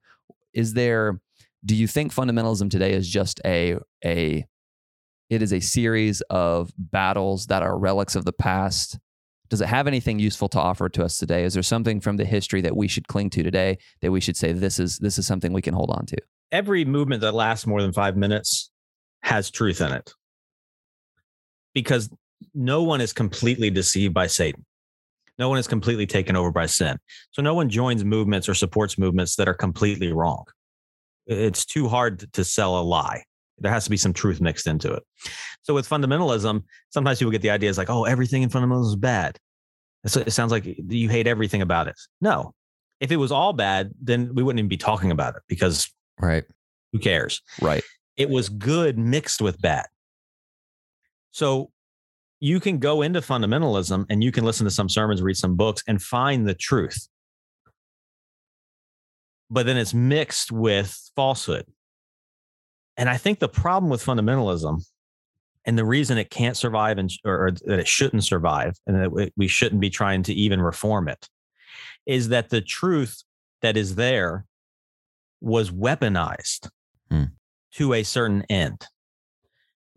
is 0.55 0.75
there? 0.75 1.21
Do 1.65 1.77
you 1.77 1.87
think 1.87 2.13
fundamentalism 2.13 2.71
today 2.71 2.93
is 2.93 3.09
just 3.09 3.41
a 3.45 3.77
a 4.05 4.45
it 5.31 5.41
is 5.43 5.53
a 5.53 5.61
series 5.61 6.21
of 6.23 6.73
battles 6.77 7.47
that 7.47 7.63
are 7.63 7.79
relics 7.79 8.17
of 8.17 8.25
the 8.25 8.33
past? 8.33 8.99
Does 9.49 9.61
it 9.61 9.69
have 9.69 9.87
anything 9.87 10.19
useful 10.19 10.49
to 10.49 10.59
offer 10.59 10.89
to 10.89 11.05
us 11.05 11.19
today? 11.19 11.45
Is 11.45 11.55
there 11.55 11.63
something 11.63 12.01
from 12.01 12.17
the 12.17 12.25
history 12.25 12.63
that 12.63 12.75
we 12.77 12.89
should 12.89 13.07
cling 13.07 13.29
to 13.31 13.43
today 13.43 13.79
that 14.01 14.11
we 14.11 14.21
should 14.21 14.37
say 14.37 14.53
this 14.53 14.79
is 14.79 14.99
this 14.99 15.19
is 15.19 15.27
something 15.27 15.53
we 15.53 15.63
can 15.63 15.75
hold 15.75 15.91
on 15.91 16.07
to? 16.07 16.17
Every 16.51 16.85
movement 16.85 17.21
that 17.21 17.33
lasts 17.33 17.67
more 17.67 17.81
than 17.83 17.93
five 17.93 18.17
minutes 18.17 18.71
has 19.23 19.51
truth 19.51 19.81
in 19.81 19.93
it 19.93 20.13
because 21.75 22.11
no 22.55 22.83
one 22.83 23.01
is 23.01 23.13
completely 23.13 23.71
deceived 23.71 24.13
by 24.15 24.27
Satan. 24.27 24.65
No 25.43 25.49
one 25.49 25.59
is 25.59 25.67
completely 25.67 26.07
taken 26.07 26.37
over 26.37 26.53
by 26.53 26.67
sin. 26.67 26.99
So 27.33 27.43
no 27.43 27.53
one 27.53 27.69
joins 27.69 28.05
movements 28.05 28.49
or 28.49 28.55
supports 28.55 28.97
movements 28.97 29.35
that 29.35 29.49
are 29.49 29.55
completely 29.55 30.13
wrong. 30.13 30.45
It's 31.27 31.65
too 31.67 31.89
hard 31.89 32.33
to- 32.33 32.45
sell 32.45 32.79
a 32.79 32.85
lie. 32.85 33.25
There 33.59 33.73
has 33.73 33.83
to 33.83 33.91
be 33.91 33.97
some 33.97 34.13
truth 34.13 34.41
mixed 34.41 34.69
into 34.69 34.93
it. 34.93 35.03
So 35.63 35.75
with 35.75 35.89
fundamentalism, 35.89 36.63
sometimes 36.91 37.19
people 37.19 37.33
get 37.33 37.43
the 37.43 37.51
idea 37.51 37.71
is 37.71 37.77
like, 37.77 37.91
oh, 37.91 38.05
everything 38.05 38.45
in 38.45 38.51
fundamentalism 38.51 38.91
is 38.91 38.95
bad. 38.97 39.37
So 40.07 40.21
it 40.21 40.31
sounds 40.31 40.53
like 40.53 40.65
you 40.65 41.09
hate 41.09 41.27
everything 41.27 41.61
about 41.61 41.89
it. 41.89 41.97
No. 42.21 42.55
If 43.01 43.11
it 43.11 43.17
was 43.17 43.33
all 43.33 43.53
bad, 43.53 43.91
then 44.01 44.33
we 44.37 44.45
wouldn't 44.45 44.61
even 44.61 44.69
be 44.69 44.77
talking 44.77 45.11
about 45.11 45.35
it 45.35 45.43
because 45.49 45.91
Right. 46.21 46.45
who 46.93 47.01
cares? 47.01 47.43
Right. 47.61 47.83
it 48.17 48.31
was 48.31 48.49
good 48.49 48.97
mixed 48.97 49.41
with 49.43 49.61
bad. 49.61 49.87
So 51.33 51.73
you 52.45 52.59
can 52.59 52.79
go 52.79 53.03
into 53.03 53.21
fundamentalism 53.21 54.05
and 54.11 54.25
you 54.25 54.33
can 54.33 54.43
listen 54.43 54.65
to 54.65 54.71
some 54.71 54.89
sermons, 54.89 55.23
read 55.23 55.37
some 55.37 55.55
books, 55.55 55.81
and 55.87 56.03
find 56.03 56.45
the 56.49 56.55
truth. 56.55 57.07
But 59.49 59.65
then 59.65 59.77
it's 59.77 59.95
mixed 59.95 60.51
with 60.51 60.99
falsehood. 61.15 61.67
And 62.97 63.09
I 63.09 63.17
think 63.17 63.39
the 63.39 63.49
problem 63.49 63.91
with 63.91 64.05
fundamentalism 64.05 64.85
and 65.65 65.79
the 65.79 65.85
reason 65.85 66.19
it 66.19 66.31
can't 66.31 66.57
survive 66.57 66.99
and 66.99 67.09
or, 67.25 67.47
or 67.47 67.51
that 67.67 67.79
it 67.79 67.87
shouldn't 67.87 68.25
survive 68.25 68.75
and 68.89 68.97
that 68.97 69.31
we- 69.37 69.47
shouldn't 69.47 69.81
be 69.81 69.91
trying 69.91 70.25
to 70.25 70.35
even 70.35 70.61
reform 70.61 71.07
it 71.07 71.29
is 72.07 72.31
that 72.31 72.51
the 72.51 72.61
truth 72.61 73.23
that 73.61 73.77
is 73.77 73.95
there 73.95 74.47
was 75.41 75.71
weaponized 75.71 76.71
Hmm. 77.09 77.25
to 77.75 77.95
a 77.95 78.03
certain 78.03 78.43
end. 78.49 78.85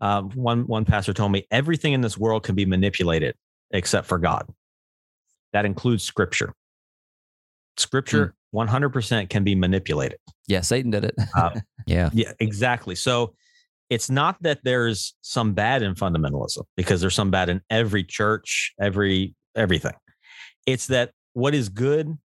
Uh, 0.00 0.22
one 0.22 0.66
one 0.66 0.84
pastor 0.84 1.12
told 1.14 1.32
me 1.32 1.46
everything 1.50 1.92
in 1.92 2.00
this 2.02 2.18
world 2.18 2.42
can 2.42 2.54
be 2.54 2.66
manipulated 2.66 3.34
except 3.70 4.06
for 4.06 4.18
God. 4.18 4.46
that 5.52 5.64
includes 5.64 6.04
scripture. 6.04 6.52
Scripture 7.78 8.34
100% 8.54 9.28
can 9.28 9.44
be 9.44 9.54
manipulated. 9.54 10.18
Yeah, 10.46 10.60
Satan 10.62 10.90
did 10.90 11.04
it. 11.04 11.14
Uh, 11.36 11.50
Yeah. 11.86 12.10
yeah, 12.12 12.32
exactly. 12.40 12.96
So 12.96 13.34
it's 13.90 14.10
not 14.10 14.42
that 14.42 14.58
there's 14.64 15.14
some 15.22 15.52
bad 15.54 15.82
in 15.82 15.94
fundamentalism 15.94 16.64
because 16.76 17.00
there's 17.00 17.14
some 17.14 17.30
bad 17.30 17.48
in 17.48 17.60
every 17.70 18.02
church, 18.02 18.72
every 18.80 19.34
everything. 19.54 19.92
It's 20.66 20.88
that 20.88 21.12
what 21.34 21.54
is 21.54 21.68
good 21.68 22.18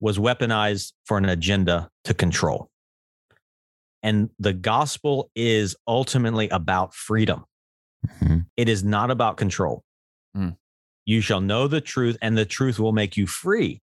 was 0.00 0.16
weaponized 0.18 0.92
for 1.04 1.18
an 1.18 1.26
agenda 1.26 1.90
to 2.04 2.14
control. 2.14 2.70
And 4.04 4.30
the 4.38 4.52
gospel 4.52 5.30
is 5.34 5.74
ultimately 5.88 6.48
about 6.50 6.94
freedom. 6.94 7.44
Mhm. 8.20 8.46
It 8.56 8.68
is 8.68 8.84
not 8.84 9.10
about 9.10 9.36
control. 9.38 9.82
Mm. 10.36 10.56
You 11.06 11.20
shall 11.20 11.40
know 11.40 11.66
the 11.66 11.80
truth, 11.80 12.16
and 12.22 12.36
the 12.36 12.44
truth 12.44 12.78
will 12.78 12.92
make 12.92 13.16
you 13.16 13.26
free. 13.26 13.80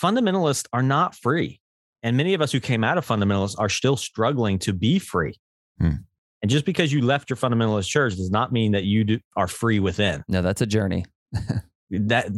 Fundamentalists 0.00 0.66
are 0.72 0.82
not 0.82 1.14
free. 1.14 1.60
And 2.02 2.16
many 2.16 2.34
of 2.34 2.40
us 2.40 2.52
who 2.52 2.60
came 2.60 2.84
out 2.84 2.96
of 2.98 3.06
fundamentalists 3.06 3.56
are 3.58 3.68
still 3.68 3.96
struggling 3.96 4.58
to 4.60 4.72
be 4.72 4.98
free. 4.98 5.34
Hmm. 5.78 5.96
And 6.40 6.50
just 6.50 6.64
because 6.64 6.92
you 6.92 7.02
left 7.02 7.28
your 7.28 7.36
fundamentalist 7.36 7.88
church 7.88 8.16
does 8.16 8.30
not 8.30 8.52
mean 8.52 8.72
that 8.72 8.84
you 8.84 9.04
do, 9.04 9.20
are 9.36 9.48
free 9.48 9.78
within. 9.78 10.24
No, 10.28 10.40
that's 10.40 10.62
a 10.62 10.66
journey. 10.66 11.04
That 11.92 12.28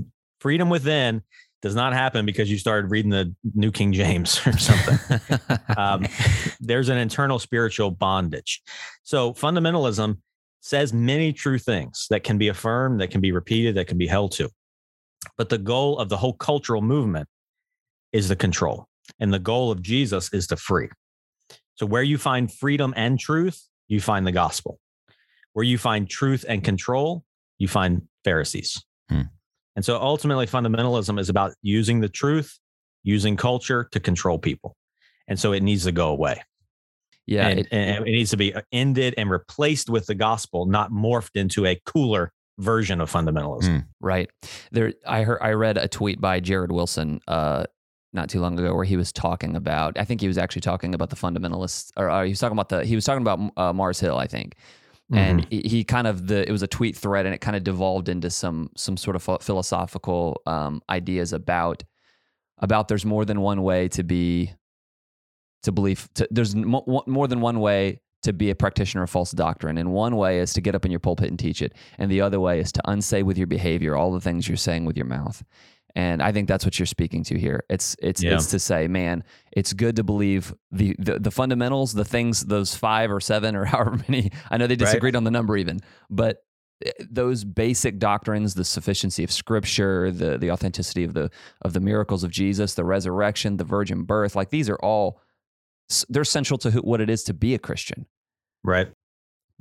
freedom 0.40 0.70
within 0.70 1.22
does 1.62 1.74
not 1.76 1.92
happen 1.92 2.26
because 2.26 2.50
you 2.50 2.58
started 2.58 2.90
reading 2.90 3.10
the 3.10 3.34
New 3.54 3.70
King 3.70 3.92
James 3.92 4.40
or 4.46 4.58
something. 4.58 5.18
um, 5.76 6.06
there's 6.60 6.88
an 6.88 6.98
internal 6.98 7.38
spiritual 7.38 7.90
bondage. 7.90 8.62
So 9.04 9.32
fundamentalism 9.32 10.18
says 10.60 10.92
many 10.92 11.32
true 11.32 11.58
things 11.58 12.06
that 12.10 12.24
can 12.24 12.36
be 12.36 12.48
affirmed, 12.48 13.00
that 13.00 13.10
can 13.10 13.20
be 13.20 13.32
repeated, 13.32 13.76
that 13.76 13.86
can 13.86 13.98
be 13.98 14.06
held 14.06 14.32
to. 14.32 14.50
But 15.36 15.48
the 15.48 15.58
goal 15.58 15.98
of 15.98 16.08
the 16.08 16.16
whole 16.16 16.34
cultural 16.34 16.82
movement 16.82 17.28
is 18.12 18.28
the 18.28 18.36
control. 18.36 18.88
And 19.18 19.32
the 19.32 19.38
goal 19.38 19.70
of 19.70 19.82
Jesus 19.82 20.32
is 20.32 20.46
to 20.48 20.56
free. 20.56 20.88
So 21.74 21.86
where 21.86 22.02
you 22.02 22.18
find 22.18 22.52
freedom 22.52 22.92
and 22.96 23.18
truth, 23.18 23.66
you 23.88 24.00
find 24.00 24.26
the 24.26 24.32
gospel. 24.32 24.78
Where 25.52 25.64
you 25.64 25.78
find 25.78 26.08
truth 26.08 26.44
and 26.48 26.62
control, 26.62 27.24
you 27.58 27.68
find 27.68 28.02
Pharisees. 28.24 28.84
Hmm. 29.08 29.22
And 29.76 29.84
so 29.84 29.98
ultimately, 30.00 30.46
fundamentalism 30.46 31.18
is 31.18 31.28
about 31.28 31.52
using 31.62 32.00
the 32.00 32.08
truth, 32.08 32.58
using 33.02 33.36
culture 33.36 33.88
to 33.92 34.00
control 34.00 34.38
people. 34.38 34.76
And 35.28 35.38
so 35.38 35.52
it 35.52 35.62
needs 35.62 35.84
to 35.84 35.92
go 35.92 36.08
away. 36.08 36.42
Yeah, 37.26 37.48
and, 37.48 37.60
it- 37.60 37.68
and 37.70 38.06
it 38.06 38.10
needs 38.10 38.30
to 38.30 38.36
be 38.36 38.52
ended 38.72 39.14
and 39.16 39.30
replaced 39.30 39.88
with 39.88 40.06
the 40.06 40.14
gospel, 40.14 40.66
not 40.66 40.90
morphed 40.90 41.36
into 41.36 41.64
a 41.66 41.80
cooler 41.86 42.32
version 42.58 43.00
of 43.00 43.10
fundamentalism. 43.10 43.66
Hmm. 43.68 43.78
Right. 44.00 44.28
There 44.72 44.92
I 45.06 45.22
heard 45.22 45.38
I 45.40 45.52
read 45.52 45.78
a 45.78 45.88
tweet 45.88 46.20
by 46.20 46.38
Jared 46.40 46.70
Wilson 46.70 47.20
uh 47.26 47.64
not 48.12 48.28
too 48.28 48.40
long 48.40 48.58
ago 48.58 48.74
where 48.74 48.84
he 48.84 48.96
was 48.98 49.10
talking 49.10 49.56
about 49.56 49.98
I 49.98 50.04
think 50.04 50.20
he 50.20 50.28
was 50.28 50.36
actually 50.36 50.60
talking 50.60 50.94
about 50.94 51.08
the 51.08 51.16
fundamentalists 51.16 51.92
or 51.96 52.10
uh, 52.10 52.24
he 52.24 52.30
was 52.30 52.40
talking 52.40 52.56
about 52.56 52.68
the 52.68 52.84
he 52.84 52.94
was 52.94 53.06
talking 53.06 53.22
about 53.22 53.52
uh, 53.56 53.72
Mars 53.72 54.00
Hill 54.00 54.18
I 54.18 54.26
think. 54.26 54.56
And 55.18 55.46
he, 55.50 55.60
he 55.60 55.84
kind 55.84 56.06
of 56.06 56.26
the 56.26 56.48
it 56.48 56.52
was 56.52 56.62
a 56.62 56.66
tweet 56.66 56.96
thread 56.96 57.26
and 57.26 57.34
it 57.34 57.40
kind 57.40 57.56
of 57.56 57.64
devolved 57.64 58.08
into 58.08 58.30
some 58.30 58.70
some 58.76 58.96
sort 58.96 59.16
of 59.16 59.42
philosophical 59.42 60.40
um 60.46 60.82
ideas 60.88 61.32
about 61.32 61.84
about 62.58 62.88
there's 62.88 63.04
more 63.04 63.24
than 63.24 63.40
one 63.40 63.62
way 63.62 63.88
to 63.88 64.02
be 64.02 64.52
to 65.62 65.72
believe 65.72 66.08
to, 66.14 66.26
there's 66.30 66.54
mo- 66.54 67.04
more 67.06 67.28
than 67.28 67.40
one 67.40 67.60
way 67.60 68.00
to 68.22 68.32
be 68.32 68.50
a 68.50 68.54
practitioner 68.54 69.02
of 69.02 69.10
false 69.10 69.32
doctrine. 69.32 69.78
And 69.78 69.92
one 69.92 70.16
way 70.16 70.38
is 70.38 70.52
to 70.54 70.60
get 70.60 70.74
up 70.74 70.84
in 70.84 70.90
your 70.90 71.00
pulpit 71.00 71.28
and 71.28 71.38
teach 71.38 71.60
it. 71.60 71.74
And 71.98 72.10
the 72.10 72.20
other 72.20 72.38
way 72.38 72.60
is 72.60 72.70
to 72.72 72.90
unsay 72.90 73.24
with 73.24 73.36
your 73.36 73.48
behavior 73.48 73.96
all 73.96 74.12
the 74.12 74.20
things 74.20 74.46
you're 74.48 74.56
saying 74.56 74.84
with 74.84 74.96
your 74.96 75.06
mouth 75.06 75.42
and 75.94 76.22
i 76.22 76.32
think 76.32 76.48
that's 76.48 76.64
what 76.64 76.78
you're 76.78 76.86
speaking 76.86 77.22
to 77.24 77.38
here 77.38 77.64
it's 77.68 77.96
it's 78.02 78.22
Yeah. 78.22 78.34
it's 78.34 78.46
to 78.46 78.58
say 78.58 78.88
man 78.88 79.24
it's 79.52 79.72
good 79.72 79.96
to 79.96 80.04
believe 80.04 80.54
the, 80.70 80.94
the 80.98 81.18
the 81.18 81.30
fundamentals 81.30 81.92
the 81.92 82.04
things 82.04 82.46
those 82.46 82.74
five 82.74 83.10
or 83.10 83.20
seven 83.20 83.54
or 83.56 83.64
however 83.72 83.98
many 84.08 84.30
i 84.50 84.56
know 84.56 84.66
they 84.66 84.76
disagreed 84.76 85.16
on 85.16 85.24
the 85.24 85.30
number 85.30 85.56
even 85.56 85.80
but 86.10 86.38
eh, 86.84 86.90
those 87.10 87.44
basic 87.44 87.98
doctrines 87.98 88.54
the 88.54 88.64
sufficiency 88.64 89.22
of 89.24 89.30
scripture 89.30 90.10
the 90.10 90.38
the 90.38 90.50
authenticity 90.50 91.04
of 91.04 91.12
the 91.14 91.30
of 91.62 91.72
the 91.74 91.80
miracles 91.80 92.24
of 92.24 92.30
jesus 92.30 92.74
the 92.74 92.84
resurrection 92.84 93.56
the 93.58 93.64
virgin 93.64 94.02
birth 94.04 94.34
like 94.34 94.50
these 94.50 94.68
are 94.68 94.78
all 94.82 95.20
they're 96.08 96.24
central 96.24 96.56
to 96.58 96.70
who, 96.70 96.80
what 96.80 97.00
it 97.02 97.10
is 97.10 97.22
to 97.24 97.34
be 97.34 97.54
a 97.54 97.58
christian 97.58 98.06
Right. 98.64 98.88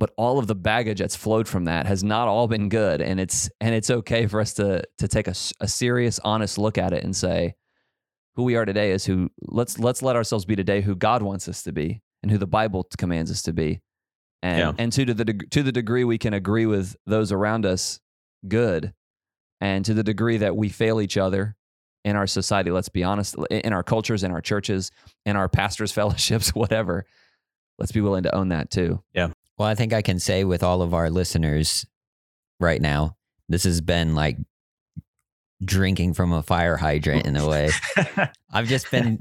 But 0.02 0.12
all 0.16 0.40
of 0.40 0.48
the 0.48 0.54
baggage 0.56 0.98
that's 0.98 1.14
flowed 1.14 1.46
from 1.46 1.66
that 1.66 1.86
has 1.86 2.02
not 2.02 2.26
all 2.26 2.48
been 2.48 2.68
good. 2.68 3.00
And 3.00 3.20
it's 3.20 3.48
and 3.60 3.72
it's 3.72 3.88
okay 3.88 4.26
for 4.26 4.40
us 4.40 4.52
to 4.54 4.82
to 4.98 5.06
take 5.06 5.28
a 5.28 5.68
serious 5.68 6.18
honest 6.24 6.58
look 6.58 6.76
at 6.76 6.92
it 6.92 7.04
and 7.04 7.14
say 7.14 7.54
who 8.34 8.42
we 8.42 8.56
are 8.56 8.64
today 8.64 8.90
is 8.90 9.04
who 9.04 9.30
let's 9.42 9.78
let's 9.78 10.02
let 10.02 10.16
ourselves 10.16 10.44
be 10.44 10.56
today 10.56 10.80
who 10.80 10.96
god 10.96 11.22
wants 11.22 11.46
us 11.48 11.62
to 11.62 11.70
be 11.72 12.02
and 12.20 12.32
who 12.32 12.38
the 12.38 12.48
bible 12.48 12.84
commands 12.98 13.30
us 13.30 13.42
to 13.42 13.52
be. 13.52 13.80
And 14.42 14.58
Yeah. 14.58 14.72
and 14.76 14.92
to 14.92 15.04
the 15.04 15.24
deg- 15.24 15.50
to 15.52 15.62
the 15.62 15.70
degree 15.70 16.02
we 16.02 16.18
can 16.18 16.34
agree 16.34 16.66
with 16.66 16.96
those 17.06 17.30
around 17.30 17.64
us 17.64 18.00
good. 18.48 18.92
And 19.60 19.84
to 19.84 19.94
the 19.94 20.02
degree 20.02 20.38
that 20.38 20.56
we 20.56 20.68
fail 20.68 21.00
each 21.00 21.16
other 21.16 21.54
in 22.04 22.16
our 22.16 22.26
society 22.26 22.72
let's 22.72 22.88
be 22.88 23.04
honest 23.04 23.36
in 23.52 23.72
our 23.72 23.84
cultures 23.84 24.24
in 24.24 24.32
our 24.32 24.40
churches 24.40 24.90
in 25.26 25.36
our 25.36 25.48
pastors 25.48 25.92
fellowships 25.98 26.52
whatever 26.56 27.04
let's 27.78 27.92
be 27.92 28.00
willing 28.00 28.24
to 28.24 28.34
own 28.34 28.48
that 28.48 28.68
too 28.68 29.00
Well, 29.62 29.70
I 29.70 29.76
think 29.76 29.92
I 29.92 30.02
can 30.02 30.18
say 30.18 30.42
with 30.42 30.64
all 30.64 30.82
of 30.82 30.92
our 30.92 31.08
listeners 31.08 31.86
right 32.58 32.82
now, 32.82 33.14
this 33.48 33.62
has 33.62 33.80
been 33.80 34.16
like 34.16 34.36
drinking 35.64 36.14
from 36.14 36.32
a 36.32 36.42
fire 36.42 36.76
hydrant 36.76 37.28
in 37.28 37.36
a 37.36 37.46
way. 37.46 37.70
I've 38.52 38.66
just 38.66 38.90
been 38.90 39.18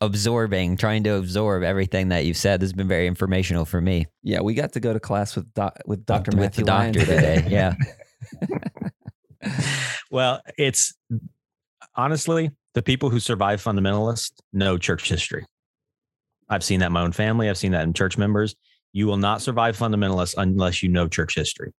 absorbing, 0.00 0.76
trying 0.76 1.02
to 1.02 1.16
absorb 1.16 1.64
everything 1.64 2.10
that 2.10 2.24
you've 2.24 2.36
said. 2.36 2.60
This 2.60 2.68
has 2.68 2.72
been 2.72 2.86
very 2.86 3.08
informational 3.08 3.64
for 3.64 3.80
me. 3.80 4.06
Yeah, 4.22 4.42
we 4.42 4.54
got 4.54 4.74
to 4.74 4.80
go 4.80 4.92
to 4.92 5.00
class 5.00 5.34
with 5.34 5.52
doc, 5.54 5.76
with 5.86 6.06
Dr. 6.06 6.30
With 6.30 6.38
Matthew 6.38 6.64
the 6.64 6.70
Lyon 6.70 6.92
doctor 6.92 7.12
today. 7.12 7.44
Yeah. 7.48 7.74
well, 10.12 10.40
it's 10.56 10.94
honestly 11.96 12.52
the 12.74 12.82
people 12.82 13.10
who 13.10 13.18
survive 13.18 13.60
fundamentalist 13.60 14.34
know 14.52 14.78
church 14.78 15.08
history. 15.08 15.46
I've 16.48 16.62
seen 16.62 16.78
that 16.78 16.86
in 16.86 16.92
my 16.92 17.02
own 17.02 17.10
family. 17.10 17.48
I've 17.48 17.58
seen 17.58 17.72
that 17.72 17.82
in 17.82 17.92
church 17.92 18.16
members. 18.16 18.54
You 18.92 19.06
will 19.06 19.16
not 19.16 19.42
survive 19.42 19.76
fundamentalists 19.76 20.34
unless 20.36 20.82
you 20.82 20.88
know 20.88 21.08
church 21.08 21.34
history 21.34 21.72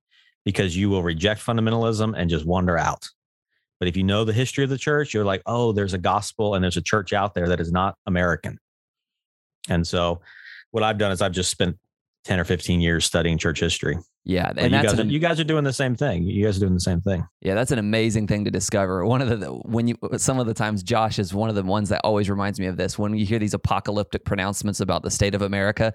because 0.46 0.76
you 0.76 0.90
will 0.90 1.04
reject 1.04 1.46
fundamentalism 1.46 2.14
and 2.18 2.30
just 2.30 2.46
wander 2.46 2.78
out. 2.78 3.08
But 3.80 3.88
if 3.88 3.96
you 3.96 4.04
know 4.04 4.26
the 4.26 4.34
history 4.34 4.64
of 4.64 4.70
the 4.70 4.78
church, 4.78 5.14
you're 5.14 5.26
like, 5.26 5.42
oh, 5.46 5.72
there's 5.72 5.94
a 5.94 5.98
gospel 5.98 6.56
and 6.56 6.64
there's 6.64 6.78
a 6.78 6.82
church 6.82 7.14
out 7.14 7.34
there 7.34 7.48
that 7.48 7.60
is 7.60 7.72
not 7.72 7.96
American. 8.06 8.60
And 9.70 9.88
so 9.88 10.22
what 10.72 10.84
I've 10.84 10.98
done 10.98 11.12
is 11.12 11.22
I've 11.22 11.32
just 11.32 11.52
spent 11.52 11.78
10 12.26 12.40
or 12.40 12.44
15 12.44 12.82
years 12.82 13.06
studying 13.06 13.38
church 13.38 13.60
history. 13.60 13.98
Yeah, 14.26 14.52
And 14.56 14.74
you 14.74 14.82
guys, 14.82 15.00
are, 15.00 15.02
an, 15.02 15.10
you 15.10 15.20
guys 15.20 15.40
are 15.40 15.46
doing 15.46 15.64
the 15.64 15.74
same 15.74 15.96
thing. 15.96 16.24
You 16.24 16.46
guys 16.46 16.58
are 16.58 16.60
doing 16.60 16.74
the 16.74 16.80
same 16.80 17.02
thing. 17.02 17.26
yeah, 17.42 17.56
that's 17.56 17.72
an 17.72 17.80
amazing 17.80 18.28
thing 18.28 18.46
to 18.46 18.52
discover. 18.52 19.04
One 19.06 19.22
of 19.22 19.40
the 19.40 19.48
when 19.48 19.88
you 19.88 19.96
uh, 20.04 20.18
some 20.18 20.38
of 20.38 20.46
the 20.46 20.54
times 20.54 20.84
Josh 20.84 21.18
is 21.18 21.34
one 21.34 21.50
of 21.50 21.56
the 21.56 21.64
ones 21.64 21.90
that 21.90 22.02
always 22.04 22.30
reminds 22.30 22.60
me 22.60 22.68
of 22.68 22.78
this. 22.78 23.00
When 23.00 23.16
you 23.18 23.26
hear 23.26 23.40
these 23.40 23.56
apocalyptic 23.56 24.26
pronouncements 24.26 24.82
about 24.82 25.02
the 25.02 25.10
state 25.10 25.34
of 25.34 25.42
America, 25.42 25.94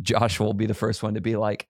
Josh 0.00 0.40
will 0.40 0.54
be 0.54 0.66
the 0.66 0.74
first 0.74 1.02
one 1.02 1.14
to 1.14 1.20
be 1.20 1.36
like, 1.36 1.68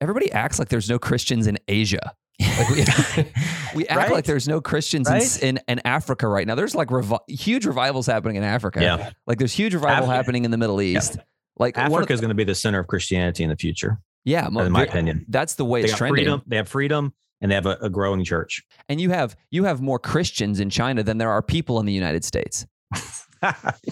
"Everybody 0.00 0.30
acts 0.32 0.58
like 0.58 0.68
there's 0.68 0.88
no 0.90 0.98
Christians 0.98 1.46
in 1.46 1.58
Asia." 1.68 2.14
Like 2.40 2.68
we, 2.70 2.76
we 3.76 3.86
act 3.88 3.96
Right? 3.96 4.10
like 4.12 4.24
there's 4.24 4.48
no 4.48 4.60
Christians 4.60 5.08
Right? 5.08 5.42
in, 5.42 5.58
in 5.58 5.62
in 5.78 5.80
Africa 5.86 6.26
right 6.28 6.46
now. 6.46 6.54
There's 6.56 6.74
like 6.74 6.88
revi- 6.88 7.20
huge 7.28 7.64
revivals 7.64 8.06
happening 8.06 8.36
in 8.36 8.42
Africa. 8.42 8.82
Yeah. 8.82 9.10
like 9.26 9.38
there's 9.38 9.52
huge 9.52 9.72
revival 9.74 10.08
happening 10.08 10.44
in 10.44 10.50
the 10.50 10.58
Middle 10.58 10.80
East. 10.82 11.16
Like 11.58 11.76
one 11.76 11.86
of 11.86 11.92
Africa 11.92 12.12
is 12.12 12.20
going 12.20 12.30
to 12.30 12.34
be 12.34 12.42
the 12.44 12.54
center 12.56 12.80
of 12.80 12.88
Christianity 12.88 13.44
in 13.44 13.50
the 13.50 13.56
future, 13.56 13.98
Yeah, 14.24 14.48
in 14.48 14.72
my 14.72 14.82
opinion. 14.82 15.24
that's 15.28 15.54
the 15.54 15.64
way 15.64 15.82
They 15.82 15.88
it's 15.88 15.96
trending. 15.96 16.24
freedom. 16.24 16.42
They 16.48 16.56
have 16.56 16.68
freedom, 16.68 17.14
and 17.40 17.48
they 17.48 17.54
have 17.54 17.66
a, 17.66 17.76
a 17.80 17.88
growing 17.88 18.24
church. 18.24 18.64
And 18.88 19.00
you 19.00 19.10
have 19.10 19.36
you 19.52 19.62
have 19.62 19.80
more 19.80 20.00
Christians 20.00 20.58
in 20.58 20.68
China 20.70 21.04
than 21.04 21.18
there 21.18 21.30
are 21.30 21.40
people 21.42 21.78
in 21.78 21.86
the 21.86 21.92
United 21.92 22.24
States. 22.24 22.66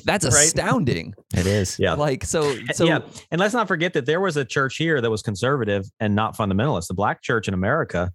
That's 0.04 0.24
Right. 0.24 0.32
astounding. 0.34 1.14
It 1.34 1.46
is. 1.46 1.78
yeah, 1.78 1.94
Like 1.94 2.24
so 2.24 2.54
so 2.72 2.84
yeah. 2.84 3.00
And 3.30 3.38
let's 3.40 3.54
not 3.54 3.68
forget 3.68 3.92
that 3.94 4.06
there 4.06 4.20
was 4.20 4.36
a 4.36 4.44
church 4.44 4.76
here 4.76 5.00
that 5.00 5.10
was 5.10 5.22
conservative 5.22 5.84
and 6.00 6.14
not 6.14 6.36
fundamentalist. 6.36 6.88
The 6.88 6.94
black 6.94 7.22
church 7.22 7.48
in 7.48 7.54
America 7.54 8.12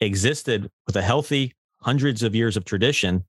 existed 0.00 0.70
with 0.86 0.96
a 0.96 1.02
healthy 1.02 1.54
hundreds 1.82 2.22
of 2.22 2.34
years 2.34 2.56
of 2.56 2.64
tradition 2.64 3.24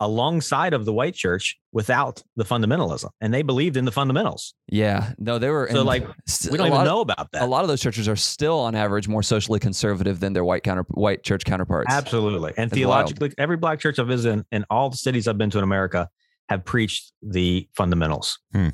alongside 0.00 0.74
of 0.74 0.84
the 0.84 0.92
white 0.92 1.14
church 1.14 1.56
without 1.72 2.22
the 2.36 2.44
fundamentalism, 2.44 3.08
and 3.22 3.32
they 3.32 3.40
believed 3.40 3.78
in 3.78 3.86
the 3.86 3.90
fundamentals. 3.92 4.52
yeah, 4.68 5.12
no, 5.18 5.38
they 5.38 5.48
were 5.48 5.66
So, 5.70 5.78
and 5.78 5.86
like, 5.86 6.06
We 6.50 6.58
don't 6.58 6.66
even 6.66 6.78
lot, 6.78 6.84
know 6.84 7.00
about 7.00 7.32
that. 7.32 7.42
A 7.42 7.46
lot 7.46 7.62
of 7.62 7.68
those 7.68 7.80
churches 7.80 8.06
are 8.06 8.16
still 8.16 8.58
on 8.58 8.74
average 8.74 9.08
more 9.08 9.22
socially 9.22 9.58
conservative 9.58 10.20
than 10.20 10.34
their 10.34 10.44
white 10.44 10.64
counter 10.64 10.84
white 10.90 11.22
church 11.22 11.44
counterparts. 11.46 11.90
Absolutely. 11.90 12.52
And 12.58 12.66
It's 12.66 12.74
theologically, 12.74 13.32
every 13.38 13.56
black 13.56 13.80
church 13.80 13.98
I've 13.98 14.06
visited 14.08 14.44
in, 14.52 14.58
in 14.58 14.64
all 14.68 14.90
the 14.90 14.98
cities 14.98 15.26
I've 15.26 15.38
been 15.38 15.48
to 15.50 15.58
in 15.58 15.64
America 15.64 16.10
have 16.48 16.64
preached 16.64 17.12
the 17.22 17.68
fundamentals. 17.76 18.38
Hmm. 18.52 18.68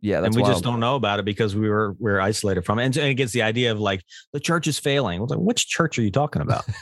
Yeah, 0.00 0.20
that's 0.20 0.28
and 0.28 0.36
we 0.36 0.42
wild. 0.42 0.54
just 0.54 0.64
don't 0.64 0.78
know 0.78 0.94
about 0.94 1.18
it 1.18 1.24
because 1.24 1.56
we 1.56 1.68
were 1.68 1.96
we 1.98 2.10
are 2.12 2.20
isolated 2.20 2.64
from 2.64 2.78
it. 2.78 2.84
And, 2.86 2.96
and 2.96 3.08
it 3.08 3.14
gets 3.14 3.32
the 3.32 3.42
idea 3.42 3.72
of 3.72 3.80
like 3.80 4.02
the 4.32 4.38
church 4.40 4.68
is 4.68 4.78
failing. 4.78 5.18
I 5.18 5.22
was 5.22 5.30
like, 5.30 5.40
which 5.40 5.66
church 5.66 5.98
are 5.98 6.02
you 6.02 6.10
talking 6.10 6.42
about? 6.42 6.64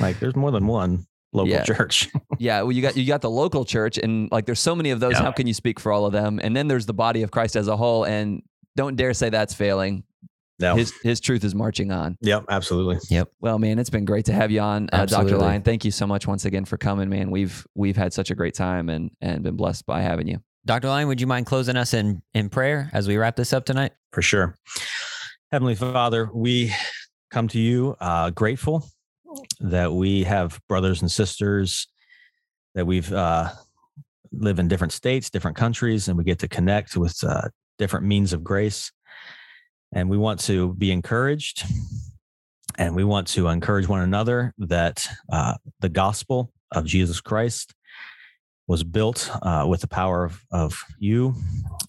Like 0.00 0.18
there's 0.20 0.34
more 0.34 0.50
than 0.50 0.66
one 0.66 1.04
local 1.34 1.50
Yeah. 1.52 1.64
church. 1.64 2.08
Yeah, 2.38 2.62
well, 2.62 2.72
you 2.72 2.80
got 2.82 2.96
you 2.96 3.06
got 3.06 3.20
the 3.20 3.30
local 3.30 3.64
church, 3.64 3.98
and 3.98 4.28
like 4.32 4.46
there's 4.46 4.58
so 4.58 4.74
many 4.74 4.90
of 4.90 4.98
those. 5.00 5.12
Yeah. 5.12 5.22
How 5.22 5.32
can 5.32 5.46
you 5.46 5.54
speak 5.54 5.78
for 5.78 5.92
all 5.92 6.06
of 6.06 6.12
them? 6.12 6.40
And 6.42 6.56
then 6.56 6.66
there's 6.66 6.86
the 6.86 6.94
body 6.94 7.22
of 7.22 7.30
Christ 7.30 7.54
as 7.56 7.68
a 7.68 7.76
whole, 7.76 8.04
and 8.04 8.42
don't 8.74 8.96
dare 8.96 9.12
say 9.14 9.28
that's 9.28 9.52
failing. 9.54 10.02
No. 10.62 10.76
His 10.76 10.94
his 11.02 11.20
truth 11.20 11.44
is 11.44 11.54
marching 11.54 11.92
on. 11.92 12.16
yep, 12.22 12.44
absolutely. 12.48 12.98
Yep. 13.10 13.30
Well, 13.40 13.58
man, 13.58 13.78
it's 13.78 13.90
been 13.90 14.06
great 14.06 14.24
to 14.26 14.32
have 14.32 14.50
you 14.50 14.60
on, 14.60 14.88
uh, 14.92 15.04
Dr. 15.04 15.36
Lyon. 15.36 15.62
Thank 15.62 15.84
you 15.84 15.90
so 15.90 16.06
much 16.06 16.26
once 16.26 16.44
again 16.46 16.64
for 16.64 16.78
coming, 16.78 17.08
man. 17.08 17.30
We've 17.30 17.66
we've 17.74 17.96
had 17.96 18.12
such 18.12 18.30
a 18.30 18.34
great 18.34 18.54
time 18.54 18.88
and 18.88 19.10
and 19.20 19.42
been 19.42 19.56
blessed 19.56 19.84
by 19.84 20.00
having 20.00 20.28
you. 20.28 20.38
Dr. 20.64 20.88
Lyon, 20.88 21.08
would 21.08 21.20
you 21.20 21.26
mind 21.26 21.46
closing 21.46 21.76
us 21.76 21.92
in, 21.92 22.22
in 22.34 22.48
prayer 22.48 22.88
as 22.92 23.08
we 23.08 23.16
wrap 23.16 23.34
this 23.34 23.52
up 23.52 23.64
tonight? 23.64 23.92
For 24.12 24.22
sure. 24.22 24.54
Heavenly 25.50 25.74
Father, 25.74 26.30
we 26.32 26.72
come 27.32 27.48
to 27.48 27.58
you 27.58 27.96
uh, 28.00 28.30
grateful 28.30 28.86
that 29.60 29.92
we 29.92 30.22
have 30.22 30.60
brothers 30.68 31.02
and 31.02 31.10
sisters 31.10 31.88
that 32.74 32.86
we've 32.86 33.12
uh, 33.12 33.50
live 34.30 34.60
in 34.60 34.68
different 34.68 34.92
states, 34.92 35.30
different 35.30 35.56
countries, 35.56 36.06
and 36.06 36.16
we 36.16 36.22
get 36.22 36.38
to 36.38 36.48
connect 36.48 36.96
with 36.96 37.18
uh, 37.24 37.48
different 37.78 38.06
means 38.06 38.32
of 38.32 38.44
grace. 38.44 38.92
And 39.92 40.08
we 40.08 40.16
want 40.16 40.40
to 40.40 40.74
be 40.74 40.90
encouraged, 40.90 41.64
and 42.78 42.96
we 42.96 43.04
want 43.04 43.28
to 43.28 43.48
encourage 43.48 43.88
one 43.88 44.00
another 44.00 44.54
that 44.58 45.06
uh, 45.30 45.54
the 45.80 45.90
gospel 45.90 46.50
of 46.70 46.86
Jesus 46.86 47.20
Christ 47.20 47.74
was 48.66 48.84
built 48.84 49.30
uh, 49.42 49.66
with 49.68 49.82
the 49.82 49.88
power 49.88 50.24
of, 50.24 50.40
of 50.50 50.82
you 50.98 51.34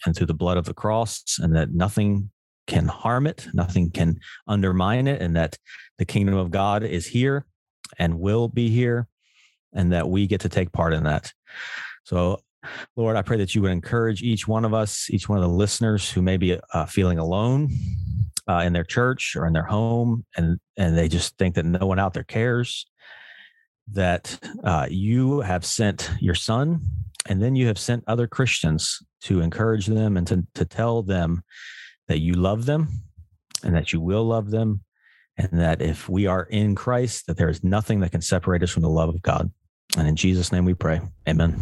and 0.06 0.16
through 0.16 0.26
the 0.28 0.34
blood 0.34 0.58
of 0.58 0.66
the 0.66 0.74
cross, 0.74 1.40
and 1.40 1.56
that 1.56 1.72
nothing 1.72 2.30
can 2.68 2.88
harm 2.88 3.28
it, 3.28 3.48
nothing 3.54 3.90
can 3.92 4.20
undermine 4.48 5.08
it, 5.08 5.22
and 5.22 5.36
that 5.36 5.58
the 5.98 6.06
kingdom 6.06 6.36
of 6.36 6.52
God 6.52 6.84
is 6.84 7.08
here 7.08 7.46
and 8.00 8.20
will 8.20 8.48
be 8.48 8.70
here, 8.70 9.08
and 9.74 9.94
that 9.94 10.10
we 10.10 10.28
get 10.28 10.42
to 10.42 10.50
take 10.50 10.72
part 10.72 10.94
in 10.94 11.04
that. 11.04 11.32
So, 12.04 12.42
Lord, 12.96 13.16
I 13.16 13.22
pray 13.22 13.38
that 13.38 13.56
you 13.56 13.62
would 13.62 13.72
encourage 13.72 14.22
each 14.22 14.48
one 14.48 14.66
of 14.66 14.74
us, 14.74 15.10
each 15.10 15.28
one 15.28 15.38
of 15.38 15.44
the 15.44 15.50
listeners 15.50 16.10
who 16.10 16.22
may 16.22 16.38
be 16.38 16.60
uh, 16.74 16.86
feeling 16.86 17.20
alone 17.20 17.70
uh, 18.48 18.60
in 18.66 18.74
their 18.74 18.84
church 18.84 19.36
or 19.36 19.46
in 19.46 19.54
their 19.54 19.66
home, 19.66 20.26
and 20.36 20.60
and 20.78 20.98
they 20.98 21.08
just 21.08 21.38
think 21.38 21.56
that 21.56 21.66
no 21.66 21.86
one 21.86 22.00
out 22.00 22.14
there 22.14 22.24
cares. 22.24 22.86
That 23.92 24.40
uh, 24.64 24.88
you 24.90 25.42
have 25.42 25.66
sent 25.66 26.10
your 26.20 26.36
Son, 26.36 26.82
and 27.28 27.42
then 27.42 27.56
you 27.56 27.68
have 27.68 27.78
sent 27.78 28.04
other 28.08 28.28
Christians 28.28 29.00
to 29.22 29.42
encourage 29.42 29.88
them 29.88 30.18
and 30.18 30.28
to 30.28 30.46
to 30.56 30.66
tell 30.66 31.04
them 31.04 31.44
that 32.08 32.20
you 32.20 32.34
love 32.34 32.66
them 32.66 32.88
and 33.64 33.76
that 33.76 33.94
you 33.94 34.02
will 34.02 34.26
love 34.26 34.52
them 34.52 34.82
and 35.38 35.50
that 35.54 35.82
if 35.82 36.08
we 36.08 36.28
are 36.28 36.44
in 36.44 36.76
Christ 36.76 37.28
that 37.28 37.38
there 37.38 37.50
is 37.50 37.64
nothing 37.64 38.02
that 38.02 38.12
can 38.12 38.22
separate 38.22 38.64
us 38.64 38.72
from 38.72 38.84
the 38.84 38.90
love 38.90 39.10
of 39.10 39.22
God. 39.22 39.52
And 39.98 40.08
in 40.08 40.16
Jesus 40.16 40.52
name 40.52 40.66
we 40.66 40.74
pray. 40.74 41.02
Amen. 41.28 41.60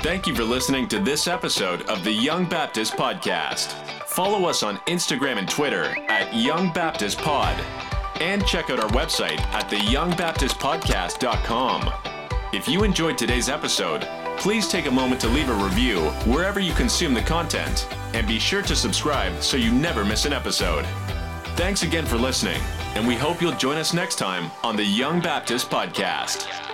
Thank 0.00 0.26
you 0.28 0.34
for 0.34 0.44
listening 0.44 0.86
to 0.88 0.98
this 1.00 1.26
episode 1.26 1.82
of 1.82 2.04
the 2.04 2.12
Young 2.12 2.44
Baptist 2.44 2.94
Podcast. 2.94 3.72
Follow 4.06 4.48
us 4.48 4.62
on 4.62 4.76
Instagram 4.86 5.38
and 5.38 5.48
Twitter 5.48 5.96
at 6.08 6.32
Young 6.32 6.72
Baptist 6.72 7.18
Pod. 7.18 7.58
And 8.20 8.46
check 8.46 8.70
out 8.70 8.78
our 8.78 8.88
website 8.90 9.40
at 9.52 9.68
theyoungbaptistpodcast.com. 9.68 11.92
If 12.52 12.68
you 12.68 12.84
enjoyed 12.84 13.18
today's 13.18 13.48
episode, 13.48 14.06
please 14.38 14.68
take 14.68 14.86
a 14.86 14.90
moment 14.90 15.20
to 15.22 15.28
leave 15.28 15.50
a 15.50 15.64
review 15.64 15.98
wherever 16.30 16.60
you 16.60 16.72
consume 16.74 17.12
the 17.12 17.22
content. 17.22 17.88
And 18.14 18.24
be 18.26 18.38
sure 18.38 18.62
to 18.62 18.76
subscribe 18.76 19.42
so 19.42 19.56
you 19.56 19.72
never 19.72 20.04
miss 20.04 20.26
an 20.26 20.32
episode. 20.32 20.86
Thanks 21.56 21.82
again 21.82 22.06
for 22.06 22.16
listening, 22.16 22.60
and 22.94 23.04
we 23.06 23.16
hope 23.16 23.42
you'll 23.42 23.52
join 23.52 23.76
us 23.76 23.92
next 23.92 24.14
time 24.14 24.50
on 24.62 24.76
the 24.76 24.84
Young 24.84 25.20
Baptist 25.20 25.68
Podcast. 25.70 26.67